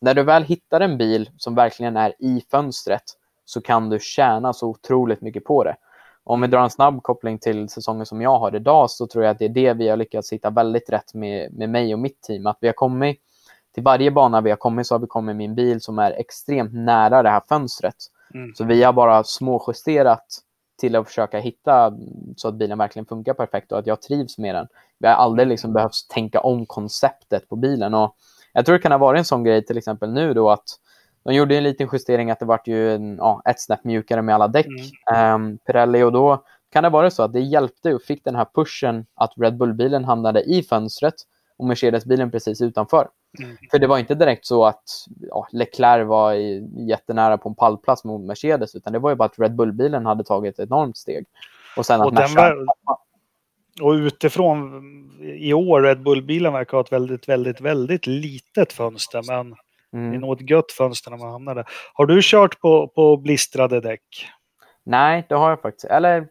när 0.01 0.13
du 0.13 0.23
väl 0.23 0.43
hittar 0.43 0.81
en 0.81 0.97
bil 0.97 1.29
som 1.37 1.55
verkligen 1.55 1.97
är 1.97 2.13
i 2.19 2.45
fönstret 2.51 3.03
så 3.45 3.61
kan 3.61 3.89
du 3.89 3.99
tjäna 3.99 4.53
så 4.53 4.67
otroligt 4.67 5.21
mycket 5.21 5.43
på 5.43 5.63
det. 5.63 5.75
Om 6.25 6.41
vi 6.41 6.47
drar 6.47 6.63
en 6.63 6.69
snabb 6.69 7.03
koppling 7.03 7.39
till 7.39 7.69
säsongen 7.69 8.05
som 8.05 8.21
jag 8.21 8.39
har 8.39 8.55
idag 8.55 8.91
så 8.91 9.07
tror 9.07 9.23
jag 9.23 9.31
att 9.31 9.39
det 9.39 9.45
är 9.45 9.49
det 9.49 9.73
vi 9.73 9.89
har 9.89 9.97
lyckats 9.97 10.33
hitta 10.33 10.49
väldigt 10.49 10.89
rätt 10.89 11.13
med, 11.13 11.53
med 11.53 11.69
mig 11.69 11.93
och 11.93 11.99
mitt 11.99 12.21
team. 12.21 12.47
Att 12.47 12.57
vi 12.61 12.67
har 12.67 12.73
kommit 12.73 13.17
till 13.73 13.83
varje 13.83 14.11
bana 14.11 14.41
vi 14.41 14.49
har 14.49 14.57
kommit 14.57 14.87
så 14.87 14.95
har 14.95 14.99
vi 14.99 15.07
kommit 15.07 15.35
med 15.35 15.45
en 15.45 15.55
bil 15.55 15.81
som 15.81 15.99
är 15.99 16.11
extremt 16.11 16.73
nära 16.73 17.23
det 17.23 17.29
här 17.29 17.41
fönstret. 17.49 17.95
Mm. 18.33 18.55
Så 18.55 18.63
vi 18.63 18.83
har 18.83 18.93
bara 18.93 19.23
småjusterat 19.23 20.25
till 20.79 20.95
att 20.95 21.07
försöka 21.07 21.39
hitta 21.39 21.93
så 22.37 22.47
att 22.47 22.55
bilen 22.55 22.77
verkligen 22.77 23.05
funkar 23.05 23.33
perfekt 23.33 23.71
och 23.71 23.79
att 23.79 23.87
jag 23.87 24.01
trivs 24.01 24.37
med 24.37 24.55
den. 24.55 24.67
Vi 24.99 25.07
har 25.07 25.15
aldrig 25.15 25.47
liksom 25.47 25.73
behövt 25.73 26.07
tänka 26.09 26.39
om 26.39 26.65
konceptet 26.65 27.49
på 27.49 27.55
bilen. 27.55 27.93
Och 27.93 28.15
jag 28.53 28.65
tror 28.65 28.73
det 28.73 28.81
kan 28.81 28.91
ha 28.91 28.99
varit 28.99 29.19
en 29.19 29.25
sån 29.25 29.43
grej 29.43 29.65
till 29.65 29.77
exempel 29.77 30.13
nu 30.13 30.33
då 30.33 30.49
att 30.49 30.65
de 31.23 31.33
gjorde 31.33 31.57
en 31.57 31.63
liten 31.63 31.89
justering 31.93 32.31
att 32.31 32.39
det 32.39 32.45
vart 32.45 32.67
ju 32.67 32.95
en, 32.95 33.17
ja, 33.17 33.41
ett 33.45 33.61
snäpp 33.61 33.83
mjukare 33.83 34.21
med 34.21 34.35
alla 34.35 34.47
däck. 34.47 34.67
Mm. 35.11 35.35
Um, 35.35 35.57
Pirelli 35.57 36.03
och 36.03 36.11
då 36.11 36.43
kan 36.71 36.83
det 36.83 36.89
vara 36.89 37.11
så 37.11 37.23
att 37.23 37.33
det 37.33 37.39
hjälpte 37.39 37.93
och 37.93 38.01
fick 38.01 38.23
den 38.23 38.35
här 38.35 38.47
pushen 38.55 39.05
att 39.15 39.33
Red 39.37 39.57
Bull-bilen 39.57 40.05
hamnade 40.05 40.41
i 40.41 40.63
fönstret 40.63 41.15
och 41.57 41.67
Mercedes-bilen 41.67 42.31
precis 42.31 42.61
utanför. 42.61 43.07
Mm. 43.43 43.57
För 43.71 43.79
det 43.79 43.87
var 43.87 43.97
inte 43.97 44.15
direkt 44.15 44.45
så 44.45 44.65
att 44.65 44.83
ja, 45.19 45.47
Leclerc 45.51 46.07
var 46.07 46.33
jättenära 46.89 47.37
på 47.37 47.49
en 47.49 47.55
pallplats 47.55 48.03
mot 48.03 48.21
Mercedes, 48.21 48.75
utan 48.75 48.93
det 48.93 48.99
var 48.99 49.09
ju 49.09 49.15
bara 49.15 49.25
att 49.25 49.39
Red 49.39 49.55
Bull-bilen 49.55 50.05
hade 50.05 50.23
tagit 50.23 50.59
ett 50.59 50.67
enormt 50.67 50.97
steg. 50.97 51.25
Och 51.77 51.85
sen 51.85 52.01
att 52.01 52.07
och, 52.07 52.13
var, 52.13 52.67
och 53.81 53.91
utifrån 53.91 54.83
i 55.21 55.53
år, 55.53 55.81
Red 55.81 56.03
Bull-bilen 56.03 56.53
verkar 56.53 56.77
ha 56.77 56.83
ett 56.83 56.91
väldigt, 56.91 57.29
väldigt, 57.29 57.61
väldigt 57.61 58.07
litet 58.07 58.73
fönster, 58.73 59.21
men 59.27 59.55
Mm. 59.93 60.11
Det 60.11 60.17
är 60.17 60.19
nog 60.19 60.41
ett 60.41 60.49
gött 60.49 60.71
fönster 60.71 61.11
när 61.11 61.17
man 61.17 61.31
hamnar 61.31 61.55
där. 61.55 61.65
Har 61.93 62.05
du 62.05 62.19
kört 62.23 62.59
på, 62.59 62.87
på 62.87 63.17
blistrade 63.17 63.81
däck? 63.81 64.27
Nej, 64.83 65.25
det 65.29 65.35
har 65.35 65.49
jag 65.49 65.61
faktiskt. 65.61 65.85
Eller 65.85 66.27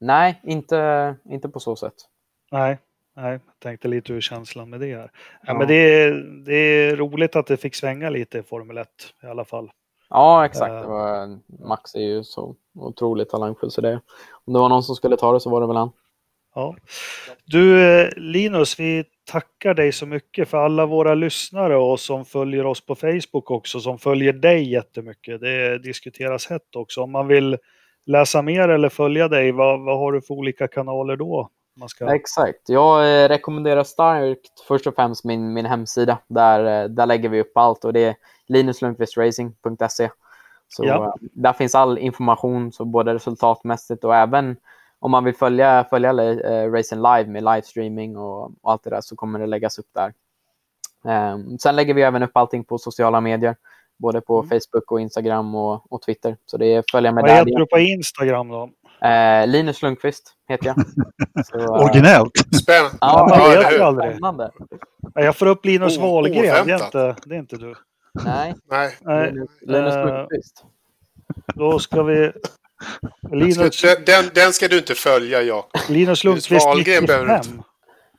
nej, 0.00 0.40
inte, 0.42 1.14
inte 1.24 1.48
på 1.48 1.60
så 1.60 1.76
sätt. 1.76 1.94
Nej, 2.50 2.78
nej, 3.16 3.32
jag 3.32 3.40
tänkte 3.58 3.88
lite 3.88 4.12
hur 4.12 4.20
känslan 4.20 4.70
med 4.70 4.80
det 4.80 4.92
är. 4.92 4.98
Ja, 4.98 5.08
ja. 5.42 5.54
Men 5.54 5.68
det 5.68 5.74
är, 5.74 6.12
det 6.46 6.54
är 6.54 6.96
roligt 6.96 7.36
att 7.36 7.46
det 7.46 7.56
fick 7.56 7.74
svänga 7.74 8.10
lite 8.10 8.38
i 8.38 8.42
Formel 8.42 8.78
1 8.78 8.88
i 9.22 9.26
alla 9.26 9.44
fall. 9.44 9.70
Ja, 10.10 10.44
exakt. 10.44 10.72
Uh, 10.72 10.90
var, 10.90 11.38
Max 11.66 11.94
är 11.94 12.00
ju 12.00 12.24
så 12.24 12.54
otroligt 12.74 13.30
talangfull 13.30 13.70
så 13.70 13.80
det, 13.80 14.00
om 14.44 14.52
det 14.52 14.58
var 14.58 14.68
någon 14.68 14.82
som 14.82 14.94
skulle 14.94 15.16
ta 15.16 15.32
det 15.32 15.40
så 15.40 15.50
var 15.50 15.60
det 15.60 15.66
väl 15.66 15.76
han. 15.76 15.90
Ja. 16.54 16.76
Du 17.44 17.84
eh, 17.84 18.08
Linus, 18.16 18.80
vi 18.80 19.04
tackar 19.30 19.74
dig 19.74 19.92
så 19.92 20.06
mycket 20.06 20.48
för 20.48 20.58
alla 20.58 20.86
våra 20.86 21.14
lyssnare 21.14 21.76
och 21.76 22.00
som 22.00 22.24
följer 22.24 22.66
oss 22.66 22.86
på 22.86 22.94
Facebook 22.94 23.50
också, 23.50 23.80
som 23.80 23.98
följer 23.98 24.32
dig 24.32 24.72
jättemycket. 24.72 25.40
Det 25.40 25.78
diskuteras 25.78 26.46
hett 26.46 26.76
också. 26.76 27.00
Om 27.00 27.12
man 27.12 27.26
vill 27.26 27.58
läsa 28.06 28.42
mer 28.42 28.68
eller 28.68 28.88
följa 28.88 29.28
dig, 29.28 29.52
vad, 29.52 29.84
vad 29.84 29.98
har 29.98 30.12
du 30.12 30.22
för 30.22 30.34
olika 30.34 30.68
kanaler 30.68 31.16
då? 31.16 31.50
Ska... 31.88 32.14
Exakt. 32.14 32.68
Jag 32.68 33.24
eh, 33.24 33.28
rekommenderar 33.28 33.84
starkt 33.84 34.60
först 34.68 34.86
och 34.86 34.94
främst 34.94 35.24
min, 35.24 35.52
min 35.52 35.66
hemsida. 35.66 36.18
Där, 36.28 36.82
eh, 36.82 36.88
där 36.88 37.06
lägger 37.06 37.28
vi 37.28 37.40
upp 37.40 37.56
allt 37.56 37.84
och 37.84 37.92
det 37.92 38.00
är 38.00 38.14
linuslundqvistracing.se. 38.48 40.10
Så 40.68 40.84
ja. 40.84 41.16
där 41.20 41.52
finns 41.52 41.74
all 41.74 41.98
information, 41.98 42.72
så 42.72 42.84
både 42.84 43.14
resultatmässigt 43.14 44.04
och 44.04 44.16
även 44.16 44.56
om 45.02 45.10
man 45.10 45.24
vill 45.24 45.34
följa, 45.34 45.86
följa 45.90 46.10
äh, 46.10 46.72
racen 46.72 47.02
live 47.02 47.26
med 47.26 47.42
livestreaming 47.42 48.16
och, 48.16 48.44
och, 48.44 48.72
allt 48.72 48.84
det 48.84 48.90
där 48.90 49.00
så 49.00 49.16
kommer 49.16 49.38
det 49.38 49.46
läggas 49.46 49.78
upp 49.78 49.86
där. 49.94 50.12
Um, 51.32 51.58
sen 51.58 51.76
lägger 51.76 51.94
vi 51.94 52.02
även 52.02 52.22
upp 52.22 52.36
allting 52.36 52.64
på 52.64 52.78
sociala 52.78 53.20
medier, 53.20 53.56
både 53.98 54.20
på 54.20 54.38
mm. 54.38 54.48
Facebook 54.48 54.92
och 54.92 55.00
Instagram 55.00 55.54
och, 55.54 55.92
och, 55.92 56.02
Twitter. 56.02 56.36
Så 56.46 56.56
det 56.56 56.66
är 56.66 56.84
följa 56.92 57.12
med 57.12 57.22
Vad 57.22 57.30
där. 57.30 57.38
Vad 57.38 57.48
heter 57.48 57.58
du 57.58 57.66
på 57.66 57.78
Instagram 57.78 58.48
då? 58.48 58.62
Uh, 58.64 59.46
Linus 59.46 59.82
Lundqvist 59.82 60.34
heter 60.48 60.66
jag. 60.66 60.76
Så, 61.46 61.58
uh, 61.58 61.70
Originellt! 61.70 62.32
Spännande! 62.62 62.98
Ja, 63.00 63.84
aldrig. 63.84 64.10
Spännande. 64.10 64.50
Jag 65.14 65.36
får 65.36 65.46
upp 65.46 65.64
Linus 65.64 65.98
oh, 65.98 66.02
Wahlgren, 66.02 66.66
det 66.66 66.72
är, 66.72 66.84
inte, 66.84 67.16
det 67.26 67.34
är 67.34 67.38
inte 67.38 67.56
du. 67.56 67.74
Nej, 68.24 68.54
Nej. 68.70 69.32
Linus, 69.32 69.50
Linus 69.60 69.94
Lundqvist. 69.94 70.64
Då 71.54 71.78
ska 71.78 72.02
vi 72.02 72.32
Linus, 73.32 73.82
Den, 73.82 73.96
den, 74.06 74.24
den 74.34 74.52
ska 74.52 74.68
du 74.68 74.78
inte 74.78 74.94
följa, 74.94 75.42
Jakob. 75.42 75.80
Linus 75.88 76.24
Lundqvist 76.24 76.66
Wahlgren 76.66 77.04
behöver 77.06 77.26
du 77.26 77.32
95. 77.36 77.62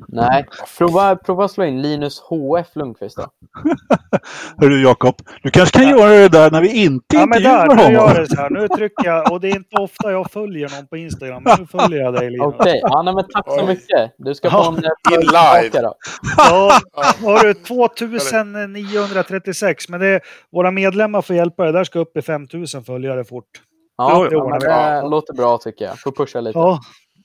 Nej, 0.08 0.46
prova, 0.78 1.16
prova 1.16 1.48
slå 1.48 1.64
in 1.64 1.82
Linus 1.82 2.20
HF 2.20 2.68
Lundqvist 2.76 3.18
då. 3.18 3.28
Hörru 4.62 4.82
Jakob, 4.84 5.16
du 5.44 5.50
kanske 5.52 5.80
kan 5.80 5.90
göra 5.90 6.10
det 6.10 6.30
där 6.30 6.52
när 6.52 6.62
vi 6.62 6.84
inte 6.84 7.16
Ja 7.16 7.26
men 7.26 7.38
intervjuar 7.38 7.68
där, 7.68 7.76
nu 7.76 7.84
honom. 7.84 7.94
gör 7.94 8.20
det 8.22 8.28
så 8.28 8.36
här. 8.36 8.50
Nu 8.50 8.68
trycker 8.68 9.06
jag, 9.06 9.32
och 9.32 9.42
det 9.42 9.48
är 9.50 9.56
inte 9.56 9.76
ofta 9.82 10.12
jag 10.12 10.32
följer 10.32 10.70
någon 10.76 10.88
på 10.88 10.98
Instagram, 10.98 11.44
men 11.44 11.56
nu 11.60 11.68
följer 11.68 12.02
jag 12.04 12.14
dig 12.14 12.30
Linus. 12.32 12.56
Okej, 12.60 12.80
ja, 12.84 13.02
nej, 13.02 13.14
men 13.16 13.24
tack 13.34 13.46
så 13.60 13.66
mycket. 13.66 14.12
Du 14.18 14.36
ska 14.36 14.48
Ja. 14.48 14.64
få 14.64 14.72
en 14.72 14.78
eh, 14.86 14.92
In 15.14 15.20
live. 15.22 15.82
då. 15.82 15.94
Ja, 16.38 16.80
har 17.22 17.44
du 17.44 17.54
2936, 17.54 19.90
men 19.90 20.00
det 20.00 20.08
är, 20.08 20.22
våra 20.52 20.72
medlemmar 20.72 21.22
får 21.22 21.36
hjälpa 21.36 21.64
dig. 21.64 21.74
Där 21.74 21.84
ska 21.84 22.00
upp 22.00 22.18
i 22.18 22.22
5000 22.22 22.84
följare 22.84 23.24
fort. 23.26 23.46
Ja, 23.98 24.12
ja, 24.18 24.24
det 24.24 24.30
det 24.30 24.36
ordnar 24.38 25.02
vi. 25.04 25.10
låter 25.10 25.34
bra 25.34 25.58
tycker 25.58 25.86
jag. 25.86 26.00
Får 26.00 26.12
pusha 26.12 26.42
lite. 26.42 26.60
Ja, 26.60 26.80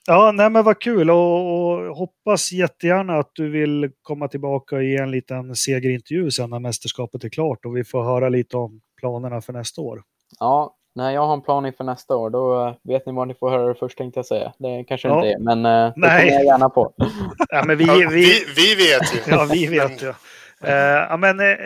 ja 0.06 0.32
nej 0.32 0.50
men 0.50 0.64
vad 0.64 0.78
kul 0.80 1.10
och, 1.10 1.62
och 1.70 1.96
hoppas 1.96 2.52
jättegärna 2.52 3.18
att 3.18 3.30
du 3.32 3.50
vill 3.50 3.90
komma 4.02 4.28
tillbaka 4.28 4.76
och 4.76 4.84
ge 4.84 4.96
en 4.96 5.10
liten 5.10 5.54
segerintervju 5.56 6.30
sen 6.30 6.50
när 6.50 6.58
mästerskapet 6.58 7.24
är 7.24 7.28
klart 7.28 7.64
och 7.64 7.76
vi 7.76 7.84
får 7.84 8.02
höra 8.04 8.28
lite 8.28 8.56
om 8.56 8.80
planerna 9.00 9.40
för 9.40 9.52
nästa 9.52 9.80
år. 9.80 10.02
Ja, 10.40 10.74
när 10.94 11.10
jag 11.10 11.26
har 11.26 11.34
en 11.34 11.42
plan 11.42 11.66
inför 11.66 11.84
nästa 11.84 12.16
år, 12.16 12.30
då 12.30 12.66
eh, 12.66 12.74
vet 12.84 13.06
ni 13.06 13.12
var 13.12 13.26
ni 13.26 13.34
får 13.34 13.50
höra 13.50 13.68
det 13.68 13.74
först 13.74 13.98
tänkte 13.98 14.18
jag 14.18 14.26
säga. 14.26 14.52
Det 14.58 14.84
kanske 14.84 15.08
Ja. 15.08 15.16
inte 15.16 15.28
är, 15.28 15.38
men 15.38 15.66
eh, 15.66 15.72
det 15.72 15.92
Nej. 15.96 16.20
kommer 16.20 16.32
jag 16.32 16.44
gärna 16.44 16.68
på. 16.68 16.92
Ja, 17.48 17.62
men 17.66 17.76
vi, 17.76 17.84
Ja, 17.84 17.94
vi, 17.94 18.06
vi, 18.06 18.32
vi 18.56 18.74
vet 18.74 19.14
ju. 19.14 19.32
Ja, 19.32 19.46
vi 19.52 19.66
vet 19.66 20.02
ju. 20.02 20.12
Eh, 20.64 21.18
men, 21.18 21.40
eh, 21.40 21.56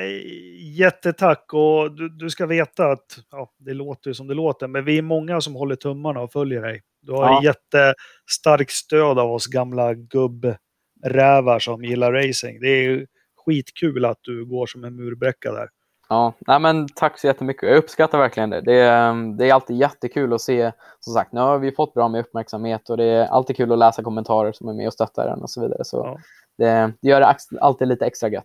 jättetack 0.78 1.44
och 1.52 1.92
du, 1.96 2.08
du 2.08 2.30
ska 2.30 2.46
veta 2.46 2.86
att 2.90 3.18
ja, 3.30 3.50
det 3.58 3.74
låter 3.74 4.10
ju 4.10 4.14
som 4.14 4.26
det 4.28 4.34
låter, 4.34 4.68
men 4.68 4.84
vi 4.84 4.98
är 4.98 5.02
många 5.02 5.40
som 5.40 5.54
håller 5.54 5.76
tummarna 5.76 6.20
och 6.20 6.32
följer 6.32 6.62
dig. 6.62 6.82
Du 7.02 7.12
har 7.12 7.24
Ja. 7.24 7.42
jättestarkt 7.44 8.70
stöd 8.70 9.18
av 9.18 9.32
oss 9.32 9.46
gamla 9.46 9.94
gubbrävar 9.94 11.58
som 11.58 11.84
gillar 11.84 12.12
racing. 12.12 12.60
Det 12.60 12.68
är 12.68 13.06
skitkul 13.46 14.04
att 14.04 14.18
du 14.22 14.44
går 14.44 14.66
som 14.66 14.84
en 14.84 14.96
murbräcka 14.96 15.52
där. 15.52 15.68
Ja, 16.08 16.32
nej, 16.46 16.60
men 16.60 16.88
tack 16.94 17.18
så 17.18 17.26
jättemycket. 17.26 17.68
Jag 17.68 17.78
uppskattar 17.78 18.18
verkligen 18.18 18.50
det. 18.50 18.60
Det 18.60 18.74
är, 18.74 19.08
eh, 19.10 19.36
det 19.38 19.48
är 19.48 19.54
alltid 19.54 19.76
jättekul 19.76 20.32
att 20.32 20.40
se. 20.40 20.72
Som 21.00 21.14
sagt, 21.14 21.32
nu 21.32 21.40
har 21.40 21.58
vi 21.58 21.72
fått 21.72 21.94
bra 21.94 22.08
med 22.08 22.20
uppmärksamhet 22.20 22.90
och 22.90 22.96
det 22.96 23.04
är 23.04 23.26
alltid 23.26 23.56
kul 23.56 23.72
att 23.72 23.78
läsa 23.78 24.02
kommentarer 24.02 24.52
som 24.52 24.68
är 24.68 24.72
med 24.74 24.86
och 24.86 24.92
stöttar 24.92 25.26
den 25.26 25.42
och 25.42 25.50
så 25.50 25.60
vidare. 25.62 25.84
Så 25.84 25.96
Ja. 25.96 26.18
det, 26.58 26.92
det 27.02 27.08
gör 27.08 27.20
det 27.20 27.36
alltid 27.60 27.88
lite 27.88 28.06
extra 28.06 28.28
gött. 28.28 28.44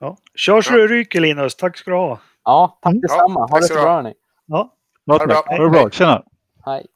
Ja. 0.00 0.16
Kör 0.34 0.62
så 0.62 0.72
det 0.76 0.86
ryker 0.86 1.20
Linus, 1.20 1.54
tack 1.56 1.76
ska 1.76 1.90
du 1.90 1.96
ha. 1.96 2.20
Ja, 2.44 2.78
tack 2.82 2.90
Mm. 2.92 3.00
detsamma. 3.00 3.40
Ha 3.40 3.48
tack 3.48 3.60
det 3.60 3.66
så 3.66 3.74
du 3.74 3.80
bra 3.80 3.88
ha. 3.88 3.94
hörni. 3.96 4.14
Ja. 4.46 4.74
Ha 5.06 5.18
det 5.18 5.26
bra. 5.26 5.42
Ha 5.46 5.64
det 5.64 5.70
bra. 5.70 5.90
Tjena. 5.90 6.22
Hej. 6.64 6.86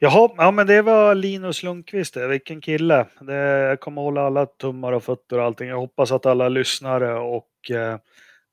Jaha, 0.00 0.30
ja 0.36 0.50
men 0.50 0.66
det 0.66 0.82
var 0.82 1.14
Linus 1.14 1.62
Lundqvist 1.62 2.14
det. 2.14 2.28
Vilken 2.28 2.60
kille. 2.60 3.06
Det, 3.20 3.34
jag 3.34 3.80
kommer 3.80 4.02
hålla 4.02 4.26
alla 4.26 4.46
tummar 4.46 4.92
och 4.92 5.02
fötter 5.04 5.38
och 5.38 5.44
allting. 5.44 5.68
Jag 5.68 5.76
hoppas 5.80 6.12
att 6.12 6.26
alla 6.26 6.48
lyssnare 6.48 7.18
och 7.18 7.70
eh, 7.70 7.98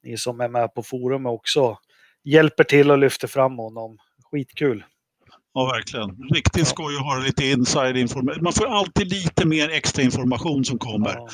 ni 0.04 0.18
som 0.18 0.42
är 0.42 0.48
med 0.50 0.74
på 0.74 0.84
forumet 0.84 1.30
också 1.32 1.78
hjälper 2.24 2.64
till 2.64 2.92
och 2.92 2.98
lyfter 2.98 3.28
fram 3.28 3.58
honom. 3.58 3.98
Skitkul. 4.32 4.84
Ja, 5.54 5.66
verkligen. 5.66 6.30
Riktigt 6.34 6.68
skoj 6.68 6.96
att 6.96 7.02
ha 7.04 7.18
lite 7.18 7.46
inside 7.46 7.98
information. 7.98 8.44
Man 8.44 8.54
får 8.54 8.66
alltid 8.68 9.12
lite 9.12 9.48
mer 9.48 9.70
extra 9.70 10.04
information 10.04 10.66
som 10.66 10.78
kommer. 10.80 11.14
Ja. 11.14 11.28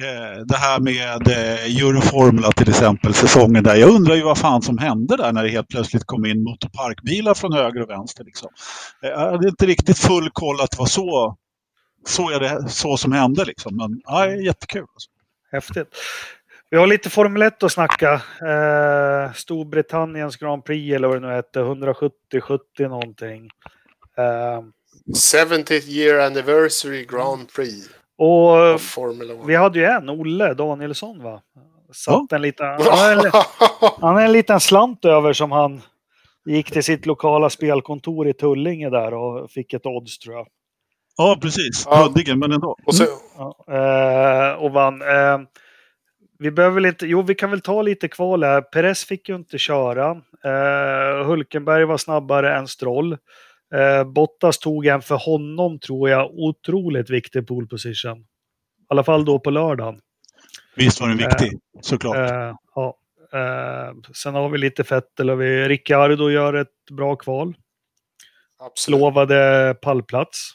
Eh, 0.00 0.40
det 0.44 0.56
här 0.56 0.80
med 0.80 1.28
eh, 1.28 1.64
Euroformula 1.64 2.52
till 2.52 2.68
exempel, 2.68 3.14
säsongen 3.14 3.64
där. 3.64 3.74
Jag 3.74 3.90
undrar 3.90 4.14
ju 4.14 4.22
vad 4.22 4.38
fan 4.38 4.62
som 4.62 4.78
hände 4.78 5.16
där 5.16 5.32
när 5.32 5.42
det 5.42 5.48
helt 5.48 5.68
plötsligt 5.68 6.04
kom 6.04 6.24
in 6.26 6.42
motorparkbilar 6.42 7.34
från 7.34 7.52
höger 7.52 7.82
och 7.82 7.90
vänster. 7.90 8.24
Liksom. 8.24 8.50
Eh, 9.02 9.10
jag 9.10 9.18
hade 9.18 9.48
inte 9.48 9.66
riktigt 9.66 9.98
full 9.98 10.30
koll 10.30 10.60
att 10.60 10.70
det 10.70 10.78
var 10.78 10.86
så, 10.86 11.36
så, 12.06 12.30
är 12.30 12.40
det, 12.40 12.68
så 12.68 12.96
som 12.96 13.12
hände. 13.12 13.44
Liksom. 13.44 13.76
Men 13.76 14.00
ja, 14.04 14.30
jättekul. 14.30 14.86
Alltså. 14.94 15.10
Häftigt. 15.52 15.88
Vi 16.70 16.76
har 16.76 16.86
lite 16.86 17.10
Formel 17.10 17.42
1 17.42 17.62
att 17.62 17.72
snacka. 17.72 18.12
Eh, 18.42 19.32
Storbritanniens 19.32 20.36
Grand 20.36 20.64
Prix 20.64 20.94
eller 20.94 21.08
vad 21.08 21.22
det 21.22 21.28
nu 21.28 21.34
hette. 21.34 21.60
170-70 21.60 22.88
någonting. 22.88 23.50
Eh, 24.18 24.62
70th 25.34 25.88
year 25.88 26.26
anniversary 26.26 27.04
Grand 27.04 27.52
Prix 27.52 27.88
och 28.18 28.70
1. 28.74 28.80
vi 29.46 29.54
hade 29.56 29.78
ju 29.78 29.84
en, 29.84 30.10
Olle 30.10 30.54
Danielsson 30.54 31.22
va? 31.22 31.40
Satt 31.92 32.14
Ja. 32.30 32.36
en 32.36 32.42
liten... 32.42 32.66
Han 32.80 32.80
har 32.98 33.12
en, 33.12 33.32
han 34.00 34.14
har 34.14 34.22
en 34.22 34.32
liten 34.32 34.60
slant 34.60 35.04
över 35.04 35.32
som 35.32 35.52
han 35.52 35.80
gick 36.46 36.70
till 36.70 36.82
sitt 36.84 37.06
lokala 37.06 37.50
spelkontor 37.50 38.28
i 38.28 38.32
Tullinge 38.32 38.90
där 38.90 39.14
och 39.14 39.50
fick 39.50 39.72
ett 39.72 39.86
odds 39.86 40.18
tror 40.18 40.34
jag. 40.36 40.46
Ja, 41.16 41.38
precis. 41.42 41.86
Ja. 41.86 42.04
Luddigen, 42.06 42.38
men 42.38 42.52
ändå. 42.52 42.76
Och 42.86 42.94
så, 42.94 43.04
Ja, 43.38 43.64
eh, 43.74 44.52
och 44.54 44.70
vann. 44.72 45.02
Eh, 45.02 45.38
vi 46.38 46.50
behöver 46.50 46.74
väl 46.74 46.86
inte, 46.86 47.06
jo 47.06 47.22
vi 47.22 47.34
kan 47.34 47.50
väl 47.50 47.60
ta 47.60 47.82
lite 47.82 48.08
kval 48.08 48.44
här. 48.44 48.60
Perez 48.60 49.04
fick 49.04 49.28
ju 49.28 49.34
inte 49.34 49.58
köra. 49.58 50.10
Eh, 50.44 51.26
Hulkenberg 51.26 51.84
var 51.84 51.96
snabbare 51.96 52.56
än 52.56 52.68
Stroll. 52.68 53.16
Eh, 53.74 54.04
Bottas 54.04 54.58
tog 54.58 54.86
en 54.86 55.02
för 55.02 55.16
honom 55.16 55.78
tror 55.78 56.10
jag 56.10 56.30
otroligt 56.34 57.10
viktig 57.10 57.46
pole 57.46 57.66
position. 57.66 58.18
I 58.18 58.24
alla 58.88 59.04
fall 59.04 59.24
då 59.24 59.38
på 59.38 59.50
lördagen. 59.50 60.00
Visst 60.76 61.00
var 61.00 61.08
den 61.08 61.16
viktig, 61.16 61.58
såklart. 61.80 62.16
Eh, 62.16 62.54
ja. 62.74 62.96
eh, 63.32 63.94
sen 64.14 64.34
har 64.34 64.48
vi 64.48 64.58
lite 64.58 64.82
Vettel 64.82 65.30
och 65.30 65.40
vi, 65.40 65.68
Ricciardo 65.68 66.30
gör 66.30 66.54
ett 66.54 66.68
bra 66.90 67.16
kval. 67.16 67.54
absolut. 68.58 69.00
Lovade 69.00 69.74
pallplats. 69.82 70.50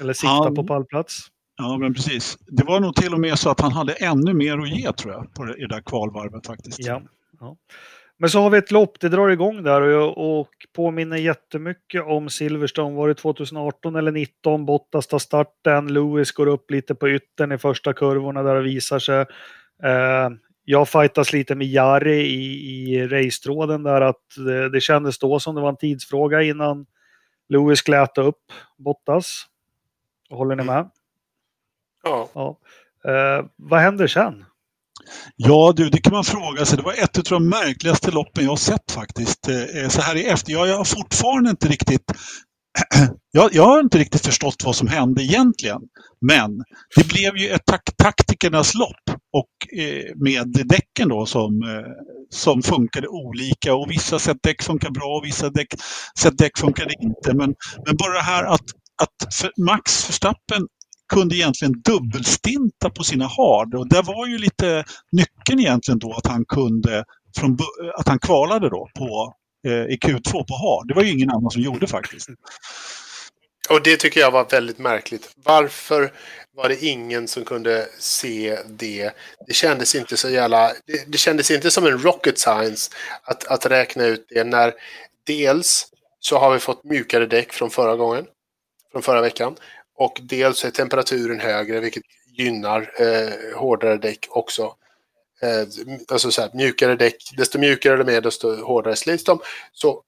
Eller 0.00 0.12
sikta 0.12 0.28
Han- 0.28 0.54
på 0.54 0.64
pallplats. 0.66 1.26
Ja, 1.56 1.78
men 1.78 1.94
precis. 1.94 2.38
Det 2.46 2.64
var 2.64 2.80
nog 2.80 2.94
till 2.94 3.14
och 3.14 3.20
med 3.20 3.38
så 3.38 3.50
att 3.50 3.60
han 3.60 3.72
hade 3.72 3.92
ännu 3.92 4.34
mer 4.34 4.58
att 4.58 4.68
ge 4.70 4.92
tror 4.92 5.12
jag 5.12 5.34
på 5.34 5.44
det, 5.44 5.56
i 5.56 5.60
det 5.60 5.68
där 5.68 5.80
kvalvarvet 5.82 6.46
faktiskt. 6.46 6.78
Ja, 6.78 7.02
ja. 7.40 7.56
Men 8.22 8.30
så 8.30 8.40
har 8.40 8.50
vi 8.50 8.58
ett 8.58 8.70
lopp, 8.70 9.00
det 9.00 9.08
drar 9.08 9.28
igång 9.28 9.62
där 9.62 9.80
och, 9.80 10.40
och 10.40 10.48
påminner 10.72 11.16
jättemycket 11.16 12.02
om 12.06 12.30
Silverstone. 12.30 12.96
Var 12.96 13.08
det 13.08 13.14
2018 13.14 13.96
eller 13.96 14.12
19? 14.12 14.66
Bottas 14.66 15.06
tar 15.06 15.18
starten, 15.18 15.94
Lewis 15.94 16.32
går 16.32 16.46
upp 16.46 16.70
lite 16.70 16.94
på 16.94 17.08
yttern 17.08 17.52
i 17.52 17.58
första 17.58 17.92
kurvorna 17.92 18.42
där 18.42 18.54
det 18.54 18.62
visar 18.62 18.98
sig. 18.98 19.20
Eh, 19.82 20.30
jag 20.64 20.88
fightas 20.88 21.32
lite 21.32 21.54
med 21.54 21.66
Jari 21.66 22.20
i, 22.20 22.94
i 22.94 23.06
racetråden 23.06 23.82
där 23.82 24.00
att 24.00 24.24
det, 24.36 24.68
det 24.68 24.80
kändes 24.80 25.18
då 25.18 25.40
som 25.40 25.54
det 25.54 25.60
var 25.60 25.68
en 25.68 25.76
tidsfråga 25.76 26.42
innan 26.42 26.86
Lewis 27.48 27.82
kläta 27.82 28.22
upp 28.22 28.52
Bottas. 28.78 29.46
Håller 30.30 30.56
ni 30.56 30.64
med? 30.64 30.90
Ja. 32.02 32.28
Ja. 32.34 32.58
Eh, 33.10 33.44
vad 33.56 33.80
händer 33.80 34.06
sen? 34.06 34.44
Ja 35.36 35.72
du, 35.76 35.88
det 35.88 35.98
kan 35.98 36.12
man 36.12 36.24
fråga 36.24 36.64
sig. 36.66 36.76
Det 36.76 36.82
var 36.82 36.92
ett 36.92 37.18
av 37.18 37.24
de 37.24 37.48
märkligaste 37.48 38.10
loppen 38.10 38.44
jag 38.44 38.52
har 38.52 38.56
sett 38.56 38.90
faktiskt. 38.92 39.48
Eh, 39.48 39.88
så 39.88 40.00
här 40.00 40.16
i 40.16 40.26
efter. 40.26 40.52
Jag, 40.52 40.68
jag 40.68 40.76
har 40.76 40.84
fortfarande 40.84 41.50
inte 41.50 41.68
riktigt 41.68 42.12
jag, 43.32 43.54
jag 43.54 43.66
har 43.66 43.80
inte 43.80 43.98
riktigt 43.98 44.26
förstått 44.26 44.64
vad 44.64 44.76
som 44.76 44.88
hände 44.88 45.22
egentligen. 45.22 45.80
Men 46.26 46.50
det 46.96 47.08
blev 47.08 47.36
ju 47.36 47.48
ett 47.48 47.66
tak 47.66 47.82
taktikernas 47.96 48.74
lopp 48.74 49.18
och 49.32 49.78
eh, 49.78 50.16
med 50.16 50.48
däcken 50.64 51.08
då 51.08 51.26
som, 51.26 51.62
eh, 51.62 51.92
som 52.30 52.62
funkade 52.62 53.08
olika 53.08 53.74
och 53.74 53.90
vissa 53.90 54.18
sätt 54.18 54.36
däck 54.42 54.62
funkar 54.62 54.90
bra 54.90 55.18
och 55.18 55.24
vissa 55.24 55.50
däck, 55.50 55.74
sätt 56.18 56.38
däck 56.38 56.58
funkade 56.58 56.90
inte. 57.02 57.34
Men, 57.34 57.54
men 57.86 57.96
bara 57.96 58.14
det 58.14 58.22
här 58.22 58.44
att, 58.44 58.66
att 59.02 59.34
för 59.34 59.52
Max 59.66 60.08
Verstappen 60.08 60.66
kunde 61.12 61.36
egentligen 61.36 61.82
dubbelstinta 61.84 62.90
på 62.90 63.04
sina 63.04 63.26
hard 63.26 63.74
och 63.74 63.88
det 63.88 64.02
var 64.02 64.26
ju 64.26 64.38
lite 64.38 64.84
nyckeln 65.12 65.60
egentligen 65.60 65.98
då 65.98 66.12
att 66.12 66.26
han 66.26 66.44
kunde 66.44 67.04
från, 67.36 67.50
eh, 67.50 67.90
att 67.94 68.08
han 68.08 68.18
kvalade 68.18 68.70
då 68.70 68.88
på, 68.98 69.34
eh, 69.66 69.72
i 69.72 69.98
Q2 70.02 70.32
på 70.32 70.54
hard. 70.54 70.88
Det 70.88 70.94
var 70.94 71.02
ju 71.02 71.10
ingen 71.10 71.30
annan 71.30 71.50
som 71.50 71.62
gjorde 71.62 71.86
faktiskt. 71.86 72.28
Och 73.70 73.82
det 73.82 73.96
tycker 73.96 74.20
jag 74.20 74.30
var 74.30 74.44
väldigt 74.50 74.78
märkligt. 74.78 75.32
Varför 75.44 76.12
var 76.56 76.68
det 76.68 76.84
ingen 76.84 77.28
som 77.28 77.44
kunde 77.44 77.88
se 77.98 78.58
det? 78.66 79.12
Det 79.46 79.52
kändes 79.52 79.94
inte 79.94 80.16
så 80.16 80.30
jävla... 80.30 80.72
Det, 80.86 81.12
det 81.12 81.18
kändes 81.18 81.50
inte 81.50 81.70
som 81.70 81.86
en 81.86 81.98
rocket 81.98 82.38
science 82.38 82.90
att, 83.22 83.44
att 83.44 83.66
räkna 83.66 84.04
ut 84.04 84.26
det 84.28 84.44
när 84.44 84.72
dels 85.26 85.86
så 86.20 86.38
har 86.38 86.52
vi 86.52 86.58
fått 86.58 86.84
mjukare 86.84 87.26
däck 87.26 87.52
från 87.52 87.70
förra 87.70 87.96
gången, 87.96 88.24
från 88.92 89.02
förra 89.02 89.20
veckan. 89.20 89.56
Och 90.04 90.20
dels 90.22 90.64
är 90.64 90.70
temperaturen 90.70 91.40
högre 91.40 91.80
vilket 91.80 92.02
gynnar 92.38 92.80
eh, 93.00 93.58
hårdare 93.58 93.96
däck 93.96 94.26
också. 94.30 94.62
Eh, 95.42 95.66
alltså 96.12 96.30
så 96.30 96.42
här, 96.42 96.50
mjukare 96.54 96.96
däck, 96.96 97.16
desto 97.36 97.58
mjukare 97.58 98.04
de 98.04 98.16
är 98.16 98.20
desto 98.20 98.64
hårdare 98.64 98.96
slits 98.96 99.24
de. 99.24 99.38
Så 99.72 100.02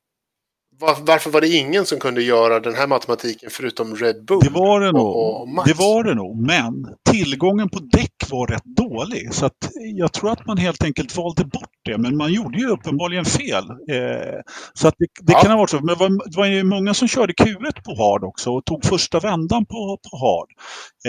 var, 0.79 0.97
varför 1.01 1.31
var 1.31 1.41
det 1.41 1.49
ingen 1.49 1.87
som 1.87 1.99
kunde 1.99 2.23
göra 2.23 2.61
den 2.61 2.75
här 2.75 2.87
matematiken 2.87 3.51
förutom 3.51 3.97
Red 3.97 4.25
Bull? 4.25 4.41
Det 4.43 4.51
var 4.51 4.81
det 4.81 4.91
och- 4.91 5.41
och 5.41 5.49
nog. 5.49 5.55
Max. 5.55 5.71
Det 5.71 5.79
var 5.79 6.05
det 6.05 6.15
nog. 6.15 6.37
Men 6.47 6.97
tillgången 7.15 7.69
på 7.69 7.79
däck 7.79 8.31
var 8.31 8.47
rätt 8.47 8.65
dålig. 8.65 9.35
Så 9.35 9.47
att 9.47 9.71
jag 9.97 10.13
tror 10.13 10.33
att 10.33 10.47
man 10.47 10.59
helt 10.59 10.85
enkelt 10.85 11.17
valde 11.17 11.45
bort 11.45 11.71
det. 11.85 11.99
Men 11.99 12.17
man 12.17 12.33
gjorde 12.33 12.59
ju 12.59 12.69
uppenbarligen 12.69 13.25
fel. 13.25 13.65
Eh, 13.71 14.41
så 14.75 14.89
att 14.89 14.95
det, 14.99 15.07
det 15.21 15.33
ja. 15.33 15.41
kan 15.41 15.51
ha 15.51 15.59
varit 15.59 15.71
så. 15.71 15.77
Men 15.77 15.87
det 15.87 15.95
var, 15.95 16.31
det 16.31 16.37
var 16.37 16.47
ju 16.47 16.65
många 16.65 16.95
som 16.95 17.09
körde 17.09 17.33
Q1 17.33 17.83
på 17.85 17.95
hard 17.97 18.25
också 18.25 18.51
och 18.51 18.65
tog 18.65 18.85
första 18.85 19.21
vändan 19.21 19.67
på, 19.67 19.99
på 20.11 20.17
hard. 20.17 20.49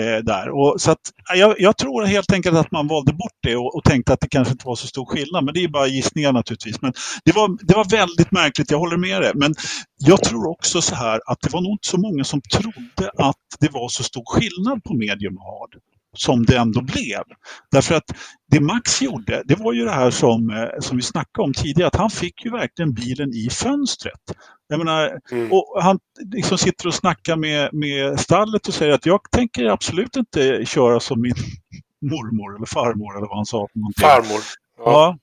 Eh, 0.00 0.24
där. 0.24 0.48
Och, 0.50 0.80
så 0.80 0.90
att, 0.90 1.00
jag, 1.34 1.60
jag, 1.60 1.76
tror 1.76 2.04
helt 2.04 2.32
enkelt 2.32 2.56
att 2.56 2.70
man 2.70 2.88
valde 2.88 3.12
bort 3.12 3.38
det 3.42 3.56
och, 3.56 3.76
och, 3.76 3.84
tänkte 3.84 4.12
att 4.12 4.20
det 4.20 4.28
kanske 4.28 4.52
inte 4.52 4.66
var 4.66 4.74
så 4.74 4.86
stor 4.86 5.04
skillnad. 5.04 5.44
Men 5.44 5.54
det 5.54 5.64
är 5.64 5.68
bara 5.68 5.86
gissningar 5.86 6.32
naturligtvis. 6.32 6.82
Men 6.82 6.92
det 7.24 7.32
var, 7.32 7.66
det 7.66 7.74
var 7.74 7.90
väldigt 7.90 8.30
märkligt, 8.30 8.70
jag 8.70 8.78
håller 8.78 8.96
med 8.96 9.22
dig. 9.22 9.32
Men 9.34 9.54
jag 9.98 10.22
tror 10.22 10.50
också 10.50 10.82
så 10.82 10.94
här 10.94 11.20
att 11.26 11.40
det 11.40 11.52
var 11.52 11.60
nog 11.60 11.72
inte 11.72 11.88
så 11.88 11.98
många 11.98 12.24
som 12.24 12.40
trodde 12.40 13.10
att 13.18 13.36
det 13.60 13.72
var 13.72 13.88
så 13.88 14.02
stor 14.02 14.24
skillnad 14.26 14.84
på 14.84 14.94
medium 14.94 15.36
och 15.36 15.44
hard 15.44 15.80
som 16.18 16.44
det 16.44 16.56
ändå 16.56 16.82
blev. 16.82 17.22
Därför 17.70 17.94
att 17.94 18.04
det 18.50 18.60
Max 18.60 19.02
gjorde, 19.02 19.42
det 19.44 19.54
var 19.54 19.72
ju 19.72 19.84
det 19.84 19.90
här 19.90 20.10
som, 20.10 20.50
eh, 20.50 20.80
som 20.80 20.96
vi 20.96 21.02
snackade 21.02 21.44
om 21.44 21.52
tidigare, 21.52 21.88
att 21.88 21.96
han 21.96 22.10
fick 22.10 22.44
ju 22.44 22.50
verkligen 22.50 22.94
bilen 22.94 23.34
i 23.34 23.48
fönstret. 23.50 24.20
Jag 24.68 24.78
menar, 24.78 25.20
mm. 25.32 25.52
och 25.52 25.82
han 25.82 25.98
liksom 26.34 26.58
sitter 26.58 26.86
och 26.86 26.94
snackar 26.94 27.36
med, 27.36 27.70
med 27.72 28.20
stallet 28.20 28.68
och 28.68 28.74
säger 28.74 28.92
att 28.92 29.06
jag 29.06 29.20
tänker 29.30 29.64
absolut 29.64 30.16
inte 30.16 30.64
köra 30.64 31.00
som 31.00 31.20
min 31.20 31.34
mormor 32.10 32.56
eller 32.56 32.66
farmor 32.66 33.16
eller 33.16 33.26
vad 33.26 33.36
han 33.36 33.46
sa. 33.46 33.68
Farmor. 34.00 34.40
Ja. 34.78 34.84
ja. 34.84 35.18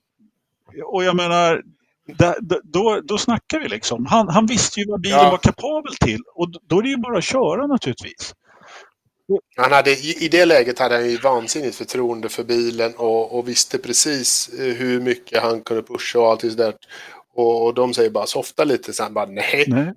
Och 0.84 1.04
jag 1.04 1.16
menar, 1.16 1.62
där, 2.06 2.36
då, 2.64 3.00
då 3.04 3.18
snackar 3.18 3.60
vi 3.60 3.68
liksom. 3.68 4.06
Han, 4.06 4.28
han 4.28 4.46
visste 4.46 4.80
ju 4.80 4.86
vad 4.88 5.00
bilen 5.00 5.18
ja. 5.18 5.30
var 5.30 5.38
kapabel 5.38 5.94
till 5.94 6.20
och 6.34 6.48
då 6.68 6.78
är 6.78 6.82
det 6.82 6.88
ju 6.88 6.96
bara 6.96 7.18
att 7.18 7.24
köra 7.24 7.66
naturligtvis. 7.66 8.34
Han 9.56 9.72
hade, 9.72 9.90
I 9.90 10.28
det 10.30 10.44
läget 10.44 10.78
hade 10.78 10.94
han 10.94 11.10
ju 11.10 11.16
vansinnigt 11.16 11.76
förtroende 11.76 12.28
för 12.28 12.44
bilen 12.44 12.94
och, 12.96 13.38
och 13.38 13.48
visste 13.48 13.78
precis 13.78 14.50
eh, 14.58 14.74
hur 14.74 15.00
mycket 15.00 15.42
han 15.42 15.60
kunde 15.60 15.82
pusha 15.82 16.18
och 16.18 16.30
allt 16.30 16.40
sådär. 16.40 16.74
Och, 17.36 17.66
och 17.66 17.74
de 17.74 17.94
säger 17.94 18.10
bara 18.10 18.26
softa 18.26 18.64
lite, 18.64 18.92
sen 18.92 19.14
bara 19.14 19.26
nej, 19.26 19.64
nej. 19.68 19.92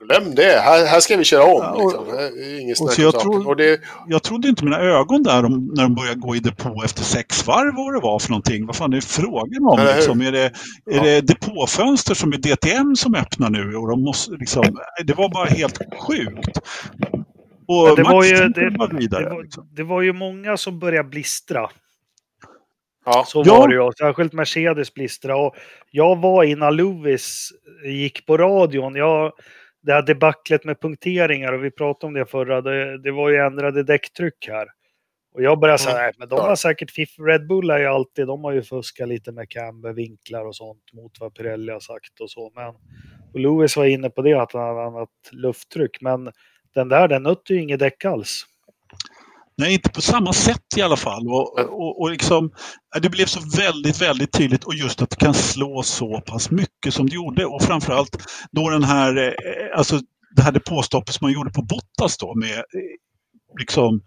glöm 0.00 0.34
det, 0.34 0.60
här, 0.60 0.86
här 0.86 1.00
ska 1.00 1.16
vi 1.16 1.24
köra 1.24 1.44
om. 1.44 1.62
Ja, 1.62 1.72
och, 1.72 2.06
liksom. 2.06 2.60
Inget 2.60 2.80
och 2.80 2.98
jag, 2.98 3.20
tro, 3.20 3.48
och 3.48 3.56
det, 3.56 3.80
jag 4.08 4.22
trodde 4.22 4.48
inte 4.48 4.64
mina 4.64 4.80
ögon 4.80 5.22
där 5.22 5.44
om, 5.44 5.70
när 5.74 5.82
de 5.82 5.94
började 5.94 6.20
gå 6.20 6.36
i 6.36 6.40
depå 6.40 6.82
efter 6.84 7.02
sex 7.02 7.46
varv 7.46 7.74
vad 7.76 7.94
det 7.94 8.00
var 8.00 8.18
för 8.18 8.30
någonting. 8.30 8.66
Vad 8.66 8.76
fan 8.76 8.92
är 8.92 8.96
det 8.96 9.06
frågan 9.06 9.64
om? 9.64 9.94
Liksom? 9.96 10.20
Är, 10.20 10.32
det, 10.32 10.44
är 10.44 10.52
ja. 10.84 11.02
det 11.02 11.20
depåfönster 11.20 12.14
som 12.14 12.32
är 12.32 12.36
DTM 12.36 12.96
som 12.96 13.14
öppnar 13.14 13.50
nu? 13.50 13.76
Och 13.76 13.88
de 13.88 14.02
måste, 14.02 14.32
liksom, 14.32 14.64
det 15.04 15.14
var 15.14 15.28
bara 15.28 15.46
helt 15.46 15.78
sjukt. 15.98 16.60
Och 17.70 17.96
det, 17.96 18.02
var 18.02 18.24
ju, 18.24 18.48
det, 18.48 18.70
vidare, 18.92 19.24
det, 19.24 19.30
var, 19.30 19.42
liksom. 19.42 19.68
det 19.72 19.82
var 19.82 20.02
ju 20.02 20.12
många 20.12 20.56
som 20.56 20.78
började 20.78 21.08
blistra. 21.08 21.70
Ja. 23.04 23.24
Så 23.26 23.42
var 23.42 23.68
det 23.68 23.74
ju. 23.74 23.90
Särskilt 23.98 24.32
Mercedes 24.32 24.94
blistra. 24.94 25.36
Och 25.36 25.56
jag 25.90 26.20
var 26.20 26.44
innan 26.44 26.76
Lewis 26.76 27.48
gick 27.84 28.26
på 28.26 28.36
radion. 28.36 28.94
Jag, 28.94 29.32
det 29.82 29.92
här 29.92 30.02
debaclet 30.02 30.64
med 30.64 30.80
punkteringar 30.80 31.52
och 31.52 31.64
vi 31.64 31.70
pratade 31.70 32.06
om 32.06 32.14
det 32.14 32.26
förra. 32.26 32.60
Det, 32.60 33.02
det 33.02 33.10
var 33.10 33.30
ju 33.30 33.36
ändrade 33.36 33.82
däcktryck 33.82 34.48
här. 34.48 34.66
Och 35.34 35.42
jag 35.42 35.60
började 35.60 35.78
säga, 35.78 36.02
mm. 36.02 36.14
men 36.18 36.28
de 36.28 36.40
har 36.40 36.56
säkert 36.56 36.90
fiff. 36.90 37.18
Red 37.18 37.46
Bull 37.46 37.70
är 37.70 37.78
ju 37.78 37.86
alltid, 37.86 38.26
de 38.26 38.44
har 38.44 38.52
ju 38.52 38.62
fuskat 38.62 39.08
lite 39.08 39.32
med 39.32 39.50
cambervinklar 39.50 40.46
och 40.46 40.56
sånt 40.56 40.92
mot 40.92 41.12
vad 41.20 41.34
Pirelli 41.34 41.72
har 41.72 41.80
sagt 41.80 42.20
och 42.20 42.30
så. 42.30 42.52
Men 42.54 42.74
och 43.32 43.40
Lewis 43.40 43.76
var 43.76 43.84
inne 43.84 44.10
på 44.10 44.22
det, 44.22 44.34
att 44.34 44.52
han 44.52 44.62
hade 44.62 44.82
annat 44.82 45.08
lufttryck. 45.32 46.00
Men 46.00 46.32
den 46.74 46.88
där, 46.88 47.08
den 47.08 47.22
nötte 47.22 47.54
ju 47.54 47.62
inget 47.62 47.78
däck 47.78 48.04
alls. 48.04 48.46
Nej, 49.60 49.74
inte 49.74 49.90
på 49.90 50.00
samma 50.00 50.32
sätt 50.32 50.76
i 50.76 50.82
alla 50.82 50.96
fall. 50.96 51.28
Och, 51.28 51.58
och, 51.58 52.00
och 52.00 52.10
liksom, 52.10 52.50
det 53.02 53.08
blev 53.08 53.26
så 53.26 53.40
väldigt, 53.56 54.02
väldigt 54.02 54.32
tydligt 54.32 54.64
och 54.64 54.74
just 54.74 55.02
att 55.02 55.10
det 55.10 55.16
kan 55.16 55.34
slå 55.34 55.82
så 55.82 56.20
pass 56.20 56.50
mycket 56.50 56.94
som 56.94 57.08
det 57.08 57.14
gjorde. 57.14 57.46
Och 57.46 57.62
framförallt 57.62 58.16
då 58.50 58.70
den 58.70 58.84
här, 58.84 59.16
eh, 59.16 59.78
alltså 59.78 60.00
det 60.36 60.42
här 60.42 60.52
depåstoppet 60.52 61.14
som 61.14 61.24
man 61.24 61.32
gjorde 61.32 61.50
på 61.50 61.62
Bottas 61.62 62.18
då 62.18 62.34
med 62.34 62.58
eh, 62.58 62.64
liksom, 63.58 64.02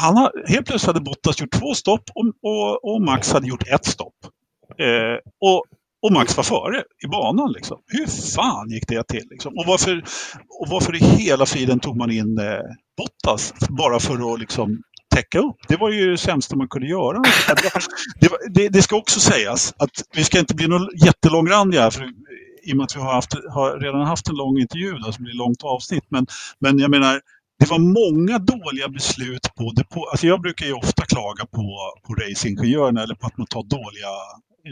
han 0.00 0.16
har, 0.16 0.32
helt 0.48 0.66
plötsligt 0.66 0.86
hade 0.86 1.00
Bottas 1.00 1.40
gjort 1.40 1.52
två 1.52 1.74
stopp 1.74 2.02
och, 2.14 2.50
och, 2.50 2.94
och 2.94 3.02
Max 3.02 3.32
hade 3.32 3.48
gjort 3.48 3.68
ett 3.68 3.84
stopp. 3.84 4.16
Eh, 4.78 5.18
och 5.40 5.64
och 6.02 6.12
Max 6.12 6.36
var 6.36 6.44
före 6.44 6.84
i 7.04 7.06
banan. 7.06 7.52
Liksom. 7.52 7.78
Hur 7.86 8.06
fan 8.34 8.70
gick 8.70 8.88
det 8.88 9.08
till? 9.08 9.26
Liksom? 9.30 9.58
Och, 9.58 9.64
varför, 9.66 10.04
och 10.60 10.68
varför 10.68 10.96
i 10.96 10.98
hela 10.98 11.46
friden 11.46 11.80
tog 11.80 11.96
man 11.96 12.10
in 12.10 12.38
eh, 12.38 12.60
Bottas 12.96 13.54
bara 13.68 14.00
för 14.00 14.34
att 14.34 14.40
liksom, 14.40 14.82
täcka 15.14 15.38
upp? 15.38 15.56
Det 15.68 15.76
var 15.76 15.90
ju 15.90 16.10
det 16.10 16.18
sämsta 16.18 16.56
man 16.56 16.68
kunde 16.68 16.88
göra. 16.88 17.22
Det, 18.20 18.30
det, 18.54 18.68
det, 18.68 18.82
ska 18.82 18.96
också 18.96 19.20
sägas 19.20 19.74
att 19.76 19.90
vi 20.16 20.24
ska 20.24 20.38
inte 20.38 20.54
bli 20.54 20.68
någon 20.68 20.88
jättelångrandiga 21.04 21.82
här, 21.82 21.90
för, 21.90 22.04
i 22.64 22.72
och 22.72 22.76
med 22.76 22.84
att 22.84 22.96
vi 22.96 23.00
har, 23.00 23.12
haft, 23.12 23.34
har 23.50 23.80
redan 23.80 24.06
haft 24.06 24.28
en 24.28 24.36
lång 24.36 24.58
intervju 24.58 24.92
då, 24.92 25.12
som 25.12 25.24
blir 25.24 25.34
långt 25.34 25.62
avsnitt. 25.62 26.04
Men, 26.08 26.26
men 26.58 26.78
jag 26.78 26.90
menar, 26.90 27.20
det 27.58 27.70
var 27.70 27.78
många 27.78 28.38
dåliga 28.38 28.88
beslut 28.88 29.54
på 29.56 29.72
depå. 29.76 30.08
Alltså 30.10 30.26
jag 30.26 30.40
brukar 30.40 30.66
ju 30.66 30.72
ofta 30.72 31.02
klaga 31.04 31.46
på, 31.46 31.78
på 32.06 32.14
racingingenjörerna 32.14 33.02
eller 33.02 33.14
på 33.14 33.26
att 33.26 33.38
man 33.38 33.46
tar 33.46 33.62
dåliga 33.62 34.08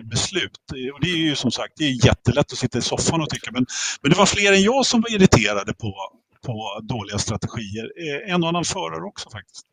beslut. 0.05 0.59
Och 0.94 1.01
det 1.01 1.09
är 1.09 1.16
ju 1.16 1.35
som 1.35 1.51
sagt 1.51 1.73
det 1.77 1.85
är 1.85 2.06
jättelätt 2.06 2.52
att 2.52 2.59
sitta 2.59 2.78
i 2.78 2.82
soffan 2.82 3.20
och 3.20 3.31
tycka 3.31 3.51
men, 3.52 3.66
men 4.02 4.10
det 4.10 4.19
var 4.19 4.27
fler 4.27 4.52
än 4.52 4.62
jag 4.62 4.86
som 4.86 5.01
var 5.01 5.15
irriterade 5.15 5.74
på, 5.74 5.94
på 6.47 6.81
dåliga 6.82 7.19
strategier. 7.19 7.93
Eh, 7.97 8.35
en 8.35 8.43
och 8.43 8.48
annan 8.48 8.65
förare 8.65 9.05
också 9.05 9.31
faktiskt. 9.31 9.66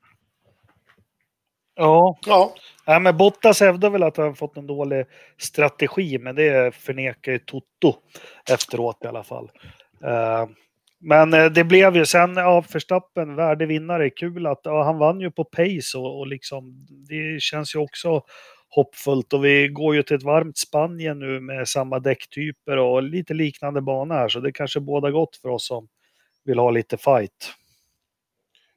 Ja. 1.76 2.18
ja. 2.26 2.54
ja 2.86 3.00
men 3.00 3.18
Bottas 3.18 3.60
hävdar 3.60 3.90
väl 3.90 4.04
att 4.04 4.18
han 4.18 4.36
fått 4.36 4.58
en 4.58 4.68
dålig 4.68 5.06
strategi, 5.38 6.18
men 6.18 6.36
det 6.36 6.76
förnekar 6.76 7.32
ju 7.32 7.40
Toto 7.40 7.96
efteråt 8.50 8.98
i 9.04 9.08
alla 9.08 9.24
fall. 9.24 9.52
Uh, 10.04 10.50
men 11.00 11.34
eh, 11.34 11.46
det 11.46 11.64
blev 11.64 11.96
ju 11.96 12.06
sen 12.06 12.38
av 12.38 12.44
ja, 12.44 12.64
Verstappen, 12.74 13.36
värdevinnare, 13.36 14.10
kul 14.10 14.48
att 14.48 14.62
ja, 14.64 14.84
han 14.84 14.98
vann 14.98 15.20
ju 15.22 15.32
på 15.32 15.44
pace 15.44 15.98
och, 15.98 16.20
och 16.20 16.28
liksom 16.28 16.88
det 17.10 17.42
känns 17.42 17.76
ju 17.76 17.80
också 17.80 18.22
hoppfullt 18.76 19.34
och 19.34 19.46
vi 19.46 19.68
går 19.68 19.96
ju 19.96 20.04
till 20.04 20.16
ett 20.16 20.24
varmt 20.24 20.58
Spanien 20.58 21.20
nu 21.20 21.40
med 21.40 21.68
samma 21.68 22.00
däcktyper 22.00 22.78
och 22.78 23.04
lite 23.04 23.34
liknande 23.34 23.82
bana 23.82 24.14
här 24.14 24.30
så 24.30 24.40
det 24.40 24.52
kanske 24.52 24.80
båda 24.80 25.12
gott 25.12 25.36
för 25.36 25.50
oss 25.50 25.68
som 25.68 25.88
vill 26.44 26.60
ha 26.60 26.72
lite 26.72 26.98
fight. 26.98 27.54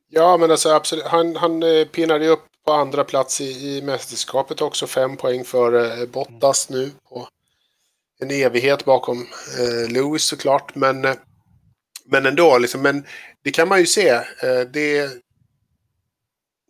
Ja 0.08 0.36
men 0.36 0.50
alltså 0.50 0.68
absolut, 0.68 1.04
han, 1.04 1.36
han 1.36 1.62
eh, 1.62 1.84
pinnade 1.84 2.24
ju 2.24 2.30
upp 2.30 2.44
på 2.66 2.72
andra 2.72 3.04
plats 3.04 3.40
i, 3.40 3.44
i 3.44 3.82
mästerskapet 3.82 4.60
också, 4.60 4.86
fem 4.86 5.16
poäng 5.16 5.44
för 5.44 6.00
eh, 6.00 6.06
Bottas 6.06 6.70
nu 6.70 6.90
på 7.08 7.28
en 8.20 8.30
evighet 8.30 8.84
bakom 8.84 9.26
eh, 9.58 9.92
Lewis 9.92 10.24
såklart 10.24 10.74
men 10.74 11.04
eh, 11.04 11.14
men 12.10 12.26
ändå, 12.26 12.58
liksom, 12.58 12.82
men 12.82 13.06
det 13.42 13.50
kan 13.50 13.68
man 13.68 13.80
ju 13.80 13.86
se. 13.86 14.08
Eh, 14.08 14.60
det, 14.72 15.10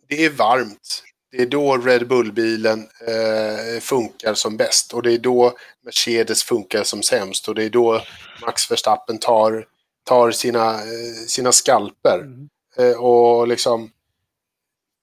det 0.07 0.25
är 0.25 0.29
varmt. 0.29 1.03
Det 1.31 1.41
är 1.41 1.45
då 1.45 1.77
Red 1.77 2.07
Bull-bilen 2.07 2.87
eh, 3.07 3.79
funkar 3.79 4.33
som 4.33 4.57
bäst 4.57 4.93
och 4.93 5.03
det 5.03 5.13
är 5.13 5.17
då 5.17 5.53
Mercedes 5.85 6.43
funkar 6.43 6.83
som 6.83 7.03
sämst 7.03 7.47
och 7.47 7.55
det 7.55 7.63
är 7.63 7.69
då 7.69 8.01
Max 8.41 8.71
Verstappen 8.71 9.17
tar, 9.17 9.65
tar 10.05 10.31
sina, 10.31 10.73
eh, 10.73 11.25
sina 11.27 11.51
skalper. 11.51 12.19
Mm. 12.19 12.49
Eh, 12.77 12.97
och 12.97 13.47
liksom 13.47 13.91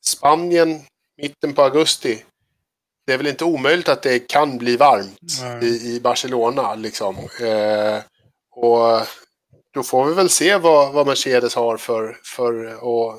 Spanien, 0.06 0.80
mitten 1.16 1.54
på 1.54 1.62
augusti. 1.62 2.24
Det 3.06 3.12
är 3.12 3.16
väl 3.16 3.26
inte 3.26 3.44
omöjligt 3.44 3.88
att 3.88 4.02
det 4.02 4.18
kan 4.18 4.58
bli 4.58 4.76
varmt 4.76 5.18
i, 5.62 5.66
i, 5.66 6.00
Barcelona. 6.00 6.74
Liksom. 6.74 7.16
Eh, 7.40 7.98
och 8.50 9.06
då 9.74 9.82
får 9.82 10.04
vi 10.04 10.14
väl 10.14 10.28
se 10.28 10.56
vad, 10.56 10.92
vad 10.92 11.06
Mercedes 11.06 11.54
har 11.54 11.76
för, 11.76 12.16
för 12.24 12.84
och, 12.84 13.14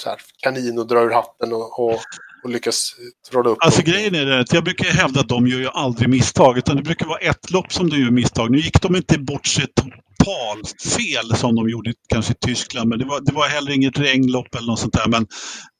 så 0.00 0.08
här, 0.08 0.18
kanin 0.42 0.78
och 0.78 0.86
dra 0.86 1.00
ur 1.00 1.10
hatten 1.10 1.52
och, 1.52 1.80
och, 1.80 2.00
och 2.44 2.50
lyckas 2.50 2.94
trolla 3.30 3.50
upp. 3.50 3.58
Alltså 3.60 3.82
grejen 3.82 4.14
är 4.14 4.26
det 4.26 4.40
att 4.40 4.52
jag 4.52 4.64
brukar 4.64 4.84
hävda 4.84 5.20
att 5.20 5.28
de 5.28 5.46
gör 5.46 5.58
ju 5.58 5.68
aldrig 5.68 6.08
misstag 6.08 6.58
utan 6.58 6.76
det 6.76 6.82
brukar 6.82 7.06
vara 7.06 7.18
ett 7.18 7.50
lopp 7.50 7.72
som 7.72 7.90
de 7.90 7.96
gör 7.96 8.10
misstag. 8.10 8.50
Nu 8.50 8.58
gick 8.58 8.82
de 8.82 8.96
inte 8.96 9.18
bort 9.18 9.46
sig 9.46 9.66
totalt 9.66 10.82
fel 10.96 11.36
som 11.36 11.56
de 11.56 11.68
gjorde 11.68 11.94
kanske 12.08 12.32
i 12.32 12.36
Tyskland 12.46 12.88
men 12.88 12.98
det 12.98 13.04
var, 13.04 13.20
det 13.20 13.32
var 13.32 13.48
heller 13.48 13.72
inget 13.72 13.98
regnlopp 13.98 14.54
eller 14.54 14.66
något 14.66 14.78
sånt 14.78 14.94
där. 14.94 15.08
Men 15.08 15.26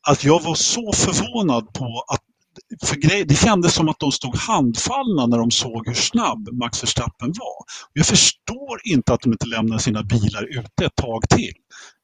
att 0.09 0.25
jag 0.25 0.43
var 0.43 0.55
så 0.55 0.93
förvånad 0.93 1.73
på 1.73 2.05
att 2.13 2.21
för 2.85 2.97
grej, 2.97 3.24
det 3.24 3.35
kändes 3.35 3.74
som 3.74 3.89
att 3.89 3.99
de 3.99 4.12
stod 4.12 4.37
handfallna 4.37 5.27
när 5.27 5.39
de 5.39 5.51
såg 5.51 5.87
hur 5.87 5.95
snabb 5.95 6.49
Max 6.53 6.82
Verstappen 6.82 7.28
var. 7.28 7.65
Jag 7.93 8.07
förstår 8.07 8.81
inte 8.85 9.12
att 9.12 9.20
de 9.20 9.32
inte 9.32 9.47
lämnar 9.47 9.78
sina 9.78 10.03
bilar 10.03 10.59
ute 10.59 10.85
ett 10.85 10.97
tag 10.97 11.28
till. 11.28 11.53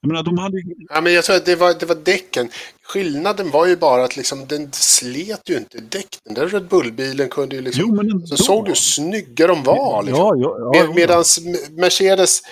Jag 0.01 0.09
menar, 0.09 0.23
de 0.23 0.39
hade... 0.39 0.57
ja, 0.89 1.01
men 1.01 1.13
jag 1.13 1.25
tror 1.25 1.37
att 1.37 1.47
det 1.47 1.57
var, 1.57 1.75
det 1.81 1.87
var 1.87 1.95
däcken. 1.95 2.49
Skillnaden 2.83 3.51
var 3.51 3.67
ju 3.67 3.77
bara 3.77 4.05
att 4.05 4.17
liksom, 4.17 4.47
den 4.47 4.73
slet 4.73 5.49
ju 5.49 5.57
inte 5.57 5.79
däck. 5.79 6.19
Den 6.25 6.35
där 6.35 6.49
Red 6.49 6.69
Bull-bilen 6.69 7.29
kunde 7.29 7.57
ju 7.57 7.63
liksom... 7.63 7.85
Jo, 7.87 7.95
men 7.95 8.11
ändå. 8.11 8.27
så 8.27 8.37
såg 8.37 8.65
du 8.65 8.69
hur 8.69 8.75
snygga 8.75 9.47
de 9.47 9.63
var. 9.63 10.03
Liksom. 10.03 10.25
Ja, 10.25 10.35
ja, 10.37 10.71
ja, 10.75 10.87
Med, 10.87 10.95
Medan 10.95 11.25
Mercedes 11.71 12.43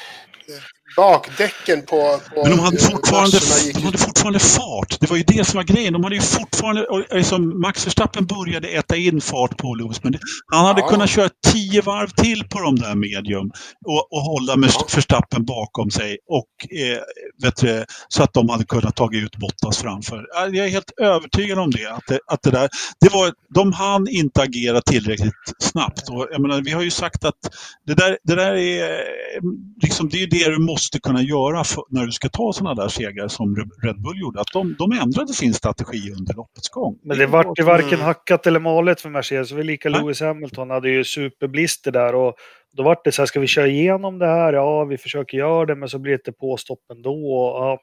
bakdäcken 0.97 1.83
på, 1.83 2.21
på 2.35 2.43
Men 2.43 2.51
de 2.51 2.59
hade, 2.59 2.77
eh, 2.77 2.83
fortfarande, 2.91 3.39
de 3.75 3.83
hade 3.85 3.99
fortfarande 3.99 4.39
fart. 4.39 5.01
Det 5.01 5.11
var 5.11 5.17
ju 5.17 5.23
det 5.23 5.45
som 5.45 5.57
var 5.57 5.65
grejen. 5.65 5.93
De 5.93 6.05
hade 6.05 6.17
ju 6.17 6.23
fortfarande, 6.23 6.87
liksom 7.13 7.61
Max 7.61 7.87
Verstappen 7.87 8.27
började 8.27 8.69
äta 8.69 8.97
in 8.97 9.21
fart 9.21 9.57
på 9.57 9.75
Lewis. 9.75 10.03
Men 10.05 10.19
han 10.53 10.67
hade 10.67 10.81
Ja. 10.81 10.89
kunnat 10.89 11.11
köra 11.11 11.29
tio 11.53 11.81
varv 11.83 12.09
till 12.09 12.45
på 12.49 12.61
de 12.61 12.77
där 12.77 12.95
medium 12.95 13.51
och, 13.87 14.13
och 14.13 14.21
hålla 14.21 14.57
med 14.57 14.71
Ja. 14.75 14.87
Verstappen 14.95 15.45
bakom 15.45 15.91
sig. 15.91 16.19
Och, 16.29 16.79
eh, 16.81 16.99
vet 17.43 17.57
du, 17.57 17.85
så 18.09 18.23
att 18.23 18.33
de 18.35 18.49
hade 18.49 18.65
kunnat 18.65 18.97
ta 18.97 19.09
ut 19.13 19.37
Bottas 19.37 19.79
framför. 19.79 20.27
Ja, 20.35 20.47
Jag 20.47 20.67
är 20.67 20.71
helt 20.71 20.93
övertygad 21.01 21.59
om 21.59 21.71
det. 21.71 21.87
Att 21.87 22.07
det, 22.09 22.21
att 22.27 22.43
det 22.43 22.51
där, 22.51 22.69
det 23.01 23.13
var, 23.13 23.33
de 23.55 23.73
hann 23.73 24.09
inte 24.09 24.43
agera 24.43 24.81
tillräckligt 24.81 25.35
snabbt. 25.59 26.09
Och, 26.09 26.29
jag 26.33 26.41
menar, 26.43 26.63
vi 26.63 26.71
har 26.71 26.83
ju 26.83 26.91
sagt 26.91 27.25
att 27.25 27.35
det 27.87 27.95
där, 27.95 28.19
det 28.25 28.35
där 28.35 28.55
är, 28.55 28.83
eh, 28.85 29.41
liksom, 29.83 30.09
det 30.09 30.23
är 30.23 30.27
det 30.27 30.51
du 30.51 30.59
måste 30.59 30.84
kunna 31.01 31.23
göra 31.23 31.65
för, 31.65 31.85
när 31.89 32.07
du 32.07 32.13
ska 32.13 32.29
ta 32.29 32.53
sådana 32.53 32.83
där 32.83 32.89
segrar 32.89 33.29
som 33.29 33.57
Red 33.83 34.03
Bull 34.03 34.21
gjorde. 34.21 34.41
Att 34.41 34.53
de, 34.53 34.75
de 34.79 34.93
ändrade 34.93 35.33
sin 35.33 35.55
strategi 35.55 36.13
under 36.19 36.35
loppets 36.35 36.69
gång. 36.69 36.99
Men 37.03 37.19
det 37.19 37.27
vart 37.27 37.59
ju 37.59 37.63
varken 37.63 37.89
Mm. 37.95 38.01
hackat 38.07 38.47
eller 38.47 38.61
malet 38.61 39.01
för 39.01 39.11
Mercedes. 39.11 39.49
Det 39.49 39.55
var 39.55 39.63
lika 39.63 39.89
Nej. 39.89 40.01
Lewis 40.01 40.21
Hamilton 40.21 40.71
hade 40.71 40.91
ju 40.91 41.05
superblister 41.05 41.93
där 41.93 42.15
och 42.15 42.35
då 42.77 42.83
vart 42.83 43.05
det 43.05 43.13
så 43.13 43.23
här, 43.23 43.27
ska 43.27 43.41
vi 43.41 43.47
köra 43.47 43.67
igenom 43.67 44.19
det 44.19 44.27
här? 44.27 44.53
Ja, 44.53 44.85
vi 44.85 44.99
försöker 44.99 45.39
göra 45.39 45.67
det, 45.67 45.75
men 45.77 45.89
så 45.89 45.99
blir 45.99 46.13
det 46.13 46.17
inte 46.17 46.33
påstopp 46.33 46.79
ändå. 46.93 47.11
Och, 47.11 47.65
ja. 47.65 47.79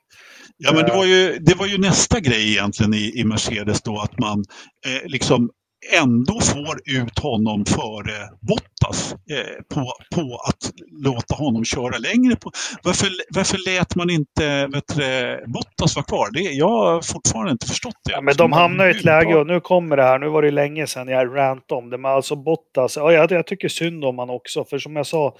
Ja, 0.57 0.73
men 0.73 0.85
det 0.85 0.91
var 0.91 1.05
ju, 1.05 1.37
det 1.39 1.55
var 1.57 1.65
ju 1.67 1.77
nästa 1.77 2.19
grej 2.19 2.51
egentligen 2.51 2.93
i, 2.93 3.19
i 3.19 3.23
Mercedes 3.23 3.81
då 3.81 3.99
att 3.99 4.19
man 4.19 4.39
eh, 4.87 5.09
liksom 5.09 5.49
ändå 5.89 6.39
får 6.39 6.79
ut 6.85 7.19
honom 7.19 7.65
före 7.65 8.29
Bottas 8.39 9.13
eh, 9.13 9.75
på, 9.75 9.93
på 10.15 10.41
att 10.47 10.71
låta 11.03 11.35
honom 11.35 11.65
köra 11.65 11.97
längre. 11.97 12.35
På, 12.35 12.51
varför, 12.83 13.09
varför 13.29 13.57
lät 13.69 13.95
man 13.95 14.09
inte 14.09 14.67
vet 14.67 14.87
du, 14.95 15.43
Bottas 15.47 15.95
vara 15.95 16.05
kvar? 16.05 16.29
Det, 16.33 16.39
jag 16.39 16.69
har 16.69 17.01
fortfarande 17.01 17.51
inte 17.51 17.67
förstått 17.67 17.95
det. 18.05 18.11
Ja, 18.11 18.21
men 18.21 18.35
de 18.37 18.51
hamnar 18.51 18.87
i 18.87 18.91
ett 18.91 19.03
läge 19.03 19.35
och 19.35 19.47
nu 19.47 19.59
kommer 19.59 19.97
det 19.97 20.03
här. 20.03 20.19
Nu 20.19 20.29
var 20.29 20.41
det 20.41 20.51
länge 20.51 20.87
sedan 20.87 21.07
jag 21.07 21.35
rant 21.35 21.71
om 21.71 21.89
det. 21.89 21.97
Men 21.97 22.11
alltså 22.11 22.35
Bottas, 22.35 22.97
ja, 22.97 23.11
jag, 23.11 23.31
jag 23.31 23.47
tycker 23.47 23.67
synd 23.67 24.05
om 24.05 24.19
han 24.19 24.29
också. 24.29 24.65
För 24.65 24.79
som 24.79 24.95
jag 24.95 25.07
sa, 25.07 25.35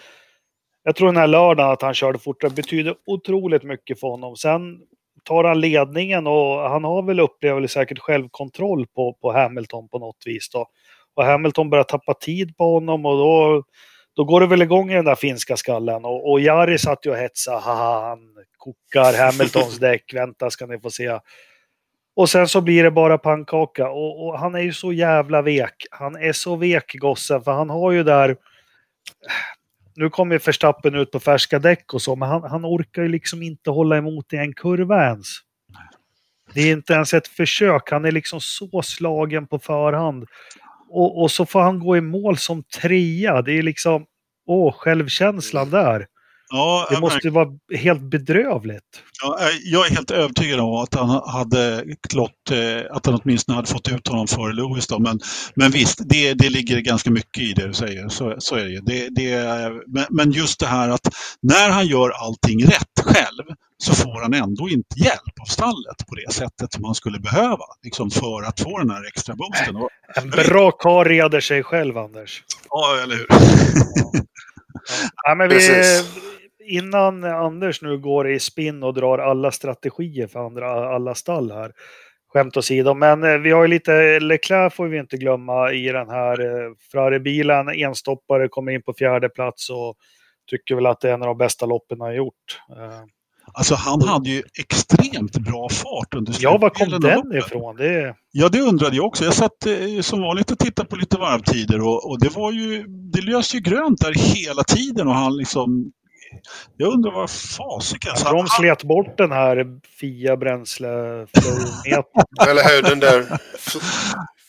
jag 0.84 0.96
tror 0.96 1.08
den 1.08 1.18
här 1.18 1.28
lördagen 1.28 1.72
att 1.72 1.82
han 1.82 1.94
körde 1.94 2.20
fortare 2.20 2.52
betyder 2.52 2.96
otroligt 3.06 3.64
mycket 3.64 4.00
för 4.00 4.08
honom. 4.08 4.36
Sen 4.36 4.78
tar 5.24 5.44
han 5.44 5.62
ledningen 5.62 6.28
och 6.28 6.70
han 6.70 6.84
har 6.84 7.04
väl 7.04 7.20
upplevt 7.20 7.72
säkert 7.72 8.00
självkontroll 8.00 8.88
på, 8.88 9.14
på 9.14 9.32
Hamilton 9.32 9.90
på 9.90 10.00
något 10.00 10.24
vis. 10.26 10.50
Då. 10.50 10.68
Och 11.16 11.26
Hamilton 11.26 11.70
börjar 11.70 11.84
tappa 11.84 12.14
tid 12.14 12.58
på 12.58 12.74
honom 12.74 13.06
och 13.06 13.18
då, 13.18 13.64
då 14.16 14.24
går 14.24 14.42
det 14.42 14.48
väl 14.48 14.62
igång 14.62 14.92
i 14.92 14.96
den 14.96 15.06
där 15.06 15.16
finska 15.16 15.58
skallen. 15.58 16.06
Och, 16.06 16.32
och 16.32 16.40
Jari 16.40 16.78
satt 16.78 17.06
ju 17.06 17.12
och 17.12 17.18
hetsade, 17.18 17.60
haha, 17.60 18.08
han 18.10 18.20
kokar 18.58 19.26
Hamiltons 19.26 19.78
däck, 19.80 20.14
vänta 20.14 20.50
ska 20.50 20.66
ni 20.66 20.80
få 20.80 20.90
se. 20.90 21.20
Och 22.16 22.30
sen 22.30 22.48
så 22.48 22.62
blir 22.62 22.84
det 22.84 22.92
bara 22.92 23.18
pannkaka. 23.18 23.90
Och, 23.90 24.28
och 24.28 24.40
han 24.40 24.56
är 24.56 24.60
ju 24.60 24.74
så 24.74 24.94
jävla 24.94 25.42
vek. 25.42 25.76
Han 25.92 26.16
är 26.16 26.34
så 26.34 26.56
vek 26.56 26.94
gossen, 26.94 27.42
för 27.42 27.52
han 27.52 27.70
har 27.70 27.92
ju 27.92 28.04
där... 28.04 28.38
Nu 29.96 30.10
kommer 30.10 30.40
Verstappen 30.40 30.96
ut 30.96 31.12
på 31.12 31.20
färska 31.20 31.60
däck 31.60 31.94
och 31.94 32.02
så, 32.02 32.16
men 32.16 32.30
han, 32.30 32.44
han 32.44 32.66
orkar 32.66 33.02
ju 33.02 33.08
liksom 33.08 33.44
inte 33.44 33.70
hålla 33.70 33.98
emot 33.98 34.34
i 34.34 34.38
en 34.38 34.54
kurva 34.54 35.06
ens. 35.06 35.28
Det 36.54 36.62
är 36.62 36.72
inte 36.72 36.94
ens 36.94 37.14
ett 37.14 37.28
försök. 37.28 37.92
Han 37.92 38.06
är 38.06 38.12
liksom 38.12 38.42
så 38.42 38.82
slagen 38.82 39.48
på 39.48 39.60
förhand. 39.60 40.26
Och, 40.90 41.22
och 41.22 41.32
så 41.32 41.46
får 41.46 41.62
han 41.62 41.80
gå 41.80 41.98
i 41.98 42.02
mål 42.02 42.38
som 42.38 42.64
trea. 42.64 43.42
Det 43.42 43.52
är 43.52 43.64
liksom... 43.64 44.06
Åh, 44.46 44.74
självkänslan 44.74 45.70
där. 45.70 46.08
Ja, 46.54 46.88
Det 46.90 47.00
måste 47.00 47.20
ju 47.24 47.30
vara 47.30 47.50
helt 47.78 48.02
bedrövligt. 48.02 48.84
Ja, 49.24 49.38
eh, 49.42 49.48
jag 49.64 49.86
är 49.88 49.92
helt 49.96 50.12
övertygad 50.12 50.60
om 50.60 50.76
att 50.76 50.94
han 50.96 51.10
hade 51.10 51.84
klott, 52.10 52.52
eh, 52.52 52.96
att 52.96 53.06
han 53.06 53.20
åtminstone 53.24 53.56
hade 53.56 53.68
fått 53.68 53.88
ut 53.92 54.08
honom 54.08 54.28
före 54.28 54.54
Lewis. 54.54 54.88
Då. 54.88 55.00
Men, 55.00 55.20
men 55.56 55.72
visst, 55.72 56.00
det, 56.10 56.34
det 56.34 56.50
ligger 56.50 56.80
ganska 56.80 57.12
mycket 57.12 57.44
i 57.44 57.54
det 57.54 57.68
du 57.68 57.74
säger. 57.74 58.10
Så, 58.10 58.36
så 58.40 58.56
är 58.56 58.64
det. 58.66 58.80
Det, 58.86 59.10
det, 59.10 59.72
men- 60.10 60.32
just 60.32 60.60
det 60.60 60.66
här 60.66 60.90
att 60.90 61.08
när 61.42 61.70
han 61.70 61.88
gör 61.88 62.10
allting 62.10 62.66
rätt 62.66 63.00
själv 63.06 63.56
så 63.84 63.96
får 63.96 64.22
han 64.22 64.34
ändå 64.34 64.70
inte 64.70 65.00
hjälp 65.00 65.40
av 65.42 65.46
stallet 65.46 66.08
på 66.08 66.16
det 66.16 66.34
sättet 66.34 66.74
som 66.74 66.84
han 66.84 66.96
skulle 66.96 67.20
behöva 67.20 67.66
liksom 67.84 68.12
för 68.12 68.44
att 68.44 68.60
få 68.60 68.78
den 68.80 68.90
här 68.90 69.08
extra 69.08 69.36
boosten. 69.36 69.76
Och, 69.76 69.90
En 70.16 70.30
bra 70.30 70.72
karl 70.72 71.08
reder 71.08 71.40
sig 71.40 71.64
själv, 71.64 71.98
Anders. 71.98 72.44
ja, 72.70 73.00
eller 73.04 73.16
hur? 73.16 73.28
Ja, 75.24 75.36
men 75.36 75.50
vi, 75.50 75.56
Precis. 75.56 76.12
Innan 76.66 77.24
Anders 77.24 77.82
nu 77.82 77.98
går 77.98 78.32
i 78.32 78.40
spinn 78.40 78.84
och 78.84 78.94
drar 78.94 79.18
alla 79.20 79.52
strategier 79.52 80.28
för 80.28 80.40
andra, 80.46 80.96
alla 80.96 81.16
stall 81.16 81.52
här. 81.52 81.72
Skämt 82.34 82.58
åsido, 82.58 82.94
men 82.94 83.24
eh, 83.24 83.38
vi 83.38 83.52
har 83.52 83.62
ju 83.62 83.68
lite 83.68 84.20
Leclerc 84.20 84.74
får 84.74 84.88
vi 84.88 85.00
inte 85.00 85.18
glömma 85.18 85.72
i 85.72 85.88
den 85.88 86.10
här 86.10 86.42
eh, 86.42 86.72
Ferrari-bilen. 86.92 87.70
Enstoppare 87.70 88.48
kommer 88.48 88.72
in 88.72 88.82
på 88.84 88.94
fjärde 88.94 89.30
plats 89.30 89.70
och 89.70 89.96
tycker 90.50 90.76
väl 90.76 90.86
att 90.86 91.02
det 91.02 91.10
är 91.10 91.14
en 91.14 91.22
av 91.22 91.28
de 91.28 91.38
bästa 91.38 91.66
loppen 91.66 92.02
han 92.02 92.16
gjort. 92.16 92.60
Eh, 92.78 93.00
Alltså 93.54 93.76
han 93.76 94.02
hade 94.02 94.30
ju 94.30 94.44
extremt 94.60 95.38
bra 95.38 95.70
fart 95.70 96.14
under 96.16 96.34
Ja, 96.40 96.58
var 96.58 96.70
kom 96.70 96.90
den 96.90 97.02
loppet. 97.16 97.46
ifrån? 97.46 97.76
Det 97.76 98.16
Ja, 98.32 98.50
det 98.50 98.62
undrade 98.62 98.96
jag 98.96 99.06
också. 99.06 99.24
Jag 99.24 99.34
satt 99.34 99.66
eh, 99.66 100.02
som 100.02 100.22
vanligt 100.22 100.52
och 100.52 100.60
tittade 100.60 100.90
på 100.90 100.96
lite 100.96 101.18
varvtider 101.18 101.82
och, 101.82 102.10
och 102.10 102.20
det 102.20 102.30
var 102.36 102.52
ju, 102.52 102.84
det 102.88 103.22
löste 103.22 103.58
ju 103.58 103.64
grönt 103.64 104.02
där 104.02 104.14
hela 104.14 104.64
tiden 104.64 105.08
och 105.08 105.14
han 105.14 105.38
liksom, 105.38 105.92
jag 106.78 106.94
undrar 106.94 107.12
vad 107.12 107.30
fasiken. 107.30 108.12
de 108.26 108.48
slet 108.48 108.84
bort 108.84 109.18
den 109.18 109.32
här 109.32 109.66
Fia 110.00 110.38
bränsleflowmetern. 110.38 112.04
Eller 112.50 112.76
hur, 112.76 112.90
den 112.90 113.00
där 113.00 113.24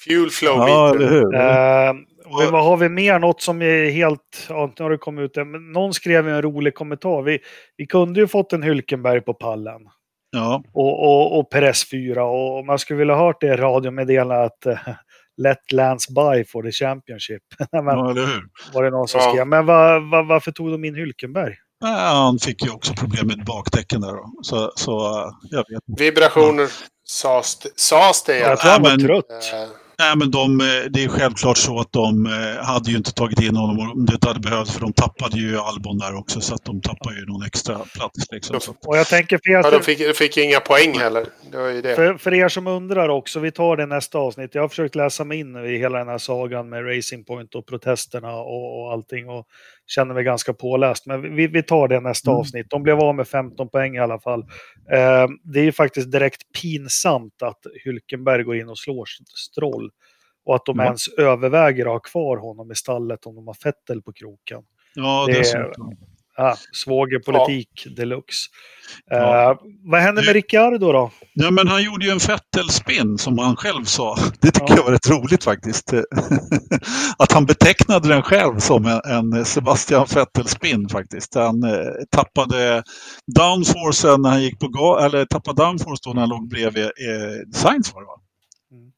fuel 0.05 0.31
flow 0.31 0.57
Ja, 0.57 0.95
eller 0.95 1.09
hur? 1.09 1.35
Eh, 1.35 1.91
och 2.25 2.53
vad 2.53 2.65
har 2.65 2.77
vi 2.77 2.89
mer? 2.89 3.19
Något 3.19 3.43
som 3.43 3.63
är 3.63 3.91
helt... 3.91 4.47
Ja, 4.49 4.73
nu 4.79 4.83
har 4.83 4.91
det 4.91 4.99
kommit 4.99 5.23
ut. 5.39 5.47
Men 5.47 5.73
någon 5.73 5.95
skrev 5.95 6.29
en 6.29 6.43
rolig 6.43 6.75
kommentar. 6.75 7.23
Vi, 7.23 7.39
vi 7.77 7.87
kunde 7.87 8.21
ju 8.21 8.27
fått 8.27 8.53
en 8.53 8.63
Hülkenberg 8.65 9.21
på 9.21 9.35
pallen. 9.35 9.81
Ja, 10.31 10.63
Och, 10.73 11.03
och, 11.05 11.39
och 11.39 11.51
Perez 11.51 11.91
4. 11.91 12.25
Och 12.25 12.59
om 12.59 12.67
man 12.67 12.79
skulle 12.79 12.99
vilja 12.99 13.15
ha 13.15 13.27
hört 13.27 13.41
det 13.41 13.57
radiomeddelandet 13.57 14.53
att 14.53 14.67
eh, 14.67 14.95
Let 15.37 15.73
Lance 15.73 16.13
by 16.13 16.45
for 16.45 16.63
the 16.63 16.73
Championship. 16.73 17.43
Men, 17.73 17.85
ja, 17.85 18.15
var 18.75 18.83
det 18.83 18.91
någon 18.91 19.09
som 19.09 19.21
Ja. 19.25 19.31
skrev. 19.33 19.47
Men 19.47 19.67
va, 19.67 19.99
va, 19.99 20.23
varför 20.23 20.53
tog 20.53 20.71
de 20.71 20.85
in 20.85 20.95
Hülkenberg? 20.97 21.55
Ja, 21.83 21.89
han 21.89 22.39
fick 22.39 22.65
ju 22.65 22.71
också 22.71 22.95
problem 22.95 23.27
med 23.27 23.45
bakdäcken 23.45 24.01
där 24.01 24.13
då. 24.13 24.33
Så, 24.43 24.73
så 24.77 25.19
eh, 25.19 25.27
jag 25.51 25.59
vet 25.59 25.89
inte. 25.89 26.03
Vibrationer 26.05 26.69
sades 27.09 27.59
det, 27.59 27.69
sades 27.77 28.23
det 28.25 28.39
Jag 28.39 28.61
tror 28.61 28.71
han 28.71 28.83
var 28.83 28.91
men- 28.91 29.01
trött. 29.07 29.25
Eh, 29.31 29.69
Nej, 29.99 30.17
men 30.17 30.31
de, 30.31 30.61
eh, 30.61 30.67
det 30.91 31.05
är 31.05 31.09
självklart 31.09 31.57
så 31.59 31.81
att 31.81 31.93
de 31.93 32.27
hade 32.63 32.91
ju 32.91 32.97
inte 32.97 33.13
tagit 33.13 33.41
in 33.41 33.57
honom 33.57 33.91
om 33.91 34.07
det 34.07 34.27
hade 34.29 34.41
behövts 34.41 34.73
för 34.73 34.81
de 34.81 34.93
tappade 34.93 35.39
ju 35.39 35.59
Albon 35.59 35.99
där 35.99 36.15
också 36.19 36.41
så 36.41 36.55
att 36.55 36.65
de 36.65 36.81
tappade 36.81 37.17
ju 37.19 37.27
någon 37.27 37.43
extra 37.47 37.75
plats. 37.79 38.27
Liksom. 38.33 38.61
Och 38.87 38.97
jag 38.99 39.07
tänker 39.07 39.39
för 39.45 39.51
er, 39.51 39.55
Ja, 39.65 39.71
de 39.71 39.81
fick, 39.83 39.99
de 39.99 40.13
fick 40.15 40.37
inga 40.37 40.61
poäng 40.61 40.99
heller. 40.99 41.27
Det 41.51 41.57
var 41.59 41.69
ju 41.69 41.83
det. 41.83 41.95
För, 41.95 42.15
för 42.15 42.35
er 42.35 42.49
som 42.49 42.67
undrar 42.67 43.09
också, 43.09 43.41
vi 43.41 43.53
tar 43.53 43.77
det 43.77 43.87
nästa 43.87 44.19
avsnitt. 44.19 44.55
Jag 44.55 44.63
har 44.63 44.69
försökt 44.69 44.95
läsa 44.95 45.25
mig 45.25 45.39
in 45.39 45.57
i 45.57 45.79
hela 45.79 45.99
den 45.99 46.09
här 46.09 46.19
sagan 46.19 46.69
med 46.69 46.97
Racing 46.97 47.25
Point 47.27 47.55
och 47.55 47.67
protesterna 47.67 48.33
och, 48.35 48.81
och 48.83 48.93
allting 48.93 49.29
och 49.29 49.47
känner 49.87 50.15
mig 50.15 50.25
ganska 50.25 50.53
påläst. 50.55 51.07
Men 51.07 51.35
vi, 51.37 51.47
vi 51.47 51.63
tar 51.63 51.89
det 51.89 52.01
nästa 52.01 52.31
Mm. 52.31 52.41
avsnitt. 52.41 52.67
De 52.71 52.83
blev 52.83 52.99
av 53.01 53.15
med 53.15 53.29
15 53.29 53.69
poäng 53.69 53.97
i 53.97 53.99
alla 53.99 54.21
fall. 54.21 54.41
Eh, 54.91 55.27
det 55.43 55.61
är 55.61 55.65
ju 55.65 55.73
faktiskt 55.73 56.13
direkt 56.13 56.43
pinsamt 56.63 57.43
att 57.43 57.59
Hülkenberg 57.85 58.43
går 58.43 58.57
in 58.57 58.69
och 58.69 58.79
slår 58.79 59.07
Stroll. 59.37 59.91
Och 60.45 60.55
att 60.55 60.65
de 60.67 60.79
Ja. 60.79 60.85
ens 60.85 61.09
överväger 61.09 61.87
att 61.87 61.93
ha 61.93 61.99
kvar 62.01 62.37
honom 62.37 62.73
i 62.73 62.75
stallet 62.75 63.27
om 63.27 63.35
de 63.35 63.47
har 63.47 63.55
Fettel 63.55 64.03
på 64.03 64.13
kroken. 64.13 64.63
ja, 64.95 65.25
det- 65.27 65.33
dessutom. 65.39 65.97
Ah, 66.39 66.57
svågerpolitik 66.73 67.69
deluxe. 67.97 68.49
Eh, 69.13 69.19
Ja. 69.19 69.59
Vad 69.85 70.01
händer 70.01 70.23
med 70.25 70.33
Ricciardo 70.35 70.93
då? 70.93 71.11
Ja, 71.35 71.51
men 71.51 71.69
han 71.69 71.83
gjorde 71.85 72.05
ju 72.05 72.11
en 72.11 72.21
Fettel-spin 72.21 73.19
som 73.19 73.39
han 73.39 73.57
själv 73.57 73.85
sa. 73.85 74.17
Det 74.41 74.51
tycker 74.51 74.67
Ja. 74.69 74.77
jag 74.77 74.85
var 74.85 74.93
rätt 74.93 75.11
roligt 75.11 75.45
faktiskt. 75.45 75.93
Att 77.19 77.33
han 77.33 77.47
betecknade 77.47 78.09
den 78.09 78.23
själv 78.23 78.59
som 78.59 78.87
en, 78.87 79.01
en 79.05 79.45
Sebastian 79.45 80.07
Vettel-spin 80.15 80.89
faktiskt. 80.89 81.35
Han 81.35 81.63
eh, 81.63 81.71
tappade 82.11 82.83
downforcen 83.37 84.23
när 84.23 84.31
han 84.31 84.43
gick 84.43 84.59
på 84.61 84.67
ga- 84.67 85.05
eller 85.05 85.25
tappade 85.25 85.63
downforce 85.63 86.01
då 86.05 86.13
när 86.13 86.21
han 86.21 86.29
låg 86.29 86.49
bredvid 86.49 86.85
eh, 86.85 86.91
Sainz 87.55 87.95
var 87.95 88.01
det 88.01 88.07
va? 88.07 88.17
Mm. 88.73 88.91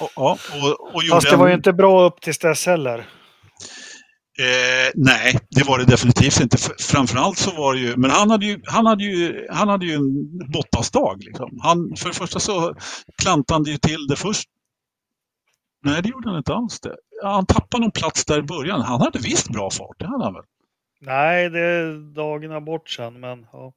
Och, 0.00 0.10
ja, 0.16 0.38
och, 0.62 0.94
och 0.94 1.02
Fast 1.10 1.30
det 1.30 1.36
var 1.36 1.46
ju 1.46 1.52
en- 1.52 1.58
inte 1.58 1.72
bra 1.72 2.02
upp 2.06 2.20
tills 2.20 2.38
dess 2.38 2.66
heller. 2.66 3.06
Eh, 4.38 4.92
nej, 4.94 5.38
det 5.50 5.66
var 5.66 5.78
det 5.78 5.84
definitivt 5.84 6.40
inte. 6.40 6.56
Framförallt 6.80 7.38
så 7.38 7.50
var 7.56 7.74
det 7.74 7.80
ju, 7.80 7.96
men 7.96 8.10
han 8.10 8.30
hade 8.30 8.46
ju, 8.46 8.60
han 8.66 8.86
hade 8.86 9.04
ju, 9.04 9.46
han 9.50 9.68
hade 9.68 9.86
ju 9.86 9.94
en 9.94 10.38
Bottas-dag. 10.52 11.22
Liksom. 11.24 11.58
Han, 11.62 11.96
för 11.96 12.08
det 12.08 12.14
första 12.14 12.40
så 12.40 12.74
klantade 13.22 13.56
han 13.56 13.64
ju 13.64 13.78
till 13.78 14.06
det 14.08 14.16
först. 14.16 14.48
Nej, 15.84 16.02
det 16.02 16.08
gjorde 16.08 16.28
han 16.28 16.38
inte 16.38 16.54
alls 16.54 16.80
det. 16.80 16.96
Han 17.22 17.46
tappade 17.46 17.82
någon 17.82 17.90
plats 17.90 18.24
där 18.24 18.38
i 18.38 18.42
början. 18.42 18.80
Han 18.80 19.00
hade 19.00 19.18
visst 19.18 19.48
bra 19.48 19.70
fart, 19.70 19.98
det 19.98 20.06
hade 20.06 20.24
han 20.24 20.34
väl? 20.34 20.44
Nej, 21.00 21.50
det 21.50 21.60
är 21.60 22.14
dagarna 22.14 22.60
bort 22.60 22.90
sen, 22.90 23.20
men 23.20 23.46
ja. 23.52 23.72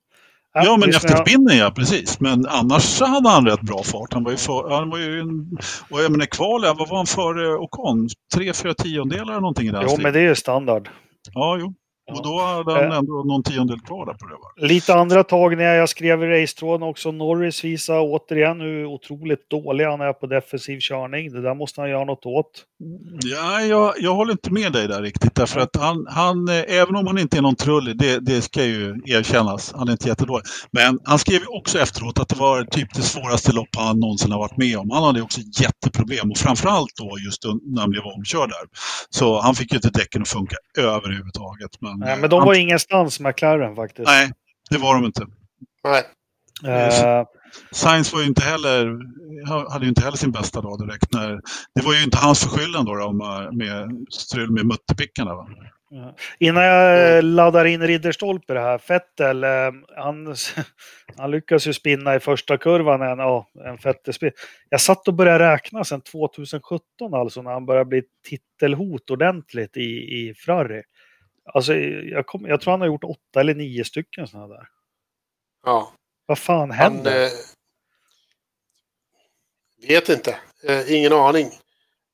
Ja, 0.54 0.78
men 0.78 0.90
efter 0.90 1.10
jag- 1.10 1.28
spinnen 1.28 1.58
ja, 1.58 1.72
precis. 1.72 2.20
Men 2.20 2.46
annars 2.48 3.02
hade 3.02 3.30
han 3.30 3.46
rätt 3.46 3.62
bra 3.62 3.84
fart. 3.84 4.14
Han 4.14 4.24
var 4.24 4.32
ju, 4.32 4.38
för, 4.38 4.70
han 4.70 4.90
var 4.90 4.98
ju 4.98 5.20
en, 5.20 5.58
och 5.90 6.02
jag 6.02 6.12
menar 6.12 6.26
kvalet, 6.26 6.76
vad 6.78 6.90
var 6.90 6.98
han 6.98 7.06
före 7.06 7.56
Ocon? 7.56 8.08
Tre, 8.36 8.54
fyra 8.54 8.74
tiondelar 8.74 9.24
eller 9.24 9.34
någonting 9.42 9.68
i 9.68 9.72
den 9.72 9.84
Jo, 9.90 9.98
men 10.02 10.14
det 10.14 10.20
är 10.20 10.24
ju 10.24 10.36
standard. 10.36 10.90
Ja, 11.34 11.58
jo. 11.60 11.74
Och 12.12 12.24
då 12.24 12.40
hade 12.42 12.74
han 12.74 12.92
Eh. 12.92 12.98
ändå 12.98 13.24
någon 13.24 13.44
tiondel 13.44 13.80
kvar 13.80 14.06
där 14.06 14.14
på 14.14 14.26
det. 14.28 14.34
Va? 14.34 14.68
Lite 14.68 14.94
andra 14.96 15.24
tagningar 15.24 15.74
jag 15.74 15.90
skrev 15.90 16.24
i 16.24 16.28
racetråden 16.44 16.88
också. 16.88 17.12
Norris 17.12 17.64
visar 17.64 18.00
återigen 18.02 18.62
hur 18.62 18.86
otroligt 18.86 19.50
dålig 19.50 19.86
han 19.86 20.02
är 20.02 20.14
på 20.14 20.28
defensiv 20.28 20.80
körning. 20.80 21.32
Det 21.32 21.42
där 21.42 21.56
måste 21.56 21.82
han 21.82 21.90
göra 21.90 22.06
något 22.06 22.26
åt. 22.26 22.64
Ja, 23.24 23.62
jag, 23.62 23.94
jag 23.98 24.16
håller 24.16 24.32
inte 24.32 24.52
med 24.54 24.72
dig 24.72 24.88
där 24.88 25.02
riktigt. 25.02 25.36
Därför 25.36 25.60
att 25.60 25.76
han, 25.76 26.06
han 26.10 26.48
eh, 26.50 26.64
även 26.68 26.96
om 26.96 27.08
han 27.08 27.18
inte 27.18 27.38
är 27.38 27.42
någon 27.42 27.56
trullig, 27.56 27.98
det, 27.98 28.20
det 28.20 28.42
ska 28.42 28.66
ju 28.66 28.96
erkännas, 29.06 29.74
han 29.76 29.88
är 29.88 29.92
inte 29.92 30.08
jättedålig. 30.08 30.44
Men 30.72 31.00
han 31.04 31.20
skrev 31.20 31.40
också 31.50 31.80
efteråt 31.80 32.20
att 32.20 32.30
det 32.30 32.36
var 32.40 32.64
typ 32.64 32.94
det 32.96 33.02
svåraste 33.02 33.52
lopp 33.54 33.70
han 33.78 34.00
någonsin 34.00 34.32
har 34.32 34.40
varit 34.40 34.58
med 34.58 34.78
om. 34.78 34.90
Han 34.92 35.04
hade 35.04 35.22
också 35.22 35.42
jätteproblem 35.62 36.32
och 36.32 36.38
framförallt 36.38 36.92
då 36.96 37.18
just 37.26 37.44
när 37.74 37.82
han 37.82 37.90
blev 37.90 38.04
omkörd 38.04 38.50
där. 38.50 38.66
Så 39.10 39.42
han 39.42 39.56
fick 39.56 39.72
ju 39.72 39.76
inte 39.78 39.90
däcken 39.90 40.22
att 40.22 40.28
funka 40.28 40.56
överhuvudtaget. 40.78 41.72
Men, 41.82 41.93
Nej, 42.00 42.14
eh, 42.14 42.20
men 42.20 42.30
de 42.30 42.46
var 42.46 42.54
ingenstans, 42.54 43.20
McLaren 43.20 43.76
faktiskt. 43.76 44.08
Nej, 44.08 44.32
det 44.70 44.78
var 44.78 44.96
de 44.96 45.06
inte. 45.06 45.28
Nej. 45.84 46.04
Eh, 46.66 47.26
Sainz 47.72 48.14
var 48.14 48.22
ju 48.22 48.28
inte 48.28 48.44
heller, 48.44 49.00
hade 49.72 49.86
ju 49.86 49.90
inte 49.90 50.02
heller 50.02 50.18
sin 50.18 50.32
bästa 50.32 50.62
dag 50.62 50.80
direkt. 50.80 51.14
När, 51.14 51.42
det 51.76 51.82
var 51.86 51.94
ju 51.94 52.04
inte 52.04 52.18
hans 52.18 52.40
förskyllan 52.44 52.86
då, 52.86 52.96
då 52.96 53.14
med, 53.14 53.54
med 53.58 54.06
strul 54.12 54.52
med 54.52 54.66
mutterpickarna. 54.66 55.36
Va? 55.36 55.48
Innan 56.40 56.64
jag 56.64 57.18
eh, 57.18 57.24
laddar 57.24 57.66
in 57.66 57.82
Ridderstolpe 57.82 58.54
det 58.54 58.60
här. 58.60 58.78
Fettel, 58.78 59.44
eh, 59.44 59.72
han, 59.96 60.36
han 61.18 61.32
lyckas 61.32 61.68
ju 61.68 61.74
spinna 61.74 62.16
i 62.16 62.20
första 62.20 62.58
kurvan 62.58 63.02
en, 63.02 63.20
ja, 63.20 63.48
en 63.66 63.78
Fettelspin. 63.78 64.32
Jag 64.70 64.82
satt 64.82 65.08
och 65.08 65.14
började 65.14 65.54
räkna 65.54 65.84
sedan 65.84 66.02
2017 66.02 67.14
alltså 67.14 67.42
när 67.42 67.52
han 67.52 67.66
började 67.66 67.90
bli 67.90 68.04
titelhot 68.30 69.10
ordentligt 69.10 69.78
i, 69.78 69.82
i 69.90 70.34
Ferrari. 70.46 70.82
Alltså 71.46 71.74
jag, 71.76 72.26
kom, 72.26 72.46
jag 72.46 72.62
tror 72.62 72.72
han 72.72 72.82
har 72.82 72.88
gjort 72.88 73.04
åtta 73.04 73.40
eller 73.40 73.56
nio 73.56 73.84
stycken 73.86 74.28
sådana 74.28 74.48
där. 74.48 74.68
Ja. 75.66 75.94
Vad 76.26 76.38
fan 76.40 76.72
Han, 76.72 76.72
händer? 76.72 77.24
eh, 77.24 77.30
vet 79.88 80.10
inte. 80.10 80.36
Eh, 80.68 80.94
ingen 80.94 81.14
aning. 81.14 81.52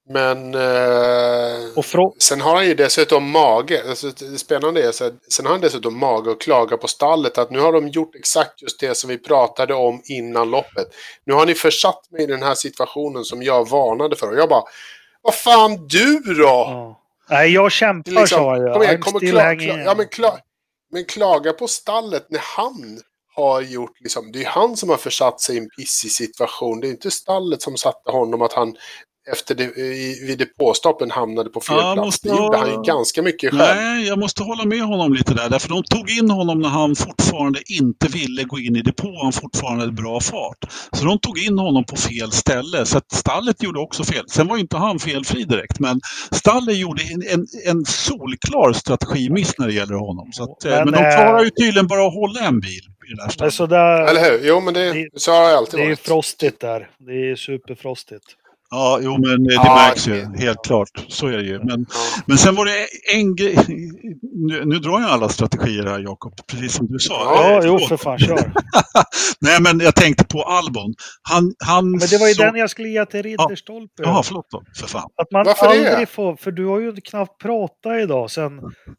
Men 0.10 0.54
eh, 0.56 1.70
och 1.76 1.86
sen 2.22 2.42
har 2.42 2.56
han 2.56 2.66
ju 2.66 2.74
dessutom 2.76 3.32
mage. 3.32 3.84
Alltså, 3.90 4.08
det 4.10 4.38
spännande 4.38 4.84
är 4.88 4.92
så 4.92 5.12
sen 5.30 5.46
har 5.46 5.54
han 5.54 5.62
dessutom 5.62 6.00
mage 6.00 6.32
att 6.32 6.42
klaga 6.42 6.78
på 6.78 6.88
stallet. 6.88 7.38
Att 7.38 7.52
nu 7.52 7.60
har 7.60 7.74
de 7.74 7.88
gjort 7.88 8.16
exakt 8.16 8.62
just 8.62 8.80
det 8.80 8.96
som 8.96 9.10
vi 9.10 9.18
pratade 9.18 9.74
om 9.74 10.02
innan 10.06 10.50
loppet. 10.52 10.88
Nu 11.26 11.34
har 11.34 11.46
ni 11.46 11.56
försatt 11.56 12.12
mig 12.12 12.24
i 12.24 12.26
den 12.26 12.44
här 12.44 12.56
situationen 12.56 13.24
som 13.24 13.44
jag 13.44 13.70
varnade 13.70 14.16
för. 14.16 14.28
Och 14.30 14.38
jag 14.38 14.50
bara, 14.50 14.64
vad 15.22 15.36
fan 15.36 15.88
du 15.88 16.20
då? 16.20 16.44
ja. 16.44 16.96
Nej, 17.30 17.54
jag 17.54 17.72
kämpar 17.72 18.12
liksom, 18.12 18.28
sa 18.28 18.58
jag. 18.58 18.74
kom 18.74 18.84
igen, 18.84 19.02
kom 19.02 19.20
kla, 19.20 19.56
kla, 19.56 19.80
ja, 19.80 19.96
men, 19.98 20.08
kla, 20.08 20.38
men 20.92 21.06
klaga 21.06 21.54
på 21.54 21.68
stallet 21.68 22.26
när 22.30 22.42
han 22.44 23.02
har 23.36 23.62
gjort, 23.62 24.00
liksom, 24.00 24.32
det 24.32 24.44
är 24.44 24.50
han 24.50 24.78
som 24.78 24.90
har 24.90 24.98
försatt 24.98 25.42
sig 25.42 25.56
i 25.56 25.60
en 25.60 25.70
pissig 25.78 26.12
situation. 26.12 26.80
Det 26.80 26.88
är 26.88 26.92
inte 26.92 27.12
stallet 27.12 27.62
som 27.62 27.78
satte 27.78 28.12
honom 28.12 28.42
att 28.42 28.54
han 28.54 28.78
efter 29.32 29.56
det, 29.56 29.64
i, 29.64 30.24
vid 30.28 30.38
depåstoppen 30.40 31.12
hamnade 31.12 31.50
på 31.50 31.62
fel 31.62 31.76
Ja, 31.80 31.94
plats. 31.94 32.06
måste 32.06 32.30
Det 32.30 32.36
gjorde 32.36 32.58
ha- 32.58 32.66
han 32.66 32.70
ju 32.70 32.82
ganska 32.84 33.22
mycket 33.22 33.52
själv. 33.52 33.76
Nej, 33.82 34.08
jag 34.08 34.20
måste 34.20 34.44
hålla 34.44 34.66
med 34.66 34.82
honom 34.82 35.14
lite 35.14 35.34
där. 35.34 35.50
Därför 35.50 35.70
de 35.70 35.84
tog 35.84 36.10
in 36.12 36.30
honom 36.30 36.60
när 36.60 36.70
han 36.70 36.96
fortfarande 36.96 37.60
inte 37.80 38.08
ville 38.08 38.44
gå 38.44 38.60
in 38.60 38.76
i 38.76 38.82
depå. 38.82 39.20
Han 39.24 39.32
fortfarande 39.34 39.82
hade 39.82 39.92
bra 39.94 40.20
fart. 40.20 40.58
Så 40.94 41.06
de 41.06 41.20
tog 41.20 41.40
in 41.44 41.58
honom 41.60 41.84
på 41.84 41.96
fel 41.96 42.32
ställe. 42.32 42.86
Så 42.86 42.98
att 42.98 43.12
stallet 43.12 43.64
gjorde 43.64 43.80
också 43.80 44.04
fel. 44.04 44.24
Sen 44.30 44.48
var 44.48 44.58
inte 44.58 44.78
han 44.78 45.00
felfri 45.00 45.44
direkt. 45.44 45.80
Men 45.80 46.02
stallet 46.32 46.78
gjorde 46.78 47.02
en, 47.04 47.40
en, 47.40 47.46
en 47.66 47.86
solklar 47.86 48.74
strategimiss 48.74 49.54
när 49.58 49.68
det 49.68 49.74
gäller 49.74 49.96
honom. 49.96 50.30
Så 50.32 50.44
att, 50.44 50.66
eh, 50.66 50.72
Men, 50.72 50.78
men, 50.86 50.94
de 50.94 51.00
eh, 51.10 51.16
klarar 51.16 51.44
ju 51.44 51.50
tydligen 51.50 51.88
bara 51.88 52.08
att 52.08 52.14
hålla 52.14 52.40
en 52.40 52.60
bil 52.60 52.82
i 53.12 53.14
det 53.14 53.68
där 53.68 54.08
Eller 54.10 54.32
hur? 54.32 54.48
Jo, 54.48 54.60
men 54.60 54.74
det, 54.74 54.94
Det- 54.94 55.10
så 55.16 55.32
har 55.32 55.42
det 55.50 55.58
alltid 55.58 55.80
det 55.80 55.84
är 55.84 55.86
ju 55.86 55.90
varit. 55.92 56.00
frostigt 56.00 56.60
där. 56.62 56.90
Det 56.98 57.32
är 57.32 57.36
superfrostigt. 57.36 58.24
Ja, 58.72 59.00
jo 59.02 59.12
men 59.12 59.44
det 59.44 59.54
Ja, 59.54 59.76
märks 59.76 60.08
ju 60.08 60.12
det- 60.26 60.40
helt 60.40 60.66
klart. 60.66 60.90
Så 61.08 61.28
är 61.28 61.38
det 61.38 61.44
ju. 61.44 61.60
Men, 61.60 61.86
Ja. 61.90 62.22
men 62.26 62.38
sen 62.38 62.56
var 62.56 62.66
det 62.66 62.88
en 63.16 63.36
grej. 63.36 63.56
Nu, 64.48 64.66
nu 64.66 64.76
drar 64.80 65.02
jag 65.02 65.10
alla 65.10 65.30
strategier 65.30 65.84
här 65.86 66.00
Jakob, 66.00 66.34
precis 66.52 66.74
som 66.74 66.88
du 66.88 67.00
sa. 67.00 67.14
Ja, 67.14 67.60
Eh, 67.60 67.66
jo 67.66 67.80
för 67.80 67.98
fan, 67.98 68.20
kör. 68.20 68.52
Nej, 69.42 69.62
men 69.62 69.80
jag 69.80 69.96
tänkte 69.96 70.26
på 70.26 70.44
Albon. 70.44 70.94
Han, 71.30 71.54
han 71.66 71.92
Men 71.92 72.00
det 72.00 72.18
var 72.18 72.28
ju 72.28 72.34
så- 72.34 72.44
den 72.44 72.56
jag 72.56 72.70
skulle 72.70 72.90
ge 72.90 73.06
till 73.06 73.24
Ridderstolpe. 73.24 74.04
Jaha, 74.04 74.24
förlåt 74.24 74.48
då. 74.52 74.64
För 74.80 74.88
fan. 74.88 75.10
Att 75.22 75.32
man 75.32 75.44
Varför 75.46 75.68
det? 75.76 75.90
aldrig 75.90 76.10
får, 76.10 76.36
för 76.36 76.52
du 76.52 76.66
har 76.66 76.80
ju 76.80 76.96
knappt 76.96 77.42
pratat 77.42 78.00
idag 78.02 78.32
sen 78.32 78.52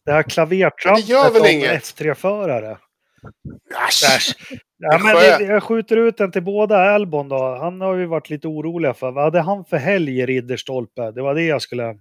det 0.05 0.13
här 0.13 0.15
Men 0.15 0.23
det 0.23 0.31
klavertrampet 0.31 1.09
gör 1.09 1.31
väl 1.31 1.43
om 1.43 1.49
inget? 1.49 1.85
F3-förare. 1.85 2.77
Äsch. 3.89 4.35
Ja, 4.77 4.99
men 4.99 5.15
det, 5.15 5.45
jag 5.45 5.63
skjuter 5.63 5.97
ut 5.97 6.17
den 6.17 6.33
till 6.33 6.43
båda 6.43 6.77
Albon 6.77 7.29
då. 7.29 7.57
Han 7.61 7.81
har 7.81 7.95
ju 7.95 8.07
varit 8.07 8.31
lite 8.31 8.49
oroliga 8.49 8.95
för. 8.95 9.11
Vad 9.11 9.25
hade 9.25 9.41
han 9.41 9.65
för 9.65 9.77
helg 9.77 10.21
i 10.21 10.27
Ridderstolpe? 10.27 11.11
Det 11.11 11.23
var 11.23 11.35
det 11.35 11.43
jag 11.43 11.63
skulle 11.63 11.83
Jag 11.83 11.97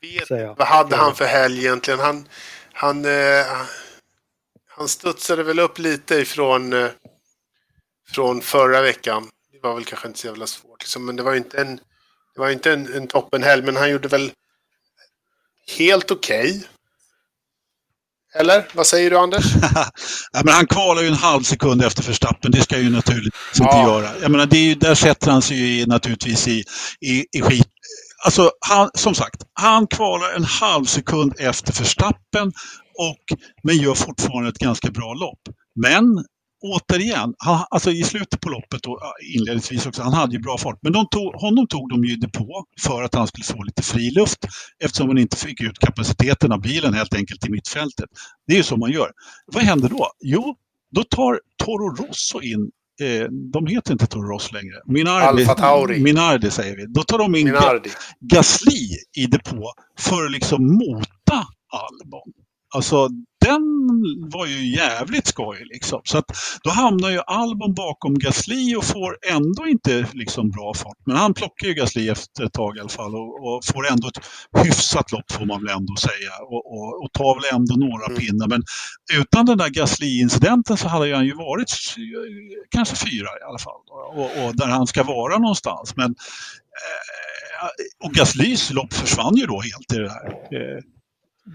vet 0.00 0.26
säga. 0.26 0.54
Vad 0.58 0.66
hade 0.66 0.96
han 0.96 1.14
för 1.14 1.24
helg 1.24 1.58
egentligen? 1.58 2.00
Han, 2.00 2.28
han, 2.72 3.04
eh, 3.04 3.46
han 4.68 4.88
studsade 4.88 5.42
väl 5.42 5.58
upp 5.58 5.78
lite 5.78 6.14
ifrån 6.14 6.72
eh, 6.72 6.88
från 8.08 8.40
förra 8.40 8.82
veckan. 8.82 9.30
Det 9.52 9.58
var 9.62 9.74
väl 9.74 9.84
kanske 9.84 10.08
inte 10.08 10.20
så 10.20 10.26
jävla 10.26 10.46
svårt. 10.46 10.82
Liksom, 10.82 11.06
men 11.06 11.16
det 11.16 11.22
var 11.22 11.34
inte 11.34 11.60
en, 11.60 11.76
det 12.34 12.40
var 12.40 12.50
inte 12.50 12.72
en, 12.72 12.94
en 12.94 13.06
toppenhelg. 13.06 13.62
Men 13.62 13.76
han 13.76 13.90
gjorde 13.90 14.08
väl 14.08 14.32
helt 15.78 16.10
okej. 16.10 16.64
Eller? 18.38 18.66
Vad 18.72 18.86
säger 18.86 19.10
du 19.10 19.18
Anders? 19.18 19.44
ja, 20.32 20.40
men 20.44 20.54
han 20.54 20.66
kvalar 20.66 21.02
ju 21.02 21.08
en 21.08 21.14
halv 21.14 21.42
sekund 21.42 21.84
efter 21.84 22.02
Verstappen. 22.02 22.50
Det 22.50 22.60
ska 22.62 22.78
ju 22.78 22.90
naturligtvis 22.90 23.60
inte 23.60 23.76
Ja. 23.76 23.88
göra. 23.88 24.10
Jag 24.22 24.30
menar, 24.30 24.46
det 24.46 24.56
är 24.56 24.64
ju, 24.64 24.74
där 24.74 24.94
sätter 24.94 25.30
han 25.30 25.42
sig 25.42 25.56
ju 25.56 25.86
naturligtvis 25.86 26.48
i, 26.48 26.64
i, 27.00 27.24
i 27.38 27.42
skit. 27.42 27.66
Alltså, 28.24 28.50
han, 28.68 28.90
som 28.94 29.14
sagt, 29.14 29.42
han 29.60 29.86
kvalar 29.86 30.32
en 30.36 30.44
halv 30.44 30.84
sekund 30.84 31.32
efter 31.38 31.72
Verstappen 31.72 32.48
och, 32.98 33.38
men 33.62 33.76
gör 33.76 33.94
fortfarande 33.94 34.48
ett 34.48 34.58
ganska 34.58 34.90
bra 34.90 35.14
lopp. 35.14 35.40
Men 35.82 36.04
återigen, 36.64 37.34
han, 37.38 37.64
alltså 37.70 37.90
i 37.90 38.02
slutet 38.02 38.40
på 38.40 38.48
loppet 38.48 38.86
och 38.86 39.00
inledningsvis 39.36 39.86
också, 39.86 40.02
han 40.02 40.12
hade 40.12 40.32
ju 40.32 40.38
bra 40.38 40.58
fart. 40.58 40.78
Men 40.82 40.92
de 40.92 41.06
tog, 41.08 41.34
honom 41.34 41.66
tog 41.66 41.90
de 41.90 42.04
ju 42.04 42.16
depå 42.16 42.64
för 42.80 43.02
att 43.02 43.14
han 43.14 43.26
skulle 43.26 43.44
få 43.44 43.62
lite 43.62 43.82
fri 43.82 44.10
luft 44.10 44.38
eftersom 44.84 45.08
han 45.08 45.18
inte 45.18 45.36
fick 45.36 45.60
ut 45.60 45.78
kapaciteten 45.78 46.52
av 46.52 46.60
bilen 46.60 46.94
helt 46.94 47.14
enkelt 47.14 47.46
i 47.46 47.50
mittfältet. 47.50 48.10
Det 48.46 48.52
är 48.52 48.56
ju 48.56 48.62
så 48.62 48.76
man 48.76 48.90
gör. 48.90 49.10
Vad 49.46 49.62
händer 49.62 49.88
då? 49.88 50.10
Jo, 50.20 50.56
då 50.90 51.04
tar 51.04 51.40
Toro 51.64 51.96
Rosso 51.96 52.40
in 52.40 52.70
Eh, 53.00 53.26
de 53.30 53.66
heter 53.66 53.92
inte 53.92 54.06
Toro 54.06 54.28
Rosso 54.28 54.54
längre. 54.54 54.74
Minardi, 54.86 55.44
Alfa. 55.44 55.86
Minardi 55.98 56.50
säger 56.50 56.76
vi. 56.76 56.86
Då 56.86 57.02
tar 57.02 57.18
de 57.18 57.34
in 57.34 57.44
Minardi. 57.44 57.90
Gasly 58.20 58.88
i 59.16 59.26
depå 59.26 59.72
för 59.98 60.24
att 60.24 60.32
liksom 60.32 60.74
mota 60.74 61.46
Albon. 61.68 62.32
Alltså 62.74 63.08
den 63.44 63.62
var 64.30 64.46
ju 64.46 64.74
jävligt 64.76 65.26
skoj 65.26 65.58
liksom. 65.72 66.00
Så 66.04 66.18
att 66.18 66.24
då 66.64 66.70
hamnar 66.70 67.10
ju 67.10 67.20
Albon 67.26 67.74
bakom 67.74 68.14
Gasly 68.18 68.76
och 68.76 68.84
får 68.84 69.18
ändå 69.30 69.66
inte 69.66 70.06
liksom 70.12 70.50
bra 70.50 70.74
fart. 70.74 70.98
Men 71.06 71.16
han 71.16 71.34
plockar 71.34 71.66
ju 71.66 71.74
Gasly 71.74 72.08
efter 72.08 72.44
ett 72.44 72.52
tag 72.52 72.76
i 72.76 72.80
alla 72.80 72.88
fall 72.88 73.14
och, 73.14 73.46
och 73.46 73.64
får 73.64 73.86
ändå 73.92 74.08
ett 74.08 74.20
hyfsat 74.64 75.12
lopp 75.12 75.32
får 75.32 75.46
man 75.46 75.64
väl 75.64 75.76
ändå 75.76 75.96
säga. 75.96 76.32
Och, 76.42 76.72
och, 76.74 77.04
och 77.04 77.12
tar 77.12 77.34
väl 77.34 77.54
ändå 77.60 77.74
några 77.86 78.06
Mm. 78.06 78.18
pinnar. 78.18 78.48
Men 78.48 78.62
utan 79.20 79.46
den 79.46 79.58
där 79.58 79.68
Gasly-incidenten 79.68 80.76
så 80.76 80.88
hade 80.88 81.14
han 81.16 81.26
ju 81.26 81.34
varit 81.34 81.70
eh, 81.98 82.04
kanske 82.70 82.96
fyra 82.96 83.28
i 83.40 83.44
alla 83.48 83.58
fall. 83.58 83.80
Och, 84.16 84.44
och 84.46 84.56
där 84.56 84.66
han 84.66 84.86
ska 84.86 85.02
vara 85.02 85.38
någonstans. 85.38 85.96
Men 85.96 86.14
Eh, 87.62 88.06
och 88.06 88.12
Gaslys 88.12 88.70
lopp 88.72 88.92
försvann 88.92 89.36
ju 89.36 89.46
då 89.46 89.60
helt 89.60 89.92
i 89.92 89.98
det 89.98 90.10
här. 90.10 90.28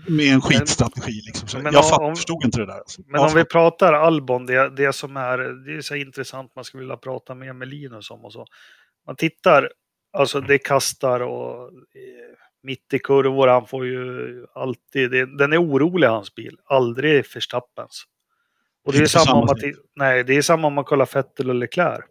Med 0.07 0.33
en 0.33 0.41
skitstrategi. 0.41 1.11
Liksom. 1.25 1.63
Men 1.63 1.73
jag 1.73 1.83
om- 1.83 1.89
fatt, 1.89 1.99
om- 2.01 2.15
förstod 2.15 2.45
inte 2.45 2.59
det 2.59 2.65
där. 2.65 2.77
Alltså. 2.77 3.01
Men 3.07 3.21
Ja, 3.21 3.27
om 3.27 3.35
vi 3.35 3.45
pratar 3.45 3.93
Albon, 3.93 4.45
det, 4.45 4.69
det 4.69 4.93
som 4.93 5.17
är, 5.17 5.37
det 5.37 5.77
är 5.77 5.81
så 5.81 5.95
intressant, 5.95 6.55
man 6.55 6.63
skulle 6.63 6.81
vilja 6.81 6.97
prata 6.97 7.35
mer 7.35 7.53
med 7.53 7.67
Linus 7.67 8.11
om 8.11 8.25
och 8.25 8.33
så. 8.33 8.45
Man 9.07 9.15
tittar, 9.15 9.71
alltså 10.13 10.41
det 10.41 10.57
kastar 10.57 11.19
och 11.19 11.61
eh, 11.67 11.69
mitt 12.63 12.93
i 12.93 12.99
kurvor, 12.99 13.47
han 13.47 13.67
får 13.67 13.85
ju 13.85 14.45
alltid, 14.55 15.11
det, 15.11 15.37
den 15.37 15.53
är 15.53 15.61
orolig 15.63 16.07
hans 16.07 16.35
bil, 16.35 16.57
aldrig 16.65 17.25
Verstappens. 17.33 18.03
Och 18.85 18.91
det 18.91 18.97
är 18.97 19.01
Inte 19.01 19.13
på 19.13 19.19
samma 19.19 19.25
samma 19.25 19.39
om 19.41 19.45
man, 19.47 19.73
nej, 19.95 20.23
det 20.23 20.37
är 20.37 20.41
samma 20.41 20.67
om 20.67 20.73
man 20.73 20.83
kollar 20.83 21.09
Vettel 21.13 21.49
och 21.49 21.55
Leclerc. 21.55 22.05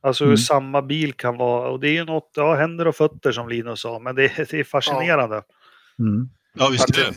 Alltså 0.00 0.24
hur 0.24 0.30
Mm. 0.30 0.38
samma 0.38 0.82
bil 0.82 1.12
kan 1.12 1.36
vara, 1.36 1.68
och 1.70 1.80
det 1.80 1.88
är 1.88 1.92
ju 1.92 2.04
något, 2.04 2.30
ja 2.36 2.54
händer 2.54 2.88
och 2.88 2.96
fötter 2.96 3.32
som 3.32 3.48
Linus 3.48 3.80
sa, 3.80 3.98
men 3.98 4.14
det, 4.14 4.36
det 4.50 4.60
är 4.60 4.64
fascinerande. 4.64 5.42
Mm. 5.98 6.28
Ja, 6.58 6.68
visst 6.68 6.84
Att 6.84 6.94
det, 6.94 7.14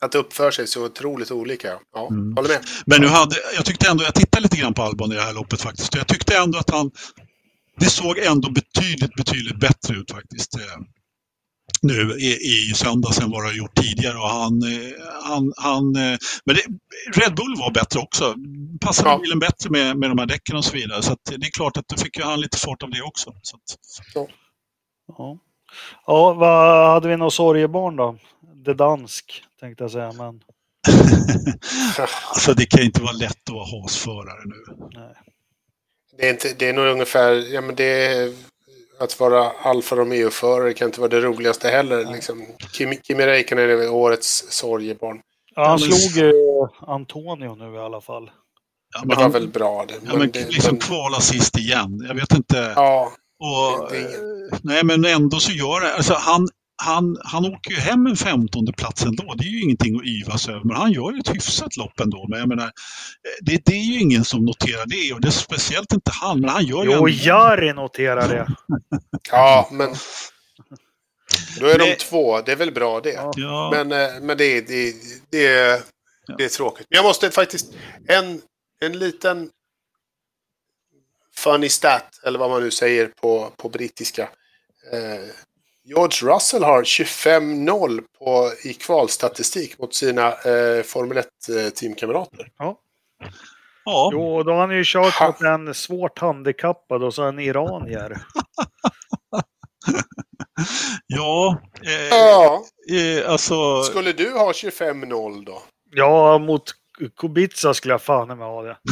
att 0.00 0.12
det 0.12 0.18
uppför 0.18 0.50
sig 0.50 0.66
så 0.66 0.84
otroligt 0.86 1.30
olika. 1.30 1.72
Ja, 1.94 2.08
Mm. 2.10 2.36
håller 2.36 2.48
med. 2.48 2.60
Men 2.86 3.00
nu 3.00 3.06
hade, 3.06 3.36
jag 3.56 3.64
tyckte 3.64 3.90
ändå, 3.90 4.04
jag 4.04 4.14
tittade 4.14 4.42
lite 4.42 4.56
grann 4.56 4.74
på 4.74 4.82
Albon 4.82 5.12
i 5.12 5.14
det 5.14 5.20
här 5.22 5.32
loppet 5.34 5.60
faktiskt. 5.60 5.94
och 5.94 5.98
Jag 6.00 6.06
tyckte 6.08 6.36
ändå 6.36 6.58
att 6.58 6.70
han, 6.70 6.90
det 7.78 7.86
såg 7.86 8.18
ändå 8.18 8.50
betydligt, 8.50 9.14
betydligt 9.16 9.60
bättre 9.60 9.94
ut 9.96 10.10
faktiskt. 10.10 10.54
eh, 10.54 10.60
Nu 11.82 12.12
i, 12.18 12.32
i 12.70 12.74
söndags 12.74 13.18
än 13.20 13.30
vad 13.30 13.42
det 13.42 13.48
har 13.48 13.54
gjort 13.54 13.74
tidigare. 13.76 14.16
Och 14.18 14.28
han, 14.28 14.62
eh, 14.62 14.90
han, 15.22 15.52
han, 15.56 15.96
eh, 15.96 16.18
men 16.44 16.56
det, 16.56 16.62
Red 17.20 17.34
Bull 17.34 17.54
var 17.58 17.70
bättre 17.70 18.00
också. 18.00 18.34
Passade 18.80 19.10
Ja. 19.10 19.18
bilen 19.18 19.38
bättre 19.38 19.70
med, 19.70 19.96
med 19.98 20.10
de 20.10 20.18
här 20.18 20.26
däcken 20.26 20.56
och 20.56 20.64
så 20.64 20.72
vidare. 20.72 21.02
Så 21.02 21.12
att 21.12 21.24
det 21.24 21.46
är 21.46 21.50
klart 21.50 21.76
att 21.76 21.88
då 21.88 21.96
fick 21.96 22.18
ju 22.18 22.24
han 22.24 22.40
lite 22.40 22.58
fart 22.58 22.82
av 22.82 22.90
det 22.90 23.02
också. 23.02 23.32
Så 23.42 23.56
att, 23.56 23.62
Ja. 24.14 25.38
ja, 26.06 26.32
vad 26.34 26.90
hade 26.90 27.08
vi 27.08 27.16
något 27.16 27.34
sorgebarn 27.34 27.96
då? 27.96 28.18
Det 28.66 28.74
dansk, 28.74 29.42
tänkte 29.60 29.84
jag 29.84 29.90
säga. 29.90 30.12
Men 30.12 30.40
alltså 32.28 32.54
det 32.54 32.66
kan 32.66 32.80
ju 32.80 32.86
inte 32.86 33.02
vara 33.02 33.12
lätt 33.12 33.48
att 33.48 33.54
vara 33.54 33.82
hasförare 33.82 34.42
nu. 34.44 34.86
nej. 35.00 35.14
Det 36.18 36.26
är, 36.26 36.30
inte, 36.30 36.54
det 36.58 36.68
är 36.68 36.72
nog 36.72 36.86
ungefär, 36.86 37.32
ja 37.54 37.60
men 37.60 37.74
det 37.74 38.06
är, 38.06 38.32
att 39.00 39.20
vara 39.20 39.50
Alfa 39.50 39.96
Romeo-förare 39.96 40.72
kan 40.72 40.88
inte 40.88 41.00
vara 41.00 41.10
det 41.10 41.20
roligaste 41.20 41.68
heller. 41.68 42.12
Liksom. 42.12 42.46
Kimi, 42.72 43.00
Kimi 43.02 43.26
Räikkönen 43.26 43.70
är 43.70 43.90
årets 43.90 44.44
sorgebarn. 44.52 45.20
Ja, 45.54 45.68
han 45.68 45.78
slog 45.78 46.24
ju 46.24 46.32
Antonio 46.86 47.54
nu 47.54 47.74
i 47.74 47.78
alla 47.78 48.00
fall. 48.00 48.30
Ja, 48.94 49.00
Det 49.00 49.06
men 49.08 49.16
var 49.16 49.22
han, 49.22 49.32
väl 49.32 49.48
bra 49.48 49.84
det. 49.88 49.94
ja, 50.06 50.16
men 50.18 50.30
det, 50.30 50.48
liksom 50.48 50.70
men- 50.74 50.80
kvala 50.80 51.20
sist 51.20 51.58
igen. 51.58 52.04
Jag 52.08 52.14
vet 52.14 52.32
inte. 52.34 52.72
ja, 52.76 53.12
Och, 53.40 53.90
Det 53.90 53.96
är 53.98 54.02
eh, 54.52 54.58
nej, 54.62 54.84
men 54.84 55.04
ändå 55.04 55.36
så 55.40 55.52
gör 55.52 55.80
det. 55.80 55.94
Alltså, 55.94 56.14
han, 56.14 56.48
han, 56.82 57.16
han 57.24 57.44
åker 57.44 57.70
ju 57.70 57.76
hem 57.76 58.06
en 58.06 58.16
femtonde 58.16 58.72
plats 58.72 59.02
ändå. 59.02 59.34
Det 59.34 59.44
är 59.44 59.48
ju 59.48 59.62
ingenting 59.62 59.96
att 59.96 60.04
yvas 60.06 60.48
över. 60.48 60.60
Men 60.64 60.76
han 60.76 60.92
gör 60.92 61.12
ju 61.12 61.18
ett 61.18 61.34
hyfsat 61.34 61.76
lopp 61.76 62.00
ändå. 62.00 62.26
Men 62.28 62.38
jag 62.38 62.48
menar, 62.48 62.64
eh, 62.64 62.70
det, 63.40 63.62
det 63.64 63.72
är 63.72 63.82
ju 63.84 64.00
ingen 64.00 64.24
som 64.24 64.44
noterar 64.44 64.86
det. 64.86 65.12
Och 65.14 65.20
det 65.20 65.28
är 65.28 65.32
speciellt 65.32 65.92
inte 65.92 66.10
han. 66.14 66.40
Men 66.40 66.50
han 66.50 66.64
gör 66.64 66.84
ju 66.84 66.90
Jo, 66.90 66.92
ändå... 66.92 67.08
Jari 67.08 67.72
noterar 67.72 68.28
det. 68.28 68.46
ja, 69.30 69.68
men 69.72 69.94
då 71.60 71.66
är 71.66 71.78
Nej. 71.78 71.90
de 71.90 71.96
två. 71.96 72.40
Det 72.40 72.52
är 72.52 72.56
väl 72.56 72.72
bra 72.72 73.00
det. 73.00 73.30
Ja. 73.36 73.70
Men, 73.74 73.92
eh, 73.92 74.20
men 74.22 74.38
det, 74.38 74.44
är- 74.44 74.62
det, 74.62 74.88
är- 74.88 74.94
det, 75.30 75.46
är, 75.46 75.80
det 76.36 76.44
är 76.44 76.48
tråkigt. 76.48 76.86
Jag 76.90 77.04
måste 77.04 77.30
faktiskt, 77.30 77.72
en, 78.08 78.40
en 78.80 78.98
liten 78.98 79.50
funny 81.36 81.68
stat, 81.68 82.20
eller 82.24 82.38
vad 82.38 82.50
man 82.50 82.62
nu 82.62 82.70
säger 82.70 83.06
på, 83.06 83.52
på 83.56 83.68
brittiska. 83.68 84.22
Eh, 84.92 85.30
George 85.88 86.34
Russell 86.34 86.62
har 86.64 86.82
25-0 86.82 88.00
på, 88.18 88.50
i 88.64 88.74
kvalstatistik 88.74 89.78
mot 89.78 89.94
sina 89.94 90.26
eh, 90.28 90.82
Formel 90.82 91.22
1-teamkamrater. 91.48 92.48
Ja. 92.58 92.78
ja. 93.84 94.10
Jo, 94.12 94.42
då 94.42 94.52
har 94.52 94.58
han 94.60 94.76
ju 94.76 94.82
kört 94.84 95.14
Ha. 95.14 95.26
mot 95.26 95.40
en 95.40 95.74
svårt 95.74 96.18
handikappad 96.18 97.02
och 97.02 97.14
så 97.14 97.22
en 97.22 97.38
iranier. 97.38 98.18
ja 101.06 101.58
eh, 101.82 102.08
Ja, 102.10 102.64
eh, 102.90 103.30
alltså... 103.30 103.82
skulle 103.82 104.12
du 104.12 104.32
ha 104.32 104.52
25-0 104.52 105.44
då? 105.44 105.62
Ja, 105.90 106.38
mot 106.38 106.72
Kubica 107.16 107.74
skulle 107.74 107.94
jag 107.94 108.02
fan 108.02 108.28
med 108.28 108.38
ha 108.38 108.62
det. 108.62 108.76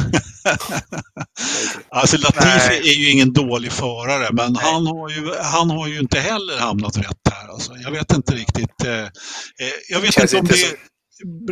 Alltså 1.89 2.17
Latifi 2.17 2.69
Nej. 2.69 2.79
är 2.79 2.99
ju 2.99 3.11
ingen 3.11 3.33
dålig 3.33 3.73
förare, 3.73 4.29
men 4.33 4.57
han 4.57 4.87
har, 4.87 5.09
ju, 5.09 5.31
han 5.43 5.71
har 5.71 5.89
ju 5.89 5.99
inte 5.99 6.19
heller 6.19 6.59
hamnat 6.59 6.97
rätt 6.97 7.21
här. 7.31 7.49
Alltså, 7.53 7.73
jag 7.77 7.91
vet 7.91 8.13
inte 8.13 8.35
riktigt. 8.35 8.85
Eh, 8.85 9.03
eh, 9.03 9.09
jag 9.89 10.01
vet 10.01 10.19
inte 10.23 10.39
om 10.39 10.47
det 10.47 10.55
är 10.55 10.77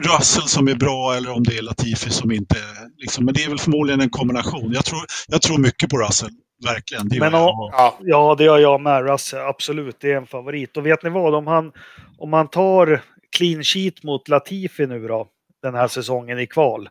Russell 0.01 0.49
som 0.49 0.69
är 0.69 0.75
bra 0.75 1.15
eller 1.15 1.31
om 1.31 1.43
det 1.43 1.59
är 1.59 1.63
Latifi 1.63 2.11
som 2.11 2.33
inte... 2.33 2.57
Liksom, 2.97 3.25
men 3.25 3.35
det 3.35 3.45
är 3.45 3.49
väl 3.49 3.59
förmodligen 3.59 4.01
en 4.01 4.11
kombination. 4.11 4.73
Jag 4.75 4.85
tror, 4.85 5.01
jag 5.29 5.43
tror 5.43 5.59
mycket 5.59 5.91
på 5.91 5.99
Russell, 5.99 6.31
verkligen. 6.65 7.09
Det 7.09 7.21
Men 7.21 7.33
Ja, 7.33 7.99
Ja, 8.01 8.35
det 8.39 8.45
gör 8.45 8.59
jag 8.59 8.81
med. 8.81 9.07
Russell, 9.07 9.41
absolut, 9.41 9.97
det 10.01 10.13
är 10.13 10.17
en 10.17 10.27
favorit. 10.27 10.77
Och 10.77 10.87
vet 10.87 11.03
ni 11.03 11.11
vad? 11.11 11.35
Om 11.35 11.47
han, 11.47 11.73
om 12.19 12.33
han 12.33 12.49
tar 12.49 13.03
clean 13.37 13.65
sheet 13.65 14.03
mot 14.03 14.29
Latifi 14.29 14.87
nu 14.87 15.09
då, 15.09 15.27
den 15.63 15.75
här 15.75 15.89
säsongen 15.89 16.39
i 16.39 16.47
kval, 16.47 16.89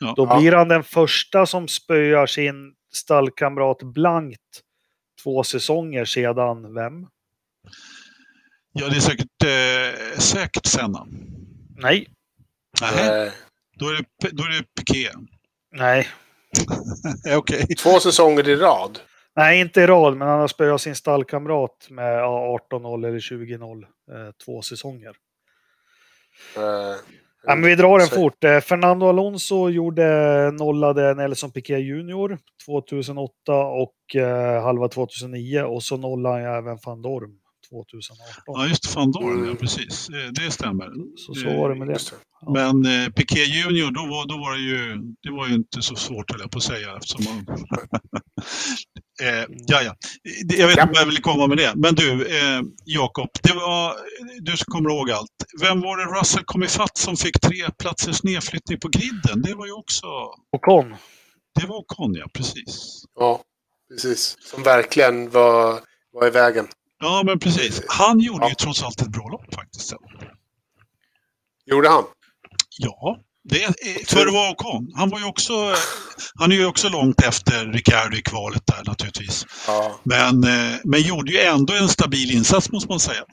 Ja. 0.00 0.14
då 0.16 0.26
Ja. 0.30 0.38
blir 0.40 0.52
han 0.52 0.68
den 0.68 0.84
första 0.84 1.46
som 1.46 1.68
spöar 1.68 2.26
sin 2.26 2.74
stallkamrat 2.92 3.82
blankt 3.82 4.62
två 5.22 5.44
säsonger 5.44 6.04
sedan 6.04 6.74
vem? 6.74 7.06
ja, 8.72 8.88
det 8.88 8.96
är 8.96 9.00
säkert, 9.00 9.42
eh, 9.44 10.18
säkert 10.18 10.66
Senna. 10.66 11.06
Nej, 11.76 12.08
Nähä, 12.80 13.26
eh, 13.26 13.32
då 13.78 13.88
är 13.88 13.92
det, 13.94 14.28
då 14.30 14.44
är 14.44 14.48
det 14.48 14.64
Piqué. 14.84 15.08
nej, 15.72 16.08
Okej. 17.36 17.66
två 17.66 18.00
säsonger 18.00 18.48
i 18.48 18.56
rad. 18.56 18.98
nej, 19.36 19.60
inte 19.60 19.80
i 19.80 19.86
rad, 19.86 20.16
men 20.16 20.28
han 20.28 20.40
har 20.40 20.48
spöat 20.48 20.80
sin 20.80 20.94
stallkamrat 20.96 21.86
med 21.90 22.14
ja, 22.18 22.58
18-0 22.72 23.06
eller 23.08 23.18
20-0 23.18 23.82
eh, 23.84 24.32
två 24.44 24.62
säsonger. 24.62 25.14
Eh, 26.56 26.96
Ja, 27.46 27.54
men 27.54 27.70
vi 27.70 27.74
drar 27.74 27.98
den 27.98 28.08
fort. 28.08 28.44
Eh, 28.44 28.60
Fernando 28.60 29.06
Alonso 29.06 29.68
gjorde 29.68 30.50
nollade 30.50 31.14
Nelson 31.14 31.50
Piquet 31.50 31.80
Junior 31.80 32.38
2008 32.66 33.32
och 33.64 34.16
eh, 34.16 34.62
halva 34.62 34.88
2009 34.88 35.62
och 35.62 35.82
så 35.82 35.96
nollade 35.96 36.44
han 36.44 36.58
även 36.58 36.78
van 36.84 37.02
Dorm 37.02 37.41
2018. 37.72 38.42
Ja, 38.46 38.66
just 38.68 38.94
Van 38.96 39.10
Dorn, 39.12 39.38
ja 39.38 39.44
Mm. 39.44 39.56
precis. 39.56 40.08
Eh, 40.08 40.28
Det 40.32 40.50
stämmer. 40.50 40.88
Så 41.16 41.34
så 41.34 41.56
var 41.58 41.68
det 41.70 41.74
med 41.78 41.88
det. 41.88 41.94
det. 41.94 42.52
Men 42.52 42.74
eh, 43.04 43.08
Piqué 43.10 43.44
Junior, 43.44 43.90
då 43.90 44.00
var, 44.06 44.26
då 44.28 44.36
var 44.38 44.52
det 44.52 44.60
ju, 44.62 44.96
det 45.22 45.30
var 45.30 45.48
ju 45.48 45.54
inte 45.54 45.82
så 45.82 45.96
svårt 45.96 46.30
höll 46.30 46.40
jag 46.40 46.50
på 46.50 46.58
att 46.58 46.64
säga. 46.64 46.96
Eftersom 46.96 47.24
man... 47.24 47.56
eh, 49.22 49.44
ja, 49.66 49.82
ja. 49.82 49.94
Det- 50.48 50.56
Jag 50.56 50.66
vet 50.66 50.78
inte 50.78 50.92
vad 50.92 51.00
jag 51.02 51.06
ville 51.06 51.20
komma 51.20 51.46
med 51.46 51.56
det. 51.58 51.72
Men 51.76 51.94
du, 51.94 52.26
eh, 52.26 52.60
Jakob, 52.84 53.28
det 53.42 53.52
var, 53.52 53.94
du 54.40 54.52
kommer 54.64 54.90
ihåg 54.90 55.10
allt. 55.10 55.30
Vem 55.60 55.80
var 55.80 55.96
det 55.96 56.20
Russell 56.20 56.44
kom 56.44 56.62
ifatt 56.62 56.98
som 56.98 57.16
fick 57.16 57.40
tre 57.40 57.70
platsers 57.78 58.22
nedflyttning 58.22 58.80
på 58.80 58.88
griden? 58.88 59.42
Det 59.42 59.54
var 59.54 59.66
ju 59.66 59.72
också, 59.72 60.06
Ocon. 60.56 60.94
det 61.60 61.66
var 61.66 61.76
Ocon, 61.76 62.14
ja 62.14 62.26
precis. 62.34 63.02
Ja, 63.18 63.42
precis. 63.90 64.36
Som 64.40 64.62
verkligen 64.62 65.30
var, 65.30 65.80
var 66.12 66.26
i 66.26 66.30
vägen. 66.30 66.66
Ja, 67.02 67.22
men 67.26 67.38
precis. 67.38 67.82
Han 67.88 68.20
gjorde 68.20 68.44
Ja. 68.44 68.48
ju 68.48 68.54
trots 68.54 68.82
allt 68.82 69.00
ett 69.02 69.08
bra 69.08 69.28
lopp 69.28 69.54
faktiskt. 69.54 69.88
sen. 69.88 69.98
Gjorde 71.66 71.88
han? 71.88 72.04
Ja, 72.78 73.18
det, 73.44 73.64
är- 73.64 74.06
för 74.16 74.26
det 74.26 74.32
var 74.32 74.50
Ocon. 74.52 74.92
Han 74.96 75.08
var 75.10 75.18
ju 75.18 75.24
också, 75.24 75.52
han 76.34 76.52
är 76.52 76.56
ju 76.56 76.66
också 76.66 76.88
långt 76.88 77.22
efter 77.24 77.66
Ricciardo 77.66 78.16
i 78.16 78.22
kvalet 78.22 78.66
där 78.66 78.82
naturligtvis. 78.86 79.46
Ja. 79.66 80.00
Men, 80.02 80.44
eh, 80.44 80.78
men 80.84 81.00
gjorde 81.02 81.32
ju 81.32 81.38
ändå 81.38 81.74
en 81.74 81.88
stabil 81.88 82.30
insats 82.36 82.72
måste 82.72 82.88
man 82.88 83.00
säga. 83.00 83.24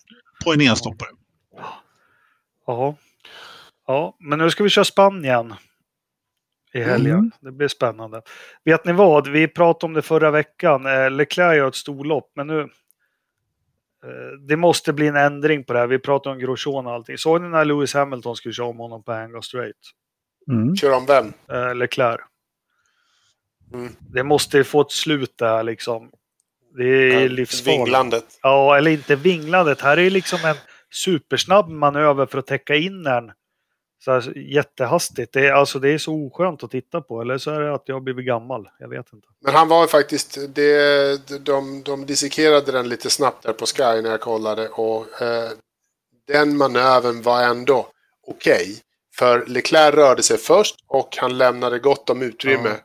På 0.46 0.54
en 0.54 0.62
enstoppare. 0.62 1.10
Ja. 2.68 2.96
ja, 3.88 4.16
men 4.20 4.40
nu 4.40 4.50
ska 4.50 4.64
vi 4.64 4.70
köra 4.70 4.86
Spanien 4.86 5.54
i 6.74 6.80
helgen. 6.82 7.16
Mm. 7.18 7.32
Det 7.42 7.52
blir 7.52 7.68
spännande. 7.68 8.22
Vet 8.66 8.86
ni 8.86 8.94
vad? 8.94 9.28
Vi 9.28 9.48
pratade 9.48 9.86
om 9.86 9.94
det 9.94 10.02
förra 10.02 10.32
veckan. 10.32 10.86
Eh, 10.86 11.12
Leclerc 11.12 11.58
gör 11.58 11.68
ett 11.68 11.76
storlopp, 11.76 12.32
men 12.36 12.48
nu 12.48 12.68
det 14.48 14.56
måste 14.56 14.94
bli 14.94 15.08
en 15.08 15.16
ändring 15.16 15.64
på 15.64 15.74
det 15.74 15.80
här. 15.80 15.88
Vi 15.88 16.00
pratade 16.00 16.34
om 16.34 16.40
Grosjean 16.40 16.88
och 16.88 16.94
allting. 16.94 17.18
Såg 17.18 17.42
ni 17.42 17.50
när 17.50 17.66
Lewis 17.66 17.94
Hamilton 17.94 18.36
skulle 18.36 18.54
köra 18.54 18.68
om 18.68 18.78
honom 18.78 19.04
på 19.04 19.12
Hangar 19.12 19.42
Straight? 19.42 19.76
Mm. 20.52 20.76
Kör 20.76 20.92
om 20.98 21.06
vem? 21.06 21.34
eh, 21.52 21.76
Leclerc. 21.76 22.20
Mm. 23.74 23.90
Det 24.00 24.24
måste 24.24 24.64
få 24.64 24.82
ett 24.82 24.92
slut 24.92 25.38
där 25.38 25.64
liksom. 25.64 26.12
Det 26.78 26.84
är 26.84 27.22
Ja, 27.22 27.28
livsfarligt. 27.28 27.68
Vinglandet. 27.80 28.26
Ja, 28.42 28.78
eller 28.78 28.92
inte 28.92 29.16
vinglandet. 29.16 29.82
Här 29.82 29.98
är 30.00 30.10
liksom 30.10 30.40
en 30.46 30.56
supersnabb 30.92 31.70
manöver 31.70 32.26
för 32.26 32.38
att 32.38 32.48
täcka 32.48 32.76
in 32.76 33.04
den. 33.04 33.32
Så 34.06 34.12
här, 34.12 34.38
jättehastigt. 34.38 35.34
Det 35.34 35.48
är, 35.48 35.52
alltså, 35.52 35.80
det 35.80 35.90
är 35.90 35.98
så 35.98 36.14
oskönt 36.14 36.64
att 36.64 36.72
titta 36.72 37.02
på. 37.02 37.22
Eller 37.22 37.38
så 37.38 37.52
är 37.52 37.60
det 37.60 37.74
att 37.74 37.84
jag 37.86 37.96
har 37.96 38.02
blivit 38.02 38.26
gammal. 38.26 38.70
Jag 38.80 38.90
vet 38.90 39.14
inte. 39.14 39.28
Men 39.42 39.56
han 39.56 39.68
var 39.68 39.88
faktiskt, 39.88 40.38
det, 40.56 41.46
de, 41.46 41.84
de 41.84 42.06
dissekerade 42.06 42.72
den 42.72 42.90
lite 42.90 43.10
snabbt 43.10 43.44
där 43.44 43.54
på 43.54 43.66
Sky 43.66 44.02
när 44.02 44.10
jag 44.10 44.22
kollade 44.22 44.70
och 44.70 45.22
eh, 45.22 45.50
den 46.28 46.58
manövern 46.58 47.22
var 47.22 47.44
ändå 47.44 47.88
okej. 48.28 48.78
För 49.16 49.46
Leclerc 49.46 49.96
rörde 49.96 50.24
sig 50.24 50.38
först 50.38 50.76
och 50.88 51.18
han 51.18 51.38
lämnade 51.38 51.80
gott 51.80 52.10
om 52.10 52.22
utrymme 52.22 52.70
Ja. 52.70 52.76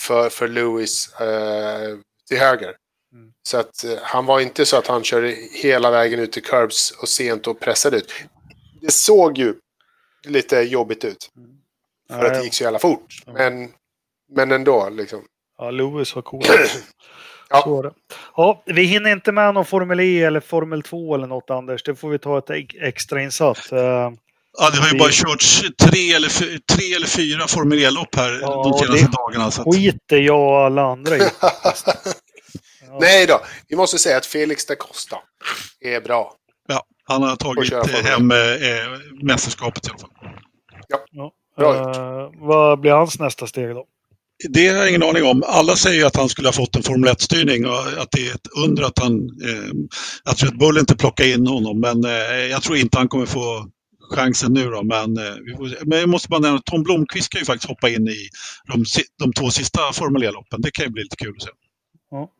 för, 0.00 0.28
för 0.30 0.48
Lewis 0.48 1.14
eh, 1.20 1.96
till 2.28 2.38
höger. 2.38 2.74
Mm. 3.12 3.32
Så 3.48 3.56
att 3.58 3.84
eh, 3.84 3.98
han 4.02 4.26
var 4.26 4.40
inte 4.40 4.66
så 4.66 4.76
att 4.76 4.86
han 4.86 5.04
körde 5.04 5.28
hela 5.62 5.90
vägen 5.90 6.20
ut 6.20 6.32
till 6.32 6.42
curbs 6.44 6.90
och 6.90 7.08
sent 7.08 7.46
och 7.46 7.60
pressade 7.60 7.96
ut. 7.96 8.12
Det 8.80 8.92
såg 8.92 9.38
ju 9.38 9.54
lite 10.24 10.56
jobbigt 10.56 11.04
ut. 11.04 11.30
För 12.08 12.16
att 12.16 12.22
det 12.22 12.30
Nej, 12.38 12.44
gick 12.44 12.54
så 12.54 12.64
jävla 12.64 12.78
fort. 12.78 13.06
Ja. 13.26 13.32
Men, 13.32 13.70
men 14.34 14.52
ändå 14.52 14.88
liksom. 14.88 15.20
Ja, 15.58 15.70
Lewis 15.70 16.14
var 16.14 16.22
cool. 16.22 16.42
Ja. 17.50 17.62
Så 17.62 17.78
är 17.78 17.82
det. 17.82 17.92
Ja, 18.36 18.62
vi 18.66 18.82
hinner 18.82 19.12
inte 19.12 19.32
med 19.32 19.54
någon 19.54 19.64
Formel 19.64 20.00
E 20.00 20.22
eller 20.22 20.40
Formel 20.40 20.82
2 20.82 21.14
eller 21.14 21.26
något 21.26 21.50
Anders. 21.50 21.82
Det 21.82 21.94
får 21.94 22.08
vi 22.08 22.18
ta 22.18 22.38
ett 22.38 22.50
ex- 22.50 22.74
extra 22.80 23.22
insatt. 23.22 23.72
Eh, 23.72 23.78
Ja, 24.58 24.70
det 24.70 24.76
har 24.78 24.86
ju 24.86 24.92
Vi- 24.92 24.98
bara 24.98 25.10
körts 25.10 25.62
tre 25.78 26.12
eller, 26.12 26.28
tre 26.74 26.94
eller 26.96 27.06
fyra 27.06 27.46
Formel 27.46 27.78
E-lopp 27.84 28.14
här 28.14 28.38
Ja, 28.42 28.62
de 28.64 28.78
senaste 28.78 29.06
det- 29.06 29.12
dagarna. 29.12 29.50
Så 29.50 29.62
att, 29.62 29.74
skiter 29.76 30.16
jag 30.16 30.40
och 30.40 30.58
alla 30.60 30.82
andra 30.82 31.16
i. 31.16 31.20
Ja. 32.88 32.98
Nej 33.00 33.26
då, 33.26 33.40
vi 33.68 33.76
måste 33.76 33.98
säga 33.98 34.16
att 34.16 34.26
Felix 34.26 34.66
da 34.66 34.74
Costa 34.74 35.16
är 35.80 36.00
bra. 36.00 36.34
Ja, 37.08 37.14
han 37.14 37.22
har 37.22 37.36
tagit 37.36 37.72
eh, 37.72 38.04
hem 38.04 38.30
eh, 38.30 38.36
mästerskapet 39.22 39.86
i 39.86 39.90
alla 39.90 39.98
fall. 39.98 40.10
Ja. 41.12 41.32
Bra 41.56 41.74
Eh, 41.74 42.30
vad 42.48 42.80
blir 42.80 42.90
hans 42.92 43.18
nästa 43.18 43.46
steg 43.46 43.68
då? 43.74 43.84
Det 44.48 44.68
har 44.68 44.76
jag 44.76 44.88
ingen 44.88 45.02
aning 45.02 45.24
om. 45.24 45.42
Alla 45.46 45.76
säger 45.76 46.06
att 46.06 46.16
han 46.16 46.28
skulle 46.28 46.48
ha 46.48 46.52
fått 46.52 46.76
en 46.76 46.82
Formel 46.82 47.10
1-styrning 47.14 47.66
och 47.66 47.78
att 48.02 48.10
det 48.10 48.28
är 48.28 48.34
ett 48.34 48.48
under 48.64 48.82
att, 48.82 48.98
han, 48.98 49.14
eh, 49.14 49.70
att 50.24 50.42
Red 50.42 50.58
Bull 50.58 50.78
inte 50.78 50.96
plockar 50.96 51.24
in 51.24 51.46
honom. 51.46 51.80
Men 51.80 52.04
eh, 52.04 52.10
jag 52.50 52.62
tror 52.62 52.76
inte 52.76 52.98
han 52.98 53.08
kommer 53.08 53.26
få 53.26 53.66
chansen 54.14 54.52
nu 54.52 54.70
då. 54.70 54.82
Men, 54.82 55.16
eh, 55.16 55.34
vi 55.46 55.56
får 55.56 55.68
se. 55.68 55.76
men 55.86 55.98
jag 55.98 56.08
måste 56.08 56.28
bara 56.28 56.40
nämna 56.40 56.58
att 56.58 56.64
Tom 56.64 56.82
Blomqvist 56.82 57.26
ska 57.26 57.38
ju 57.38 57.44
faktiskt 57.44 57.68
hoppa 57.68 57.88
in 57.88 58.08
i 58.08 58.28
de, 58.72 58.84
de 59.18 59.32
två 59.32 59.50
sista 59.50 59.92
Formel 59.92 60.22
E-loppen. 60.24 60.60
Det 60.60 60.70
kan 60.70 60.84
ju 60.84 60.90
bli 60.90 61.02
lite 61.02 61.16
kul 61.16 61.34
att 61.36 61.42
se. 61.42 61.50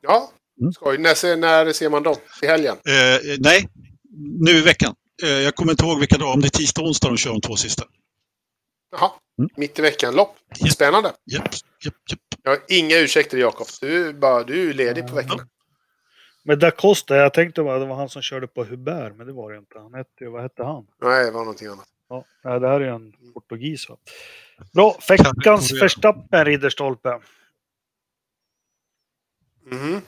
Ja, 0.03 0.31
Mm. 0.61 0.73
skoj. 0.73 0.99
När 0.99 1.15
ser, 1.15 1.36
när 1.36 1.73
ser 1.73 1.91
man 1.91 2.03
dem? 2.03 2.16
I 2.43 2.47
helgen? 2.47 2.77
Eh, 2.86 3.36
nej, 3.39 3.69
nu 4.16 4.51
i 4.51 4.61
veckan. 4.61 4.95
Eh, 5.23 5.28
jag 5.28 5.55
kommer 5.55 5.73
inte 5.73 5.85
ihåg 5.85 5.99
vilka 5.99 6.19
dagar, 6.19 6.32
om 6.35 6.41
det 6.41 6.47
är 6.47 6.59
tisdag 6.59 6.82
och 6.82 6.89
onsdag 6.89 7.09
de 7.09 7.16
kör 7.16 7.31
de 7.31 7.41
två 7.41 7.57
sista. 7.57 7.85
Jaha, 8.91 9.11
Mm. 9.39 9.51
mitt 9.57 9.78
i 9.78 9.82
veckan-lopp. 9.82 10.36
Spännande. 10.73 11.12
Japp, 11.24 11.45
japp, 11.85 11.95
japp. 12.11 12.20
Jag 12.43 12.51
har 12.51 12.59
inga 12.69 12.97
ursäkter 12.99 13.39
Jakob. 13.39 13.66
Du, 13.81 14.12
bara- 14.12 14.43
du 14.45 14.70
är 14.70 14.74
ledig 14.74 15.07
på 15.07 15.15
veckan. 15.15 15.49
Men 16.45 16.59
da 16.59 16.70
Costa, 16.70 17.16
jag 17.16 17.35
tänkte 17.35 17.61
att 17.61 17.81
det 17.81 17.86
var 17.86 17.97
han 17.97 18.09
som 18.09 18.23
körde 18.23 18.47
på 18.47 18.65
Hubert, 18.65 19.16
men 19.16 19.27
det 19.27 19.32
var 19.32 19.53
det 19.53 19.59
inte. 19.59 19.78
Han 19.78 19.95
hette, 19.95 20.28
vad 20.28 20.43
hette 20.43 20.62
han? 20.65 20.86
Nej, 21.03 21.24
det 21.24 21.31
var 21.31 21.41
någonting 21.41 21.69
annat. 21.69 21.89
Ja, 22.09 22.24
det 22.59 22.69
här 22.69 22.81
är 22.81 22.89
en 22.89 23.12
portugis. 23.35 23.89
Va? 23.89 23.97
Bra, 24.74 24.99
veckans. 25.09 25.73
Verstappen, 25.82 26.45
Ridderstolpe. 26.45 27.20
Mhm. 29.70 30.01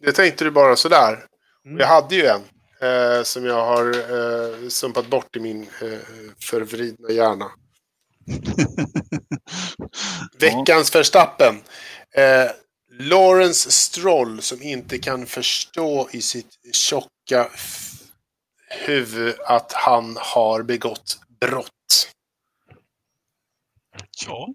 Det 0.00 0.12
tänkte 0.12 0.44
du 0.44 0.50
bara 0.50 0.76
sådär. 0.76 1.24
Mm. 1.64 1.78
Jag 1.78 1.86
hade 1.86 2.14
ju 2.14 2.26
en 2.26 2.40
eh, 2.80 3.22
som 3.22 3.44
jag 3.44 3.64
har 3.64 3.86
eh, 3.88 4.68
sumpat 4.68 5.06
bort 5.06 5.36
i 5.36 5.40
min 5.40 5.62
eh, 5.62 5.98
förvridna 6.40 7.10
hjärna. 7.10 7.50
Veckans 10.38 10.94
Verstappen. 10.94 11.54
Eh, 12.10 12.50
Lawrence 12.90 13.70
Stroll 13.70 14.42
som 14.42 14.62
inte 14.62 14.98
kan 14.98 15.26
förstå 15.26 16.08
i 16.12 16.22
sitt 16.22 16.58
tjocka 16.72 17.50
huvud 18.86 19.34
att 19.44 19.72
han 19.72 20.16
har 20.20 20.62
begått 20.62 21.18
brott. 21.40 22.08
Ja, 24.26 24.48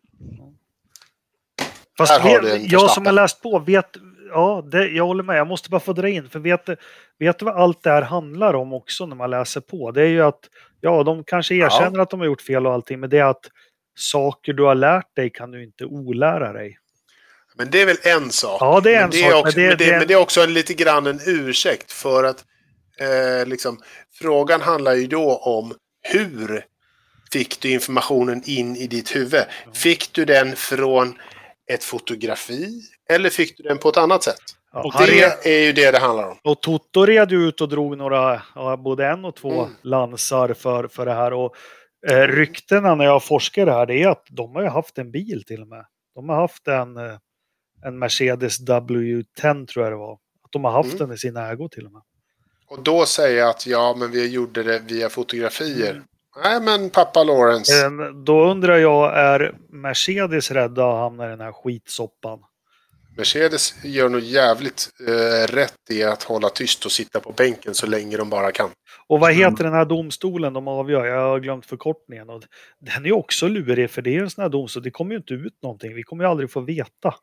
Fast 1.98 2.22
jag 2.62 2.92
som 2.92 3.06
har 3.06 3.14
läst 3.14 3.42
på 3.42 3.60
vet, 3.60 3.98
ja, 4.34 4.64
det, 4.72 4.88
jag 4.88 5.06
håller 5.06 5.24
med. 5.24 5.38
Jag 5.38 5.48
måste 5.48 5.70
bara 5.70 5.80
få 5.82 5.94
dra 5.94 6.10
in, 6.10 6.30
för 6.30 6.40
vet, 6.40 6.70
vet 7.20 7.40
du 7.40 7.46
vad 7.46 7.56
allt 7.56 7.84
det 7.84 7.90
här 7.90 8.02
handlar 8.02 8.54
om 8.54 8.74
också 8.74 9.06
när 9.06 9.16
man 9.16 9.30
läser 9.30 9.62
på? 9.62 9.92
Det 9.92 10.02
är 10.02 10.08
ju 10.08 10.22
att, 10.22 10.40
ja, 10.82 11.04
de 11.04 11.24
kanske 11.24 11.56
erkänner 11.56 12.00
att 12.00 12.10
de 12.10 12.20
har 12.20 12.28
gjort 12.28 12.42
fel 12.42 12.68
och 12.68 12.74
allting, 12.74 13.00
men 13.00 13.10
det 13.10 13.18
är 13.18 13.24
att 13.26 13.46
saker 13.96 14.54
du 14.54 14.64
har 14.64 14.76
lärt 14.76 15.16
dig 15.16 15.30
kan 15.30 15.52
du 15.52 15.64
inte 15.64 15.86
olära 15.86 16.54
dig. 16.54 16.78
Men 17.58 17.70
det 17.72 17.82
är 17.82 17.86
väl 17.86 17.98
en 18.04 18.30
sak. 18.32 18.58
Ja, 18.62 18.80
det 18.84 18.96
är 18.96 19.04
en 19.04 19.10
men 19.10 19.32
sak, 19.32 19.46
Också, 19.46 19.60
men 19.60 19.66
det- 19.66 19.70
men, 19.70 19.78
det, 19.78 19.86
det 19.86 19.92
är- 19.94 20.00
men 20.00 20.08
det 20.08 20.14
är 20.14 20.18
också 20.22 20.42
en, 20.42 20.54
lite 20.54 20.74
grann 20.74 21.08
en 21.08 21.20
ursäkt 21.26 21.92
för 21.92 22.24
att 22.24 22.46
eh, 23.00 23.48
liksom, 23.48 23.80
frågan 24.20 24.62
handlar 24.62 24.94
ju 24.94 25.08
då 25.08 25.36
om 25.38 25.74
hur 26.02 26.66
fick 27.34 27.60
du 27.62 27.72
informationen 27.72 28.42
in 28.46 28.76
i 28.76 28.88
ditt 28.88 29.16
huvud? 29.16 29.42
Fick 29.74 30.14
du 30.14 30.26
den 30.26 30.56
från 30.56 31.20
ett 31.72 31.84
fotografi 31.84 32.82
eller 33.10 33.30
fick 33.30 33.58
du 33.58 33.64
den 33.64 33.78
på 33.78 33.90
ett 33.90 33.98
annat 33.98 34.24
sätt? 34.24 34.36
Ja, 34.74 34.84
Och 34.84 34.94
han 34.94 35.06
det 35.06 35.46
är 35.46 35.66
ju 35.66 35.74
det 35.74 35.92
det 35.92 36.00
handlar 36.00 36.28
om. 36.30 36.38
och 36.44 36.62
Toto 36.62 37.06
red 37.06 37.32
ju 37.32 37.48
ut 37.48 37.62
och 37.62 37.70
drog 37.70 37.98
några, 37.98 38.42
både 38.78 39.08
en 39.08 39.26
och 39.26 39.36
två 39.36 39.62
Mm. 39.64 39.76
lansar 39.82 40.54
för, 40.54 40.88
för 40.88 41.06
det 41.06 41.14
här. 41.14 41.34
Och 41.34 41.56
eh, 42.10 42.18
ryktena 42.28 42.96
när 42.96 43.06
jag 43.06 43.24
forskar 43.24 43.66
det 43.66 43.72
här, 43.72 43.86
det 43.86 44.04
är 44.04 44.08
att 44.08 44.26
de 44.30 44.56
har 44.56 44.62
ju 44.62 44.68
haft 44.68 44.98
en 44.98 45.12
bil 45.12 45.44
till 45.48 45.62
och 45.62 45.68
med. 45.68 45.86
De 46.16 46.30
har 46.30 46.36
haft 46.36 46.68
en, 46.68 46.98
eh, 46.98 47.18
en 47.86 48.00
Mercedes 48.00 48.60
W10 48.62 49.66
tror 49.68 49.86
jag 49.86 49.94
det 49.94 49.98
var. 49.98 50.14
Att 50.14 50.52
de 50.52 50.64
har 50.64 50.72
haft 50.72 50.94
Mm. 50.94 50.98
den 51.08 51.12
i 51.16 51.18
sin 51.18 51.38
ägo 51.38 51.70
till 51.70 51.86
och 51.86 51.92
med. 51.92 52.02
Och 52.68 52.84
då 52.84 53.06
säga 53.06 53.50
att 53.50 53.68
ja, 53.68 53.96
men 54.00 54.12
vi 54.12 54.28
gjorde 54.32 54.64
det 54.64 54.80
via 54.80 55.10
fotografier. 55.10 55.92
Mm. 55.92 56.04
Nej, 56.44 56.62
men 56.62 56.90
pappa 56.90 57.24
Lawrence. 57.24 57.86
Eh, 57.86 57.92
Då 58.26 58.46
undrar 58.52 58.78
jag, 58.78 59.18
är 59.20 59.56
Mercedes 59.70 60.52
rädda 60.52 60.88
att 60.92 60.98
hamna 61.00 61.26
i 61.26 61.30
den 61.30 61.42
här 61.42 61.52
skitsoppan? 61.52 62.40
Mercedes 63.18 63.74
gör 63.84 64.10
nog 64.10 64.22
jävligt 64.22 64.90
eh, 65.08 65.54
rätt 65.54 65.74
i 65.90 66.04
att 66.04 66.24
hålla 66.24 66.50
tyst 66.50 66.86
och 66.86 66.92
sitta 66.92 67.20
på 67.20 67.32
bänken 67.32 67.74
så 67.74 67.88
länge 67.88 68.18
de 68.18 68.30
bara 68.30 68.52
kan. 68.52 68.70
Och 69.08 69.20
vad 69.20 69.32
Mm. 69.32 69.44
heter 69.52 69.64
den 69.64 69.74
här 69.74 69.86
domstolen 69.86 70.54
de 70.54 70.68
avgör? 70.68 71.06
Jag 71.06 71.22
har 71.22 71.40
glömt 71.40 71.66
förkortningen. 71.66 72.30
Och 72.30 72.42
den 72.80 73.04
är 73.04 73.08
ju 73.08 73.14
också 73.14 73.48
lurig, 73.48 73.90
för 73.90 74.02
det 74.02 74.16
är 74.16 74.20
en 74.22 74.30
sån 74.30 74.42
här 74.42 74.50
domstol. 74.50 74.84
Det 74.84 74.92
kommer 74.92 75.12
ju 75.12 75.18
inte 75.18 75.34
ut 75.34 75.54
någonting. 75.64 75.96
Vi 75.96 76.04
kommer 76.04 76.24
ju 76.24 76.30
aldrig 76.30 76.52
få 76.52 76.60
veta. 76.62 77.14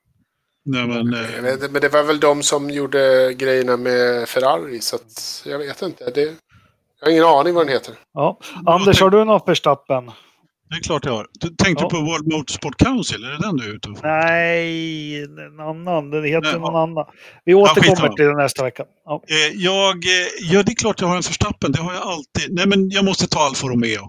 nej 0.65 0.87
men... 0.87 1.15
Eh, 1.15 1.43
vet, 1.43 1.71
men 1.73 1.81
det 1.83 1.89
var 1.89 2.03
väl 2.03 2.21
de 2.21 2.43
som 2.43 2.71
gjorde 2.71 3.35
grejerna 3.35 3.77
med 3.77 4.29
Ferrari, 4.29 4.81
så 4.81 4.97
att 4.97 5.43
jag 5.47 5.59
vet 5.59 5.83
inte. 5.83 6.11
Det, 6.11 6.21
jag 7.01 7.07
har 7.07 7.11
ingen 7.13 7.25
aning 7.25 7.55
vad 7.55 7.67
den 7.67 7.73
heter. 7.73 7.95
Ja. 8.13 8.39
Anders, 8.67 9.01
har 9.01 9.11
du 9.11 9.25
någon 9.25 9.41
Verstappen? 9.47 10.11
Det 10.71 10.77
är 10.77 10.83
klart 10.83 11.05
jag 11.05 11.13
har. 11.13 11.27
Du 11.41 11.49
tänkte 11.49 11.85
Ja. 11.85 11.91
på 11.91 11.97
World 11.97 12.33
Motorsport 12.33 12.77
Council, 12.77 13.25
är 13.25 13.29
det 13.31 13.39
den 13.39 13.57
du 13.57 13.65
är 13.71 13.75
ute 13.75 13.89
och 13.89 13.99
Nej, 14.03 15.23
en 15.23 15.61
annan. 15.61 16.11
Det 16.11 16.29
heter 16.29 16.51
Nej, 16.53 16.61
någon 16.61 16.75
ja. 16.75 16.83
annan. 16.83 17.07
Vi 17.45 17.55
återkommer 17.55 17.83
skitsamma. 17.91 18.13
till 18.17 18.25
det 18.25 18.37
nästa 18.37 18.65
vecka. 18.65 18.85
Ja. 19.05 19.23
Eh, 19.29 19.57
jag, 19.57 19.95
eh, 19.95 20.11
ja, 20.53 20.63
det 20.63 20.73
är 20.73 20.77
klart 20.77 21.01
jag 21.01 21.09
har 21.09 21.17
en 21.17 21.23
Verstappen. 21.23 21.73
Det 21.73 21.81
har 21.81 21.93
jag 21.93 22.03
alltid. 22.03 22.55
Nej, 22.55 22.67
men 22.67 22.91
jag 22.91 23.05
måste 23.05 23.27
ta 23.29 23.41
Alfa 23.41 23.67
Romeo. 23.67 24.01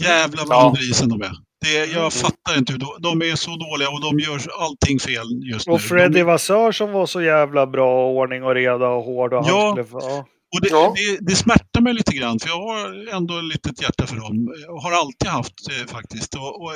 Jävlar 0.00 0.44
vad 0.46 0.56
Ja. 0.58 0.66
underisen 0.68 1.08
de 1.08 1.22
är. 1.22 1.32
Det, 1.64 1.74
jag 1.78 1.98
Mm. 1.98 2.10
fattar 2.10 2.58
inte. 2.58 2.72
hur 2.72 2.78
De, 3.00 3.22
är 3.22 3.36
så 3.36 3.50
dåliga 3.50 3.88
och 3.88 4.00
de 4.00 4.18
gör 4.18 4.40
allting 4.60 4.98
fel 4.98 5.26
just 5.52 5.66
nu. 5.66 5.72
Och 5.72 5.80
Freddy 5.80 6.18
de, 6.18 6.22
Vassör 6.24 6.72
som 6.72 6.92
var 6.92 7.06
så 7.06 7.22
jävla 7.22 7.66
bra, 7.66 8.06
ordning 8.10 8.42
och 8.42 8.54
reda 8.54 8.88
och 8.88 9.04
hård. 9.04 9.32
Och 9.34 9.44
Ja. 9.48 9.74
han 9.76 9.84
skulle, 9.86 10.00
ja. 10.04 10.26
Och 10.54 10.60
det, 10.60 10.68
Ja. 10.70 10.94
det, 10.96 11.18
det 11.30 11.36
smärtar 11.36 11.80
mig 11.80 11.94
lite 11.94 12.12
grann 12.16 12.38
för 12.40 12.48
jag 12.48 12.62
har 12.62 13.08
ändå 13.16 13.38
ett 13.38 13.44
litet 13.44 13.82
hjärta 13.82 14.06
för 14.06 14.16
dem. 14.16 14.54
Jag 14.66 14.76
har 14.76 14.92
alltid 14.92 15.28
haft 15.28 15.54
eh, 15.70 15.86
faktiskt. 15.86 16.34
Och, 16.34 16.62
och 16.62 16.72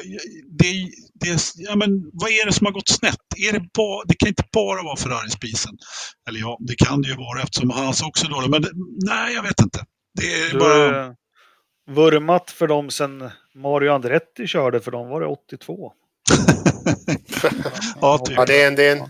det, 0.58 0.72
det, 1.14 1.38
ja, 1.56 1.76
men, 1.76 1.90
vad 2.12 2.30
är 2.30 2.46
det 2.46 2.52
som 2.52 2.66
har 2.66 2.72
gått 2.72 2.88
snett? 2.88 3.20
Är 3.48 3.52
det, 3.52 3.60
ba, 3.60 4.02
det 4.08 4.14
kan 4.14 4.28
inte 4.28 4.44
bara 4.52 4.82
vara 4.82 4.96
Ferrari-spisen. 4.96 5.72
Eller 6.28 6.40
ja, 6.40 6.58
det 6.60 6.74
kan 6.74 7.02
det 7.02 7.08
ju 7.08 7.16
vara 7.16 7.42
eftersom 7.42 7.70
hans 7.70 8.02
också 8.02 8.26
är 8.26 8.30
dålig. 8.30 8.50
Men 8.50 8.62
det, 8.62 8.70
nej, 9.06 9.34
jag 9.34 9.42
vet 9.42 9.60
inte. 9.60 9.84
Det 10.20 10.32
är 10.34 10.52
Du 10.52 10.58
bara... 10.58 11.02
har 11.04 11.14
vurmat 11.90 12.50
för 12.50 12.66
dem 12.68 12.90
sen 12.90 13.30
Mario 13.54 13.90
Andretti 13.92 14.46
körde, 14.46 14.80
för 14.80 14.90
dem 14.90 15.08
var 15.08 15.20
det 15.20 15.26
82. 15.26 15.92
Ja, 18.00 18.18
typ. 18.18 18.36
Ja, 18.36 18.44
det 18.44 18.62
är 18.62 18.68
en, 18.68 18.74
det 18.74 18.84
är 18.88 18.96
en, 18.96 19.08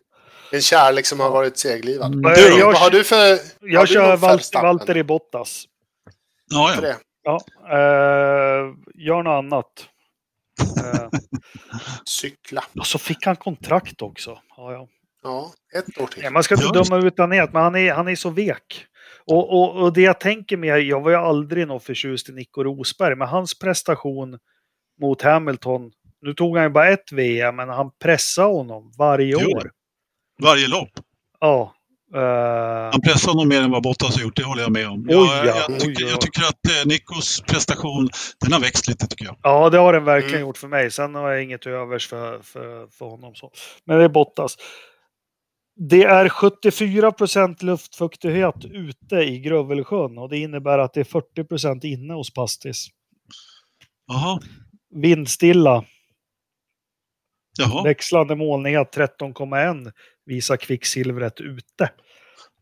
en 0.53 0.61
kärlek 0.61 1.07
som 1.07 1.21
har 1.21 1.31
varit 1.31 1.59
seglivad. 1.59 2.15
Mm. 2.15 2.23
Jag- 2.23 2.37
Du 2.37 2.59
jag- 2.59 2.67
Vad 2.67 2.77
har 2.77 2.91
du 2.91 3.05
för... 3.05 3.39
Jag 3.61 3.83
du 3.83 3.87
kör 3.87 4.17
Val 4.17 4.37
Verstappen 4.37 4.67
Valtteri 4.67 5.05
Bottas. 5.05 5.65
Ja, 6.51 6.75
ja. 6.83 6.95
Ja, 7.23 7.41
eh, 7.71 8.73
gör 8.95 9.23
något 9.23 9.45
annat. 9.45 9.89
Eh, 10.85 11.09
Cykla. 12.05 12.65
och 12.79 12.87
så 12.87 12.99
fick 12.99 13.27
han 13.27 13.37
kontrakt 13.37 14.03
också. 14.03 14.39
Ja, 14.57 14.73
ja. 14.73 14.89
Ja, 15.23 15.53
ett 15.79 15.99
år 16.03 16.07
till. 16.07 16.23
Nej, 16.23 16.31
man 16.31 16.43
ska 16.43 16.55
inte 16.55 16.67
Ja, 16.75 16.83
döma 16.83 17.07
ut 17.07 17.15
han 17.19 17.33
är, 17.33 17.49
men 17.53 17.63
han 17.63 17.75
är, 17.77 17.93
han 17.93 18.09
är 18.09 18.15
så 18.17 18.31
vek. 18.31 18.87
Och, 19.27 19.51
och, 19.53 19.83
och 19.83 19.93
det 19.93 20.01
jag 20.03 20.21
tänker 20.21 20.57
med, 20.57 20.81
jag 20.81 21.01
var 21.01 21.11
ju 21.11 21.17
aldrig 21.17 21.67
någon 21.69 21.81
förtjust 21.81 22.29
i 22.29 22.33
Nico 22.33 22.63
Rosberg, 22.65 23.15
men 23.17 23.29
hans 23.29 23.59
prestation 23.59 24.39
mot 25.01 25.23
Hamilton, 25.23 25.91
nu 26.21 26.35
tog 26.35 26.57
han 26.57 26.67
ju 26.67 26.71
bara 26.71 26.89
ett 26.89 27.13
VM, 27.13 27.57
men 27.57 27.69
han 27.69 27.91
pressade 28.05 28.49
honom 28.49 28.93
varje 28.99 29.37
Jo. 29.41 29.57
år. 29.57 29.71
Varje 30.43 30.69
lopp. 30.69 30.91
Ja. 31.41 31.75
eh, 32.15 32.91
Han 32.93 33.01
pressar 33.01 33.33
honom 33.33 33.49
mer 33.49 33.63
än 33.63 33.71
vad 33.71 33.83
Bottas 33.83 34.17
har 34.17 34.23
gjort, 34.23 34.37
det 34.37 34.43
håller 34.45 34.63
jag 34.63 34.73
med 34.73 34.89
om. 34.89 35.07
Oj, 35.09 35.15
jag, 35.15 35.47
ja. 35.47 35.57
jag, 35.57 35.71
Oj, 35.71 35.79
tycker, 35.81 36.05
ja. 36.05 36.11
jag 36.11 36.21
tycker 36.21 36.41
att 36.43 36.67
eh, 36.69 36.87
Nikos 36.89 37.41
prestation, 37.41 38.09
den 38.41 38.53
har 38.53 38.61
växt 38.61 38.89
lite 38.89 39.07
tycker 39.07 39.25
jag. 39.25 39.37
Ja, 39.43 39.71
det 39.71 39.79
har 39.79 39.93
den 39.93 40.05
verkligen 40.05 40.35
Mm. 40.35 40.47
gjort 40.49 40.59
för 40.59 40.69
mig. 40.69 40.91
Sen 40.91 41.15
har 41.15 41.31
jag 41.31 41.43
inget 41.43 41.67
övers 41.67 42.09
för, 42.09 42.43
för, 42.43 42.87
för 42.87 43.07
honom. 43.07 43.35
Så. 43.35 43.51
Men 43.85 43.99
det 43.99 44.05
är 44.05 44.09
Bottas. 44.09 44.57
Det 45.91 46.05
är 46.05 46.29
74 46.29 47.13
procent 47.13 47.63
luftfuktighet 47.63 48.65
ute 48.65 49.17
i 49.17 49.39
Grövelsjön 49.41 50.19
och 50.19 50.29
det 50.29 50.39
innebär 50.39 50.79
att 50.79 50.95
det 50.95 51.01
är 51.01 51.05
40 51.05 51.45
procent 51.45 51.85
inne 51.85 52.15
hos 52.15 52.35
Pastis. 52.35 52.87
Jaha. 54.07 54.41
Vindstilla. 54.95 55.85
Jaha. 57.59 57.83
Växlande 57.83 58.37
målningar 58.37 58.85
13,1 58.85 59.93
visar 60.27 60.57
kvicksilvret 60.57 61.41
ute. 61.41 61.91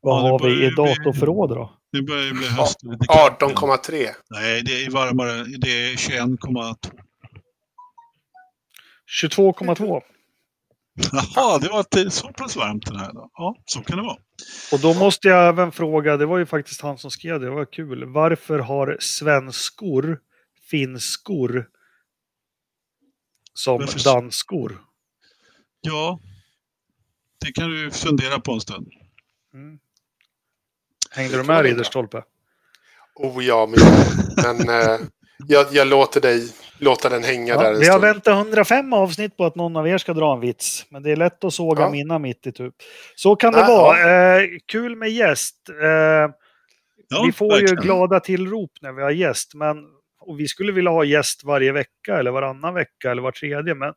Vad 0.00 0.24
Ja, 0.24 0.28
har 0.30 0.38
vi 0.48 0.66
i 0.66 0.70
datorförråd 0.70 1.50
då? 1.50 1.78
Det 1.92 2.02
börjar 2.02 2.24
ju 2.24 2.32
bli 2.32 2.46
höst. 2.46 2.82
och 2.84 2.92
lite 2.92 3.06
kallt 3.06 3.42
igen. 3.42 3.56
18,3. 3.56 4.08
Nej, 4.30 4.62
det 4.62 4.84
är 4.84 4.90
varmare. 4.90 5.44
Det 5.58 5.68
är 5.70 5.96
21,2. 5.96 6.74
22,2. 9.22 10.02
Jaha, 11.12 11.58
det 11.58 11.68
var 11.68 12.10
så 12.10 12.32
pass 12.32 12.56
varmt 12.56 12.86
den 12.86 12.96
här 12.96 13.12
då. 13.12 13.30
Ja, 13.32 13.56
så 13.64 13.80
kan 13.80 13.96
det 13.96 14.02
vara. 14.02 14.16
Och 14.72 14.80
då 14.80 14.94
måste 14.94 15.28
jag 15.28 15.48
även 15.48 15.72
fråga, 15.72 16.16
det 16.16 16.26
var 16.26 16.38
ju 16.38 16.46
faktiskt 16.46 16.80
han 16.80 16.98
som 16.98 17.10
skrev 17.10 17.40
det, 17.40 17.46
det 17.46 17.52
var 17.52 17.72
kul. 17.72 18.04
Varför 18.04 18.58
har 18.58 18.96
svenskor 19.00 20.20
finskor 20.70 21.68
som 23.54 23.78
Varför 23.78 24.04
danskor? 24.04 24.80
Ja, 25.80 26.20
det 27.44 27.52
kan 27.52 27.70
du 27.70 27.90
fundera 27.90 28.40
på 28.40 28.52
en 28.52 28.60
stund. 28.60 28.88
Mm. 29.54 29.78
Hängde 31.10 31.36
du 31.36 31.42
med 31.42 31.62
Ridderstolpe? 31.62 32.22
Oh 33.14 33.44
ja, 33.44 33.66
men, 33.70 33.80
men 34.56 34.68
eh, 34.82 34.98
jag, 35.48 35.66
jag 35.72 35.86
låter 35.86 36.20
dig 36.20 36.48
låta 36.78 37.08
den 37.08 37.24
hänga 37.24 37.56
där 37.56 37.64
Ja, 37.64 37.70
en 37.74 37.80
vi 37.80 37.88
har 37.88 37.98
väntat 37.98 38.34
105 38.36 38.92
avsnitt 38.92 39.36
på 39.36 39.44
att 39.44 39.54
någon 39.54 39.76
av 39.76 39.88
er 39.88 39.98
ska 39.98 40.12
dra 40.14 40.34
en 40.34 40.40
vits. 40.40 40.86
Men 40.90 41.02
det 41.02 41.10
är 41.12 41.16
lätt 41.16 41.44
att 41.44 41.54
såga 41.54 41.82
Ja. 41.82 41.90
mina 41.90 42.18
mitt 42.18 42.46
i 42.46 42.52
typ. 42.52 42.74
Så 43.16 43.36
kan 43.36 43.52
det 43.52 43.58
Ja, 43.58 43.66
vara. 43.66 44.36
Eh, 44.40 44.48
kul 44.66 44.96
med 44.96 45.10
gäst. 45.10 45.56
Eh, 45.82 46.30
Ja, 47.08 47.22
vi 47.26 47.32
får 47.32 47.50
verkligen. 47.50 47.76
ju 47.76 47.82
glada 47.82 48.20
tillrop 48.20 48.70
när 48.80 48.92
vi 48.92 49.02
har 49.02 49.10
gäst. 49.10 49.54
Men, 49.54 49.76
och 50.20 50.40
vi 50.40 50.48
skulle 50.48 50.72
vilja 50.72 50.90
ha 50.90 51.04
gäst 51.04 51.44
varje 51.44 51.72
vecka 51.72 52.18
eller 52.18 52.30
varannan 52.30 52.74
vecka 52.74 53.10
eller 53.10 53.22
var 53.22 53.32
tredje. 53.32 53.74
Men 53.74 53.92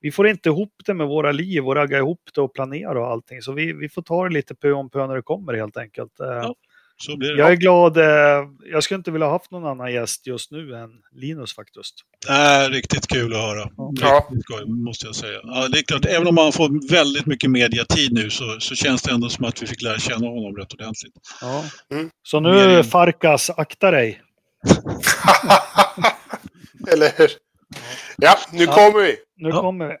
vi 0.00 0.12
får 0.12 0.28
inte 0.28 0.48
ihop 0.48 0.74
det 0.86 0.94
med 0.94 1.06
våra 1.06 1.32
liv 1.32 1.66
och 1.66 1.74
ragga 1.74 1.98
ihop 1.98 2.20
det 2.34 2.40
och 2.40 2.54
planera 2.54 3.00
och 3.00 3.06
allting. 3.06 3.42
Så 3.42 3.52
vi, 3.52 3.72
vi 3.72 3.88
får 3.88 4.02
ta 4.02 4.24
det 4.28 4.34
lite 4.34 4.54
pö 4.54 4.72
om 4.72 4.90
pö 4.90 5.06
när 5.06 5.14
det 5.14 5.22
kommer 5.22 5.54
helt 5.54 5.76
enkelt. 5.76 6.20
Eh, 6.20 6.26
Ja. 6.26 6.54
Så 7.00 7.16
blir 7.16 7.32
det. 7.32 7.38
Jag 7.38 7.52
är 7.52 7.56
glad. 7.56 7.96
Eh, 7.96 8.48
jag 8.72 8.84
skulle 8.84 8.98
inte 8.98 9.10
vilja 9.10 9.26
ha 9.26 9.32
haft 9.32 9.50
någon 9.50 9.66
annan 9.66 9.92
gäst 9.92 10.26
just 10.26 10.50
nu 10.50 10.74
än 10.74 10.90
Linus 11.12 11.54
faktiskt. 11.54 11.94
Det 12.26 12.32
är 12.32 12.70
riktigt 12.70 13.06
kul 13.06 13.34
att 13.34 13.40
höra. 13.40 13.70
Ja. 13.76 14.26
Riktigt 14.30 14.44
skoj, 14.44 14.64
måste 14.66 15.06
jag 15.06 15.14
säga. 15.14 15.40
Ja, 15.42 15.68
det 15.68 15.78
är 15.78 15.82
klart, 15.82 16.04
även 16.04 16.26
om 16.26 16.34
man 16.34 16.52
får 16.52 16.90
väldigt 16.90 17.26
mycket 17.26 17.50
mediatid 17.50 18.12
nu 18.12 18.30
så, 18.30 18.56
så 18.60 18.74
känns 18.74 19.02
det 19.02 19.12
ändå 19.12 19.28
som 19.28 19.44
att 19.44 19.62
vi 19.62 19.66
fick 19.66 19.82
lära 19.82 19.98
känna 19.98 20.26
honom 20.26 20.56
rätt 20.56 20.72
ordentligt. 20.72 21.12
Ja. 21.40 21.64
Mm. 21.90 22.10
Så 22.22 22.40
nu. 22.40 22.84
Farkas, 22.84 23.50
akta 23.50 23.90
dig. 23.90 24.22
Eller 26.92 27.18
hur? 27.18 27.28
Ja, 28.16 28.34
nu 28.52 28.64
Ja. 28.64 28.72
kommer 28.72 29.02
vi. 29.02 29.16
Nu 29.36 29.48
Ja. 29.48 29.60
kommer 29.60 29.88
vi. 29.88 29.94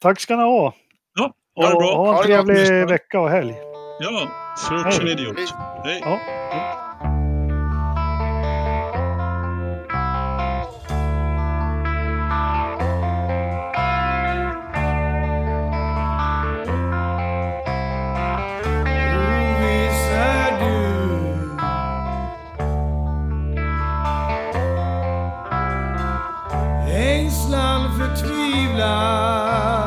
Tack 0.00 0.20
ska 0.20 0.36
ni 0.36 0.42
ha. 0.42 0.74
Ja, 1.18 1.32
ha 1.56 1.68
det 1.68 1.74
bra. 1.76 1.96
ha 1.96 2.12
Ha 2.12 2.18
en 2.18 2.24
trevlig 2.24 2.88
vecka 2.88 3.20
och 3.20 3.30
helg. 3.30 3.54
Ja, 4.00 4.28
search 4.68 5.00
Hej. 5.02 5.12
idiot. 5.12 5.36
Hej. 5.84 6.00
Ja. 6.04 6.18
känslan 27.54 27.98
förtvivlar 27.98 29.83